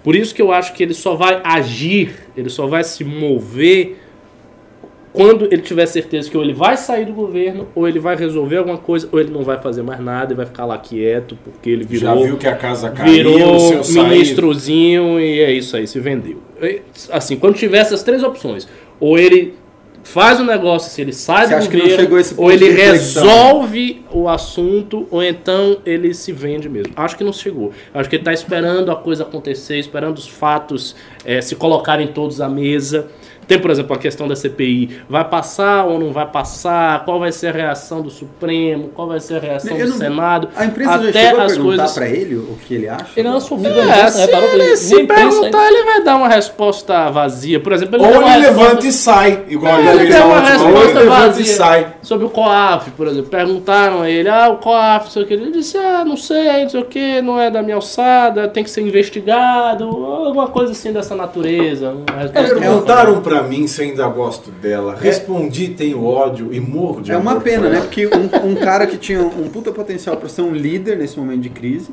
Por 0.03 0.15
isso 0.15 0.34
que 0.34 0.41
eu 0.41 0.51
acho 0.51 0.73
que 0.73 0.82
ele 0.82 0.95
só 0.95 1.13
vai 1.15 1.41
agir, 1.43 2.15
ele 2.36 2.49
só 2.49 2.65
vai 2.65 2.84
se 2.84 3.03
mover 3.03 3.97
quando 5.13 5.45
ele 5.45 5.61
tiver 5.61 5.86
certeza 5.86 6.30
que 6.30 6.38
ou 6.38 6.43
ele 6.43 6.53
vai 6.53 6.77
sair 6.77 7.05
do 7.05 7.13
governo, 7.13 7.67
ou 7.75 7.88
ele 7.88 7.99
vai 7.99 8.15
resolver 8.15 8.57
alguma 8.57 8.77
coisa, 8.77 9.09
ou 9.11 9.19
ele 9.19 9.32
não 9.32 9.43
vai 9.43 9.59
fazer 9.59 9.82
mais 9.82 9.99
nada 9.99 10.34
e 10.34 10.36
vai 10.36 10.45
ficar 10.45 10.65
lá 10.65 10.77
quieto, 10.77 11.38
porque 11.43 11.69
ele 11.69 11.84
Já 11.84 12.13
virou 12.13 12.25
viu 12.25 12.38
que 12.38 12.47
a 12.47 12.55
casa 12.55 12.89
caiu, 12.89 13.13
virou 13.13 13.84
ministrozinho 14.03 15.19
e 15.19 15.39
é 15.39 15.51
isso 15.51 15.75
aí, 15.77 15.88
se 15.88 15.99
vendeu. 15.99 16.41
Assim, 17.11 17.38
quando 17.38 17.55
tiver 17.55 17.80
essas 17.80 18.01
três 18.01 18.23
opções, 18.23 18.67
ou 18.99 19.17
ele 19.17 19.53
faz 20.14 20.39
o 20.39 20.43
negócio, 20.43 20.91
se 20.91 21.01
ele 21.01 21.14
sai 21.14 21.45
Você 21.45 21.53
do 21.53 21.57
acha 21.57 21.70
que 21.70 21.78
não 21.78 22.07
governo, 22.07 22.34
ou 22.38 22.51
ele 22.51 22.70
resolve 22.70 24.03
o 24.12 24.28
assunto, 24.28 25.07
ou 25.12 25.24
então 25.24 25.78
ele 25.86 26.14
se 26.14 26.32
vende 26.32 26.68
mesmo. 26.68 26.93
Acho 26.95 27.16
que 27.16 27.24
não 27.24 27.32
chegou. 27.32 27.72
Acho 27.93 28.10
que 28.10 28.16
ele 28.16 28.22
está 28.22 28.34
esperando 28.34 28.91
a 28.91 28.95
coisa 28.95 29.24
acontecer, 29.24 29.78
esperando 29.78 30.18
os 30.18 30.28
fatos 30.28 30.95
eh, 31.24 31.41
se 31.41 31.55
colocarem 31.55 32.07
todos 32.07 32.41
à 32.41 32.49
mesa. 32.49 33.07
Tem, 33.50 33.58
por 33.60 33.72
exemplo, 33.72 33.95
a 33.95 33.97
questão 34.00 34.28
da 34.28 34.36
CPI. 34.36 35.02
Vai 35.10 35.26
passar 35.28 35.86
ou 35.86 36.00
não 36.00 36.14
vai 36.14 36.26
passar? 36.28 37.04
Qual 37.04 37.20
vai 37.20 37.32
ser 37.32 37.47
a 37.47 37.52
reação 37.52 38.00
do 38.00 38.12
Supremo? 38.12 38.89
Qual 38.95 39.08
vai 39.08 39.20
ser 39.20 39.38
a 39.38 39.39
reação 39.39 39.76
Eu 39.76 39.88
do 39.88 39.91
não- 39.93 39.97
Senado? 39.97 40.50
A 40.56 40.66
imprensa 40.66 41.02
já 41.02 41.10
Até 41.10 41.24
chegou 41.30 41.41
a 41.41 41.43
as 41.45 41.52
perguntar 41.54 41.76
coisas- 41.78 41.93
pra 41.95 42.08
ele 42.08 42.36
o 42.36 42.58
que 42.68 42.76
ele 42.76 42.88
acha? 42.88 43.08
Ele 43.18 43.28
não 43.28 43.38
assumiu 43.38 43.72
a 43.72 43.76
É, 43.76 43.82
imprensa, 43.82 44.10
se 44.12 44.22
reparou? 44.28 44.50
ele 44.54 44.78
se 44.78 45.02
imprensa 45.02 45.30
perguntar, 45.41 45.68
ele 45.68 45.84
vai 45.84 46.04
dar 46.04 46.16
uma 46.18 46.28
resposta 46.30 47.10
vazia. 47.10 47.60
Por 47.60 47.74
exemplo, 47.74 47.95
ele 47.95 48.04
Ou 48.06 48.10
ele 48.22 48.30
resposta- 48.30 48.62
levanta 48.62 48.86
e 48.88 48.91
sai, 48.91 49.43
igual 49.50 49.78
É, 49.78 49.80
ele 49.82 49.89
ele 50.04 50.12
deu 50.12 50.20
na 50.20 50.26
uma 50.28 50.39
resposta 50.41 50.70
Ele 50.70 51.00
levanta 51.00 51.02
e 51.04 51.28
vazia. 51.28 51.45
sai. 51.56 51.88
Sobre 52.04 52.26
o 52.28 52.30
COAF, 52.30 52.91
por 52.91 53.08
exemplo. 53.08 53.32
Perguntaram 53.32 54.02
a 54.04 54.10
ele, 54.12 54.30
ah, 54.30 54.50
o 54.50 54.58
COAF, 54.58 55.06
não 55.06 55.12
sei 55.12 55.24
o 55.24 55.26
que. 55.26 55.34
Ele 55.34 55.52
disse, 55.52 55.76
ah, 55.76 56.06
não 56.06 56.16
sei, 56.16 56.62
não 56.62 56.70
sei 56.70 56.82
o 56.82 56.86
que, 56.86 57.20
não 57.24 57.39
é 57.41 57.50
da 57.50 57.64
minha 57.64 57.76
alçada, 57.78 58.47
tem 58.47 58.64
que 58.64 58.70
ser 58.70 58.82
investigado, 58.82 59.86
alguma 59.86 60.47
coisa 60.50 60.72
assim 60.74 60.93
dessa 60.93 61.16
natureza. 61.16 61.89
Uma 61.91 62.20
resposta 62.22 62.56
Pra 63.39 63.47
mim 63.47 63.67
se 63.67 63.81
ainda 63.81 64.05
gosto 64.09 64.51
dela. 64.51 64.97
Respondi, 64.99 65.69
tenho 65.69 66.03
ódio 66.03 66.53
e 66.53 66.59
morro 66.59 67.01
de 67.01 67.11
É 67.11 67.17
uma 67.17 67.39
pena, 67.39 67.70
né? 67.70 67.79
Porque 67.79 68.05
um, 68.05 68.51
um 68.51 68.55
cara 68.55 68.86
que 68.86 68.97
tinha 68.97 69.21
um 69.21 69.47
puta 69.47 69.71
potencial 69.71 70.17
pra 70.17 70.28
ser 70.28 70.41
um 70.41 70.51
líder 70.51 70.97
nesse 70.97 71.17
momento 71.17 71.39
de 71.39 71.49
crise, 71.49 71.89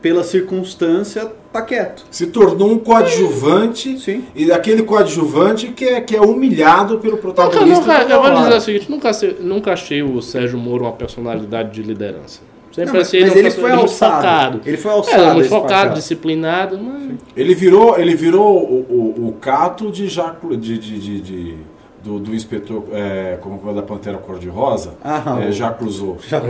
pela 0.00 0.24
circunstância, 0.24 1.30
tá 1.52 1.60
quieto. 1.60 2.06
Se 2.10 2.28
tornou 2.28 2.70
um 2.70 2.78
coadjuvante 2.78 3.98
Sim. 3.98 4.24
e 4.34 4.50
aquele 4.50 4.82
coadjuvante 4.82 5.68
que 5.68 5.84
é, 5.84 6.00
que 6.00 6.16
é 6.16 6.20
humilhado 6.20 6.98
pelo 6.98 7.16
Nunca, 7.16 7.22
protagonista. 7.22 7.80
nunca, 7.80 8.00
toda 8.00 8.14
eu 8.14 8.22
vou 8.22 8.42
dizer 8.42 8.56
o 8.56 8.60
seguinte, 8.60 8.90
nunca, 8.90 9.10
nunca 9.40 9.72
achei 9.72 10.02
o 10.02 10.22
Sérgio 10.22 10.58
Moro 10.58 10.84
uma 10.84 10.92
personalidade 10.92 11.72
de 11.72 11.82
liderança. 11.82 12.47
Sempre 12.78 12.86
Não, 12.86 12.92
mas- 13.00 13.08
achei 13.08 13.20
mas 13.22 13.32
um 13.34 13.38
ele 13.38 13.50
foi 13.50 13.70
muito 13.70 13.80
alçado. 13.82 14.60
Ele 14.64 14.76
foi 14.76 14.90
É, 14.90 14.94
alçado, 14.94 15.24
muito 15.26 15.40
esse 15.40 15.48
focado, 15.48 15.94
disciplinado, 15.94 16.78
mas... 16.78 17.18
Ele 17.36 17.54
virou, 17.54 17.98
ele 17.98 18.14
virou 18.14 18.56
o, 18.58 19.14
o, 19.18 19.28
o 19.28 19.32
cato 19.40 19.90
de, 19.90 20.06
Jaco, 20.08 20.56
de, 20.56 20.78
de, 20.78 20.98
de, 20.98 21.20
de- 21.20 21.56
do, 22.02 22.20
do 22.20 22.32
inspetor, 22.34 22.84
é, 22.92 23.36
como 23.40 23.58
foi 23.58 23.74
da 23.74 23.82
Pantera 23.82 24.16
Cor-de-Rosa, 24.18 24.94
Ah, 25.04 25.38
é, 25.46 25.50
Jacques. 25.50 26.00
Já. 26.28 26.40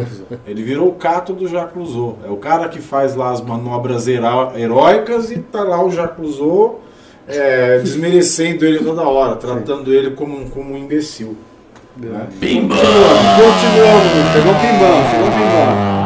Ele 0.47 0.63
virou 0.63 0.89
o 0.89 0.93
cato 0.93 1.33
do 1.33 1.49
Jacques 1.49 1.73
Clouseau. 1.73 2.19
É 2.27 2.31
o 2.31 2.37
cara 2.37 2.69
que 2.69 2.81
faz 2.81 3.17
lá 3.17 3.31
as 3.31 3.41
manobras 3.41 4.07
heróicas 4.07 5.31
e 5.31 5.39
tá 5.39 5.63
lá 5.65 5.83
o 5.83 5.91
Jacques 5.91 6.17
Clouseau 6.17 6.81
é, 7.27 7.79
desmerecendo 7.83 8.67
ele 8.67 8.81
toda 8.81 9.03
hora, 9.03 9.37
tratando 9.37 9.93
ele 9.93 10.11
como, 10.11 10.39
um- 10.39 10.51
como 10.51 10.75
um 10.75 10.77
imbecil. 10.77 11.35
Né? 11.97 12.27
Continuamos. 12.41 12.69
Chegou 14.33 14.53
o 14.53 14.57
pimbão, 14.61 15.11
chegou 15.11 15.27
o 15.27 15.33
pimbão. 15.33 15.98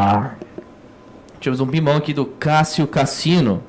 Tivemos 1.43 1.61
um 1.61 1.67
pimbão 1.67 1.97
aqui 1.97 2.15
do 2.15 2.25
Cássio 2.25 2.87
Cassino. 2.87 3.63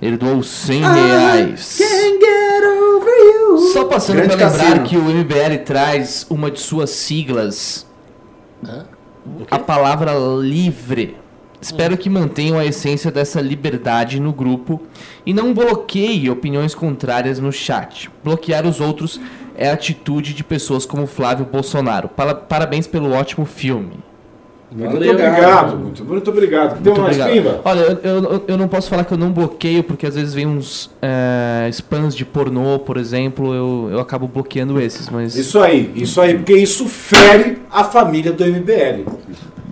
Ele 0.00 0.16
doou 0.16 0.42
100 0.42 0.80
reais. 0.82 1.76
Can't 1.78 2.18
get 2.20 2.64
over 2.64 3.12
you. 3.12 3.58
Só 3.72 3.84
passando 3.84 4.16
Grande 4.16 4.36
para 4.36 4.46
lembrar 4.48 4.64
Cassino. 4.78 4.84
que 4.86 4.96
o 4.96 5.02
MBL 5.04 5.64
traz 5.64 6.24
uma 6.30 6.50
de 6.50 6.60
suas 6.60 6.90
siglas. 6.90 7.86
A 9.50 9.58
palavra 9.58 10.12
livre. 10.40 11.16
Espero 11.60 11.96
que 11.96 12.10
mantenham 12.10 12.58
a 12.58 12.64
essência 12.64 13.10
dessa 13.12 13.40
liberdade 13.40 14.18
no 14.18 14.32
grupo 14.32 14.82
e 15.24 15.32
não 15.32 15.54
bloqueie 15.54 16.28
opiniões 16.28 16.74
contrárias 16.74 17.38
no 17.38 17.52
chat. 17.52 18.10
Bloquear 18.24 18.66
os 18.66 18.80
outros 18.80 19.20
é 19.56 19.70
a 19.70 19.74
atitude 19.74 20.34
de 20.34 20.42
pessoas 20.42 20.84
como 20.84 21.06
Flávio 21.06 21.46
Bolsonaro. 21.46 22.08
Para- 22.08 22.34
Parabéns 22.34 22.88
pelo 22.88 23.12
ótimo 23.12 23.46
filme. 23.46 23.92
Muito 24.74 24.92
Valeu. 24.92 25.12
obrigado, 25.12 25.76
muito, 25.76 26.04
muito 26.04 26.30
obrigado. 26.30 26.82
Tem 26.82 26.92
Muito 26.92 27.00
mais 27.00 27.20
obrigado. 27.20 27.60
Olha, 27.64 27.80
eu, 27.80 28.24
eu, 28.24 28.44
eu 28.48 28.56
não 28.56 28.68
posso 28.68 28.88
falar 28.88 29.04
que 29.04 29.12
eu 29.12 29.18
não 29.18 29.30
bloqueio, 29.30 29.84
porque 29.84 30.06
às 30.06 30.14
vezes 30.14 30.32
vem 30.32 30.46
uns 30.46 30.90
é, 31.00 31.68
spams 31.70 32.14
de 32.14 32.24
pornô, 32.24 32.78
por 32.78 32.96
exemplo, 32.96 33.54
eu, 33.54 33.88
eu 33.92 34.00
acabo 34.00 34.26
bloqueando 34.26 34.80
esses, 34.80 35.08
mas. 35.10 35.36
Isso 35.36 35.60
aí, 35.60 35.90
isso 35.94 36.20
aí, 36.20 36.34
porque 36.34 36.54
isso 36.56 36.86
fere 36.86 37.58
a 37.70 37.84
família 37.84 38.32
do 38.32 38.44
MBL. 38.44 39.04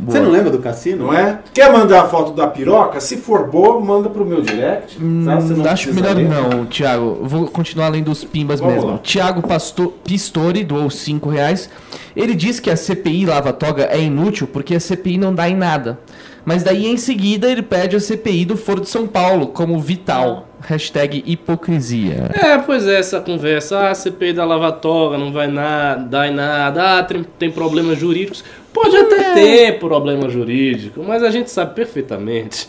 Você 0.07 0.21
não 0.21 0.31
lembra 0.31 0.51
do 0.51 0.59
cassino? 0.59 1.07
Não 1.07 1.15
é? 1.15 1.39
Quer 1.53 1.73
mandar 1.73 2.03
a 2.03 2.09
foto 2.09 2.33
da 2.33 2.47
piroca? 2.47 3.01
Se 3.01 3.17
for 3.17 3.47
boa, 3.49 3.81
manda 3.81 4.09
pro 4.09 4.25
meu 4.25 4.41
direct. 4.41 4.97
tá? 4.97 5.01
Você 5.41 5.53
Hum, 5.53 5.57
não 5.57 5.71
acho 5.71 5.93
melhor 5.95 6.17
ler. 6.17 6.29
não, 6.29 6.67
Thiago. 6.67 7.19
Vou 7.23 7.47
continuar 7.47 7.87
além 7.87 8.03
dos 8.03 8.25
pimbas 8.25 8.61
Vamos 8.61 8.75
mesmo. 8.77 8.91
lá. 8.93 8.99
Thiago 8.99 9.43
Pasto- 9.47 9.93
Pistori 10.05 10.65
doou 10.65 10.89
5 10.91 11.29
reais. 11.29 11.69
Ele 12.17 12.35
diz 12.35 12.59
que 12.61 12.71
a 12.71 12.77
CPI 12.77 13.27
Lava 13.27 13.53
Toga 13.53 13.85
é 13.91 14.01
inútil 14.01 14.47
porque 14.47 14.75
a 14.75 14.81
CPI 14.81 15.19
não 15.19 15.35
dá 15.35 15.49
em 15.49 15.57
nada. 15.57 15.99
Mas 16.45 16.63
daí 16.63 16.87
em 16.87 16.97
seguida 16.97 17.51
ele 17.51 17.63
pede 17.63 17.95
a 17.97 18.01
CPI 18.01 18.45
do 18.47 18.57
Foro 18.57 18.81
de 18.81 18.89
São 18.89 19.07
Paulo 19.07 19.49
como 19.49 19.79
vital. 19.79 20.49
Hashtag 20.61 21.23
hipocrisia. 21.27 22.31
É, 22.33 22.59
pois 22.59 22.87
é, 22.87 22.99
essa 22.99 23.21
conversa, 23.21 23.89
ah, 23.89 23.95
CPI 23.95 24.35
da 24.35 24.45
lavatória 24.45 25.19
não 25.19 25.33
vai 25.33 25.49
na, 25.49 25.97
dar 25.97 26.29
em 26.29 26.35
nada, 26.35 26.99
ah, 26.99 27.03
tem, 27.03 27.25
tem 27.39 27.51
problemas 27.51 27.99
jurídicos. 27.99 28.45
Pode 28.73 28.97
até 28.97 29.35
ter 29.35 29.79
problema 29.79 30.29
jurídico, 30.29 31.03
mas 31.03 31.23
a 31.23 31.31
gente 31.31 31.51
sabe 31.51 31.75
perfeitamente 31.75 32.69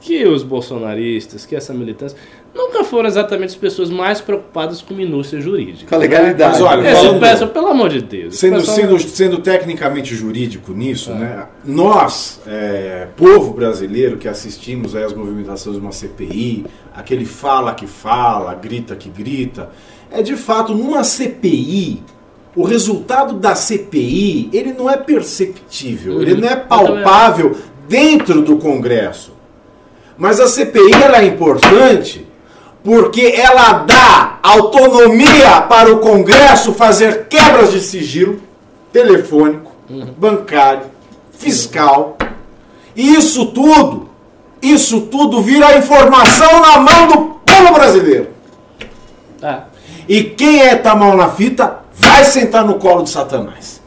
que 0.00 0.24
os 0.26 0.42
bolsonaristas, 0.42 1.44
que 1.44 1.56
essa 1.56 1.74
militância, 1.74 2.16
nunca 2.58 2.82
foram 2.82 3.08
exatamente 3.08 3.50
as 3.50 3.56
pessoas 3.56 3.88
mais 3.88 4.20
preocupadas 4.20 4.82
com 4.82 4.92
minúcia 4.92 5.40
jurídica. 5.40 5.88
Com 5.88 5.94
a 5.94 5.98
legalidade. 5.98 6.54
Mas 6.54 6.62
olha, 6.62 6.90
Esse 6.90 7.00
falando- 7.02 7.20
peço, 7.20 7.46
pelo 7.46 7.68
amor 7.68 7.88
de 7.88 8.02
Deus. 8.02 8.36
Sendo, 8.36 8.60
sendo, 8.66 8.98
sendo 8.98 9.38
tecnicamente 9.38 10.14
jurídico 10.14 10.72
nisso, 10.72 11.12
né? 11.14 11.46
Nós, 11.64 12.40
é, 12.46 13.06
povo 13.16 13.52
brasileiro 13.52 14.16
que 14.16 14.26
assistimos 14.26 14.96
aí 14.96 15.04
às 15.04 15.14
movimentações 15.14 15.76
de 15.76 15.80
uma 15.80 15.92
CPI, 15.92 16.66
aquele 16.94 17.24
fala 17.24 17.72
que 17.74 17.86
fala, 17.86 18.52
grita 18.54 18.96
que 18.96 19.08
grita, 19.08 19.70
é 20.10 20.20
de 20.20 20.36
fato 20.36 20.74
numa 20.74 21.04
CPI. 21.04 22.02
O 22.56 22.64
resultado 22.64 23.34
da 23.34 23.54
CPI 23.54 24.50
ele 24.52 24.72
não 24.72 24.90
é 24.90 24.96
perceptível, 24.96 26.20
ele 26.20 26.34
não 26.34 26.48
é 26.48 26.56
palpável 26.56 27.56
dentro 27.88 28.42
do 28.42 28.56
Congresso. 28.56 29.32
Mas 30.16 30.40
a 30.40 30.48
CPI 30.48 30.92
ela 31.00 31.18
é 31.18 31.26
importante 31.26 32.26
porque 32.88 33.34
ela 33.36 33.84
dá 33.84 34.38
autonomia 34.42 35.60
para 35.68 35.92
o 35.92 35.98
Congresso 35.98 36.72
fazer 36.72 37.26
quebras 37.28 37.70
de 37.70 37.82
sigilo 37.82 38.40
telefônico, 38.90 39.70
bancário, 40.16 40.86
fiscal. 41.32 42.16
E 42.96 43.14
isso 43.14 43.44
tudo, 43.44 44.08
isso 44.62 45.02
tudo 45.02 45.42
vira 45.42 45.76
informação 45.76 46.62
na 46.62 46.78
mão 46.78 47.08
do 47.08 47.18
povo 47.44 47.74
brasileiro. 47.74 48.28
Ah, 49.42 49.64
E 50.08 50.24
quem 50.24 50.62
é 50.62 50.74
tá 50.74 50.94
mal 50.94 51.14
na 51.14 51.28
fita 51.28 51.80
vai 51.92 52.24
sentar 52.24 52.64
no 52.64 52.76
colo 52.76 53.02
de 53.02 53.10
Satanás. 53.10 53.82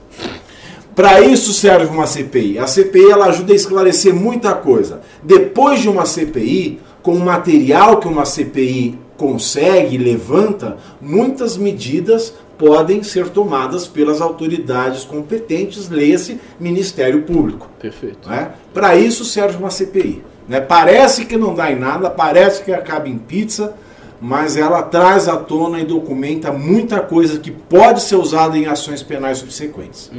Para 0.94 1.22
isso 1.22 1.54
serve 1.54 1.88
uma 1.88 2.06
CPI. 2.06 2.60
A 2.60 2.68
CPI 2.68 3.10
ela 3.10 3.26
ajuda 3.26 3.52
a 3.52 3.56
esclarecer 3.56 4.14
muita 4.14 4.54
coisa. 4.54 5.02
Depois 5.24 5.80
de 5.80 5.90
uma 5.90 6.06
CPI, 6.06 6.80
com 7.02 7.14
o 7.14 7.20
material 7.20 8.00
que 8.00 8.08
uma 8.08 8.26
CPI 8.26 8.98
consegue 9.18 9.98
levanta, 9.98 10.78
muitas 11.00 11.58
medidas 11.58 12.34
podem 12.58 13.02
ser 13.02 13.30
tomadas 13.30 13.88
pelas 13.88 14.22
autoridades 14.22 15.04
competentes, 15.04 15.90
leia-se 15.90 16.40
Ministério 16.60 17.24
Público. 17.24 17.70
perfeito. 17.80 18.30
Né? 18.30 18.52
Para 18.74 18.96
isso 18.96 19.26
serve 19.26 19.58
uma 19.58 19.72
CPI. 19.72 20.24
Né? 20.48 20.60
Parece 20.60 21.26
que 21.26 21.38
não 21.38 21.56
dá 21.56 21.72
em 21.72 21.80
nada, 21.80 22.10
parece 22.10 22.64
que 22.64 22.72
acaba 22.72 23.10
em 23.10 23.18
pizza, 23.18 23.74
mas 24.20 24.56
ela 24.56 24.84
traz 24.84 25.28
à 25.28 25.38
tona 25.38 25.80
e 25.80 25.86
documenta 25.86 26.52
muita 26.52 27.00
coisa 27.00 27.40
que 27.40 27.50
pode 27.50 28.04
ser 28.04 28.16
usada 28.16 28.56
em 28.56 28.68
ações 28.68 29.02
penais 29.02 29.40
subsequentes. 29.40 30.12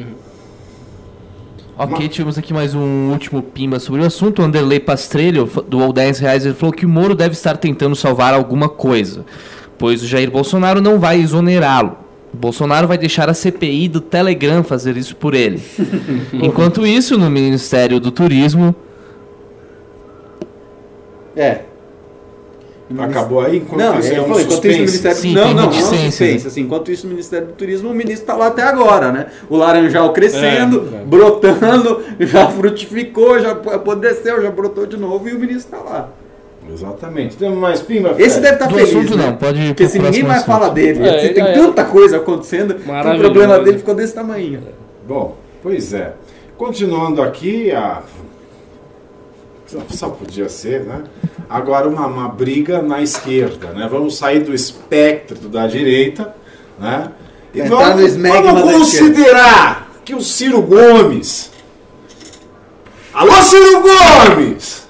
Ok, 1.77 2.07
tivemos 2.09 2.37
aqui 2.39 2.53
mais 2.53 2.75
um 2.75 3.11
último 3.11 3.43
pimba 3.43 3.81
sobre 3.81 4.03
o 4.03 4.05
assunto. 4.07 4.41
O 4.43 4.45
Anderley 4.45 4.79
Pastrello 4.79 5.47
f- 5.47 5.63
doou 5.67 5.93
10 5.93 6.19
reais. 6.21 6.45
Ele 6.45 6.55
falou 6.55 6.73
que 6.73 6.85
o 6.85 6.89
Moro 6.89 7.15
deve 7.15 7.33
estar 7.33 7.57
tentando 7.57 7.97
salvar 7.97 8.35
alguma 8.35 8.69
coisa, 8.69 9.25
pois 9.79 10.03
o 10.03 10.07
Jair 10.07 10.31
Bolsonaro 10.31 10.81
não 10.81 10.99
vai 11.01 11.19
exonerá-lo. 11.21 11.97
O 12.33 12.37
Bolsonaro 12.37 12.87
vai 12.87 12.97
deixar 12.99 13.29
a 13.29 13.35
CPI 13.35 13.89
do 13.89 14.01
Telegram 14.01 14.63
fazer 14.63 14.97
isso 14.97 15.17
por 15.17 15.35
ele. 15.35 15.61
Enquanto 16.33 16.87
isso, 16.87 17.19
no 17.19 17.29
Ministério 17.31 17.99
do 17.99 18.11
Turismo, 18.11 18.75
É. 21.35 21.63
Acabou 23.01 23.41
aí? 23.41 23.59
Enquanto 23.59 23.81
Não, 23.81 23.99
isso 23.99 24.09
ele 24.09 24.17
é 24.17 24.21
um 24.21 24.25
enquanto 24.25 24.39
isso 24.39 24.49
o 24.49 24.53
suspense. 24.53 24.79
Ministério 24.79 25.17
Sim, 25.17 25.35
não, 25.35 25.55
não, 25.55 25.67
não, 25.67 25.73
suspense, 25.73 26.25
né? 26.25 26.35
assim, 26.35 26.61
enquanto 26.63 26.91
isso 26.91 27.07
o 27.07 27.11
Ministério 27.11 27.47
do 27.49 27.53
Turismo, 27.55 27.91
o 27.91 27.95
ministro 27.95 28.23
está 28.23 28.35
lá 28.35 28.49
até 28.49 28.63
agora, 28.63 29.13
né? 29.13 29.27
O 29.49 29.57
laranjal 29.57 30.13
crescendo, 30.13 30.89
É, 30.93 30.97
é. 30.97 31.05
brotando, 31.05 32.03
já 32.21 32.49
frutificou, 32.49 33.39
já 33.41 33.53
apodreceu, 33.53 34.43
já 34.43 34.51
brotou 34.51 34.87
de 34.87 34.97
novo 34.97 35.29
e 35.29 35.33
o 35.33 35.39
ministro 35.39 35.77
está 35.77 35.91
lá. 35.91 36.09
Exatamente. 36.73 37.37
Temos 37.37 37.59
mais 37.59 37.83
pimba? 37.83 38.15
Esse 38.19 38.41
deve 38.41 38.55
estar 38.55 38.67
do 38.67 38.75
feliz, 38.75 38.91
assunto 38.91 39.17
né? 39.17 39.27
não, 39.27 39.37
pode 39.37 39.61
ir 39.61 39.69
Porque 39.69 39.89
se 39.89 39.99
ninguém 39.99 40.23
mais 40.23 40.43
assunto. 40.43 40.59
fala 40.59 40.69
dele, 40.71 41.07
É, 41.07 41.29
tem 41.29 41.43
é, 41.45 41.53
tanta 41.53 41.85
coisa 41.85 42.19
acontecendo, 42.19 42.75
que 42.75 42.89
o 42.89 43.19
problema 43.19 43.59
dele 43.59 43.79
ficou 43.79 43.95
desse 43.95 44.15
tamanho. 44.15 44.61
Bom, 45.07 45.37
pois 45.63 45.93
é. 45.93 46.13
Continuando 46.57 47.21
aqui, 47.21 47.73
a... 47.73 48.03
só 49.89 50.11
podia 50.11 50.49
ser, 50.49 50.85
né? 50.85 51.03
Agora 51.49 51.89
uma, 51.89 52.07
uma 52.07 52.29
briga 52.29 52.81
na 52.81 53.03
esquerda, 53.03 53.69
né? 53.69 53.89
Vamos 53.91 54.17
sair 54.17 54.41
do 54.41 54.55
espectro 54.55 55.49
da 55.49 55.67
direita, 55.67 56.35
né? 56.79 57.11
E 57.55 57.61
Entrar 57.61 57.91
vamos, 57.91 58.05
esmegma 58.05 58.53
vamos 58.53 58.73
considerar 58.73 59.91
que 60.05 60.15
o 60.15 60.21
Ciro 60.21 60.63
Gomes... 60.63 61.51
Alô, 63.13 63.35
Ciro 63.43 63.83
Gomes! 63.83 64.89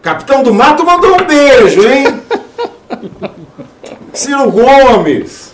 Capitão 0.00 0.42
do 0.42 0.54
Mato 0.54 0.84
mandou 0.84 1.20
um 1.20 1.26
beijo, 1.26 1.82
hein? 1.88 2.20
Ciro 4.14 4.50
Gomes! 4.50 5.50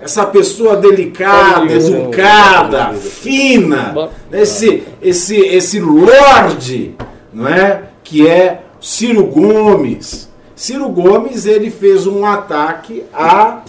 Essa 0.00 0.26
pessoa 0.26 0.76
delicada, 0.76 1.72
educada, 1.72 2.92
fina, 2.94 4.10
esse, 4.32 4.82
esse, 5.00 5.36
esse 5.36 5.78
lorde, 5.78 6.96
não 7.32 7.46
é? 7.46 7.84
Que 8.02 8.26
é 8.26 8.61
Ciro 8.82 9.26
Gomes. 9.26 10.28
Ciro 10.56 10.88
Gomes 10.88 11.46
ele 11.46 11.70
fez 11.70 12.04
um 12.04 12.26
ataque 12.26 13.04
a 13.14 13.62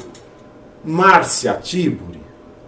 Márcia 0.83 1.53
Tiburi, 1.53 2.19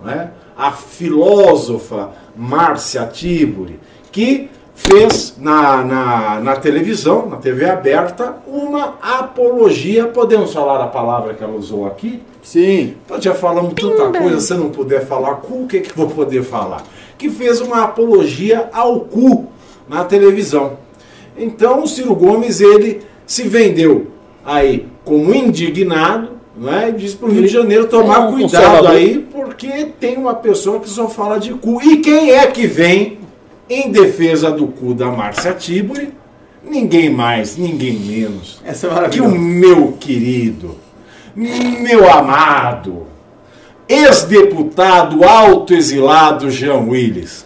não 0.01 0.11
é? 0.11 0.29
a 0.55 0.71
filósofa 0.71 2.11
Márcia 2.35 3.07
Tiburi, 3.07 3.79
que 4.11 4.47
fez 4.75 5.35
na, 5.39 5.83
na, 5.83 6.39
na 6.39 6.55
televisão, 6.57 7.27
na 7.27 7.37
TV 7.37 7.67
aberta, 7.67 8.35
uma 8.45 8.93
apologia. 9.01 10.05
Podemos 10.05 10.53
falar 10.53 10.83
a 10.83 10.87
palavra 10.87 11.33
que 11.33 11.43
ela 11.43 11.55
usou 11.55 11.87
aqui? 11.87 12.21
Sim. 12.43 12.95
Nós 13.09 13.23
já 13.23 13.33
falamos 13.33 13.73
tanta 13.73 14.19
coisa, 14.19 14.39
se 14.39 14.53
eu 14.53 14.59
não 14.59 14.69
puder 14.69 15.03
falar 15.07 15.35
cu, 15.37 15.63
o 15.63 15.67
que, 15.67 15.79
que 15.79 15.89
eu 15.89 15.95
vou 16.05 16.15
poder 16.15 16.43
falar? 16.43 16.83
Que 17.17 17.27
fez 17.27 17.59
uma 17.59 17.85
apologia 17.85 18.69
ao 18.71 18.99
cu 18.99 19.47
na 19.89 20.03
televisão. 20.03 20.84
Então 21.37 21.83
o 21.83 21.87
Ciro 21.87 22.15
Gomes 22.15 22.61
ele 22.61 23.01
se 23.25 23.43
vendeu 23.43 24.07
aí 24.45 24.87
como 25.03 25.33
indignado, 25.33 26.29
não 26.55 26.73
é? 26.73 26.89
E 26.89 26.93
disse 26.93 27.15
para 27.15 27.27
o 27.27 27.31
Rio 27.31 27.43
de 27.43 27.47
Janeiro 27.49 27.87
tomar 27.87 28.15
É 28.15 28.19
um 28.19 28.31
cuidado 28.33 28.87
aí, 28.87 29.27
porque 29.31 29.87
tem 29.99 30.17
uma 30.17 30.33
pessoa 30.33 30.79
que 30.79 30.89
só 30.89 31.07
fala 31.07 31.39
de 31.39 31.53
cu. 31.53 31.81
E 31.83 31.97
quem 31.97 32.31
é 32.31 32.47
que 32.47 32.65
vem 32.65 33.19
em 33.69 33.91
defesa 33.91 34.51
do 34.51 34.67
cu 34.67 34.93
da 34.93 35.07
Márcia 35.07 35.53
Tiburi? 35.53 36.13
Ninguém 36.63 37.11
mais, 37.11 37.57
ninguém 37.57 37.93
menos 37.93 38.59
Essa 38.65 38.87
é 38.87 39.09
que 39.09 39.21
o 39.21 39.25
maravilhosa. 39.25 39.37
meu 39.37 39.91
querido, 39.99 40.75
meu 41.35 42.11
amado, 42.11 43.05
ex-deputado 43.87 45.23
autoexilado 45.23 46.49
Jean 46.49 46.87
Willis. 46.87 47.45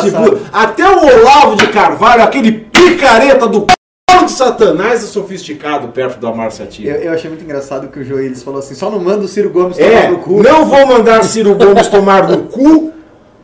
até 0.52 0.86
o 0.88 1.20
Olavo 1.20 1.56
de 1.56 1.66
Carvalho, 1.68 2.22
aquele 2.22 2.52
picareta 2.52 3.46
do 3.46 3.60
c... 3.60 3.66
de 4.24 4.30
Satanás 4.30 5.02
é 5.02 5.06
sofisticado 5.06 5.88
perto 5.88 6.20
da 6.20 6.30
Márcia 6.32 6.66
Tibur. 6.66 6.90
Eu, 6.92 6.96
eu 7.02 7.12
achei 7.12 7.30
muito 7.30 7.42
engraçado 7.44 7.88
que 7.88 8.00
o 8.00 8.04
Joelis 8.04 8.42
falou 8.42 8.60
assim: 8.60 8.74
só 8.74 8.90
não 8.90 9.00
manda 9.00 9.24
o 9.24 9.28
Ciro 9.28 9.48
Gomes 9.50 9.76
tomar 9.78 9.90
É, 9.90 10.10
no 10.10 10.18
cu. 10.18 10.42
não 10.42 10.66
vou 10.66 10.86
mandar 10.86 11.24
Ciro 11.24 11.54
Gomes 11.54 11.88
tomar 11.88 12.28
no 12.28 12.42
cu 12.44 12.92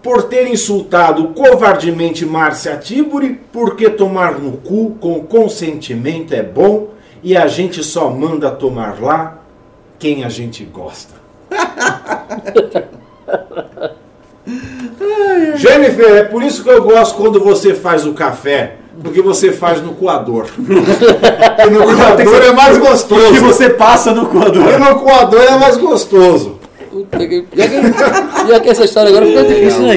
por 0.03 0.25
ter 0.25 0.47
insultado 0.49 1.29
covardemente 1.29 2.27
Márcia 2.27 2.77
Tiburi, 2.77 3.41
porque 3.51 3.89
tomar 3.89 4.39
no 4.39 4.53
cu 4.59 4.91
com 5.01 5.21
consentimento 5.21 6.35
é 6.35 6.43
bom 6.43 6.89
e 7.23 7.35
a 7.35 7.47
gente 7.47 7.83
só 7.83 8.11
manda 8.11 8.51
tomar 8.51 9.01
lá 9.01 9.39
quem 9.99 10.25
a 10.25 10.29
gente 10.29 10.65
gosta. 10.65 11.15
Jennifer, 15.57 16.17
é 16.17 16.25
por 16.25 16.43
isso 16.43 16.63
que 16.63 16.69
eu 16.71 16.83
gosto 16.83 17.17
quando 17.17 17.41
você 17.41 17.75
faz 17.75 18.07
o 18.07 18.13
café, 18.13 18.77
porque 19.03 19.23
você 19.23 19.53
faz 19.53 19.81
no 19.81 19.95
coador. 19.95 20.47
E 20.59 21.71
no 21.71 21.83
coador 21.97 22.43
é 22.43 22.53
mais 22.53 22.79
gostoso. 22.79 23.33
Que 23.33 23.39
você 23.41 23.71
passa 23.71 24.13
no 24.13 24.27
coador. 24.27 24.69
E 24.73 24.79
no 24.79 25.01
coador 25.01 25.43
é 25.43 25.57
mais 25.59 25.77
gostoso. 25.77 26.59
Puta 26.91 27.19
que- 27.27 27.45
Já 27.57 27.67
que, 27.69 28.49
já 28.49 28.61
que 28.61 28.69
essa 28.69 28.85
história 28.85 29.09
agora 29.11 29.27
fica 29.27 29.43
difícil, 29.45 29.83
né? 29.83 29.97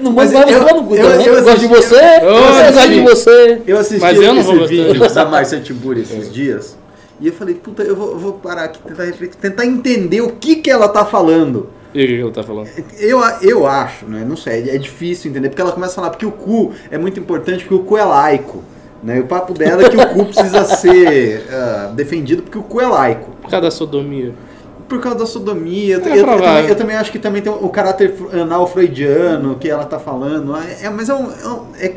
Não 0.00 0.10
eu- 0.10 0.12
mais 0.12 0.32
no 0.32 0.84
cu, 0.84 0.96
eu- 0.96 1.08
né? 1.08 1.22
eu 1.26 1.34
Eu 1.34 1.44
gosto 1.44 1.44
de 1.44 1.50
assisti- 1.50 1.68
você, 1.68 1.94
eu 2.22 2.36
você 2.36 2.38
gosta 2.38 2.72
de 2.72 2.78
assisti. 2.78 3.00
você. 3.02 3.62
Eu 3.66 3.78
assisti 3.78 4.00
Mas 4.00 4.16
eu 4.18 4.32
não 4.32 4.40
esse 4.40 4.54
vou 4.56 4.66
vídeo 4.66 5.08
da 5.14 5.24
Márcia 5.26 5.60
Tiburi 5.60 6.00
esses 6.02 6.32
dias 6.32 6.77
e 7.20 7.26
eu 7.26 7.32
falei, 7.32 7.54
puta, 7.54 7.82
eu 7.82 7.96
vou, 7.96 8.10
eu 8.12 8.18
vou 8.18 8.32
parar 8.34 8.64
aqui, 8.64 8.80
tentar, 8.82 9.04
refletir, 9.04 9.36
tentar 9.36 9.66
entender 9.66 10.20
o 10.20 10.30
que, 10.30 10.56
que 10.56 10.70
ela 10.70 10.88
tá 10.88 11.04
falando. 11.04 11.68
E 11.94 12.02
o 12.04 12.06
que 12.06 12.12
ele 12.12 12.30
tá 12.30 12.42
falando? 12.42 12.68
Eu, 12.98 13.20
eu 13.42 13.66
acho, 13.66 14.06
né? 14.06 14.24
Não 14.28 14.36
sei, 14.36 14.68
é 14.70 14.78
difícil 14.78 15.30
entender, 15.30 15.48
porque 15.48 15.62
ela 15.62 15.72
começa 15.72 15.92
a 15.92 15.96
falar 15.96 16.10
porque 16.10 16.26
o 16.26 16.30
cu 16.32 16.72
é 16.90 16.98
muito 16.98 17.18
importante, 17.18 17.64
porque 17.64 17.74
o 17.74 17.80
cu 17.84 17.96
é 17.96 18.04
laico. 18.04 18.62
Né? 19.02 19.16
E 19.18 19.20
o 19.20 19.26
papo 19.26 19.54
dela 19.54 19.82
é 19.84 19.88
que 19.88 19.96
o 19.96 20.08
cu 20.08 20.24
precisa 20.26 20.64
ser 20.76 21.44
ah, 21.50 21.92
defendido 21.94 22.42
porque 22.42 22.58
o 22.58 22.62
cu 22.62 22.80
é 22.80 22.86
laico. 22.86 23.30
Por 23.40 23.48
causa 23.50 23.62
da 23.66 23.70
sodomia. 23.70 24.34
Por 24.88 25.00
causa 25.00 25.18
da 25.18 25.26
sodomia. 25.26 25.96
Eu, 25.96 26.04
É 26.04 26.08
eu- 26.10 26.16
eu 26.16 26.24
provável. 26.24 26.44
também, 26.46 26.68
eu 26.68 26.74
também 26.76 26.96
acho 26.96 27.12
que 27.12 27.18
também 27.18 27.40
tem 27.42 27.52
o 27.52 27.68
caráter 27.68 28.14
anal 28.32 28.66
freudiano 28.66 29.56
que 29.56 29.68
ela 29.70 29.84
tá 29.84 29.98
falando. 29.98 30.54
É, 30.56 30.86
é- 30.86 30.90
mas 30.90 31.08
é 31.08 31.14
um, 31.14 31.30
é, 31.30 31.48
um, 31.48 31.66
é, 31.78 31.92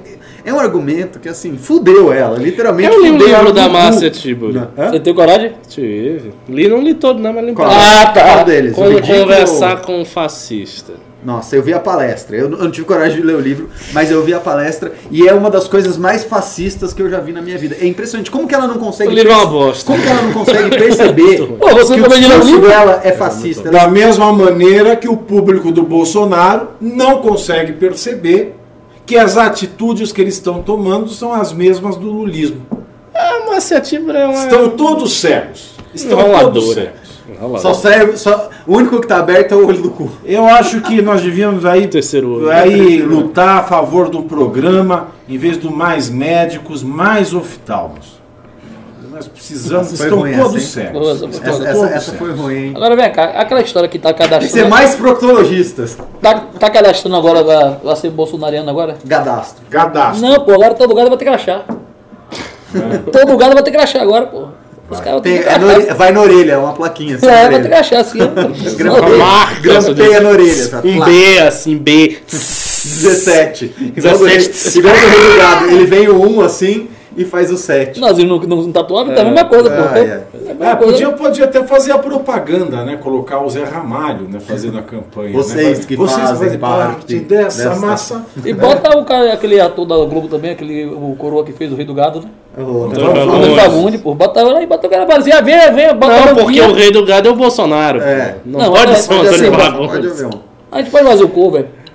é 0.45 0.53
um 0.53 0.59
argumento 0.59 1.19
que, 1.19 1.29
assim, 1.29 1.57
fudeu 1.57 2.11
ela. 2.11 2.37
Literalmente 2.37 2.89
Eu 2.93 3.03
li 3.03 3.09
o 3.11 3.17
livro 3.17 3.51
da. 3.53 3.69
Márcia 3.69 4.09
Tiburi. 4.09 4.57
Hã? 4.57 4.89
Você 4.91 4.99
tem 4.99 5.13
coragem? 5.13 5.53
Tive. 5.67 6.33
Li, 6.49 6.67
não 6.67 6.81
li 6.81 6.93
todo, 6.93 7.19
não, 7.19 7.31
mas 7.33 7.45
li 7.45 7.51
um 7.51 7.55
Qual? 7.55 7.69
Ah, 7.69 8.07
tá. 8.13 8.23
Qual 8.33 8.45
deles? 8.45 8.75
Como 8.75 8.89
ridículo 8.89 9.19
conversar 9.21 9.81
com 9.81 10.01
um 10.01 10.05
fascista. 10.05 10.93
Nossa, 11.23 11.55
eu 11.55 11.61
vi 11.61 11.71
a 11.71 11.79
palestra. 11.79 12.35
Eu 12.35 12.49
não, 12.49 12.71
tive 12.71 12.85
coragem 12.87 13.17
de 13.21 13.23
ler 13.23 13.35
o 13.35 13.39
livro, 13.39 13.69
mas 13.93 14.09
eu 14.09 14.23
vi 14.23 14.33
a 14.33 14.39
palestra 14.39 14.91
e 15.11 15.27
é 15.27 15.33
uma 15.33 15.51
das 15.51 15.67
coisas 15.67 15.95
mais 15.95 16.23
fascistas 16.23 16.93
que 16.93 17.01
eu 17.01 17.09
já 17.11 17.19
vi 17.19 17.31
na 17.31 17.43
minha 17.43 17.57
vida. 17.59 17.77
É 17.79 17.85
impressionante. 17.85 18.31
Como 18.31 18.47
que 18.47 18.55
ela 18.55 18.67
não 18.67 18.79
consegue 18.79 19.11
O 19.11 19.13
livro 19.13 19.31
é 19.31 19.35
uma 19.35 19.45
bosta. 19.45 19.85
Como 19.85 20.01
que 20.01 20.09
ela 20.09 20.21
não 20.23 20.33
consegue 20.33 20.69
perceber 20.75 21.45
Pô, 21.61 21.69
você 21.75 21.93
que 21.93 22.01
o 22.01 22.07
discurso 22.07 22.47
livro? 22.47 22.67
dela 22.67 23.01
é 23.03 23.11
fascista? 23.11 23.69
Ela- 23.69 23.79
Da 23.81 23.87
mesma 23.87 24.33
maneira 24.33 24.95
que 24.95 25.07
o 25.07 25.15
público 25.15 25.71
do 25.71 25.83
Bolsonaro 25.83 26.69
não 26.81 27.21
consegue 27.21 27.73
perceber 27.73 28.55
que 29.05 29.17
as 29.17 29.37
atitudes 29.37 30.11
que 30.11 30.21
eles 30.21 30.35
estão 30.35 30.61
tomando 30.61 31.09
são 31.09 31.33
as 31.33 31.51
mesmas 31.51 31.95
do 31.95 32.09
lulismo. 32.11 32.65
A 33.13 33.45
Márcia 33.49 33.81
Tiburi 33.81 34.17
é 34.17 34.25
uma 34.25 34.43
Estão 34.43 34.69
todos 34.69 35.13
cegos. 35.13 35.71
Estão 35.93 36.17
todos 36.19 36.73
cegos. 36.73 37.01
Enroladora. 37.29 37.61
Só 37.61 37.73
serve, 37.73 38.17
só, 38.17 38.49
o 38.67 38.75
único 38.75 38.99
que 38.99 39.07
tá 39.07 39.17
aberto 39.17 39.53
é 39.53 39.55
o 39.55 39.65
olho 39.65 39.81
do 39.81 39.89
cu. 39.91 40.09
Eu 40.25 40.45
acho 40.45 40.81
que 40.81 41.01
nós 41.01 41.21
devíamos 41.21 41.65
aí, 41.65 41.87
Terceiro 41.87 42.35
olho. 42.35 42.49
aí 42.49 43.01
lutar 43.01 43.59
a 43.59 43.63
favor 43.63 44.09
do 44.09 44.23
programa, 44.23 45.07
em 45.27 45.37
vez 45.37 45.57
do 45.57 45.71
mais 45.71 46.09
médicos, 46.09 46.83
mais 46.83 47.33
oftalmos. 47.33 48.20
Nós 49.21 49.27
precisamos, 49.27 49.91
estão 49.93 50.19
ruim 50.19 50.33
todos 50.37 50.63
cegos. 50.63 51.07
Essa- 51.07 51.25
Essa, 51.25 51.25
Estão 51.37 51.53
essa, 51.53 51.73
todos 51.73 51.91
essa 51.91 52.11
cegos. 52.11 52.19
foi 52.19 52.31
ruim, 52.33 52.55
hein? 52.67 52.73
Agora 52.75 52.95
vem 52.95 53.11
cá, 53.11 53.23
aquela 53.25 53.61
história 53.61 53.87
que 53.89 53.99
tá 53.99 54.13
Tem 54.13 54.17
que 54.17 54.23
ser 54.23 54.29
cadastrando. 54.39 54.69
mais 54.69 54.95
proctologistas. 54.95 55.97
Tá, 56.21 56.39
tá 56.59 56.69
cadastrando 56.69 57.15
agora, 57.17 57.43
vai, 57.43 57.77
vai 57.83 57.95
ser 57.95 58.09
bolsonariano 58.09 58.69
agora? 58.69 58.97
Gadastro. 59.05 59.63
Cadastro. 59.69 60.27
Não, 60.27 60.39
pô, 60.43 60.53
agora 60.53 60.73
todo 60.73 60.93
gado 60.95 61.09
vai 61.09 61.17
ter 61.17 61.25
crachá. 61.25 61.63
Todo 63.11 63.37
gado 63.37 63.53
vai 63.53 63.63
ter 63.63 63.71
crachá 63.71 64.01
agora, 64.01 64.25
pô. 64.27 64.47
Os 64.89 64.97
caras 64.99 65.13
vão 65.13 65.21
Tem, 65.21 65.37
ter 65.37 65.47
é 65.47 65.57
no- 65.57 65.95
vai 65.95 66.11
na 66.11 66.21
orelha, 66.21 66.51
é 66.53 66.57
uma 66.57 66.73
plaquinha. 66.73 67.15
assim, 67.15 67.25
É, 67.25 67.49
vai 67.49 67.61
ter 67.61 67.69
crachá 67.69 67.99
assim. 67.99 68.19
ó. 68.21 68.27
Grampeia, 69.61 70.19
na 70.21 70.29
orelha. 70.29 70.67
tá? 70.69 70.81
Plá. 70.81 71.05
B, 71.05 71.39
assim, 71.39 71.77
B. 71.77 72.17
17. 72.29 73.73
Igual 73.95 74.17
do, 74.17 74.25
17. 74.27 74.79
igual 74.79 74.93
do 74.95 74.99
Rei 74.99 75.19
do 75.31 75.37
Gado. 75.37 75.65
Ele 75.67 75.85
vem 75.85 76.09
o 76.09 76.21
1 76.21 76.41
assim 76.41 76.89
e 77.15 77.25
faz 77.25 77.51
o 77.51 77.57
7. 77.57 77.99
Nós 77.99 78.17
não, 78.17 78.37
não, 78.39 78.57
não 78.57 78.71
tatuava, 78.71 79.11
tá 79.13 79.21
a 79.21 79.25
mesma 79.25 79.45
coisa, 79.45 79.69
pô. 79.69 79.75
Ah, 79.75 79.99
é. 79.99 80.01
É 80.01 80.53
mesma 80.53 80.65
É, 80.71 80.75
coisa. 80.75 80.91
podia, 80.93 81.11
podia 81.11 81.45
até 81.45 81.63
fazer 81.63 81.91
a 81.91 81.97
propaganda, 81.97 82.83
né? 82.83 82.97
Colocar 82.97 83.41
o 83.43 83.49
Zé 83.49 83.63
Ramalho, 83.63 84.27
né? 84.29 84.39
Fazendo 84.39 84.77
a 84.77 84.81
campanha. 84.81 85.33
Vocês 85.33 85.79
né? 85.79 85.85
que 85.87 85.95
Vocês 85.95 86.29
fazem 86.29 86.57
parte 86.57 87.19
dessa, 87.19 87.69
dessa- 87.69 87.79
massa. 87.85 88.25
E 88.45 88.53
bota 88.53 88.97
o 88.97 89.03
cara, 89.05 89.33
aquele 89.33 89.59
ator 89.59 89.85
da 89.85 89.95
Globo 89.97 90.27
também, 90.27 90.51
aquele, 90.51 90.85
o 90.85 91.15
coroa 91.17 91.43
que 91.43 91.51
fez 91.51 91.71
o 91.71 91.75
Rei 91.75 91.85
do 91.85 91.93
Gado, 91.93 92.21
né? 92.21 92.27
Oh, 92.57 92.89
Fagundes. 92.89 92.97
Antônio 93.03 93.55
Fagundes, 93.55 94.01
pô. 94.01 94.13
Bota 94.15 94.41
lá 94.43 94.61
e 94.61 94.65
bota 94.65 94.87
o 94.87 94.89
cara 94.89 95.17
dizer, 95.17 95.33
ah, 95.33 95.41
vem, 95.41 95.55
vem, 95.73 95.93
bota 95.95 96.07
Não, 96.13 96.23
a 96.31 96.35
porque 96.35 96.61
o 96.61 96.73
rei 96.73 96.91
do 96.91 97.05
gado 97.05 97.27
é 97.27 97.31
o 97.31 97.35
Bolsonaro. 97.35 97.99
pô. 97.99 98.05
É. 98.05 98.35
Não, 98.45 98.59
Não, 98.59 98.71
pode 98.73 98.91
é, 98.91 98.95
ser 98.95 99.13
o 99.13 99.15
pode 99.17 99.27
Antônio 99.27 99.45
ser, 99.45 99.51
pode 99.51 99.63
Fagundes. 99.63 100.11
haver 100.23 100.25
um. 100.35 100.39
A 100.71 100.77
gente 100.81 100.91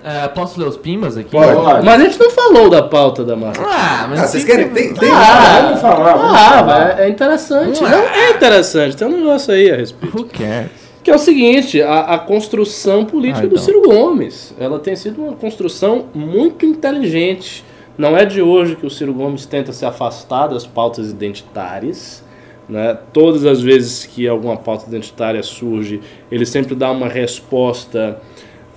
É, 0.08 0.28
posso 0.28 0.60
ler 0.60 0.68
os 0.68 0.76
pimbas 0.76 1.16
aqui? 1.16 1.30
Pode. 1.32 1.84
Mas 1.84 2.00
a 2.00 2.04
gente 2.04 2.20
não 2.20 2.30
falou 2.30 2.70
da 2.70 2.80
pauta 2.80 3.24
da 3.24 3.34
Márcia. 3.34 3.64
Ah, 3.66 4.06
mas 4.08 4.20
Ah, 4.20 4.26
vocês 4.28 4.44
querem? 4.44 4.68
Tem, 4.68 4.94
tem 4.94 5.10
Ah, 5.10 5.62
vamos 5.64 5.80
falar, 5.80 6.12
vamos 6.16 6.32
Ah, 6.32 6.48
falar. 6.48 6.64
mas 6.64 6.98
é 7.00 7.08
interessante. 7.08 7.82
Não, 7.82 7.88
é 7.90 8.30
interessante, 8.30 8.96
tem 8.96 9.08
um 9.08 9.16
negócio 9.16 9.52
aí 9.52 9.68
a 9.68 9.74
respeito. 9.76 10.16
Who 10.16 10.26
cares? 10.26 10.70
Que 11.02 11.10
é 11.10 11.14
o 11.14 11.18
seguinte, 11.18 11.82
a, 11.82 12.00
a 12.02 12.18
construção 12.20 13.04
política 13.04 13.46
Ah, 13.46 13.48
do 13.48 13.54
então. 13.54 13.64
Ciro 13.64 13.82
Gomes, 13.82 14.54
ela 14.60 14.78
tem 14.78 14.94
sido 14.94 15.20
uma 15.24 15.32
construção 15.32 16.04
muito 16.14 16.64
inteligente. 16.64 17.64
Não 17.98 18.16
é 18.16 18.24
de 18.24 18.40
hoje 18.40 18.76
que 18.76 18.86
o 18.86 18.90
Ciro 18.90 19.12
Gomes 19.12 19.44
tenta 19.44 19.72
se 19.72 19.84
afastar 19.84 20.46
das 20.46 20.64
pautas 20.64 21.10
identitárias. 21.10 22.22
Né? 22.68 22.96
Todas 23.12 23.44
as 23.44 23.60
vezes 23.60 24.04
que 24.06 24.28
alguma 24.28 24.56
pauta 24.56 24.86
identitária 24.86 25.42
surge, 25.42 26.00
ele 26.30 26.46
sempre 26.46 26.76
dá 26.76 26.92
uma 26.92 27.08
resposta... 27.08 28.20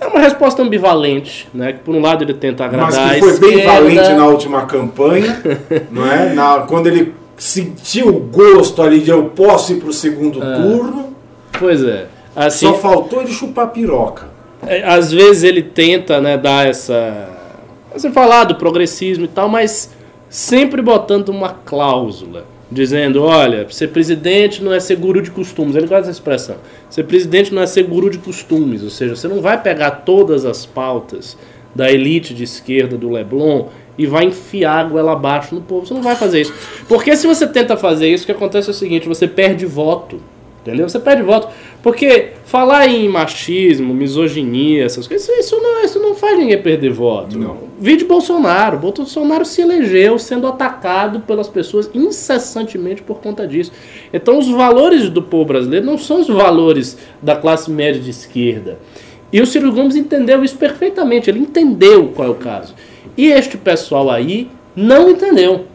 É 0.00 0.06
uma 0.06 0.20
resposta 0.20 0.62
ambivalente, 0.62 1.48
né? 1.52 1.74
Que 1.74 1.80
por 1.80 1.94
um 1.94 2.00
lado 2.00 2.24
ele 2.24 2.34
tenta 2.34 2.64
Mas 2.64 2.96
agradar 2.96 3.14
que 3.14 3.20
foi 3.20 3.38
bem 3.38 3.66
valente 3.66 4.12
na 4.12 4.26
última 4.26 4.64
campanha, 4.66 5.42
não 5.90 6.10
é? 6.10 6.32
Na, 6.32 6.60
quando 6.60 6.86
ele 6.86 7.14
sentiu 7.36 8.08
o 8.08 8.20
gosto 8.20 8.82
ali 8.82 9.00
de 9.00 9.10
eu 9.10 9.24
posso 9.24 9.72
ir 9.72 9.76
pro 9.76 9.92
segundo 9.92 10.40
turno, 10.40 11.10
Pois 11.58 11.82
é. 11.82 12.06
Assim, 12.34 12.66
só 12.66 12.74
faltou 12.74 13.20
ele 13.20 13.30
chupar 13.30 13.68
piroca. 13.68 14.28
É, 14.66 14.82
às 14.84 15.12
vezes 15.12 15.42
ele 15.42 15.62
tenta 15.62 16.20
né, 16.20 16.36
dar 16.36 16.66
essa. 16.66 17.28
Você 17.92 18.10
falar 18.10 18.44
do 18.44 18.54
progressismo 18.54 19.24
e 19.24 19.28
tal, 19.28 19.48
mas 19.48 19.90
sempre 20.28 20.80
botando 20.80 21.28
uma 21.30 21.50
cláusula. 21.50 22.44
Dizendo, 22.70 23.22
olha, 23.22 23.66
ser 23.70 23.88
presidente 23.88 24.62
não 24.62 24.72
é 24.72 24.78
ser 24.78 24.96
guru 24.96 25.20
de 25.20 25.30
costumes. 25.30 25.74
Ele 25.74 25.86
gosta 25.86 26.02
dessa 26.02 26.12
expressão. 26.12 26.56
Ser 26.88 27.04
presidente 27.04 27.52
não 27.52 27.62
é 27.62 27.66
ser 27.66 27.82
guru 27.82 28.08
de 28.08 28.18
costumes, 28.18 28.82
ou 28.82 28.90
seja, 28.90 29.16
você 29.16 29.26
não 29.26 29.40
vai 29.40 29.60
pegar 29.60 29.90
todas 29.90 30.44
as 30.44 30.64
pautas 30.64 31.36
da 31.74 31.90
elite 31.90 32.34
de 32.34 32.44
esquerda 32.44 32.96
do 32.96 33.10
Leblon 33.10 33.68
e 33.96 34.06
vai 34.06 34.24
enfiar 34.24 34.78
a 34.78 34.84
goela 34.84 35.12
abaixo 35.12 35.54
no 35.54 35.60
povo. 35.60 35.86
Você 35.86 35.94
não 35.94 36.02
vai 36.02 36.16
fazer 36.16 36.40
isso. 36.42 36.54
Porque 36.88 37.14
se 37.16 37.26
você 37.26 37.46
tenta 37.46 37.76
fazer 37.76 38.08
isso, 38.08 38.24
o 38.24 38.26
que 38.26 38.32
acontece 38.32 38.68
é 38.68 38.70
o 38.70 38.74
seguinte, 38.74 39.06
você 39.06 39.26
perde 39.26 39.66
voto. 39.66 40.20
Entendeu? 40.62 40.88
Você 40.88 40.98
perde 40.98 41.22
voto. 41.22 41.48
Porque 41.82 42.32
falar 42.44 42.86
em 42.86 43.08
machismo, 43.08 43.94
misoginia, 43.94 44.84
essas 44.84 45.08
coisas, 45.08 45.26
isso, 45.28 45.56
não, 45.60 45.82
isso 45.82 45.98
não 45.98 46.14
faz 46.14 46.38
ninguém 46.38 46.60
perder 46.60 46.90
voto. 46.90 47.38
Não. 47.38 47.56
Vide 47.78 48.04
Bolsonaro. 48.04 48.78
Bolsonaro 48.78 49.44
se 49.46 49.62
elegeu 49.62 50.18
sendo 50.18 50.46
atacado 50.46 51.20
pelas 51.20 51.48
pessoas 51.48 51.90
incessantemente 51.94 53.02
por 53.02 53.20
conta 53.20 53.46
disso. 53.46 53.72
Então 54.12 54.38
os 54.38 54.48
valores 54.48 55.08
do 55.08 55.22
povo 55.22 55.46
brasileiro 55.46 55.86
não 55.86 55.96
são 55.96 56.20
os 56.20 56.28
valores 56.28 56.98
da 57.22 57.34
classe 57.34 57.70
média 57.70 58.00
de 58.00 58.10
esquerda. 58.10 58.78
E 59.32 59.40
o 59.40 59.46
Ciro 59.46 59.72
Gomes 59.72 59.96
entendeu 59.96 60.44
isso 60.44 60.58
perfeitamente. 60.58 61.30
Ele 61.30 61.38
entendeu 61.38 62.08
qual 62.14 62.28
é 62.28 62.30
o 62.30 62.34
caso. 62.34 62.74
E 63.16 63.28
este 63.28 63.56
pessoal 63.56 64.10
aí 64.10 64.50
não 64.76 65.08
entendeu. 65.08 65.69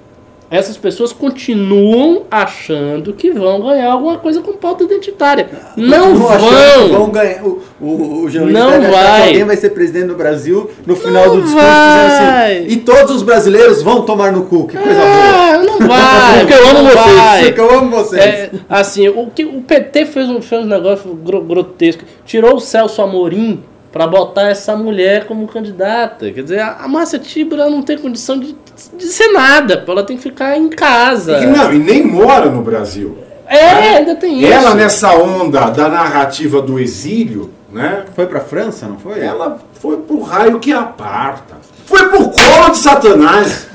Essas 0.51 0.77
pessoas 0.77 1.11
continuam 1.11 2.23
achando 2.29 3.13
que 3.13 3.31
vão 3.31 3.61
ganhar 3.61 3.91
alguma 3.91 4.17
coisa 4.19 4.41
com 4.41 4.53
pauta 4.53 4.83
identitária. 4.83 5.49
Não 5.75 6.11
que 6.13 6.17
vão! 6.19 6.89
vão 6.89 7.09
ganhar. 7.09 7.43
O, 7.43 7.61
o, 7.81 8.21
o 8.23 8.29
Jean 8.29 8.45
Não 8.45 8.69
vai. 8.91 9.27
alguém 9.29 9.43
vai 9.43 9.57
ser 9.57 9.71
presidente 9.71 10.07
do 10.07 10.15
Brasil 10.15 10.69
no 10.85 10.95
final 10.95 11.27
Não 11.27 11.35
do 11.37 11.41
discurso 11.41 11.65
vai. 11.65 12.07
dizendo 12.07 12.63
assim. 12.65 12.67
E 12.73 12.77
todos 12.77 13.15
os 13.15 13.23
brasileiros 13.23 13.81
vão 13.81 14.03
tomar 14.03 14.31
no 14.31 14.43
cu. 14.45 14.67
Que 14.67 14.77
coisa 14.77 14.93
boa. 14.99 15.05
Ah, 15.11 15.57
não 15.57 15.79
vai! 15.87 16.39
Porque 16.39 16.53
eu 16.53 16.67
amo 16.69 16.81
não 16.83 16.91
vocês. 16.91 17.15
vai. 17.15 17.43
Porque 17.45 17.61
eu 17.61 17.77
amo 17.79 17.89
vocês. 17.89 18.23
É, 18.23 18.49
assim, 18.69 19.07
o, 19.09 19.27
que, 19.33 19.45
o 19.45 19.61
PT 19.61 20.05
fez 20.05 20.29
um, 20.29 20.41
fez 20.41 20.61
um 20.63 20.67
negócio 20.67 21.13
gro- 21.15 21.41
grotesco. 21.41 22.03
Tirou 22.25 22.55
o 22.55 22.59
Celso 22.59 23.01
Amorim 23.01 23.63
para 23.95 24.07
botar 24.07 24.49
essa 24.49 24.75
mulher 24.75 25.25
como 25.25 25.47
candidata. 25.47 26.29
Quer 26.29 26.43
dizer, 26.43 26.59
a, 26.59 26.85
Márcia 26.85 27.17
Tibura 27.17 27.69
não 27.69 27.81
tem 27.81 27.97
condição 27.97 28.37
de, 28.37 28.53
de 28.93 29.05
ser 29.05 29.29
nada. 29.29 29.85
Ela 29.87 30.03
tem 30.03 30.17
que 30.17 30.23
ficar 30.23 30.57
em 30.57 30.67
casa. 30.67 31.37
E, 31.37 31.45
não, 31.45 31.73
e 31.73 31.79
nem 31.79 32.05
mora 32.05 32.49
no 32.49 32.61
Brasil. 32.61 33.17
É, 33.47 33.95
ainda 33.95 34.13
tem 34.17 34.41
isso. 34.41 34.51
Ela 34.51 34.75
nessa 34.75 35.15
onda 35.15 35.69
da 35.69 35.87
narrativa 35.87 36.61
do 36.61 36.77
exílio, 36.77 37.51
né? 37.71 38.03
Foi 38.13 38.27
pra 38.27 38.41
França, 38.41 38.85
não 38.85 38.97
foi? 38.97 39.21
Ela 39.21 39.59
foi 39.79 39.95
pro 39.95 40.21
raio 40.23 40.59
que 40.59 40.73
aparta. 40.73 41.55
Foi 41.85 42.09
pro 42.09 42.31
colo 42.31 42.71
de 42.71 42.77
Satanás. 42.77 43.69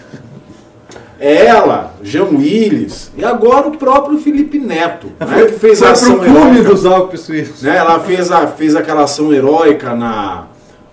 Ela, 1.20 1.94
Jean 2.02 2.30
Willis 2.30 3.12
e 3.14 3.22
agora 3.22 3.68
o 3.68 3.76
próprio 3.76 4.18
Felipe 4.18 4.58
Neto, 4.58 5.08
né, 5.20 5.44
que 5.44 5.58
fez 5.58 5.82
a 5.82 5.90
ação 5.90 6.24
heróica. 6.24 6.70
dos 6.70 6.86
Alpes 6.86 7.20
Suíços. 7.20 7.62
né, 7.62 7.76
ela 7.76 8.00
fez, 8.00 8.32
a, 8.32 8.46
fez 8.46 8.74
aquela 8.74 9.02
ação 9.02 9.30
heróica 9.30 9.94
na, 9.94 10.46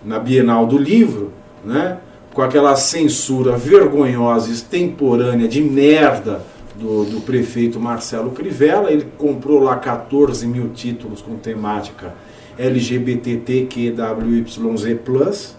na 0.03 0.19
Bienal 0.19 0.65
do 0.65 0.77
Livro, 0.77 1.31
né, 1.63 1.99
com 2.33 2.41
aquela 2.41 2.75
censura 2.75 3.55
vergonhosa, 3.55 4.51
extemporânea, 4.51 5.47
de 5.47 5.61
merda 5.61 6.41
do, 6.75 7.05
do 7.05 7.21
prefeito 7.21 7.79
Marcelo 7.79 8.31
Crivella. 8.31 8.91
Ele 8.91 9.07
comprou 9.17 9.63
lá 9.63 9.77
14 9.77 10.45
mil 10.45 10.67
títulos 10.69 11.21
com 11.21 11.37
temática 11.37 12.13
LGBTQWYZ+, 12.59 15.55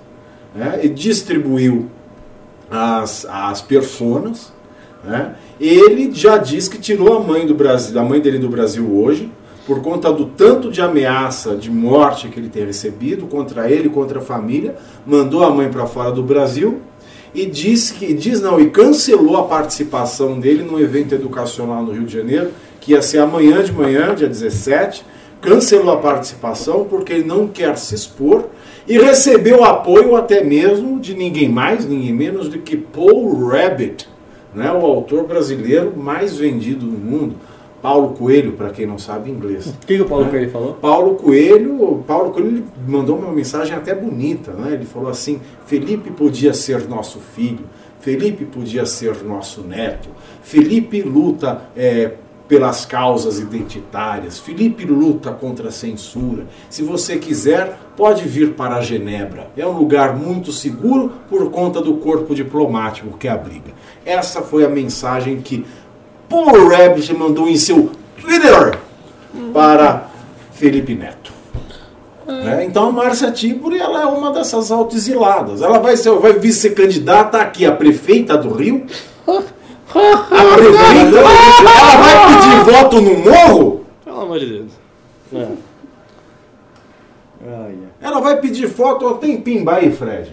né, 0.55 0.81
e 0.83 0.91
distribuiu 0.91 1.87
as, 2.71 3.27
as 3.31 3.63
personas. 3.63 4.58
Né? 5.05 5.35
Ele 5.61 6.11
já 6.13 6.37
diz 6.37 6.69
que 6.69 6.79
tirou 6.79 7.17
a 7.17 7.21
mãe 7.21 7.47
do 7.47 7.55
Brasil, 7.55 7.99
a 7.99 8.03
mãe 8.03 8.21
dele 8.21 8.39
do 8.39 8.49
Brasil 8.49 8.87
hoje, 8.93 9.31
por 9.67 9.83
conta 9.83 10.11
do 10.13 10.25
tanto 10.25 10.71
de 10.71 10.81
ameaça 10.81 11.55
de 11.55 11.71
morte 11.71 12.29
que 12.29 12.41
ele 12.41 12.49
tem 12.49 12.65
recebido 12.65 13.27
contra 13.27 13.71
ele, 13.71 13.91
contra 13.91 14.19
a 14.19 14.23
família, 14.23 14.77
mandou 15.07 15.45
a 15.45 15.51
mãe 15.51 15.69
para 15.69 15.87
fora 15.87 16.11
do 16.11 16.23
Brasil 16.23 16.81
e 17.35 17.45
diz 17.45 17.91
que 17.91 18.15
diz 18.15 18.41
não 18.41 18.59
e 18.59 18.71
cancelou 18.71 19.37
a 19.37 19.45
participação 19.45 20.41
dele 20.41 20.63
no 20.63 20.81
evento 20.81 21.15
educacional 21.15 21.83
no 21.83 21.93
Rio 21.93 22.05
de 22.05 22.13
Janeiro, 22.15 22.51
que 22.81 22.93
ia 22.93 23.03
ser 23.03 23.19
amanhã 23.19 23.63
de 23.63 23.71
manhã, 23.71 24.15
dia 24.15 24.27
17, 24.27 25.05
cancelou 25.41 25.93
a 25.93 25.99
participação 25.99 26.87
porque 26.89 27.13
ele 27.13 27.25
não 27.25 27.47
quer 27.47 27.77
se 27.77 27.95
expor 27.95 28.47
e 28.87 28.99
recebeu 28.99 29.65
apoio 29.65 30.17
até 30.17 30.43
mesmo 30.43 30.99
de 30.99 31.15
ninguém 31.15 31.49
mais, 31.49 31.87
ninguém 31.87 32.13
menos 32.13 32.49
do 32.49 32.59
que 32.59 32.77
Paul 32.77 33.47
Rabbit, 33.47 34.09
né, 34.55 34.71
o 34.73 34.85
autor 34.85 35.25
brasileiro 35.27 35.95
mais 35.97 36.37
vendido 36.37 36.87
no 36.87 36.99
mundo. 36.99 37.35
Paulo 37.81 38.09
Coelho, 38.11 38.53
para 38.53 38.71
quem 38.71 38.87
não 38.87 38.99
sabe 38.99 39.31
inglês. 39.31 39.67
O 39.67 39.87
que, 39.87 39.97
que 39.97 40.03
o 40.03 40.05
Paulo 40.05 40.27
É. 40.27 40.31
Coelho 40.31 40.51
falou? 40.51 40.75
Paulo 40.75 41.15
Coelho, 41.15 42.03
Paulo 42.07 42.33
Coelho 42.33 42.65
mandou 42.87 43.17
uma 43.17 43.31
mensagem 43.31 43.75
até 43.75 43.95
bonita, 43.95 44.53
né? 44.53 44.73
Ele 44.73 44.85
falou 44.85 45.09
assim: 45.09 45.41
Felipe 45.65 46.11
podia 46.11 46.53
ser 46.53 46.89
nosso 46.89 47.21
filho, 47.21 47.65
Felipe 48.01 48.45
podia 48.45 48.85
ser 48.85 49.23
nosso 49.23 49.61
neto, 49.63 50.09
Felipe 50.43 51.03
luta 51.03 51.63
é, 51.77 52.15
pelas 52.49 52.87
causas 52.87 53.39
identitárias, 53.39 54.39
Felipe 54.39 54.87
luta 54.87 55.31
contra 55.31 55.69
a 55.69 55.73
censura. 55.73 56.47
Se 56.71 56.83
você 56.83 57.19
quiser, 57.19 57.79
pode 57.95 58.27
vir 58.27 58.55
para 58.55 58.81
Genebra. 58.81 59.51
É 59.55 59.67
um 59.67 59.77
lugar 59.77 60.17
muito 60.17 60.51
seguro 60.51 61.13
por 61.29 61.51
conta 61.51 61.81
do 61.81 61.99
corpo 61.99 62.35
diplomático 62.35 63.19
que 63.19 63.29
abriga. 63.29 63.73
Essa 64.05 64.41
foi 64.41 64.65
a 64.65 64.69
mensagem 64.69 65.43
que 65.43 65.67
Paul 66.29 66.69
Rabbit 66.69 67.13
mandou 67.13 67.49
em 67.49 67.57
seu 67.57 67.91
Twitter 68.19 68.79
para 69.53 70.09
Felipe 70.53 70.95
Neto. 70.95 71.33
Né? 72.27 72.65
Então 72.65 72.89
a 72.89 72.93
Márcia 72.93 73.31
Tiburi 73.31 73.79
ela 73.79 74.03
é 74.03 74.07
uma 74.07 74.31
dessas 74.33 74.71
autoexiladas. 74.71 75.61
Ela 75.61 75.79
vai 75.79 75.97
ser, 75.97 76.11
vai 76.13 76.35
vir 76.35 76.53
ser 76.53 76.71
candidata 76.71 77.39
aqui 77.39 77.67
a 77.67 77.73
prefeita 77.73 78.37
do 78.37 78.53
Rio. 78.53 78.87
Ela 79.95 80.57
vai 81.97 82.17
pedir 82.35 82.73
voto 82.73 83.01
no 83.01 83.17
morro. 83.19 83.85
Pelo 84.05 84.21
amor 84.21 84.39
de 84.39 84.47
Deus. 84.47 84.73
É. 85.33 85.49
Ela 88.01 88.21
vai 88.21 88.41
pedir 88.41 88.69
foto. 88.69 89.15
Tem 89.15 89.41
pimba 89.41 89.77
aí, 89.77 89.91
Fred? 89.91 90.31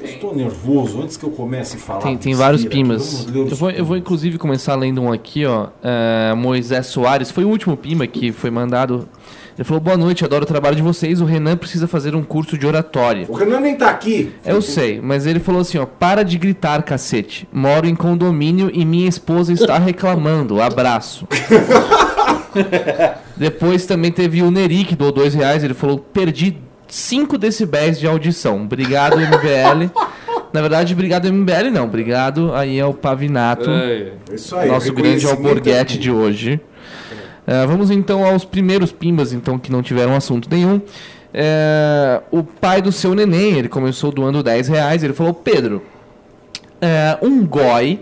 Eu 0.00 0.06
estou 0.06 0.34
nervoso 0.34 1.00
antes 1.00 1.16
que 1.16 1.24
eu 1.24 1.30
comece 1.30 1.76
a 1.76 1.78
falar. 1.78 2.00
Tem, 2.00 2.16
tem 2.16 2.34
vários 2.34 2.64
os 2.64 3.26
Eu 3.34 3.56
vou, 3.56 3.70
eu 3.70 3.84
vou 3.84 3.96
inclusive 3.96 4.38
começar 4.38 4.74
lendo 4.74 5.00
um 5.00 5.12
aqui, 5.12 5.46
ó. 5.46 5.68
É, 5.82 6.34
Moisés 6.34 6.86
Soares, 6.86 7.30
foi 7.30 7.44
o 7.44 7.48
último 7.48 7.76
pimba 7.76 8.06
que 8.06 8.32
foi 8.32 8.50
mandado. 8.50 9.08
Ele 9.56 9.64
falou: 9.64 9.80
Boa 9.80 9.96
noite, 9.96 10.24
adoro 10.24 10.44
o 10.44 10.46
trabalho 10.46 10.74
de 10.76 10.82
vocês. 10.82 11.20
O 11.20 11.24
Renan 11.24 11.56
precisa 11.56 11.86
fazer 11.86 12.14
um 12.14 12.22
curso 12.22 12.58
de 12.58 12.66
oratória. 12.66 13.26
O 13.28 13.34
Renan 13.34 13.60
nem 13.60 13.76
tá 13.76 13.88
aqui. 13.90 14.32
Eu 14.44 14.60
sei, 14.60 15.00
mas 15.00 15.26
ele 15.26 15.38
falou 15.38 15.60
assim, 15.60 15.78
ó, 15.78 15.86
para 15.86 16.24
de 16.24 16.36
gritar, 16.38 16.82
cacete. 16.82 17.48
Moro 17.52 17.86
em 17.86 17.94
condomínio 17.94 18.70
e 18.72 18.84
minha 18.84 19.08
esposa 19.08 19.52
está 19.52 19.78
reclamando. 19.78 20.60
Abraço. 20.60 21.26
Depois 23.36 23.86
também 23.86 24.12
teve 24.12 24.42
o 24.42 24.50
Neri, 24.50 24.84
que 24.84 24.94
doou 24.96 25.12
dois 25.12 25.34
reais. 25.34 25.64
Ele 25.64 25.74
falou, 25.74 25.98
perdi 25.98 26.56
5 26.88 27.36
decibéis 27.38 27.98
de 27.98 28.06
audição. 28.06 28.62
Obrigado, 28.62 29.16
MBL. 29.18 29.90
Na 30.52 30.60
verdade, 30.60 30.92
obrigado, 30.92 31.32
MBL, 31.32 31.70
não. 31.72 31.84
Obrigado 31.84 32.54
aí 32.54 32.80
ao 32.80 32.94
Pavinato, 32.94 33.68
É. 33.70 34.12
Isso 34.32 34.54
aí. 34.56 34.68
nosso 34.68 34.92
grande 34.92 35.26
alborguete 35.26 35.96
é 35.96 36.00
de 36.00 36.10
hoje. 36.12 36.60
É, 37.46 37.66
vamos 37.66 37.90
então 37.90 38.24
aos 38.24 38.44
primeiros 38.44 38.90
pimbas, 38.90 39.32
então, 39.32 39.58
que 39.58 39.70
não 39.70 39.82
tiveram 39.82 40.14
assunto 40.14 40.48
nenhum. 40.50 40.80
É, 41.32 42.22
o 42.30 42.42
pai 42.42 42.80
do 42.80 42.92
seu 42.92 43.14
neném, 43.14 43.58
ele 43.58 43.68
começou 43.68 44.12
doando 44.12 44.42
10 44.42 44.68
reais. 44.68 45.02
Ele 45.02 45.12
falou: 45.12 45.34
Pedro, 45.34 45.82
é, 46.80 47.18
um 47.20 47.46
goi 47.46 48.00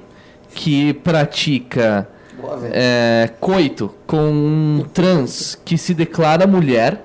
que 0.55 0.93
pratica 0.95 2.09
coito 3.41 3.95
com 4.07 4.17
um 4.17 4.85
trans 4.93 5.59
que 5.65 5.79
se 5.79 5.95
declara 5.95 6.47
mulher, 6.47 7.05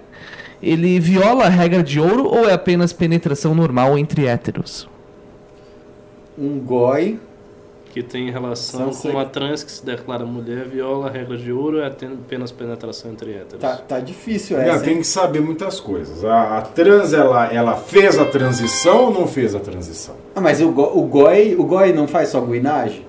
ele 0.61 0.99
viola 0.99 1.45
a 1.45 1.49
regra 1.49 1.83
de 1.83 1.99
ouro 1.99 2.25
ou 2.25 2.49
é 2.49 2.53
apenas 2.53 2.91
penetração 2.91 3.53
normal 3.53 3.97
entre 3.97 4.25
héteros? 4.25 4.89
Um 6.37 6.59
goi. 6.59 7.19
Que 7.97 8.03
tem 8.03 8.29
relação 8.29 8.93
São 8.93 9.11
com 9.11 9.17
uma 9.17 9.25
trans 9.25 9.63
que 9.63 9.71
se 9.71 9.83
declara 9.83 10.23
mulher, 10.23 10.65
viola 10.65 11.07
a 11.07 11.09
regra 11.09 11.35
de 11.35 11.51
ouro 11.51 11.79
e 11.79 11.81
é 11.81 11.87
apenas 11.87 12.51
penetração 12.51 13.09
entre 13.09 13.31
héteros. 13.31 13.59
Tá, 13.59 13.75
tá 13.77 13.99
difícil 13.99 14.55
Não, 14.55 14.63
essa. 14.65 14.83
tem 14.83 14.93
hein? 14.93 14.99
que 14.99 15.07
saber 15.07 15.41
muitas 15.41 15.79
coisas. 15.79 16.23
A, 16.23 16.59
a 16.59 16.61
trans, 16.61 17.11
ela, 17.11 17.51
ela 17.51 17.75
fez 17.75 18.19
a 18.19 18.25
transição 18.25 19.05
ou 19.05 19.11
não 19.11 19.25
fez 19.27 19.55
a 19.55 19.59
transição? 19.59 20.13
Ah, 20.35 20.41
mas 20.41 20.61
o, 20.61 20.69
go, 20.69 20.91
o 20.93 21.07
goi, 21.07 21.55
o 21.57 21.63
goi 21.63 21.91
não 21.91 22.07
faz 22.07 22.29
só 22.29 22.39
guinagem? 22.39 23.03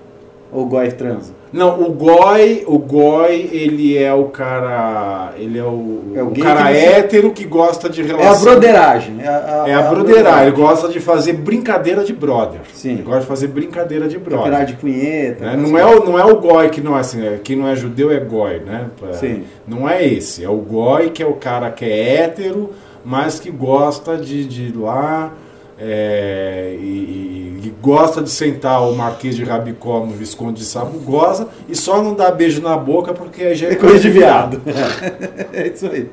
Ou 0.51 0.63
o 0.63 0.65
Goi 0.65 0.91
transa? 0.91 1.33
Não, 1.51 1.81
o 1.81 1.91
Goi, 1.91 2.63
o 2.67 2.77
Goi, 2.77 3.49
ele 3.51 3.97
é 3.97 4.13
o 4.13 4.25
cara. 4.25 5.33
Ele 5.37 5.57
é 5.57 5.63
o, 5.63 6.01
É 6.15 6.21
o 6.21 6.27
o 6.27 6.39
cara 6.39 6.71
que 6.71 6.77
hétero 6.77 7.31
que 7.31 7.43
gosta 7.45 7.89
de 7.89 8.01
É 8.01 8.03
a 8.03 8.07
relação. 8.17 8.43
broderagem. 8.43 9.15
É 9.19 9.27
a, 9.27 9.63
É 9.67 9.73
a 9.73 9.81
broderagem, 9.83 10.47
ele 10.47 10.51
gosta 10.55 10.87
de 10.89 10.99
fazer 10.99 11.33
brincadeira 11.33 12.03
de 12.03 12.13
brother. 12.13 12.61
Sim. 12.73 12.91
Ele 12.93 13.01
gosta 13.01 13.21
de 13.21 13.25
fazer 13.25 13.47
brincadeira 13.47 14.07
de 14.07 14.19
brother. 14.19 14.43
Campeonato 14.45 14.71
de 14.73 14.77
punheta. 14.77 15.45
né? 15.45 15.55
Não, 15.57 15.77
é 15.77 15.85
o, 15.85 16.05
não 16.05 16.19
é 16.19 16.23
o 16.25 16.35
goi 16.37 16.69
que 16.69 16.81
não 16.81 16.95
é 16.95 16.99
assim, 16.99 17.25
é, 17.25 17.39
quem 17.43 17.55
não 17.55 17.67
é 17.67 17.75
judeu 17.75 18.11
é 18.11 18.19
goi, 18.19 18.59
né? 18.59 18.85
Sim. 19.13 19.43
Não 19.67 19.89
é 19.89 20.05
esse, 20.05 20.43
é 20.43 20.49
o 20.49 20.57
goi 20.57 21.09
que 21.09 21.23
é 21.23 21.25
o 21.25 21.33
cara 21.33 21.71
que 21.71 21.83
é 21.85 22.15
hétero, 22.25 22.69
mas 23.03 23.39
que 23.39 23.49
gosta 23.49 24.17
de, 24.17 24.45
de 24.45 24.63
ir 24.67 24.77
lá 24.77 25.33
é, 25.79 26.75
e, 26.79 26.83
e- 26.83 27.61
e 27.67 27.73
gosta 27.81 28.21
de 28.21 28.29
sentar 28.29 28.81
o 28.87 28.95
Marquês 28.95 29.35
de 29.35 29.43
Rabicó 29.43 29.99
no 30.05 30.11
Visconde 30.13 30.59
de 30.59 30.65
Sabugosa 30.65 31.47
e 31.67 31.75
só 31.75 32.01
não 32.01 32.13
dá 32.13 32.29
beijo 32.31 32.61
na 32.61 32.75
boca 32.77 33.13
porque 33.13 33.53
já 33.55 33.67
É 33.69 33.75
coisa 33.75 33.99
de 33.99 34.09
viado. 34.09 34.61
é 35.53 35.67
isso 35.67 35.85
aí. 35.87 36.09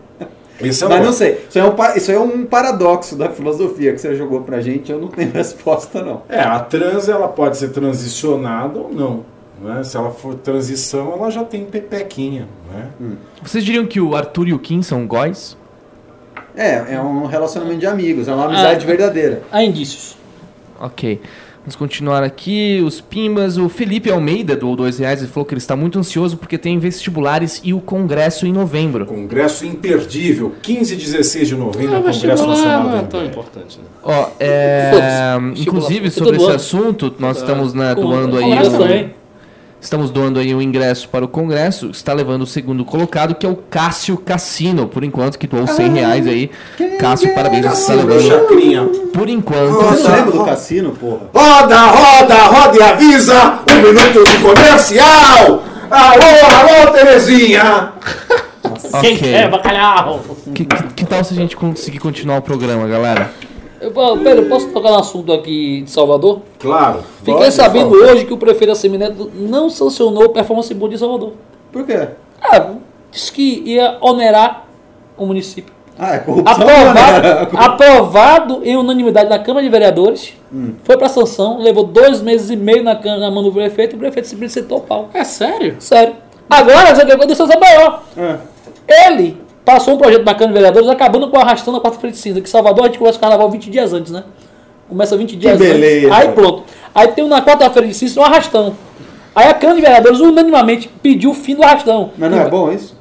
Esse 0.60 0.84
é 0.84 0.88
Mas 0.88 1.04
não 1.04 1.12
sei. 1.12 1.44
Isso 1.48 1.58
é, 1.58 1.64
um, 1.64 1.74
isso 1.96 2.10
é 2.12 2.18
um 2.18 2.46
paradoxo 2.46 3.14
da 3.14 3.28
filosofia 3.28 3.92
que 3.92 3.98
você 4.00 4.14
jogou 4.14 4.40
pra 4.40 4.60
gente. 4.60 4.90
Eu 4.90 4.98
não 4.98 5.08
tenho 5.08 5.30
resposta, 5.34 6.02
não. 6.02 6.22
É, 6.28 6.40
a 6.40 6.58
trans 6.60 7.08
ela 7.08 7.28
pode 7.28 7.58
ser 7.58 7.68
transicionada 7.70 8.78
ou 8.78 8.90
não. 8.92 9.24
Né? 9.60 9.82
Se 9.84 9.96
ela 9.96 10.10
for 10.10 10.34
transição, 10.34 11.12
ela 11.12 11.30
já 11.30 11.44
tem 11.44 11.64
pepequinha. 11.64 12.48
Né? 12.72 13.16
Vocês 13.42 13.64
diriam 13.64 13.86
que 13.86 14.00
o 14.00 14.14
Arthur 14.16 14.48
e 14.48 14.54
o 14.54 14.58
Kim 14.58 14.82
são 14.82 15.06
góis? 15.06 15.56
É, 16.56 16.94
é 16.94 17.00
um 17.00 17.26
relacionamento 17.26 17.80
de 17.80 17.86
amigos. 17.86 18.28
É 18.28 18.34
uma 18.34 18.46
amizade 18.46 18.84
Ah. 18.84 18.86
verdadeira. 18.86 19.42
Há 19.52 19.62
indícios. 19.62 20.16
Ok. 20.80 21.20
Vamos 21.60 21.74
continuar 21.74 22.22
aqui. 22.22 22.80
Os 22.86 23.00
Pimbas. 23.00 23.58
O 23.58 23.68
Felipe 23.68 24.08
Almeida 24.08 24.54
doou 24.54 24.76
dois 24.76 25.00
reais 25.00 25.20
e 25.20 25.26
falou 25.26 25.44
que 25.44 25.52
ele 25.52 25.58
está 25.58 25.74
muito 25.74 25.98
ansioso 25.98 26.36
porque 26.36 26.56
tem 26.56 26.78
vestibulares 26.78 27.60
e 27.64 27.74
o 27.74 27.80
congresso 27.80 28.46
em 28.46 28.52
novembro. 28.52 29.04
Congresso 29.04 29.66
imperdível, 29.66 30.54
15 30.62 30.94
e 30.94 30.96
16 30.96 31.48
de 31.48 31.56
novembro, 31.56 31.90
Não, 31.90 32.02
Congresso 32.02 32.20
vestibular 32.20 32.46
Nacional 32.46 32.82
não 32.84 32.98
é 32.98 33.02
tão 33.02 33.24
importante. 33.24 33.78
Né? 33.78 33.84
Ó, 34.04 34.28
é, 34.38 35.34
inclusive 35.56 36.08
sobre 36.12 36.36
esse 36.36 36.50
assunto, 36.52 37.12
nós 37.18 37.38
estamos 37.38 37.74
né, 37.74 37.96
doando 37.96 38.36
aí 38.36 38.44
Congresso 38.44 38.76
o, 38.76 38.78
também. 38.78 39.14
Estamos 39.86 40.10
doando 40.10 40.40
aí 40.40 40.52
o 40.52 40.60
ingresso 40.60 41.08
para 41.08 41.24
o 41.24 41.28
congresso. 41.28 41.90
Está 41.90 42.12
levando 42.12 42.42
o 42.42 42.46
segundo 42.46 42.84
colocado, 42.84 43.34
que 43.36 43.46
é 43.46 43.48
o 43.48 43.54
Cássio 43.54 44.16
Cassino, 44.18 44.88
por 44.88 45.04
enquanto 45.04 45.38
que 45.38 45.46
doou 45.46 45.66
100 45.66 45.92
reais 45.92 46.26
aí. 46.26 46.50
Cássio, 46.98 47.32
parabéns, 47.34 47.66
está 47.66 47.94
levando. 47.94 48.20
Chacrinha. 48.20 48.84
Por 49.12 49.28
enquanto. 49.28 49.74
Você 49.76 50.02
Nossa. 50.02 50.16
lembra 50.16 50.32
do 50.32 50.44
cassino, 50.44 50.90
porra? 50.90 51.30
Roda, 51.32 51.80
roda, 51.86 52.34
roda 52.34 52.76
e 52.76 52.82
avisa! 52.82 53.60
Um 53.70 53.82
minuto 53.82 54.24
de 54.24 54.38
comercial! 54.38 55.62
Alô, 55.88 56.82
alô, 56.82 56.92
Terezinha! 56.92 57.92
Quem 59.00 59.14
Ok. 59.14 59.18
quer 59.18 59.48
bacalhau? 59.50 60.20
Que, 60.52 60.64
que, 60.64 60.82
que 60.96 61.06
tal 61.06 61.22
se 61.22 61.32
a 61.32 61.36
gente 61.36 61.56
conseguir 61.56 62.00
continuar 62.00 62.38
o 62.38 62.42
programa, 62.42 62.88
galera? 62.88 63.30
Eu, 63.86 64.18
Pedro, 64.18 64.48
posso 64.48 64.68
tocar 64.68 64.90
no 64.90 64.98
assunto 64.98 65.32
aqui 65.32 65.82
de 65.82 65.90
Salvador? 65.90 66.40
Claro. 66.58 67.04
Fiquei 67.18 67.34
pode, 67.34 67.54
sabendo 67.54 67.90
favor. 67.90 68.10
hoje 68.10 68.24
que 68.24 68.34
o 68.34 68.36
prefeito 68.36 68.72
Assemineto 68.72 69.30
não 69.34 69.70
sancionou 69.70 70.24
o 70.24 70.28
performance 70.30 70.72
board 70.74 70.94
de 70.94 71.00
Salvador. 71.00 71.34
Por 71.70 71.86
quê? 71.86 72.08
Ah, 72.42 72.72
disse 73.10 73.30
que 73.30 73.62
ia 73.64 73.96
onerar 74.00 74.66
o 75.16 75.24
município. 75.24 75.72
Ah, 75.98 76.16
é 76.16 76.18
corrupção. 76.18 76.52
Aprovado, 76.52 77.22
né? 77.22 77.48
aprovado 77.64 78.60
em 78.64 78.76
unanimidade 78.76 79.30
na 79.30 79.38
Câmara 79.38 79.64
de 79.64 79.70
Vereadores. 79.70 80.34
Foi 80.82 80.96
para 80.96 81.08
sanção, 81.08 81.60
levou 81.60 81.84
dois 81.84 82.20
meses 82.20 82.50
e 82.50 82.56
meio 82.56 82.82
na, 82.82 82.94
na 82.94 83.30
mão 83.30 83.42
do 83.42 83.52
prefeito 83.52 83.94
e 83.94 83.96
o 83.96 83.98
prefeito 83.98 84.26
simplesmente 84.26 84.60
sentou 84.60 84.78
o 84.78 84.80
pau. 84.80 85.10
É 85.14 85.22
sério? 85.22 85.76
Sério. 85.78 86.14
Agora, 86.50 86.94
você 86.94 87.04
quer 87.06 87.16
condição 87.16 87.46
maior. 87.46 88.02
É. 88.16 88.36
Ele 89.06 89.45
passou 89.66 89.94
um 89.94 89.98
projeto 89.98 90.24
na 90.24 90.32
Câmara 90.32 90.46
de 90.46 90.52
Vereadores 90.54 90.88
acabando 90.88 91.28
com 91.28 91.36
o 91.36 91.40
arrastão 91.40 91.74
na 91.74 91.80
quarta-feira 91.80 92.12
de 92.12 92.18
cinza. 92.18 92.40
Que 92.40 92.48
Salvador 92.48 92.84
a 92.84 92.86
gente 92.86 92.98
começa 92.98 93.18
o 93.18 93.20
carnaval 93.20 93.50
20 93.50 93.68
dias 93.68 93.92
antes, 93.92 94.12
né? 94.12 94.22
Começa 94.88 95.16
20 95.16 95.36
dias 95.36 95.58
beleza. 95.58 96.06
antes. 96.06 96.18
Aí 96.18 96.28
pronto. 96.32 96.62
Aí 96.94 97.08
tem 97.08 97.26
na 97.28 97.42
quarta-feira 97.42 97.88
de 97.88 97.92
cinza 97.92 98.20
um 98.20 98.24
arrastão. 98.24 98.74
Aí 99.34 99.48
a 99.48 99.54
Câmara 99.54 99.76
de 99.80 99.82
Vereadores 99.84 100.20
unanimamente 100.20 100.88
pediu 101.02 101.30
o 101.32 101.34
fim 101.34 101.56
do 101.56 101.64
arrastão. 101.64 102.12
Mas 102.16 102.30
não 102.30 102.40
é 102.40 102.48
bom 102.48 102.72
isso? 102.72 102.96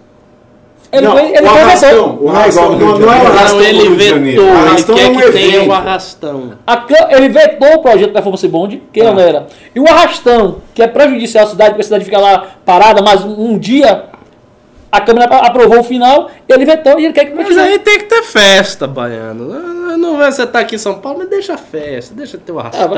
Ele 0.92 1.08
não, 1.08 1.12
foi, 1.14 1.26
ele 1.32 1.46
o 1.46 1.50
foi 1.50 1.62
arrastão, 1.62 2.18
o 2.22 2.28
é 2.28 2.32
arrastão, 2.32 2.80
não, 2.80 3.00
não 3.00 3.14
é 3.14 3.18
o 3.22 3.28
arrastão 3.28 3.62
ele 3.62 3.90
vetou, 3.90 4.44
O 4.44 4.48
ele 4.48 4.58
arrastão 4.58 4.96
é 4.96 5.00
quer 5.00 5.08
um 5.10 5.16
que 5.16 5.32
tenha 5.32 5.48
o 5.48 5.56
evento. 5.58 5.72
arrastão. 5.74 6.52
A 6.66 6.86
ele 7.10 7.30
vetou 7.30 7.74
o 7.74 7.80
projeto 7.80 8.08
da 8.08 8.14
Performance 8.14 8.48
Bond, 8.48 8.84
que 8.94 9.02
Ah. 9.02 9.12
não 9.12 9.20
era. 9.20 9.48
E 9.74 9.80
o 9.80 9.88
arrastão, 9.88 10.58
que 10.74 10.82
é 10.82 10.88
prejudicial 10.88 11.46
à 11.46 11.48
cidade, 11.50 11.72
porque 11.72 11.82
a 11.82 11.84
cidade 11.86 12.06
fica 12.06 12.18
lá 12.18 12.48
parada, 12.66 13.04
um, 13.26 13.52
um 13.52 13.58
dia 13.58 14.06
a 14.98 15.02
Câmara 15.02 15.26
apro- 15.26 15.46
aprovou 15.48 15.80
o 15.80 15.84
final, 15.84 16.30
ele 16.48 16.66
vetou 16.66 17.00
e 17.00 17.06
ele 17.06 17.14
quer 17.14 17.26
que 17.26 17.34
Mas 17.36 17.46
continue. 17.48 17.68
aí 17.68 17.80
tem 17.80 17.98
que 18.00 18.06
ter 18.06 18.24
festa, 18.24 18.88
baiano. 18.88 19.46
Não- 19.48 19.86
Não 19.98 20.18
vai 20.18 20.30
você 20.32 20.46
tá 20.46 20.60
aqui 20.60 20.76
em 20.76 20.78
São 20.78 20.96
Paulo, 20.96 21.20
mas 21.20 21.30
deixa 21.30 21.54
a 21.54 21.58
festa, 21.58 22.14
deixa 22.14 22.38
ter 22.38 22.52
o 22.52 22.60
arrastão. 22.60 22.90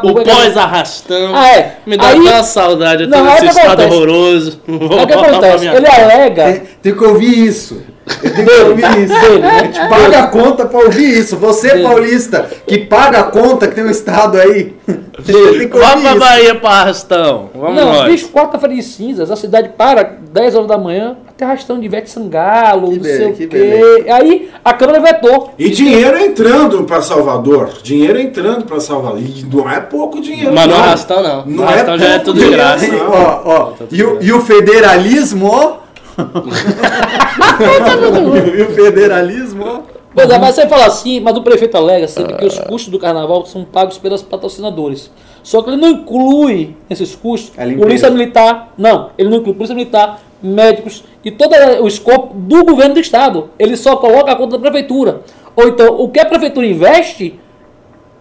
pô, 0.00 0.08
o 0.10 0.24
pós-arrastão. 0.24 1.34
Ah, 1.34 1.48
é. 1.50 1.76
Me 1.86 1.96
dá 1.96 2.06
Aí- 2.08 2.18
aquela 2.20 2.42
saudade, 2.44 3.02
eu 3.04 3.10
tô 3.10 3.16
Não, 3.16 3.24
aí 3.24 3.32
nesse 3.32 3.44
o 3.46 3.48
que 3.48 3.56
estado 3.60 3.68
acontece? 3.82 3.94
horroroso. 3.96 4.60
Vou 4.66 4.98
Aí 4.98 5.04
o 5.04 5.06
que 5.08 5.12
acontece? 5.12 5.66
Ele 5.66 5.86
alega. 5.86 6.44
Tem, 6.44 6.60
tem 6.82 6.94
que 6.94 7.04
ouvir 7.04 7.46
isso. 7.46 7.82
Tem 8.20 8.44
que 8.44 8.50
ouvir 8.62 9.04
isso. 9.04 9.14
A 9.44 9.58
gente 9.64 9.78
paga 9.88 10.18
a 10.20 10.26
conta 10.28 10.66
pra 10.66 10.78
ouvir 10.80 11.18
isso. 11.18 11.36
Você, 11.36 11.78
paulista, 11.78 12.48
que 12.66 12.78
paga 12.78 13.20
a 13.20 13.24
conta, 13.24 13.68
que 13.68 13.74
tem 13.74 13.84
um 13.84 13.90
estado 13.90 14.38
aí. 14.38 14.74
Tem 15.20 15.68
que 15.68 15.78
Vamos 15.78 16.02
pra. 16.02 16.14
Bahia 16.14 16.54
pra 16.54 16.70
arrastão. 16.70 17.50
Vamos 17.54 17.76
não, 17.76 17.92
nós. 17.92 18.10
bicho, 18.10 18.28
quarta-feira 18.30 18.74
de 18.74 18.82
cinzas, 18.82 19.30
a 19.30 19.36
cidade 19.36 19.68
para 19.76 20.02
10 20.32 20.54
horas 20.54 20.66
da 20.68 20.78
manhã, 20.78 21.14
até 21.28 21.44
arrastão 21.44 21.78
de 21.78 21.84
Ivete 21.84 22.08
Sangalo, 22.08 22.90
Que 22.90 22.96
não 22.96 23.04
sei 23.04 23.26
o 23.30 23.34
quê. 23.36 23.46
beleza. 23.46 24.14
Aí 24.14 24.48
a 24.64 24.72
Câmara 24.72 24.98
vetou. 25.00 25.52
E 25.58 25.68
dinheiro 25.68 26.18
entrando 26.18 26.84
para 26.84 27.02
Salvador. 27.02 27.68
Dinheiro 27.82 28.18
entrando 28.18 28.64
para 28.64 28.80
Salvador. 28.80 29.18
E 29.20 29.44
não 29.52 29.68
é 29.68 29.78
pouco 29.80 30.22
dinheiro. 30.22 30.52
Mas 30.54 30.66
no 30.66 30.72
não. 30.74 30.82
arrastão 30.82 31.22
não. 31.22 31.36
Não 31.44 31.56
no 31.56 31.62
é 31.64 31.66
arrastão 31.66 31.98
já 31.98 32.08
é 32.08 32.18
tudo 32.20 32.40
de 32.40 32.48
graça. 32.50 32.86
não. 32.86 33.10
Ó, 33.10 33.40
ó, 33.44 33.72
e, 33.90 34.02
o, 34.02 34.18
e 34.22 34.32
o 34.32 34.40
federalismo, 34.40 35.48
ó. 35.52 35.89
e 38.56 38.62
o 38.62 38.70
federalismo, 38.70 39.64
ó. 39.64 39.80
Pois 40.12 40.28
é, 40.28 40.38
mas 40.38 40.56
você 40.56 40.66
fala 40.66 40.86
assim, 40.86 41.20
mas 41.20 41.36
o 41.36 41.42
prefeito 41.42 41.76
alega 41.76 42.08
sempre 42.08 42.34
que 42.34 42.44
os 42.44 42.58
custos 42.58 42.90
do 42.90 42.98
carnaval 42.98 43.46
são 43.46 43.64
pagos 43.64 43.96
pelos 43.96 44.22
patrocinadores. 44.22 45.10
Só 45.42 45.62
que 45.62 45.70
ele 45.70 45.76
não 45.76 45.88
inclui 45.88 46.76
esses 46.88 47.14
custos 47.14 47.52
polícia 47.78 48.10
militar, 48.10 48.74
não, 48.76 49.10
ele 49.16 49.28
não 49.28 49.38
inclui 49.38 49.54
polícia 49.54 49.74
militar, 49.74 50.20
médicos 50.42 51.04
e 51.24 51.30
todo 51.30 51.54
o 51.82 51.86
escopo 51.86 52.34
do 52.34 52.64
governo 52.64 52.94
do 52.94 53.00
estado. 53.00 53.50
Ele 53.58 53.76
só 53.76 53.96
coloca 53.96 54.32
a 54.32 54.36
conta 54.36 54.58
da 54.58 54.58
prefeitura. 54.58 55.22
Ou 55.54 55.68
então, 55.68 56.00
o 56.00 56.08
que 56.08 56.18
a 56.18 56.26
prefeitura 56.26 56.66
investe, 56.66 57.38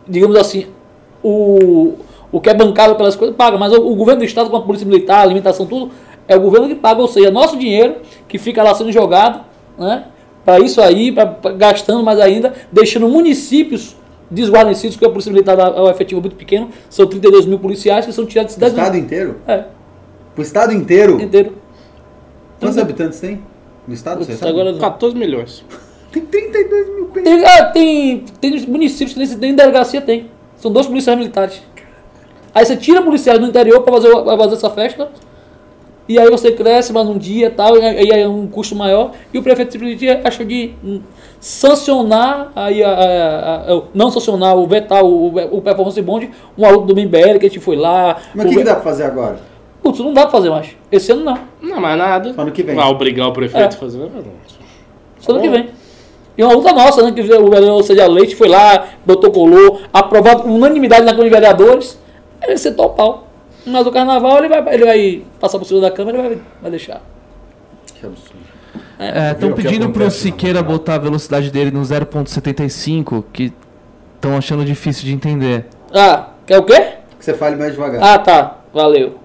digamos 0.08 0.36
assim, 0.36 0.68
o, 1.24 1.96
o 2.32 2.40
que 2.40 2.50
é 2.50 2.54
bancado 2.54 2.96
pelas 2.96 3.16
coisas 3.16 3.36
paga, 3.36 3.58
mas 3.58 3.74
o, 3.74 3.82
o 3.82 3.96
governo 3.96 4.20
do 4.20 4.26
estado 4.26 4.50
com 4.50 4.58
a 4.58 4.62
polícia 4.62 4.88
militar, 4.88 5.22
alimentação, 5.22 5.66
tudo, 5.66 5.92
é 6.30 6.38
o 6.38 6.40
governo 6.40 6.68
que 6.70 6.76
paga, 6.76 7.02
ou 7.02 7.08
seja, 7.08 7.30
nosso 7.32 7.58
dinheiro 7.58 7.98
que 8.28 8.38
fica 8.38 8.64
lá 8.64 8.74
sendo 8.76 8.92
jogado, 8.92 9.44
né? 9.78 10.06
Para 10.46 10.60
isso 10.60 10.80
aí, 10.82 11.12
pra, 11.12 11.26
pra- 11.26 11.52
gastando 11.52 12.02
mais 12.04 12.20
ainda, 12.20 12.54
deixando 12.72 13.10
municípios 13.10 13.96
desguarnecidos, 14.32 14.96
porque 14.96 15.06
a 15.06 15.10
polícia 15.10 15.32
militar 15.32 15.58
é 15.60 15.82
um 15.82 15.90
efetivo 15.90 16.22
muito 16.22 16.36
pequeno, 16.36 16.70
são 16.90 17.06
32 17.08 17.46
mil 17.46 17.60
policiais 17.60 18.06
que 18.06 18.14
são 18.14 18.26
tirados 18.26 18.54
de 18.56 18.62
O 18.64 18.66
cidades. 18.68 18.78
estado 18.78 18.98
inteiro? 18.98 19.38
É, 19.48 19.64
O 20.38 20.42
estado 20.42 20.72
inteiro? 20.72 21.20
inteiro. 21.20 21.56
Quantos 22.60 22.78
habitantes 22.78 23.20
tem? 23.20 23.42
No 23.88 23.94
estado, 23.94 24.24
você 24.24 24.36
sabe? 24.36 24.52
agora 24.52 24.72
não. 24.72 24.80
14 24.80 25.16
milhões. 25.16 25.66
Tem 26.12 26.24
32 26.24 26.88
mil 26.96 27.06
pessoas. 27.06 27.36
Tem, 27.36 27.46
ah, 27.46 27.66
tem, 27.66 28.26
tem 28.40 28.68
municípios 28.68 29.14
que 29.14 29.20
nem, 29.20 29.38
nem 29.38 29.56
delegacia 29.56 30.02
tem. 30.02 30.30
São 30.58 30.72
dois 30.72 30.86
policiais 30.88 31.18
militares. 31.18 31.62
Aí 32.54 32.66
você 32.66 32.76
tira 32.76 33.02
policiais 33.02 33.40
do 33.40 33.46
interior 33.46 33.82
para 33.82 33.94
fazer, 33.94 34.10
pra 34.24 34.38
fazer 34.38 34.56
essa 34.56 34.70
festa. 34.70 35.10
E 36.10 36.18
aí 36.18 36.28
você 36.30 36.52
cresce 36.52 36.92
mais 36.92 37.08
um 37.08 37.18
dia 37.20 37.48
e 37.48 37.50
tal, 37.52 37.78
e 37.78 37.86
aí 37.86 38.10
é 38.22 38.28
um 38.28 38.48
custo 38.48 38.76
maior. 38.76 39.12
E 39.32 39.38
o 39.38 39.44
prefeito 39.44 39.72
simplesmente 39.74 40.10
achou 40.28 40.44
de 40.44 40.74
sancionar, 41.40 42.52
aí, 42.56 42.84
a, 42.84 42.90
a- 42.90 43.74
a- 43.76 43.82
não 43.94 44.10
sancionar, 44.10 44.56
o 44.58 44.66
vetar 44.66 45.04
o, 45.06 45.28
o 45.56 45.62
performance 45.62 46.02
bond, 46.02 46.32
um 46.58 46.66
aluno 46.66 46.88
do 46.88 46.94
MBL 46.96 47.38
que 47.40 47.46
a 47.46 47.50
gente 47.50 47.60
foi 47.60 47.76
lá. 47.76 48.18
Mas 48.34 48.48
o 48.48 48.50
que, 48.50 48.56
que 48.58 48.64
dá 48.64 48.74
pra 48.74 48.84
fazer 48.84 49.04
agora? 49.04 49.38
Putz, 49.84 50.00
não 50.00 50.12
dá 50.12 50.24
pra 50.24 50.32
fazer 50.32 50.50
mais. 50.50 50.76
Esse 50.92 51.12
ano 51.12 51.24
não. 51.24 51.38
Não, 51.62 51.80
mais 51.80 51.98
nada. 51.98 52.34
Ano 52.38 52.52
que 52.52 52.64
vem. 52.64 52.76
Vai 52.76 52.88
obrigar 52.90 53.28
o 53.28 53.32
prefeito 53.32 53.64
É. 53.64 53.68
a 53.78 53.80
fazer. 53.80 54.00
Não. 54.00 54.10
Só 55.20 55.32
ano 55.34 55.42
que 55.42 55.50
vem. 55.50 55.70
E 56.38 56.44
uma 56.44 56.54
luta 56.54 56.74
nossa, 56.74 57.04
né? 57.04 57.12
Que 57.12 57.22
o 57.22 57.50
vereador 57.50 57.84
Seja 57.84 58.08
Leite 58.08 58.36
foi 58.36 58.48
lá, 58.48 58.88
protocolou, 59.06 59.80
aprovado 59.94 60.44
com 60.44 60.50
unanimidade 60.50 61.02
na 61.06 61.12
Câmara 61.12 61.30
de 61.30 61.36
Vereadores. 61.36 62.00
Ele 62.42 62.58
sentou 62.58 62.88
o 62.88 62.90
pau. 62.90 63.28
Mas 63.70 63.88
o 63.88 63.92
carnaval 63.92 64.38
ele 64.40 64.50
vai, 64.50 64.74
ele 64.74 64.86
vai 64.86 65.24
passar 65.40 65.60
por 65.60 65.66
cima 65.66 65.82
da 65.82 65.92
Câmara 65.92 66.18
e 66.18 66.22
vai, 66.22 66.42
vai 66.62 66.72
deixar. 66.72 67.02
Que 67.96 68.06
absurdo. 68.06 68.40
Estão 69.32 69.50
o 69.50 69.54
que 69.54 69.62
pedindo 69.62 69.90
pro 69.90 70.04
acontece 70.04 70.30
na 70.30 70.32
Siqueira 70.32 70.62
botar 70.62 70.96
a 70.96 70.98
velocidade 70.98 71.50
dele 71.52 71.72
no 71.72 71.82
0.75, 71.82 73.24
que 73.32 73.54
estão 74.16 74.38
achando 74.38 74.66
difícil 74.66 75.06
de 75.06 75.14
entender. 75.14 75.66
Ah, 75.94 76.30
quer 76.46 76.60
o 76.60 76.64
quê? 76.64 76.98
Que 77.18 77.24
você 77.24 77.34
fale 77.34 77.56
mais 77.56 77.72
devagar. 77.72 78.04
Ah, 78.04 78.20
tá. 78.20 78.58
Valeu. 78.74 79.18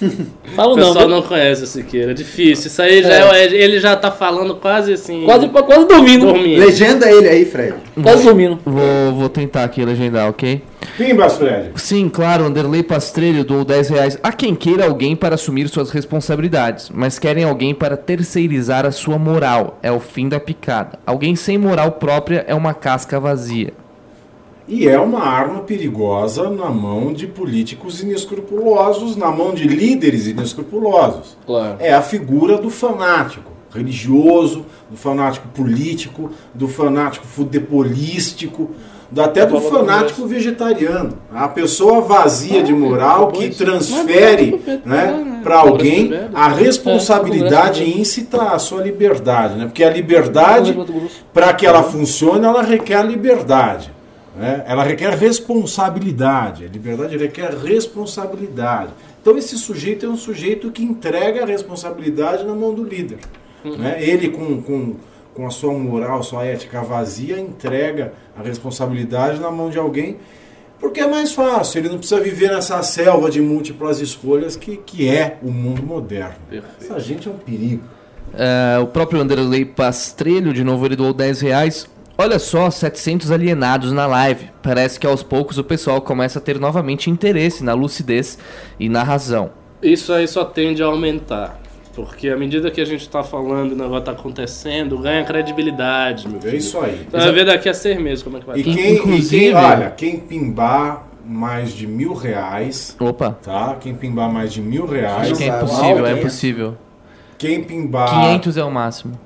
O 0.50 0.54
Falo 0.56 0.76
não. 0.76 0.86
pessoal 0.88 1.08
não 1.08 1.22
conhece 1.22 1.62
o 1.62 1.66
Siqueira. 1.66 2.12
Difícil. 2.12 2.66
Isso 2.66 2.82
aí 2.82 3.02
já 3.02 3.34
É. 3.36 3.44
é. 3.44 3.52
Ele 3.54 3.78
já 3.78 3.94
tá 3.94 4.10
falando 4.10 4.56
quase 4.56 4.92
assim. 4.92 5.22
Quase, 5.24 5.48
quase 5.48 5.86
dormindo. 5.86 6.26
dormindo. 6.26 6.58
Legenda 6.60 7.10
ele 7.10 7.28
aí, 7.28 7.44
Fred. 7.44 7.74
Quase 8.02 8.24
dormindo. 8.24 8.58
Vou, 8.64 9.12
vou 9.14 9.28
tentar 9.28 9.64
aqui 9.64 9.84
legendar, 9.84 10.28
ok? 10.28 10.62
Pimbas, 10.96 11.36
Fred. 11.36 11.70
Sim, 11.76 12.08
claro, 12.08 12.44
Anderley 12.44 12.82
Pastrelho 12.82 13.44
doou 13.44 13.64
10 13.64 13.88
reais 13.90 14.18
a 14.22 14.32
quem 14.32 14.54
queira 14.54 14.86
alguém 14.86 15.14
para 15.14 15.34
assumir 15.36 15.68
suas 15.68 15.90
responsabilidades, 15.90 16.90
mas 16.92 17.18
querem 17.18 17.44
alguém 17.44 17.74
para 17.74 17.96
terceirizar 17.96 18.84
a 18.86 18.90
sua 18.90 19.18
moral. 19.18 19.78
É 19.82 19.92
o 19.92 20.00
fim 20.00 20.28
da 20.28 20.40
picada. 20.40 20.98
Alguém 21.06 21.36
sem 21.36 21.56
moral 21.58 21.92
própria 21.92 22.44
é 22.48 22.54
uma 22.54 22.74
casca 22.74 23.20
vazia. 23.20 23.72
E 24.70 24.88
é 24.88 24.98
uma 25.00 25.20
arma 25.24 25.60
perigosa 25.60 26.48
na 26.48 26.70
mão 26.70 27.12
de 27.12 27.26
políticos 27.26 28.00
inescrupulosos, 28.02 29.16
na 29.16 29.30
mão 29.30 29.52
de 29.52 29.64
líderes 29.66 30.26
inescrupulosos. 30.28 31.36
Claro. 31.44 31.76
É 31.80 31.92
a 31.92 32.00
figura 32.00 32.56
do 32.56 32.70
fanático 32.70 33.50
religioso, 33.74 34.64
do 34.90 34.96
fanático 34.96 35.46
político, 35.48 36.30
do 36.54 36.66
fanático 36.68 37.26
futebolístico, 37.26 38.70
do- 39.10 39.22
até 39.22 39.44
do 39.46 39.60
fanático 39.60 40.26
vegetariano. 40.26 41.14
A 41.32 41.48
pessoa 41.48 42.00
vazia 42.00 42.62
de 42.62 42.72
moral 42.72 43.28
que 43.28 43.50
transfere 43.50 44.60
né, 44.84 45.40
para 45.42 45.56
alguém 45.58 46.12
a 46.34 46.48
responsabilidade 46.48 47.84
íncita 47.98 48.42
à 48.54 48.58
sua 48.58 48.82
liberdade. 48.82 49.56
Né? 49.56 49.66
Porque 49.66 49.84
a 49.84 49.90
liberdade, 49.90 50.76
para 51.32 51.52
que 51.52 51.66
ela 51.66 51.82
funcione, 51.82 52.44
ela 52.44 52.62
requer 52.62 53.04
liberdade. 53.04 53.90
Né? 54.36 54.64
Ela 54.66 54.84
requer 54.84 55.10
responsabilidade. 55.14 56.64
A 56.64 56.68
liberdade 56.68 57.16
requer 57.16 57.54
responsabilidade. 57.54 58.92
Então 59.20 59.36
esse 59.36 59.58
sujeito 59.58 60.06
é 60.06 60.08
um 60.08 60.16
sujeito 60.16 60.70
que 60.70 60.82
entrega 60.82 61.42
a 61.42 61.46
responsabilidade 61.46 62.44
na 62.44 62.54
mão 62.54 62.72
do 62.72 62.84
líder. 62.84 63.18
né? 63.64 64.02
Ele 64.02 64.30
com, 64.30 64.62
com, 64.62 64.96
com 65.34 65.46
a 65.46 65.50
sua 65.50 65.72
moral, 65.72 66.22
sua 66.22 66.44
ética 66.44 66.82
vazia, 66.82 67.38
entrega 67.38 68.12
a 68.38 68.42
responsabilidade 68.42 69.38
na 69.40 69.50
mão 69.50 69.68
de 69.68 69.78
alguém, 69.78 70.16
porque 70.78 71.00
é 71.00 71.06
mais 71.06 71.32
fácil. 71.32 71.80
Ele 71.80 71.88
não 71.90 71.98
precisa 71.98 72.20
viver 72.20 72.50
nessa 72.50 72.82
selva 72.82 73.30
de 73.30 73.40
múltiplas 73.40 74.00
escolhas 74.00 74.56
que, 74.56 74.78
que 74.78 75.08
é 75.08 75.36
o 75.42 75.50
mundo 75.50 75.82
moderno. 75.82 76.36
Essa 76.80 76.98
gente 76.98 77.28
é 77.28 77.30
um 77.30 77.36
perigo. 77.36 77.82
É, 78.32 78.78
o 78.78 78.86
próprio 78.86 79.20
Anderley 79.20 79.64
Pastrelho, 79.64 80.52
de 80.52 80.64
novo, 80.64 80.86
ele 80.86 80.96
doou 80.96 81.12
10 81.12 81.40
reais. 81.40 81.86
Olha 82.22 82.38
só, 82.38 82.70
700 82.70 83.30
alienados 83.30 83.92
na 83.92 84.06
live. 84.06 84.50
Parece 84.62 85.00
que 85.00 85.06
aos 85.06 85.22
poucos 85.22 85.56
o 85.56 85.64
pessoal 85.64 86.02
começa 86.02 86.38
a 86.38 86.42
ter 86.42 86.60
novamente 86.60 87.08
interesse 87.08 87.64
na 87.64 87.72
lucidez 87.72 88.38
e 88.78 88.90
na 88.90 89.02
razão. 89.02 89.52
Isso 89.82 90.12
aí 90.12 90.28
só 90.28 90.44
tende 90.44 90.82
a 90.82 90.86
aumentar. 90.86 91.58
Porque 91.94 92.28
à 92.28 92.36
medida 92.36 92.70
que 92.70 92.78
a 92.78 92.84
gente 92.84 93.08
tá 93.08 93.22
falando 93.22 93.70
e 93.70 93.74
o 93.74 93.76
negócio 93.78 94.04
tá 94.04 94.12
acontecendo, 94.12 94.98
ganha 94.98 95.24
credibilidade, 95.24 96.28
meu 96.28 96.36
É 96.36 96.42
filho. 96.42 96.56
isso 96.58 96.78
aí. 96.78 97.06
Você 97.10 97.16
vai 97.16 97.32
ver 97.32 97.46
daqui 97.46 97.70
a 97.70 97.74
seis 97.74 97.98
meses 97.98 98.22
como 98.22 98.36
é 98.36 98.40
que 98.40 98.46
vai 98.46 98.56
E 98.58 98.60
estar. 98.60 98.74
quem, 98.74 98.84
e 98.92 98.98
Inclusive- 98.98 99.44
quem, 99.46 99.54
olha, 99.54 99.90
quem 99.90 100.16
pimbar 100.20 101.06
mais 101.24 101.72
de 101.72 101.86
mil 101.86 102.12
reais, 102.12 102.94
Opa, 103.00 103.30
tá? 103.42 103.76
Quem 103.80 103.94
pimbar 103.94 104.30
mais 104.30 104.52
de 104.52 104.60
mil 104.60 104.84
reais, 104.84 105.22
acho 105.30 105.36
que 105.36 105.44
é 105.44 105.48
Uau, 105.48 105.62
impossível, 105.62 106.04
é 106.06 106.08
quem 106.10 106.16
é? 106.16 106.20
impossível. 106.20 106.76
quem 107.38 107.64
pimbar 107.64 108.10
500 108.10 108.56
é 108.58 108.64
o 108.64 108.70
máximo. 108.70 109.18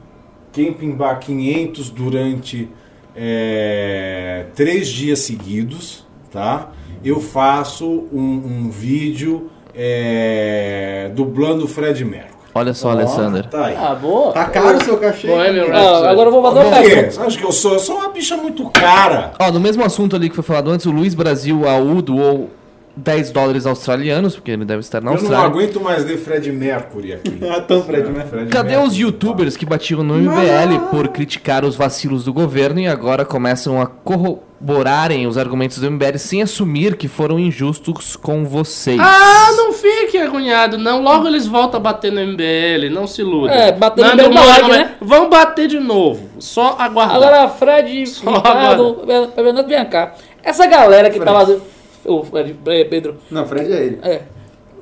quem 0.53 0.73
pimbar 0.73 1.19
500 1.19 1.91
durante 1.91 2.69
é, 3.17 4.47
três 4.55 4.89
dias 4.89 5.21
seguidos, 5.21 6.05
tá? 6.31 6.71
Eu 7.05 7.21
faço 7.21 7.87
um, 8.13 8.21
um 8.67 8.71
vídeo 8.71 9.51
é, 9.75 11.11
dublando 11.15 11.65
o 11.65 11.69
Fred 11.69 12.05
Mercury. 12.05 12.35
Olha 12.57 12.73
só, 12.73 12.91
Alessander. 12.93 13.49
Tá 13.49 13.67
aí. 13.67 13.77
Ah, 13.77 13.95
boa. 13.97 14.33
Tá 14.33 14.45
caro 14.45 14.79
o 14.79 14.85
seu 14.85 14.97
cachê? 14.97 15.27
Bohemian 15.27 15.65
Ah, 15.65 15.77
Rhapsody. 15.77 16.07
agora 16.07 16.29
eu 16.29 16.33
vou 16.33 16.41
quê? 16.83 16.89
pergunta. 16.89 17.11
Você 17.11 17.21
acha 17.21 17.39
que 17.39 17.45
eu 17.45 17.53
sou? 17.53 17.73
Eu 17.73 17.79
sou 17.81 17.97
uma 17.97 18.09
bicha 18.11 18.37
muito 18.37 18.71
cara. 18.71 19.33
Ó, 19.41 19.51
no 19.51 19.59
mesmo 19.59 19.85
assunto 19.85 20.15
ali 20.15 20.29
que 20.29 20.37
foi 20.37 20.45
falado 20.45 20.71
antes, 20.71 20.87
o 20.87 20.93
Luiz 20.93 21.15
Brasil 21.15 21.69
AU 21.69 22.01
doou 22.01 22.51
10 22.97 23.31
dólares 23.33 23.67
australianos, 23.67 24.35
porque 24.37 24.53
ele 24.53 24.65
deve 24.65 24.81
estar 24.81 25.01
na 25.01 25.11
Eu 25.11 25.15
não 25.15 25.21
Austrália. 25.21 25.47
aguento 25.47 25.81
mais 25.81 26.05
ler 26.05 26.17
Fred 26.19 26.51
Mercury 26.53 27.13
aqui. 27.15 27.39
Ah, 27.55 27.61
tão 27.61 27.83
Fred, 27.83 28.09
né? 28.11 28.25
Fred 28.29 28.51
Cadê 28.51 28.71
Mercury, 28.71 28.89
os 28.89 28.97
youtubers 28.97 29.57
que 29.57 29.67
batiam 29.67 30.03
no 30.03 30.15
MBL 30.15 30.89
por 30.91 31.09
criticar 31.09 31.65
os 31.65 31.77
vacilos 31.77 32.25
do 32.25 32.33
governo 32.33 32.81
e 32.81 32.87
agora 32.87 33.25
começam 33.25 33.81
a 33.81 33.87
corroborarem 33.87 35.27
os 35.27 35.37
argumentos 35.37 35.79
do 35.79 35.91
MBL 35.91 36.17
sem 36.19 36.43
assumir 36.43 36.97
que 36.97 37.09
foram 37.09 37.39
injustos 37.39 38.17
com 38.17 38.45
vocês? 38.45 38.99
Ah, 39.01 39.53
não 39.57 39.73
fique 39.73 40.17
agoniado, 40.19 40.79
não. 40.79 41.03
Logo 41.03 41.27
eles 41.27 41.47
voltam 41.47 41.79
a 41.79 41.83
bater 41.83 42.13
no 42.13 42.21
MBL, 42.21 42.91
não 42.93 43.07
se 43.07 43.21
iluda. 43.21 43.53
É, 43.53 43.73
bater 43.73 44.03
no 44.03 44.09
Nada 44.09 44.29
MBL 44.29 44.35
mas 44.35 44.69
né? 44.69 44.95
Vão 45.01 45.29
bater 45.29 45.69
de 45.69 45.81
novo. 45.81 46.29
Só 46.39 46.77
aguardar. 46.79 47.17
Agora, 47.17 47.49
Fred, 47.49 48.07
Só 48.07 48.31
Ricardo, 48.31 49.03
Fernando, 49.35 49.67
vem 49.67 49.85
cá. 49.85 50.15
Essa 50.43 50.67
galera 50.67 51.11
que 51.11 51.19
tá 51.19 51.33
fazendo. 51.33 51.74
Ô, 52.05 52.23
Fred, 52.23 52.55
Pedro. 52.91 53.17
Não, 53.31 53.47
Fred 53.47 53.73
é 53.73 53.77
ele. 53.83 53.99
É. 54.03 54.23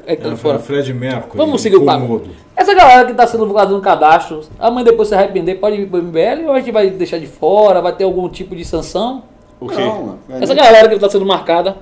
É 0.04 0.16
que 0.16 0.22
tá 0.22 0.30
É, 0.30 0.36
fora. 0.36 0.58
Fred 0.58 0.92
Mercury. 0.92 1.36
Vamos 1.36 1.60
seguir 1.60 1.76
o 1.76 1.84
papo. 1.84 2.22
Essa 2.56 2.74
galera 2.74 3.06
que 3.06 3.14
tá 3.14 3.24
sendo 3.26 3.48
fazendo 3.52 3.80
cadastro, 3.80 4.40
amanhã 4.58 4.84
depois 4.84 5.08
se 5.08 5.14
arrepender, 5.14 5.56
pode 5.60 5.76
vir 5.76 5.86
pro 5.88 6.02
MBL 6.02 6.46
ou 6.48 6.52
a 6.52 6.58
gente 6.58 6.72
vai 6.72 6.90
deixar 6.90 7.18
de 7.18 7.26
fora? 7.26 7.80
Vai 7.80 7.92
ter 7.94 8.02
algum 8.04 8.28
tipo 8.28 8.56
de 8.56 8.64
sanção? 8.64 9.22
O 9.60 9.68
quê? 9.68 9.76
Não. 9.76 10.18
Essa 10.40 10.54
galera 10.54 10.88
que 10.88 10.98
tá 10.98 11.08
sendo 11.08 11.24
marcada 11.24 11.76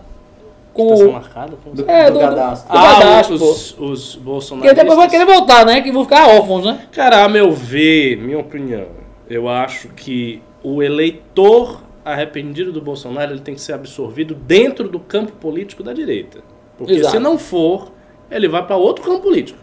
com 0.75 0.89
Tá 0.91 0.97
sendo 0.99 1.09
o. 1.09 1.13
marcado? 1.15 1.59
Como 1.65 1.75
Do, 1.75 1.91
É, 1.91 2.07
do 2.11 2.13
do- 2.13 2.21
cadastro. 2.21 2.71
do- 2.73 2.79
Ah, 2.79 2.95
cadastro, 3.01 3.35
os, 3.37 3.79
os 3.79 4.15
Que 4.17 4.21
bolsonaristas. 4.21 4.79
depois 4.79 4.99
vai 4.99 5.09
querer 5.09 5.25
voltar, 5.25 5.65
né? 5.65 5.81
Que 5.81 5.91
vão 5.91 6.05
ficar 6.05 6.29
órfãos, 6.29 6.65
né? 6.67 6.81
Cara, 6.93 7.25
a 7.25 7.29
meu 7.29 7.51
ver, 7.53 8.17
minha 8.19 8.39
opinião, 8.39 8.85
eu 9.31 9.49
acho 9.49 9.89
que 9.89 10.43
o 10.63 10.83
eleitor 10.83 11.81
arrependido 12.13 12.73
do 12.73 12.81
Bolsonaro 12.81 13.33
ele 13.33 13.41
tem 13.41 13.55
que 13.55 13.61
ser 13.61 13.73
absorvido 13.73 14.35
dentro 14.35 14.89
do 14.89 14.99
campo 15.01 15.33
político 15.33 15.83
da 15.83 15.93
direita. 15.93 16.43
Porque 16.77 16.95
Exato. 16.95 17.13
se 17.13 17.19
não 17.19 17.39
for, 17.39 17.93
ele 18.31 18.49
vai 18.49 18.67
para 18.67 18.77
outro 18.77 19.05
campo 19.05 19.23
político. 19.23 19.59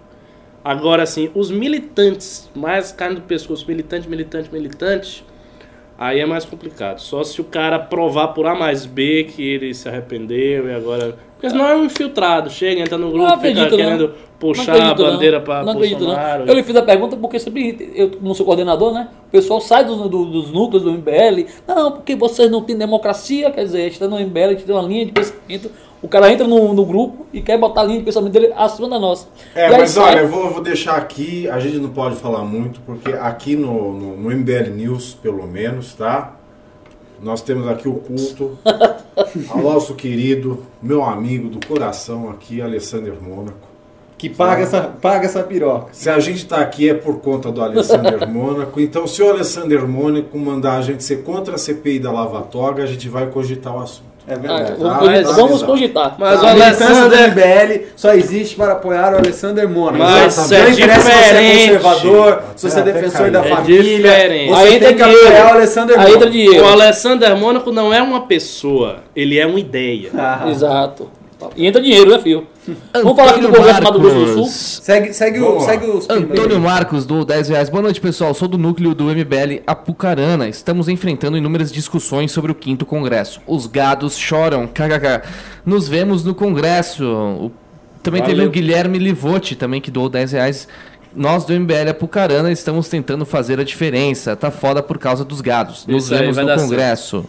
Agora, 0.64 1.04
assim, 1.04 1.32
os 1.34 1.50
militantes, 1.50 2.50
mais 2.54 2.92
carne 2.92 3.16
do 3.16 3.22
pescoço, 3.22 3.66
militante, 3.68 4.10
militante, 4.10 4.52
militante, 4.52 5.26
aí 5.98 6.20
é 6.20 6.26
mais 6.26 6.44
complicado. 6.44 7.00
Só 7.00 7.24
se 7.24 7.40
o 7.40 7.44
cara 7.44 7.80
provar 7.80 8.30
por 8.30 8.46
A 8.46 8.54
mais 8.54 8.86
B 8.86 9.24
que 9.24 9.42
ele 9.42 9.74
se 9.74 9.88
arrependeu 9.88 10.68
e 10.68 10.74
agora. 10.74 11.18
Porque 11.38 11.50
senão 11.52 11.68
é 11.68 11.76
um 11.76 11.86
infiltrado, 11.86 12.50
chega, 12.50 12.82
entra 12.82 12.98
no 12.98 13.12
grupo, 13.12 13.26
Não 13.28 13.38
fica 13.40 13.62
acredito, 13.62 13.70
não. 13.72 13.78
querendo 13.78 14.08
Não 14.08 14.14
puxar 14.40 14.74
acredito, 14.74 15.06
a 15.06 15.12
bandeira 15.12 15.38
não. 15.38 15.46
para 15.46 15.64
Não 15.64 15.72
acredito, 15.74 16.00
Bolsonaro. 16.00 16.40
não. 16.40 16.48
Eu 16.48 16.56
lhe 16.56 16.64
fiz 16.64 16.76
a 16.76 16.82
pergunta 16.82 17.16
porque 17.16 17.40
sempre, 17.40 17.92
eu 17.96 18.12
não 18.22 18.34
sou 18.34 18.44
coordenador, 18.46 18.92
né? 18.92 19.08
O 19.28 19.32
pessoal 19.32 19.62
sai 19.62 19.86
do- 19.86 20.10
do- 20.10 20.26
dos 20.26 20.52
núcleos 20.52 20.84
do 20.84 20.92
MBL. 20.92 21.46
Não, 21.68 21.92
porque 21.92 22.16
vocês 22.16 22.50
não 22.50 22.62
têm 22.64 22.76
democracia, 22.76 23.52
quer 23.52 23.64
dizer, 23.66 23.80
a 23.82 23.84
gente 23.84 23.94
está 23.94 24.08
no 24.08 24.20
MBL, 24.20 24.46
a 24.46 24.50
gente 24.54 24.64
tem 24.64 24.76
uma 24.76 24.82
linha 24.88 25.06
de 25.06 25.12
pensamento. 25.12 25.70
O 26.02 26.08
cara 26.08 26.32
entra 26.32 26.48
no, 26.48 26.74
no 26.74 26.86
grupo 26.86 27.26
e 27.34 27.42
quer 27.42 27.58
botar 27.58 27.82
a 27.82 27.84
linha 27.84 28.00
de 28.00 28.06
pensamento 28.06 28.32
dele 28.34 28.52
acima 28.56 28.88
da 28.90 29.00
nossa. 29.00 29.28
É, 29.56 29.68
E 29.68 29.78
mas 29.78 29.92
sai- 29.92 30.14
olha, 30.16 30.20
eu 30.22 30.28
vou, 30.30 30.46
eu 30.46 30.54
vou 30.54 30.62
deixar 30.64 30.96
aqui, 30.96 31.48
a 31.50 31.60
gente 31.60 31.78
não 31.78 31.90
pode 31.90 32.16
falar 32.16 32.44
muito, 32.44 32.80
porque 32.82 33.12
aqui 33.14 33.56
no, 33.56 33.94
no, 33.94 34.18
no 34.18 34.32
MBL 34.32 34.70
News, 34.76 35.16
pelo 35.22 35.46
menos, 35.48 35.94
tá? 35.96 36.37
Nós 37.22 37.42
temos 37.42 37.68
aqui 37.68 37.88
o 37.88 37.96
culto 37.96 38.58
ao 39.50 39.62
nosso 39.62 39.96
querido, 39.96 40.66
meu 40.82 41.04
amigo 41.04 41.50
do 41.50 41.66
coração 41.66 42.30
aqui, 42.30 42.62
Alessandro 42.62 43.18
Mônaco. 43.22 43.68
Que 44.18 44.30
paga 44.30 44.64
essa, 44.64 44.82
paga 44.82 45.26
essa 45.26 45.44
piroca. 45.44 45.90
Se 45.92 46.10
a 46.10 46.20
gente 46.20 46.38
está 46.38 46.58
aqui 46.58 46.90
é 46.90 46.94
por 46.96 47.20
conta 47.20 47.52
do 47.52 47.62
Alessandro 47.62 48.26
Mônaco, 48.28 48.80
então 48.80 49.06
se 49.06 49.22
o 49.22 49.30
Alessandro 49.30 49.88
Mônaco 49.88 50.36
mandar 50.40 50.78
a 50.78 50.82
gente 50.82 51.04
ser 51.04 51.24
contra 51.24 51.54
a 51.54 51.58
CPI 51.58 52.00
da 52.00 52.12
Lava 52.12 52.42
Toga, 52.42 52.84
a 52.84 52.88
gente 52.88 53.08
vai 53.08 53.28
cogitar 53.28 53.76
o 53.76 53.80
assunto. 53.80 54.07
É 54.30 54.34
Ah, 54.34 54.38
verdade. 54.38 54.74
vamos, 54.78 54.98
cogitar, 55.00 55.24
tá, 55.24 55.32
vamos 55.42 55.64
cogitar. 55.64 56.16
Mas 56.20 56.42
o 56.44 56.46
a 56.48 56.54
militância 56.54 56.86
do 56.88 57.16
Alessander. 57.16 57.30
MBL 57.32 57.86
só 57.96 58.14
existe 58.14 58.56
para 58.58 58.74
apoiar 58.74 59.14
o 59.14 59.18
Alessander 59.18 59.70
Mônaco. 59.70 59.98
Mas 60.00 60.52
é 60.52 60.64
Não 60.64 60.70
interessa 60.72 61.02
se 61.02 61.08
você 61.08 61.14
é 61.14 61.22
diferente. 61.24 61.58
conservador, 61.84 62.44
se 62.58 62.70
você 62.70 62.78
é 62.78 62.82
É, 62.82 62.84
defensor 62.84 63.32
da. 63.32 63.40
É 63.40 63.44
família. 63.50 63.84
diferente. 63.84 64.50
Você 64.50 64.68
Aí 64.68 64.80
tem 64.80 64.96
que 64.98 65.02
apoiar 65.04 65.46
o 65.46 65.50
Alessander 65.54 65.96
entra 66.10 66.30
Mônaco. 66.30 66.62
O 66.62 66.68
Alessander 66.68 67.38
Mônaco 67.38 67.72
não 67.72 67.94
é 67.94 68.02
uma 68.02 68.22
pessoa, 68.28 68.98
ele 69.16 69.40
é 69.40 69.48
uma 69.48 69.60
ideia. 69.60 70.10
Ah. 70.18 70.50
Exato. 70.50 71.10
E 71.56 71.68
entra 71.68 71.82
dinheiro, 71.82 72.10
né, 72.10 72.20
filho? 72.20 72.48
Vamos 72.94 73.16
falar 73.16 73.32
aqui 73.32 73.42
do 73.42 73.48
Antônio 73.48 73.64
Congresso 73.66 73.80
do 73.80 73.84
Mato 73.84 74.00
Grosso 74.00 74.16
do 74.16 74.26
Sul. 74.26 74.36
Marcos. 74.38 74.80
Segue, 74.84 75.14
segue, 75.14 75.40
o, 75.40 75.60
segue 75.62 75.86
os 75.86 76.10
Antônio 76.10 76.56
aí. 76.56 76.62
Marcos 76.62 77.06
do 77.06 77.24
10 77.24 77.50
reais. 77.50 77.70
Boa 77.70 77.84
noite, 77.84 78.02
pessoal. 78.02 78.34
Sou 78.34 78.48
do 78.48 78.58
núcleo 78.58 78.96
do 78.96 79.06
MBL 79.06 79.62
Apucarana. 79.68 80.50
Estamos 80.50 80.90
enfrentando 80.90 81.38
inúmeras 81.38 81.72
discussões 81.72 82.32
sobre 82.32 82.52
o 82.52 82.56
quinto 82.56 82.86
congresso. 82.86 83.40
Os 83.46 83.68
gados 83.68 84.18
choram. 84.18 84.66
KKK. 84.68 85.22
Nos 85.66 85.88
vemos 85.88 86.24
no 86.24 86.34
congresso. 86.34 87.06
O- 87.06 87.52
Também 88.02 88.22
teve 88.22 88.36
Valeu. 88.36 88.48
o 88.50 88.52
Guilherme 88.52 88.98
Livotti, 88.98 89.56
também 89.56 89.80
que 89.80 89.92
doou 89.92 90.10
10 90.10 90.32
reais. 90.32 90.68
Nós 91.16 91.46
do 91.46 91.54
MBL 91.54 91.90
Apucarana 91.92 92.52
estamos 92.52 92.90
tentando 92.90 93.26
fazer 93.26 93.60
a 93.60 93.64
diferença. 93.64 94.36
Tá 94.36 94.52
foda 94.52 94.84
por 94.84 94.98
causa 95.00 95.24
dos 95.26 95.42
gados. 95.42 95.86
Nos 95.88 96.06
Isso 96.06 96.14
aí, 96.14 96.20
vemos 96.22 96.36
vai 96.36 96.46
no 96.46 96.56
congresso. 96.56 97.26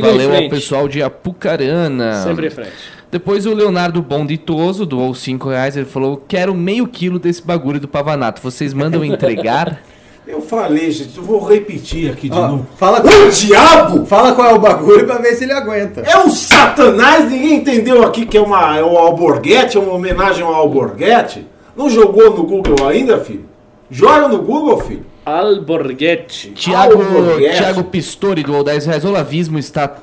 Valeu 0.00 0.34
ao 0.34 0.48
pessoal 0.48 0.86
de 0.88 1.02
Apucarana. 1.02 2.22
Sempre 2.24 2.46
em 2.48 2.50
frente. 2.50 2.72
Depois 3.16 3.46
o 3.46 3.54
Leonardo 3.54 4.02
Bonditoso 4.02 4.84
doou 4.84 5.14
5 5.14 5.48
reais. 5.48 5.74
Ele 5.74 5.86
falou: 5.86 6.22
Quero 6.28 6.54
meio 6.54 6.86
quilo 6.86 7.18
desse 7.18 7.42
bagulho 7.42 7.80
do 7.80 7.88
Pavanato. 7.88 8.42
Vocês 8.42 8.74
mandam 8.74 9.02
entregar? 9.02 9.80
Eu 10.28 10.42
falei, 10.42 10.90
gente, 10.90 11.16
eu 11.16 11.22
vou 11.22 11.38
repetir 11.38 12.10
aqui 12.10 12.28
de 12.28 12.36
Ó, 12.36 12.48
novo. 12.48 12.66
fala, 12.76 13.00
O 13.00 13.30
diabo 13.30 14.04
fala 14.06 14.34
qual 14.34 14.50
é 14.50 14.54
o 14.54 14.58
bagulho 14.58 15.06
pra 15.06 15.18
ver 15.18 15.36
se 15.36 15.44
ele 15.44 15.52
aguenta. 15.52 16.00
é 16.00 16.18
um 16.18 16.28
satanás, 16.28 17.30
ninguém 17.30 17.54
entendeu 17.54 18.02
aqui 18.02 18.26
que 18.26 18.36
é, 18.36 18.40
uma, 18.40 18.76
é 18.76 18.82
um 18.84 18.98
alborguete, 18.98 19.76
é 19.76 19.80
uma 19.80 19.92
homenagem 19.92 20.42
ao 20.42 20.52
alborguete. 20.52 21.46
Não 21.76 21.88
jogou 21.88 22.36
no 22.36 22.42
Google 22.42 22.88
ainda, 22.88 23.20
filho? 23.20 23.44
Joga 23.88 24.26
no 24.26 24.38
Google, 24.42 24.78
filho. 24.80 25.06
Alborguete. 25.24 26.50
Tiago, 26.50 27.00
Alborguete. 27.00 27.56
Tiago 27.58 27.84
Pistori 27.84 28.42
doou 28.42 28.64
10 28.64 28.86
reais. 28.86 29.04
O 29.04 29.08
olavismo 29.10 29.60
está, 29.60 29.94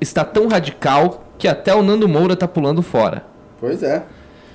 está 0.00 0.24
tão 0.24 0.46
radical 0.46 1.24
que 1.42 1.48
até 1.48 1.74
o 1.74 1.82
Nando 1.82 2.08
Moura 2.08 2.36
tá 2.36 2.46
pulando 2.46 2.82
fora. 2.82 3.24
Pois 3.58 3.82
é. 3.82 4.04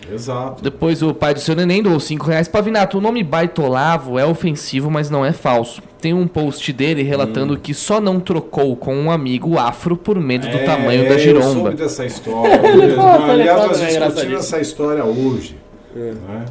Exato. 0.09 0.63
Depois 0.63 1.03
o 1.03 1.13
pai 1.13 1.33
do 1.33 1.39
seu 1.41 1.53
neném 1.53 1.83
doou 1.83 1.99
5 1.99 2.25
reais. 2.27 2.47
Pavinato, 2.47 2.97
o 2.97 3.01
nome 3.01 3.21
Baitolavo 3.25 4.17
é 4.17 4.25
ofensivo, 4.25 4.89
mas 4.89 5.09
não 5.09 5.25
é 5.25 5.33
falso. 5.33 5.81
Tem 5.99 6.13
um 6.13 6.25
post 6.25 6.71
dele 6.71 7.03
relatando 7.03 7.55
Hum. 7.55 7.59
que 7.61 7.73
só 7.73 7.99
não 7.99 8.21
trocou 8.21 8.73
com 8.77 8.95
um 8.95 9.11
amigo 9.11 9.57
afro 9.59 9.97
por 9.97 10.17
medo 10.17 10.47
do 10.47 10.55
É, 10.55 10.63
tamanho 10.63 11.03
é, 11.03 11.09
da 11.09 11.15
Eu 11.15 11.19
giromba. 11.19 11.53
soube 11.71 11.75
dessa 11.75 12.05
história. 12.05 12.53
Aliás, 13.29 13.61
conta, 13.61 13.67
nós 13.67 13.81
é 13.81 13.99
discutimos 14.07 14.39
essa 14.45 14.61
história 14.61 15.03
hoje. 15.03 15.57
né? 15.93 16.45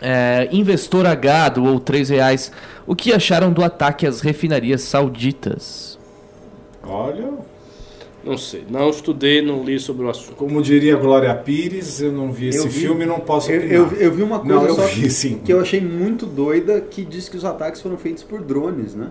É, 0.00 0.48
Investor 0.52 1.04
H 1.04 1.48
doou 1.48 1.80
3 1.80 2.10
reais. 2.10 2.52
O 2.86 2.94
que 2.94 3.12
acharam 3.12 3.52
do 3.52 3.64
ataque 3.64 4.06
às 4.06 4.20
refinarias 4.20 4.82
sauditas? 4.82 5.98
Olha, 6.86 7.30
Não 8.26 8.36
sei. 8.36 8.64
Não 8.68 8.90
estudei, 8.90 9.40
não 9.40 9.62
li 9.62 9.78
sobre 9.78 10.04
o 10.04 10.10
assunto. 10.10 10.34
como 10.34 10.60
diria 10.60 10.96
Glória 10.96 11.34
Pires, 11.34 12.00
eu 12.00 12.10
não 12.12 12.32
vi 12.32 12.48
esse 12.48 12.58
Eu 12.58 12.64
vi- 12.68 12.80
filme 12.80 13.04
e 13.04 13.06
não 13.06 13.20
posso 13.20 13.50
Eu, 13.52 13.58
opinar. 13.60 13.74
eu, 13.74 13.98
eu 13.98 14.12
vi 14.12 14.22
uma 14.22 14.40
coisa 14.40 14.54
Não, 14.54 14.66
eu 14.66 14.74
só 14.74 14.82
vi, 14.86 15.08
sim. 15.10 15.40
que 15.44 15.52
eu 15.52 15.60
achei 15.60 15.80
muito 15.80 16.26
doida 16.26 16.80
que 16.80 17.04
diz 17.04 17.28
que 17.28 17.36
os 17.36 17.44
ataques 17.44 17.80
foram 17.80 17.96
feitos 17.96 18.22
por 18.24 18.42
drones, 18.42 18.94
né? 18.94 19.10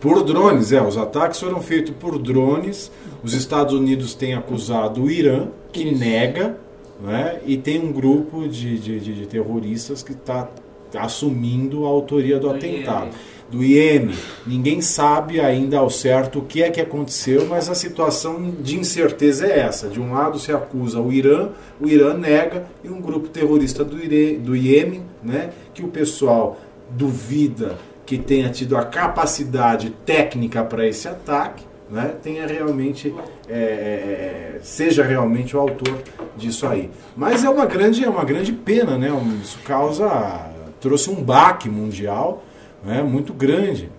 Por 0.00 0.22
drones, 0.22 0.72
é. 0.72 0.80
Os 0.82 0.96
ataques 0.96 1.40
foram 1.40 1.60
feitos 1.60 1.92
por 1.98 2.18
drones. 2.18 2.90
Os 3.22 3.34
Estados 3.34 3.74
Unidos 3.74 4.14
têm 4.14 4.34
acusado 4.34 5.02
o 5.02 5.10
Irã, 5.10 5.48
que 5.72 5.90
nega, 5.92 6.56
né? 7.02 7.40
e 7.46 7.56
tem 7.56 7.80
um 7.80 7.92
grupo 7.92 8.46
de, 8.46 8.78
de, 8.78 9.00
de- 9.00 9.14
de 9.14 9.26
terroristas 9.26 10.02
que 10.02 10.12
está 10.12 10.48
assumindo 10.96 11.84
a 11.84 11.88
autoria 11.88 12.36
do, 12.38 12.48
Do 12.48 12.54
atentado. 12.54 13.10
Do 13.50 13.64
Iêmen. 13.64 14.14
Ninguém 14.46 14.80
sabe 14.80 15.40
ainda 15.40 15.78
ao 15.78 15.88
certo 15.88 16.40
o 16.40 16.44
que 16.44 16.62
é 16.62 16.70
que 16.70 16.80
aconteceu, 16.80 17.46
mas 17.46 17.70
a 17.70 17.74
situação 17.74 18.54
de 18.60 18.78
incerteza 18.78 19.46
é 19.46 19.60
essa. 19.60 19.88
De 19.88 19.98
um 19.98 20.12
lado 20.12 20.38
se 20.38 20.52
acusa 20.52 21.00
o 21.00 21.12
Irã, 21.12 21.48
o 21.80 21.86
Irã 21.86 22.14
nega, 22.14 22.66
e 22.84 22.88
um 22.88 23.00
grupo 23.00 23.28
terrorista 23.28 23.84
do, 23.84 24.56
Iêmen, 24.56 25.02
né? 25.22 25.50
que 25.72 25.82
o 25.82 25.88
pessoal 25.88 26.58
duvida 26.90 27.76
que 28.08 28.16
tenha 28.16 28.48
tido 28.48 28.74
a 28.74 28.84
capacidade 28.84 29.90
técnica 30.06 30.64
para 30.64 30.86
esse 30.86 31.06
ataque, 31.06 31.62
né, 31.90 32.14
tenha 32.22 32.46
realmente 32.46 33.14
é, 33.48 33.52
é, 33.52 34.56
é, 34.56 34.60
seja 34.62 35.02
realmente 35.02 35.54
o 35.54 35.60
autor 35.60 35.98
disso 36.36 36.66
aí. 36.66 36.90
Mas 37.14 37.44
é 37.44 37.50
uma 37.50 37.66
grande 37.66 38.04
é 38.04 38.08
uma 38.08 38.24
grande 38.24 38.52
pena, 38.52 38.96
né? 38.96 39.10
Isso 39.42 39.58
causa 39.64 40.50
trouxe 40.80 41.10
um 41.10 41.22
baque 41.22 41.68
mundial, 41.68 42.44
né, 42.84 43.02
muito 43.02 43.32
grande. 43.32 43.90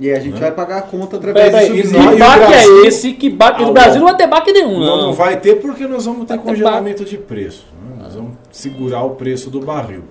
E 0.00 0.08
aí 0.08 0.16
a 0.16 0.20
gente 0.20 0.34
Né? 0.34 0.40
vai 0.40 0.52
pagar 0.52 0.78
a 0.78 0.82
conta 0.82 1.16
através 1.16 1.50
Peraí, 1.50 1.68
do 1.68 1.74
que 1.74 1.82
subsídio. 1.88 2.12
e 2.12 2.14
o 2.14 2.18
baque 2.18 2.38
Brasil? 2.46 2.84
é 2.84 2.86
esse? 2.86 3.12
Que 3.14 3.28
baque? 3.30 3.62
Ah, 3.62 3.66
No 3.66 3.72
Brasil 3.72 3.96
o- 3.96 3.98
não 3.98 4.06
vai 4.06 4.16
ter 4.16 4.26
baque 4.28 4.52
nenhum, 4.52 4.78
Não, 4.78 4.86
não. 4.96 5.02
não 5.06 5.12
vai 5.12 5.40
ter 5.40 5.56
porque 5.60 5.86
nós 5.88 6.04
vamos 6.04 6.20
ter 6.26 6.36
Vai 6.36 6.38
ter 6.38 6.44
congelamento 6.50 7.04
de 7.04 7.18
preço. 7.18 7.66
né? 7.82 7.96
Nós 8.04 8.14
vamos 8.14 8.32
segurar 8.52 9.02
o 9.02 9.10
preço 9.16 9.50
do 9.50 9.60
barril. 9.60 10.04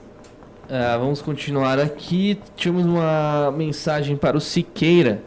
Ah, 0.69 0.97
vamos 0.99 1.21
continuar 1.21 1.79
aqui. 1.79 2.37
Tínhamos 2.57 2.85
uma 2.85 3.49
mensagem 3.55 4.17
para 4.17 4.35
o 4.35 4.41
Siqueira. 4.41 5.21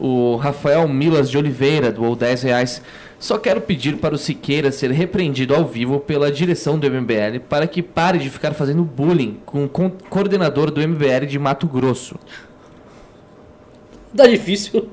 O 0.00 0.34
Rafael 0.34 0.88
Milas 0.88 1.30
de 1.30 1.38
Oliveira 1.38 1.92
doou 1.92 2.16
10 2.16 2.42
reais. 2.42 2.82
Só 3.22 3.38
quero 3.38 3.60
pedir 3.60 3.98
para 3.98 4.16
o 4.16 4.18
Siqueira 4.18 4.72
ser 4.72 4.90
repreendido 4.90 5.54
ao 5.54 5.64
vivo 5.64 6.00
pela 6.00 6.28
direção 6.28 6.76
do 6.76 6.90
MBL 6.90 7.38
para 7.48 7.68
que 7.68 7.80
pare 7.80 8.18
de 8.18 8.28
ficar 8.28 8.52
fazendo 8.52 8.82
bullying 8.82 9.38
com 9.46 9.62
o 9.62 9.68
coordenador 10.10 10.72
do 10.72 10.80
MBL 10.80 11.26
de 11.28 11.38
Mato 11.38 11.68
Grosso. 11.68 12.16
Tá 14.16 14.26
difícil. 14.26 14.88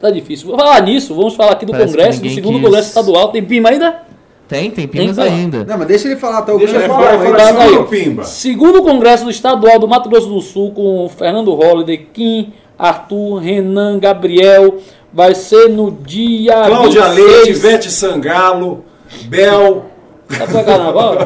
Tá 0.00 0.10
difícil. 0.10 0.46
Vou 0.46 0.56
falar 0.56 0.80
nisso, 0.82 1.12
vamos 1.12 1.34
falar 1.34 1.54
aqui 1.54 1.66
do 1.66 1.72
Parece 1.72 1.88
Congresso, 1.96 2.22
do 2.22 2.30
segundo 2.30 2.54
quis. 2.54 2.62
Congresso 2.64 2.88
Estadual. 2.88 3.28
Tem 3.32 3.44
pima 3.44 3.70
ainda? 3.70 4.02
Tem, 4.46 4.70
tem 4.70 4.86
pimas 4.86 5.16
Tem 5.16 5.24
falar. 5.24 5.36
ainda. 5.36 5.64
Não, 5.64 5.78
mas 5.78 5.88
deixa 5.88 6.06
ele 6.06 6.16
falar, 6.16 6.42
tá? 6.42 6.54
O 6.54 6.58
Deixa 6.58 6.76
ele 6.76 6.86
fala, 6.86 7.02
falar, 7.02 7.16
vai 7.16 7.26
fala 7.32 7.36
dar- 7.52 7.64
assim, 7.66 7.76
aí. 7.78 7.84
Pimba. 8.04 8.22
Segundo 8.24 8.80
Congresso 8.80 9.24
do 9.24 9.30
Estadual 9.30 9.80
do 9.80 9.88
Mato 9.88 10.08
Grosso 10.08 10.28
do 10.28 10.40
Sul, 10.40 10.70
com 10.70 11.08
Fernando 11.08 11.52
Holliday, 11.52 11.96
Kim, 12.12 12.52
Arthur, 12.78 13.38
Renan, 13.38 13.98
Gabriel, 13.98 14.76
vai 15.14 15.34
ser 15.34 15.68
no 15.68 15.92
dia 15.92 16.64
Cláudia 16.66 17.04
26. 17.04 17.16
Leite, 17.16 17.50
Ivete 17.50 17.90
Sangalo, 17.90 18.84
Bel. 19.26 19.86
Tá 20.26 20.46
pra 20.46 20.64
carnaval? 20.64 21.16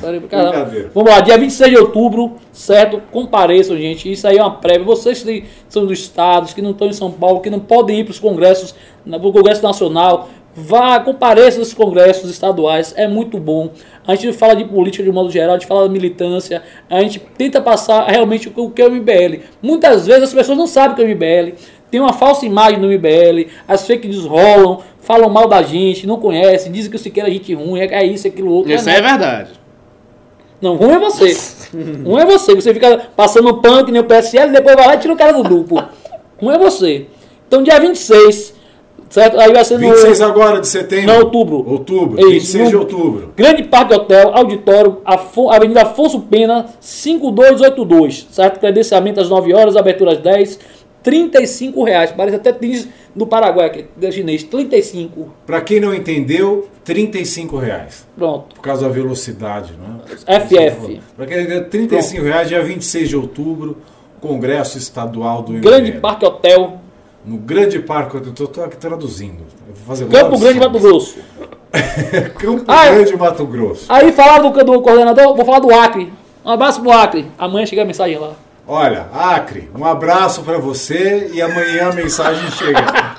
Brincadeira. 0.00 0.90
Vamos 0.94 1.10
lá, 1.10 1.20
dia 1.20 1.36
26 1.36 1.70
de 1.70 1.76
outubro, 1.76 2.36
certo? 2.52 3.02
Compareçam, 3.12 3.76
gente. 3.76 4.10
Isso 4.10 4.26
aí 4.26 4.38
é 4.38 4.42
uma 4.42 4.52
prévia. 4.52 4.84
Vocês 4.84 5.22
que 5.22 5.44
são 5.68 5.84
dos 5.84 5.98
estados, 5.98 6.54
que 6.54 6.62
não 6.62 6.70
estão 6.70 6.88
em 6.88 6.92
São 6.92 7.10
Paulo, 7.10 7.40
que 7.40 7.50
não 7.50 7.60
podem 7.60 8.00
ir 8.00 8.04
para 8.04 8.12
os 8.12 8.18
congressos, 8.18 8.74
para 9.04 9.18
o 9.18 9.32
Congresso 9.32 9.62
Nacional, 9.62 10.28
vá, 10.54 10.98
compareça 11.00 11.58
nos 11.58 11.74
congressos 11.74 12.30
estaduais. 12.30 12.94
É 12.96 13.06
muito 13.06 13.36
bom. 13.38 13.70
A 14.06 14.14
gente 14.14 14.32
fala 14.32 14.54
de 14.54 14.64
política 14.64 15.02
de 15.04 15.10
um 15.10 15.12
modo 15.12 15.30
geral, 15.30 15.56
a 15.56 15.58
gente 15.58 15.68
fala 15.68 15.82
da 15.82 15.92
militância, 15.92 16.62
a 16.88 17.00
gente 17.00 17.18
tenta 17.36 17.60
passar 17.60 18.06
realmente 18.06 18.50
o 18.54 18.70
que 18.70 18.80
é 18.80 18.86
o 18.86 18.90
MBL. 18.90 19.42
Muitas 19.60 20.06
vezes 20.06 20.22
as 20.22 20.32
pessoas 20.32 20.56
não 20.56 20.66
sabem 20.66 20.92
o 20.92 20.94
que 20.94 21.02
é 21.02 21.04
o 21.04 21.08
MBL, 21.08 21.58
tem 21.90 22.00
uma 22.00 22.12
falsa 22.12 22.44
imagem 22.46 22.80
do 22.80 22.86
MBL, 22.88 23.48
as 23.66 23.86
fake 23.86 24.08
news 24.08 24.24
rolam, 24.24 24.80
falam 25.00 25.28
mal 25.30 25.46
da 25.48 25.62
gente, 25.62 26.06
não 26.06 26.18
conhecem, 26.18 26.72
dizem 26.72 26.90
que 26.90 26.96
o 26.96 26.98
Siqueira 26.98 27.28
é 27.28 27.32
gente 27.32 27.54
ruim, 27.54 27.80
é 27.80 28.04
isso, 28.04 28.26
aquilo, 28.26 28.50
outro. 28.52 28.72
Isso 28.72 28.86
Não 28.86 28.92
é 28.92 29.00
verdade. 29.00 29.50
não, 30.60 30.76
ruim 30.76 30.92
é 30.92 30.98
você. 30.98 31.36
ruim 32.04 32.20
é 32.22 32.24
você. 32.26 32.54
Você 32.54 32.72
fica 32.74 33.08
passando 33.16 33.54
pano 33.60 33.84
que 33.84 33.92
nem 33.92 34.00
o 34.00 34.04
PSL 34.04 34.48
e 34.50 34.52
depois 34.52 34.74
vai 34.76 34.86
lá 34.86 34.94
e 34.94 34.98
tira 34.98 35.12
o 35.14 35.16
cara 35.16 35.32
do 35.32 35.42
grupo. 35.42 35.82
Ruim 36.40 36.54
é 36.54 36.58
você. 36.58 37.06
Então, 37.46 37.62
dia 37.62 37.78
26, 37.78 38.52
certo? 39.08 39.38
Aí 39.38 39.52
vai 39.52 39.64
ser 39.64 39.74
no 39.78 39.80
26 39.88 40.20
agora 40.20 40.60
de 40.60 40.66
setembro. 40.66 41.06
Não, 41.06 41.20
outubro. 41.20 41.64
Outubro, 41.70 42.18
Isso, 42.20 42.30
26 42.58 42.68
de 42.68 42.74
no- 42.74 42.80
outubro. 42.80 43.32
Grande 43.36 43.62
Parque 43.62 43.94
Hotel, 43.94 44.32
Auditório, 44.34 44.98
Afo- 45.04 45.50
Avenida 45.50 45.82
Afonso 45.82 46.20
Pena, 46.22 46.66
5282, 46.80 48.26
certo? 48.30 48.58
Credenciamento 48.58 49.20
às 49.20 49.28
9 49.28 49.54
horas, 49.54 49.76
abertura 49.76 50.12
às 50.12 50.18
10, 50.18 50.58
35 51.06 51.84
reais. 51.84 52.10
Parece 52.10 52.36
até 52.36 52.52
tênis 52.52 52.88
do 53.14 53.28
Paraguai, 53.28 53.66
aqui, 53.66 53.84
da 53.96 54.10
chinês, 54.10 54.42
35. 54.42 55.32
Pra 55.46 55.60
quem 55.60 55.78
não 55.78 55.94
entendeu, 55.94 56.68
35 56.84 57.56
reais. 57.58 58.04
Pronto. 58.16 58.56
Por 58.56 58.60
causa 58.60 58.88
da 58.88 58.92
velocidade, 58.92 59.72
né? 59.74 60.00
FF. 60.40 61.00
Pra 61.16 61.24
quem 61.26 61.36
não 61.36 61.44
entendeu, 61.44 61.70
35 61.70 62.24
reais, 62.24 62.48
dia 62.48 62.60
26 62.60 63.08
de 63.08 63.16
outubro, 63.16 63.76
Congresso 64.20 64.78
Estadual 64.78 65.42
do 65.42 65.52
Grande 65.60 65.92
MBL. 65.92 66.00
Parque 66.00 66.26
Hotel, 66.26 66.78
No 67.24 67.36
Grande 67.36 67.78
Parque, 67.78 68.16
eu 68.16 68.32
tô, 68.32 68.48
tô 68.48 68.64
aqui 68.64 68.76
traduzindo. 68.76 69.44
Campo 70.10 70.38
Grande, 70.40 70.58
Mato 70.58 70.72
sons. 70.80 70.82
Grosso. 70.82 71.18
Campo 72.36 72.64
Ah, 72.66 72.86
é. 72.86 72.94
Grande, 72.96 73.16
Mato 73.16 73.46
Grosso. 73.46 73.86
Aí 73.88 74.10
falaram 74.10 74.50
do, 74.50 74.64
do 74.64 74.80
coordenador, 74.82 75.36
vou 75.36 75.44
falar 75.44 75.60
do 75.60 75.72
Acre. 75.72 76.12
Um 76.44 76.50
abraço 76.50 76.80
pro 76.80 76.90
Acre. 76.90 77.26
Amanhã 77.38 77.64
chega 77.64 77.82
a 77.82 77.84
mensagem 77.84 78.18
lá. 78.18 78.32
Olha, 78.68 79.06
Acre, 79.12 79.70
um 79.78 79.84
abraço 79.84 80.42
pra 80.42 80.58
você 80.58 81.30
e 81.32 81.40
amanhã 81.40 81.90
a 81.90 81.92
mensagem 81.92 82.50
chega. 82.50 83.14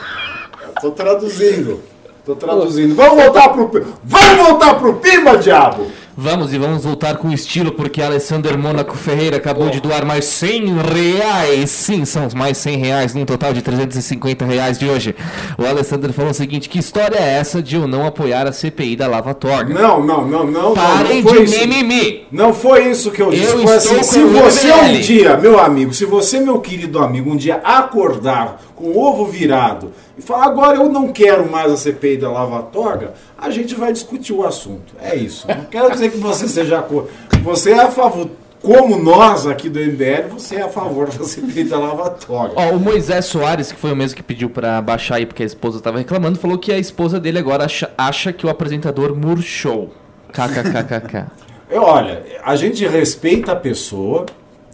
Tô 0.82 0.92
traduzindo. 0.92 1.82
Tô 2.26 2.36
traduzindo. 2.36 2.94
Vamos 2.94 3.24
voltar 3.24 3.50
pro 3.50 3.72
Vamos 4.04 4.48
voltar 4.48 4.76
pro 4.76 4.96
Pimba, 4.96 5.38
diabo! 5.38 5.88
Vamos 6.20 6.52
e 6.52 6.58
vamos 6.58 6.84
voltar 6.84 7.18
com 7.18 7.32
estilo, 7.32 7.72
porque 7.72 8.02
Alessander 8.02 8.58
Mônaco 8.58 8.98
Ferreira 8.98 9.38
acabou 9.38 9.70
de 9.70 9.80
doar 9.80 10.04
mais 10.04 10.26
100 10.26 10.78
reais. 10.82 11.70
Sim, 11.70 12.06
são 12.06 12.28
mais 12.36 12.58
100 12.58 12.78
reais, 12.78 13.14
num 13.14 13.24
total 13.24 13.54
de 13.54 13.62
350 13.62 14.44
reais 14.44 14.80
de 14.80 14.90
hoje. 14.90 15.16
O 15.60 15.64
Alessander 15.64 16.12
falou 16.12 16.32
o 16.32 16.34
seguinte: 16.34 16.70
que 16.70 16.80
história 16.80 17.20
é 17.20 17.38
essa 17.38 17.62
de 17.62 17.76
eu 17.76 17.88
não 17.88 18.04
apoiar 18.04 18.48
a 18.48 18.52
CPI 18.52 18.96
da 18.96 19.06
Lava 19.06 19.36
Toga? 19.36 19.72
Não, 19.72 20.04
não, 20.04 20.28
não, 20.28 20.44
não. 20.48 20.74
Parem 20.74 21.22
não, 21.22 21.34
não 21.34 21.46
de 21.46 21.52
isso. 21.52 21.60
mimimi! 21.60 22.26
Não 22.32 22.52
foi 22.52 22.90
isso 22.90 23.12
que 23.12 23.22
eu 23.22 23.30
disse. 23.30 23.54
Eu 23.54 23.70
assim, 23.70 24.02
se 24.02 24.24
você 24.24 24.74
um 24.74 25.00
dia, 25.00 25.38
meu 25.38 25.60
amigo, 25.60 25.94
se 25.94 26.06
você, 26.06 26.40
meu 26.40 26.60
querido 26.60 26.98
amigo, 26.98 27.30
um 27.30 27.38
dia 27.38 27.62
acordar 27.64 28.60
com 28.78 28.86
o 28.86 28.98
ovo 28.98 29.26
virado 29.26 29.92
e 30.16 30.22
falar, 30.22 30.46
agora 30.46 30.78
eu 30.78 30.88
não 30.88 31.12
quero 31.12 31.52
mais 31.52 31.72
a 31.72 31.76
CPI 31.76 32.18
da 32.18 32.30
Lava 32.30 32.62
Toga, 32.62 33.14
a 33.36 33.50
gente 33.50 33.74
vai 33.74 33.92
discutir 33.92 34.34
o 34.34 34.46
assunto. 34.46 34.94
É 35.02 35.16
isso. 35.16 35.48
Não 35.48 35.66
quero 35.66 35.92
dizer 35.92 36.12
que 36.12 36.18
você 36.18 36.48
seja 36.48 36.80
a. 36.80 37.38
Você 37.40 37.72
é 37.72 37.82
a 37.82 37.92
favor. 37.92 38.30
como 38.62 38.98
nós 38.98 39.48
aqui 39.48 39.68
do 39.68 39.80
MBL, 39.80 40.30
você 40.30 40.58
é 40.58 40.62
a 40.62 40.70
favor 40.70 41.10
da 41.10 41.24
CPI 41.26 41.64
da 41.66 41.80
lavatória. 41.80 42.54
Ó, 42.56 42.72
o 42.72 42.80
Moisés 42.80 43.26
Soares, 43.26 43.72
que 43.72 43.80
foi 43.80 43.92
o 43.92 43.96
mesmo 43.96 44.16
que 44.16 44.24
pediu 44.24 44.50
pra 44.50 44.80
baixar 44.80 45.16
aí 45.16 45.26
porque 45.26 45.42
a 45.42 45.46
esposa 45.46 45.82
tava 45.82 45.98
reclamando, 45.98 46.38
falou 46.38 46.58
que 46.58 46.72
a 46.72 46.78
esposa 46.78 47.20
dele 47.20 47.40
agora 47.40 47.66
acha, 47.66 47.92
acha 47.98 48.32
que 48.32 48.46
o 48.46 48.50
apresentador 48.50 49.16
murchou. 49.16 49.92
KKKKK. 50.32 51.26
Olha, 51.74 52.24
a 52.44 52.56
gente 52.56 52.86
respeita 52.88 53.52
a 53.52 53.56
pessoa, 53.56 54.26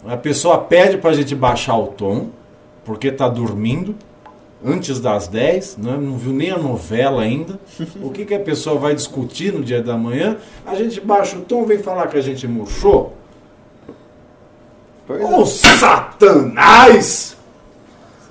a 0.06 0.16
pessoa 0.16 0.58
pede 0.58 0.98
pra 0.98 1.12
gente 1.12 1.34
baixar 1.34 1.76
o 1.76 1.88
tom, 1.88 2.28
porque 2.84 3.10
tá 3.10 3.28
dormindo, 3.28 3.94
antes 4.64 5.00
das 5.00 5.28
10, 5.28 5.76
né? 5.78 5.96
não 6.00 6.16
viu 6.16 6.32
nem 6.32 6.50
a 6.50 6.58
novela 6.58 7.22
ainda. 7.22 7.58
O 8.00 8.10
que, 8.10 8.24
que 8.24 8.34
a 8.34 8.40
pessoa 8.40 8.78
vai 8.78 8.94
discutir 8.94 9.52
no 9.52 9.62
dia 9.62 9.82
da 9.82 9.96
manhã? 9.96 10.36
A 10.66 10.74
gente 10.74 11.00
baixa 11.00 11.36
o 11.36 11.42
tom, 11.42 11.64
vem 11.64 11.78
falar 11.78 12.06
que 12.08 12.16
a 12.16 12.22
gente 12.22 12.46
murchou. 12.48 13.14
Pois. 15.06 15.22
Ô 15.22 15.44
Satanás! 15.44 17.36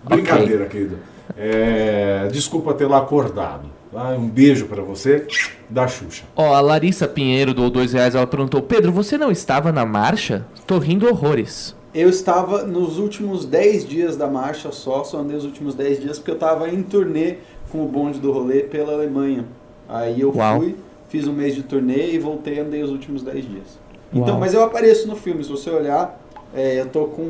Brincadeira, 0.04 0.66
querido. 0.66 0.98
É, 1.38 2.28
desculpa 2.32 2.74
ter 2.74 2.88
lá 2.88 2.98
acordado. 2.98 3.70
tá? 3.92 4.10
Um 4.10 4.28
beijo 4.28 4.66
pra 4.66 4.82
você, 4.82 5.26
da 5.70 5.88
Xuxa. 5.88 6.24
Ó, 6.36 6.54
a 6.54 6.60
Larissa 6.60 7.08
Pinheiro 7.08 7.54
do 7.54 7.70
dois 7.70 7.94
reais, 7.94 8.16
ela 8.16 8.28
perguntou: 8.28 8.62
Pedro, 8.62 8.92
você 8.92 9.18
não 9.18 9.32
estava 9.32 9.72
na 9.72 9.86
marcha? 9.86 10.46
Tô 10.68 10.78
rindo 10.80 11.08
horrores. 11.08 11.76
Eu 11.94 12.10
estava 12.10 12.64
nos 12.64 12.98
últimos 12.98 13.46
10 13.46 13.88
dias 13.88 14.18
da 14.18 14.28
marcha 14.28 14.72
só, 14.72 15.04
só 15.04 15.20
andei 15.20 15.38
os 15.38 15.46
últimos 15.46 15.76
10 15.76 16.02
dias 16.02 16.18
porque 16.18 16.32
eu 16.32 16.36
estava 16.36 16.68
em 16.70 16.82
turnê 16.82 17.36
com 17.72 17.84
o 17.84 17.88
bonde 17.88 18.20
do 18.20 18.32
rolê 18.32 18.62
pela 18.62 18.94
Alemanha. 18.94 19.46
Aí 19.88 20.22
eu 20.22 20.34
Uau. 20.36 20.60
fui, 20.60 20.76
fiz 21.10 21.28
um 21.28 21.34
mês 21.34 21.54
de 21.54 21.62
turnê 21.64 22.12
e 22.12 22.18
voltei 22.20 22.56
e 22.56 22.60
andei 22.60 22.82
os 22.82 22.90
últimos 22.90 23.22
10 23.22 23.46
dias. 23.48 23.80
Então, 24.12 24.30
Uau. 24.32 24.40
mas 24.40 24.54
eu 24.54 24.64
apareço 24.64 25.08
no 25.08 25.16
filme, 25.16 25.44
se 25.44 25.50
você 25.52 25.70
olhar, 25.70 26.20
é, 26.54 26.80
eu 26.82 26.88
tô 26.88 27.06
com. 27.06 27.30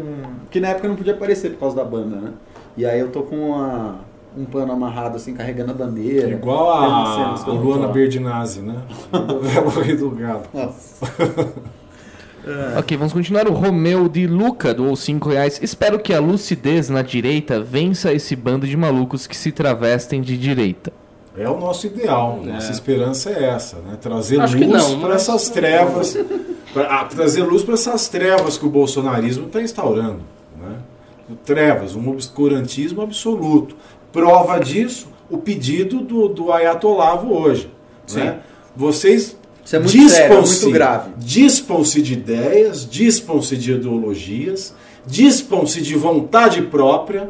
Que 0.50 0.60
na 0.62 0.70
época 0.70 0.86
eu 0.88 0.90
não 0.90 0.98
podia 0.98 1.14
aparecer 1.14 1.52
por 1.52 1.60
causa 1.60 1.76
da 1.76 1.84
banda, 1.84 2.16
né? 2.18 2.32
E 2.78 2.86
aí 2.86 3.00
eu 3.00 3.10
tô 3.12 3.24
com 3.24 3.36
uma- 3.50 4.00
um 4.38 4.46
pano 4.46 4.72
amarrado 4.72 5.16
assim, 5.18 5.34
carregando 5.34 5.72
a 5.72 5.74
bandeira. 5.76 6.30
Igual 6.30 6.70
a, 6.72 7.34
a 7.36 7.52
Luana. 7.52 7.88
Berdinazzi, 7.90 8.62
né? 8.62 8.82
Do 9.12 9.40
Velo 9.42 9.86
e 9.86 9.96
do 9.96 10.10
Gado. 10.10 10.48
Nossa. 10.54 11.06
Ok, 12.78 12.98
vamos 12.98 13.14
continuar. 13.14 13.48
O 13.48 13.54
Romeu 13.54 14.10
de 14.10 14.28
Luca 14.28 14.74
doou 14.74 14.96
5 14.96 15.30
reais. 15.30 15.60
Espero 15.64 16.00
que 16.00 16.14
a 16.14 16.20
lucidez 16.20 16.90
na 16.90 17.02
direita 17.02 17.62
vença 17.62 18.12
esse 18.14 18.36
bando 18.36 18.68
de 18.68 18.76
malucos 18.76 19.26
que 19.28 19.36
se 19.36 19.52
travestem 19.52 20.22
de 20.22 20.38
direita. 20.38 20.92
É 21.38 21.50
o 21.50 21.60
nosso 21.60 21.88
ideal. 21.88 22.42
Nossa 22.44 22.72
esperança 22.72 23.30
é 23.32 23.46
essa, 23.46 23.78
né? 23.78 23.98
Trazer 24.00 24.40
Acho 24.40 24.58
luz 24.58 24.96
para 24.96 25.16
essas 25.16 25.50
trevas. 25.50 26.18
pra- 26.74 27.00
ah, 27.00 27.06
trazer 27.06 27.44
luz 27.44 27.64
para 27.64 27.74
essas 27.74 28.08
trevas 28.08 28.58
que 28.58 28.66
o 28.66 28.70
bolsonarismo 28.70 29.48
está 29.48 29.62
instaurando. 29.62 30.20
Né? 30.62 30.76
Trevas, 31.46 31.96
um 31.96 32.08
obscurantismo 32.10 33.02
absoluto. 33.02 33.76
Prova 34.12 34.60
disso, 34.60 35.08
o 35.30 35.38
pedido 35.38 36.02
do, 36.02 36.28
do 36.28 36.52
Ayatolavo 36.52 37.34
hoje. 37.34 37.72
Né? 38.14 38.40
Vocês 38.76 39.36
Isso 39.66 39.76
é 39.76 39.80
muito 39.80 40.10
sério, 40.10 40.38
é 40.38 40.42
muito 40.42 40.72
grave. 40.72 41.12
dispam-se 41.18 42.02
de 42.02 42.14
ideias, 42.14 42.88
dispam-se 42.90 43.56
de 43.56 43.72
ideologias, 43.74 44.74
dispam-se 45.06 45.82
de 45.82 45.96
vontade 45.96 46.62
própria, 46.64 47.30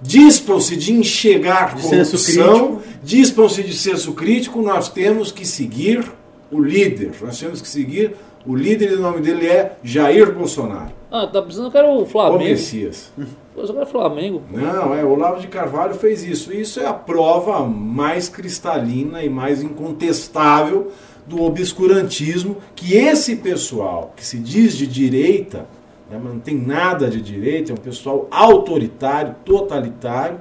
dispam-se 0.00 0.76
de 0.76 0.92
enxergar 0.92 1.74
De 1.74 1.82
corrupção, 1.82 2.80
dispam-se 3.02 3.62
de 3.62 3.74
senso 3.74 4.12
crítico, 4.12 4.62
nós 4.62 4.88
temos 4.88 5.30
que 5.32 5.46
seguir 5.46 6.10
o 6.50 6.60
líder. 6.60 7.12
Nós 7.20 7.38
temos 7.38 7.60
que 7.60 7.68
seguir 7.68 8.14
o 8.46 8.54
líder 8.54 8.92
e 8.92 8.94
o 8.94 9.00
nome 9.00 9.20
dele 9.20 9.46
é 9.46 9.76
Jair 9.82 10.32
Bolsonaro, 10.32 10.92
Ah, 11.10 11.26
tá 11.26 11.42
precisando, 11.42 11.66
eu 11.66 11.72
quero 11.72 11.88
o 11.88 12.02
o 12.02 12.06
Flamengo. 12.06 12.44
Messias. 12.44 13.12
Eu 13.54 13.66
só 13.66 13.72
quero 13.72 13.86
Flamengo. 13.86 14.42
Não, 14.50 14.94
é, 14.94 15.04
o 15.04 15.10
Olavo 15.10 15.40
de 15.40 15.48
Carvalho 15.48 15.94
fez 15.94 16.22
isso. 16.22 16.52
Isso 16.52 16.78
é 16.80 16.86
a 16.86 16.92
prova 16.92 17.66
mais 17.66 18.28
cristalina 18.28 19.22
e 19.22 19.28
mais 19.28 19.62
incontestável 19.62 20.92
do 21.28 21.42
obscurantismo 21.42 22.56
que 22.74 22.94
esse 22.94 23.36
pessoal, 23.36 24.12
que 24.16 24.24
se 24.24 24.38
diz 24.38 24.74
de 24.76 24.86
direita, 24.86 25.66
né, 26.10 26.18
mas 26.22 26.32
não 26.32 26.40
tem 26.40 26.56
nada 26.56 27.08
de 27.08 27.20
direita, 27.20 27.72
é 27.72 27.74
um 27.74 27.78
pessoal 27.78 28.26
autoritário, 28.30 29.34
totalitário, 29.44 30.38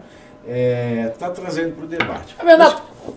está 1.11 1.29
trazendo 1.29 1.73
para 1.75 1.85
o 1.85 1.87
debate. 1.87 2.35
É 2.39 2.45
verdade. 2.45 2.75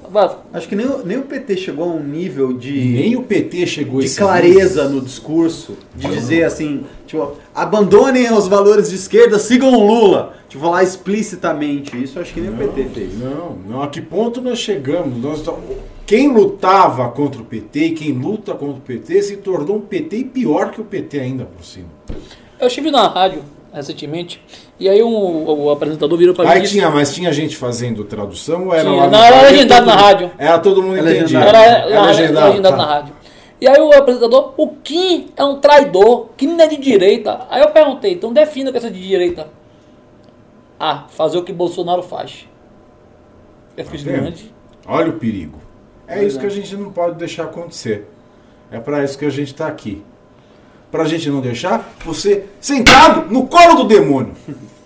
Vai, 0.09 0.31
Acho 0.53 0.69
que 0.69 0.77
nem, 0.77 0.87
o- 0.87 1.05
nem 1.05 1.19
o 1.19 1.23
PT 1.23 1.57
chegou 1.57 1.85
a 1.85 1.89
um 1.95 2.03
nível 2.03 2.53
de. 2.53 2.71
Nem 2.73 3.17
o 3.17 3.23
PT 3.23 3.67
chegou 3.67 3.99
a 3.99 4.01
de 4.01 4.07
esse 4.07 4.19
clareza 4.19 4.89
no 4.89 5.01
discurso, 5.01 5.77
de 5.97 6.09
dizer 6.09 6.45
assim, 6.45 6.85
tipo, 7.11 7.33
abandonem 7.55 8.33
os 8.33 8.47
valores 8.47 8.89
de 8.91 8.95
esquerda, 8.97 9.39
sigam 9.39 9.73
o 9.73 9.87
Lula. 9.87 10.35
Tipo, 10.49 10.65
falar 10.65 10.83
explicitamente 10.83 12.01
isso, 12.03 12.19
acho 12.19 12.33
que 12.33 12.41
nem 12.41 12.51
o 12.51 12.57
PT 12.57 12.89
fez. 12.95 13.19
Não, 13.19 13.57
não. 13.69 13.83
A 13.83 13.89
que 13.89 14.01
ponto 14.01 14.41
nós 14.41 14.59
chegamos? 14.59 15.17
Nós, 15.23 15.39
estamos- 15.39 15.61
quem 16.07 16.33
lutava 16.33 17.09
contra 17.11 17.41
o 17.41 17.45
PT 17.45 17.79
e 17.87 17.91
quem 17.93 18.13
luta 18.13 18.53
contra 18.55 18.77
o 18.77 18.81
PT 18.81 19.23
se 19.23 19.37
tornou 19.37 19.77
um 19.77 19.81
PT 19.81 20.17
e 20.17 20.25
pior 20.25 20.71
que 20.71 20.81
o 20.81 20.85
PT 20.85 21.21
ainda 21.21 21.45
por 21.45 21.65
cima. 21.65 21.87
Eu 22.59 22.67
estive 22.67 22.91
na 22.91 23.07
rádio 23.07 23.43
recentemente 23.73 24.43
e 24.81 24.89
aí 24.89 25.01
um- 25.03 25.45
o 25.47 25.71
apresentador 25.71 26.19
virou 26.19 26.35
pra 26.35 26.45
mim 26.45 26.51
e 26.51 26.53
Aí 26.55 26.63
tinha, 26.63 26.91
mas 26.91 27.15
tinha 27.15 27.33
gente 27.33 27.57
fazendo 27.57 28.03
tradução 28.03 28.67
ou 28.67 28.75
era 28.75 28.83
Tinha. 28.91 28.97
lá 29.05 29.07
Não, 29.09 29.23
era 29.23 29.43
legendado 29.43 29.87
Todo- 29.87 29.95
na 29.95 30.01
rádio. 30.03 30.31
Era 30.37 30.59
todo 30.59 30.83
mundo. 30.83 30.97
Era, 30.97 31.11
É 31.13 31.17
era 31.93 32.03
legendado, 32.07 32.49
legendado 32.49 32.77
tá. 32.77 32.83
na 32.83 32.85
rádio. 32.87 33.15
E 33.61 33.69
aí 33.69 33.81
o 33.81 33.93
apresentador, 33.93 34.55
o 34.57 34.69
Kim 34.77 35.29
é 35.37 35.45
um 35.45 35.61
traidor, 35.61 36.31
Kim 36.37 36.47
não 36.47 36.65
é 36.65 36.67
de 36.67 36.79
direita. 36.79 37.47
Aí 37.51 37.61
eu 37.61 37.71
perguntei, 37.71 38.15
então 38.15 38.33
defina 38.33 38.71
o 38.71 38.73
que 38.73 38.79
é 38.79 38.81
ser 38.81 38.91
de 38.91 39.07
direita. 39.07 39.49
Ah, 40.79 41.05
fazer 41.11 41.37
o 41.37 41.45
que 41.45 41.53
Bolsonaro 41.53 42.03
faz. 42.03 42.49
Eu 43.77 43.85
fiz 43.85 44.03
vendo? 44.03 44.23
grande. 44.23 44.55
Olha 44.87 45.11
o 45.11 45.19
perigo. 45.19 45.59
É 46.09 46.25
isso 46.25 46.39
é. 46.39 46.41
que 46.41 46.47
a 46.47 46.51
gente 46.51 46.75
não 46.75 46.91
pode 46.91 47.17
deixar 47.17 47.45
acontecer. 47.45 48.09
É 48.71 48.81
para 48.81 49.05
isso 49.05 49.19
que 49.19 49.27
a 49.27 49.31
gente 49.31 49.53
está 49.53 49.67
aqui. 49.67 50.03
Pra 50.91 51.05
gente 51.05 51.29
não 51.29 51.41
deixar 51.41 51.95
você 52.05 52.47
sentado 52.61 53.31
no 53.31 53.47
colo 53.47 53.75
do 53.75 53.85
demônio. 53.85 54.35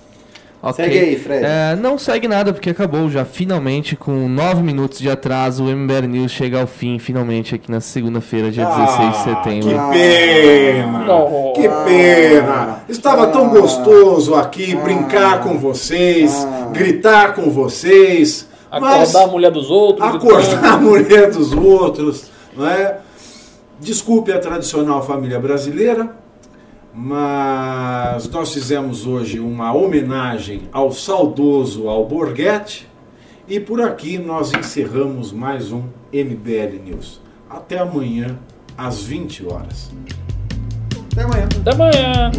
Ok. 0.66 0.82
Segue 0.82 0.98
aí, 0.98 1.18
Fred. 1.18 1.44
É, 1.44 1.76
não 1.76 1.98
segue 1.98 2.26
nada 2.26 2.50
porque 2.50 2.70
acabou 2.70 3.10
já. 3.10 3.22
Finalmente, 3.22 3.96
com 3.96 4.26
9 4.30 4.62
minutos 4.62 4.98
de 4.98 5.10
atraso, 5.10 5.64
o 5.64 5.68
MBR 5.68 6.06
News 6.06 6.32
chega 6.32 6.58
ao 6.62 6.66
fim, 6.66 6.98
finalmente, 6.98 7.54
aqui 7.54 7.70
na 7.70 7.82
segunda-feira, 7.82 8.50
dia 8.50 8.64
16 8.64 9.10
de 9.10 9.18
setembro. 9.24 9.78
Ah, 9.78 9.90
Que 9.92 9.98
pena! 9.98 10.98
Não. 11.04 11.52
Que 11.54 11.68
pena! 11.68 12.78
Estava 12.88 13.26
tão 13.26 13.50
gostoso 13.50 14.34
aqui 14.34 14.74
brincar 14.74 15.42
com 15.42 15.58
vocês, 15.58 16.48
gritar 16.72 17.34
com 17.34 17.50
vocês, 17.50 18.48
Acordar 18.70 19.24
a 19.24 19.26
mulher 19.26 19.50
dos 19.50 19.70
outros. 19.70 20.14
acordar 20.14 20.64
a 20.64 20.76
mulher 20.78 21.30
dos 21.30 21.52
outros, 21.52 22.30
não 22.56 22.66
é? 22.66 22.96
Desculpe 23.78 24.32
a 24.32 24.38
tradicional 24.38 25.04
família 25.04 25.38
brasileira, 25.38 26.16
mas 26.94 28.28
nós 28.28 28.54
fizemos 28.54 29.04
hoje 29.04 29.40
uma 29.40 29.74
homenagem 29.74 30.62
ao 30.70 30.92
saudoso 30.92 31.88
Alborguete 31.88 32.88
e 33.48 33.58
por 33.58 33.80
aqui 33.80 34.16
nós 34.16 34.52
encerramos 34.52 35.32
mais 35.32 35.72
um 35.72 35.82
MBL 36.12 36.80
News. 36.84 37.20
Até 37.50 37.78
amanhã, 37.78 38.38
às 38.78 39.02
20 39.02 39.46
horas. 39.46 39.92
Até 41.12 41.22
amanhã. 41.22 41.48
Até 41.60 41.70
amanhã. 41.72 42.30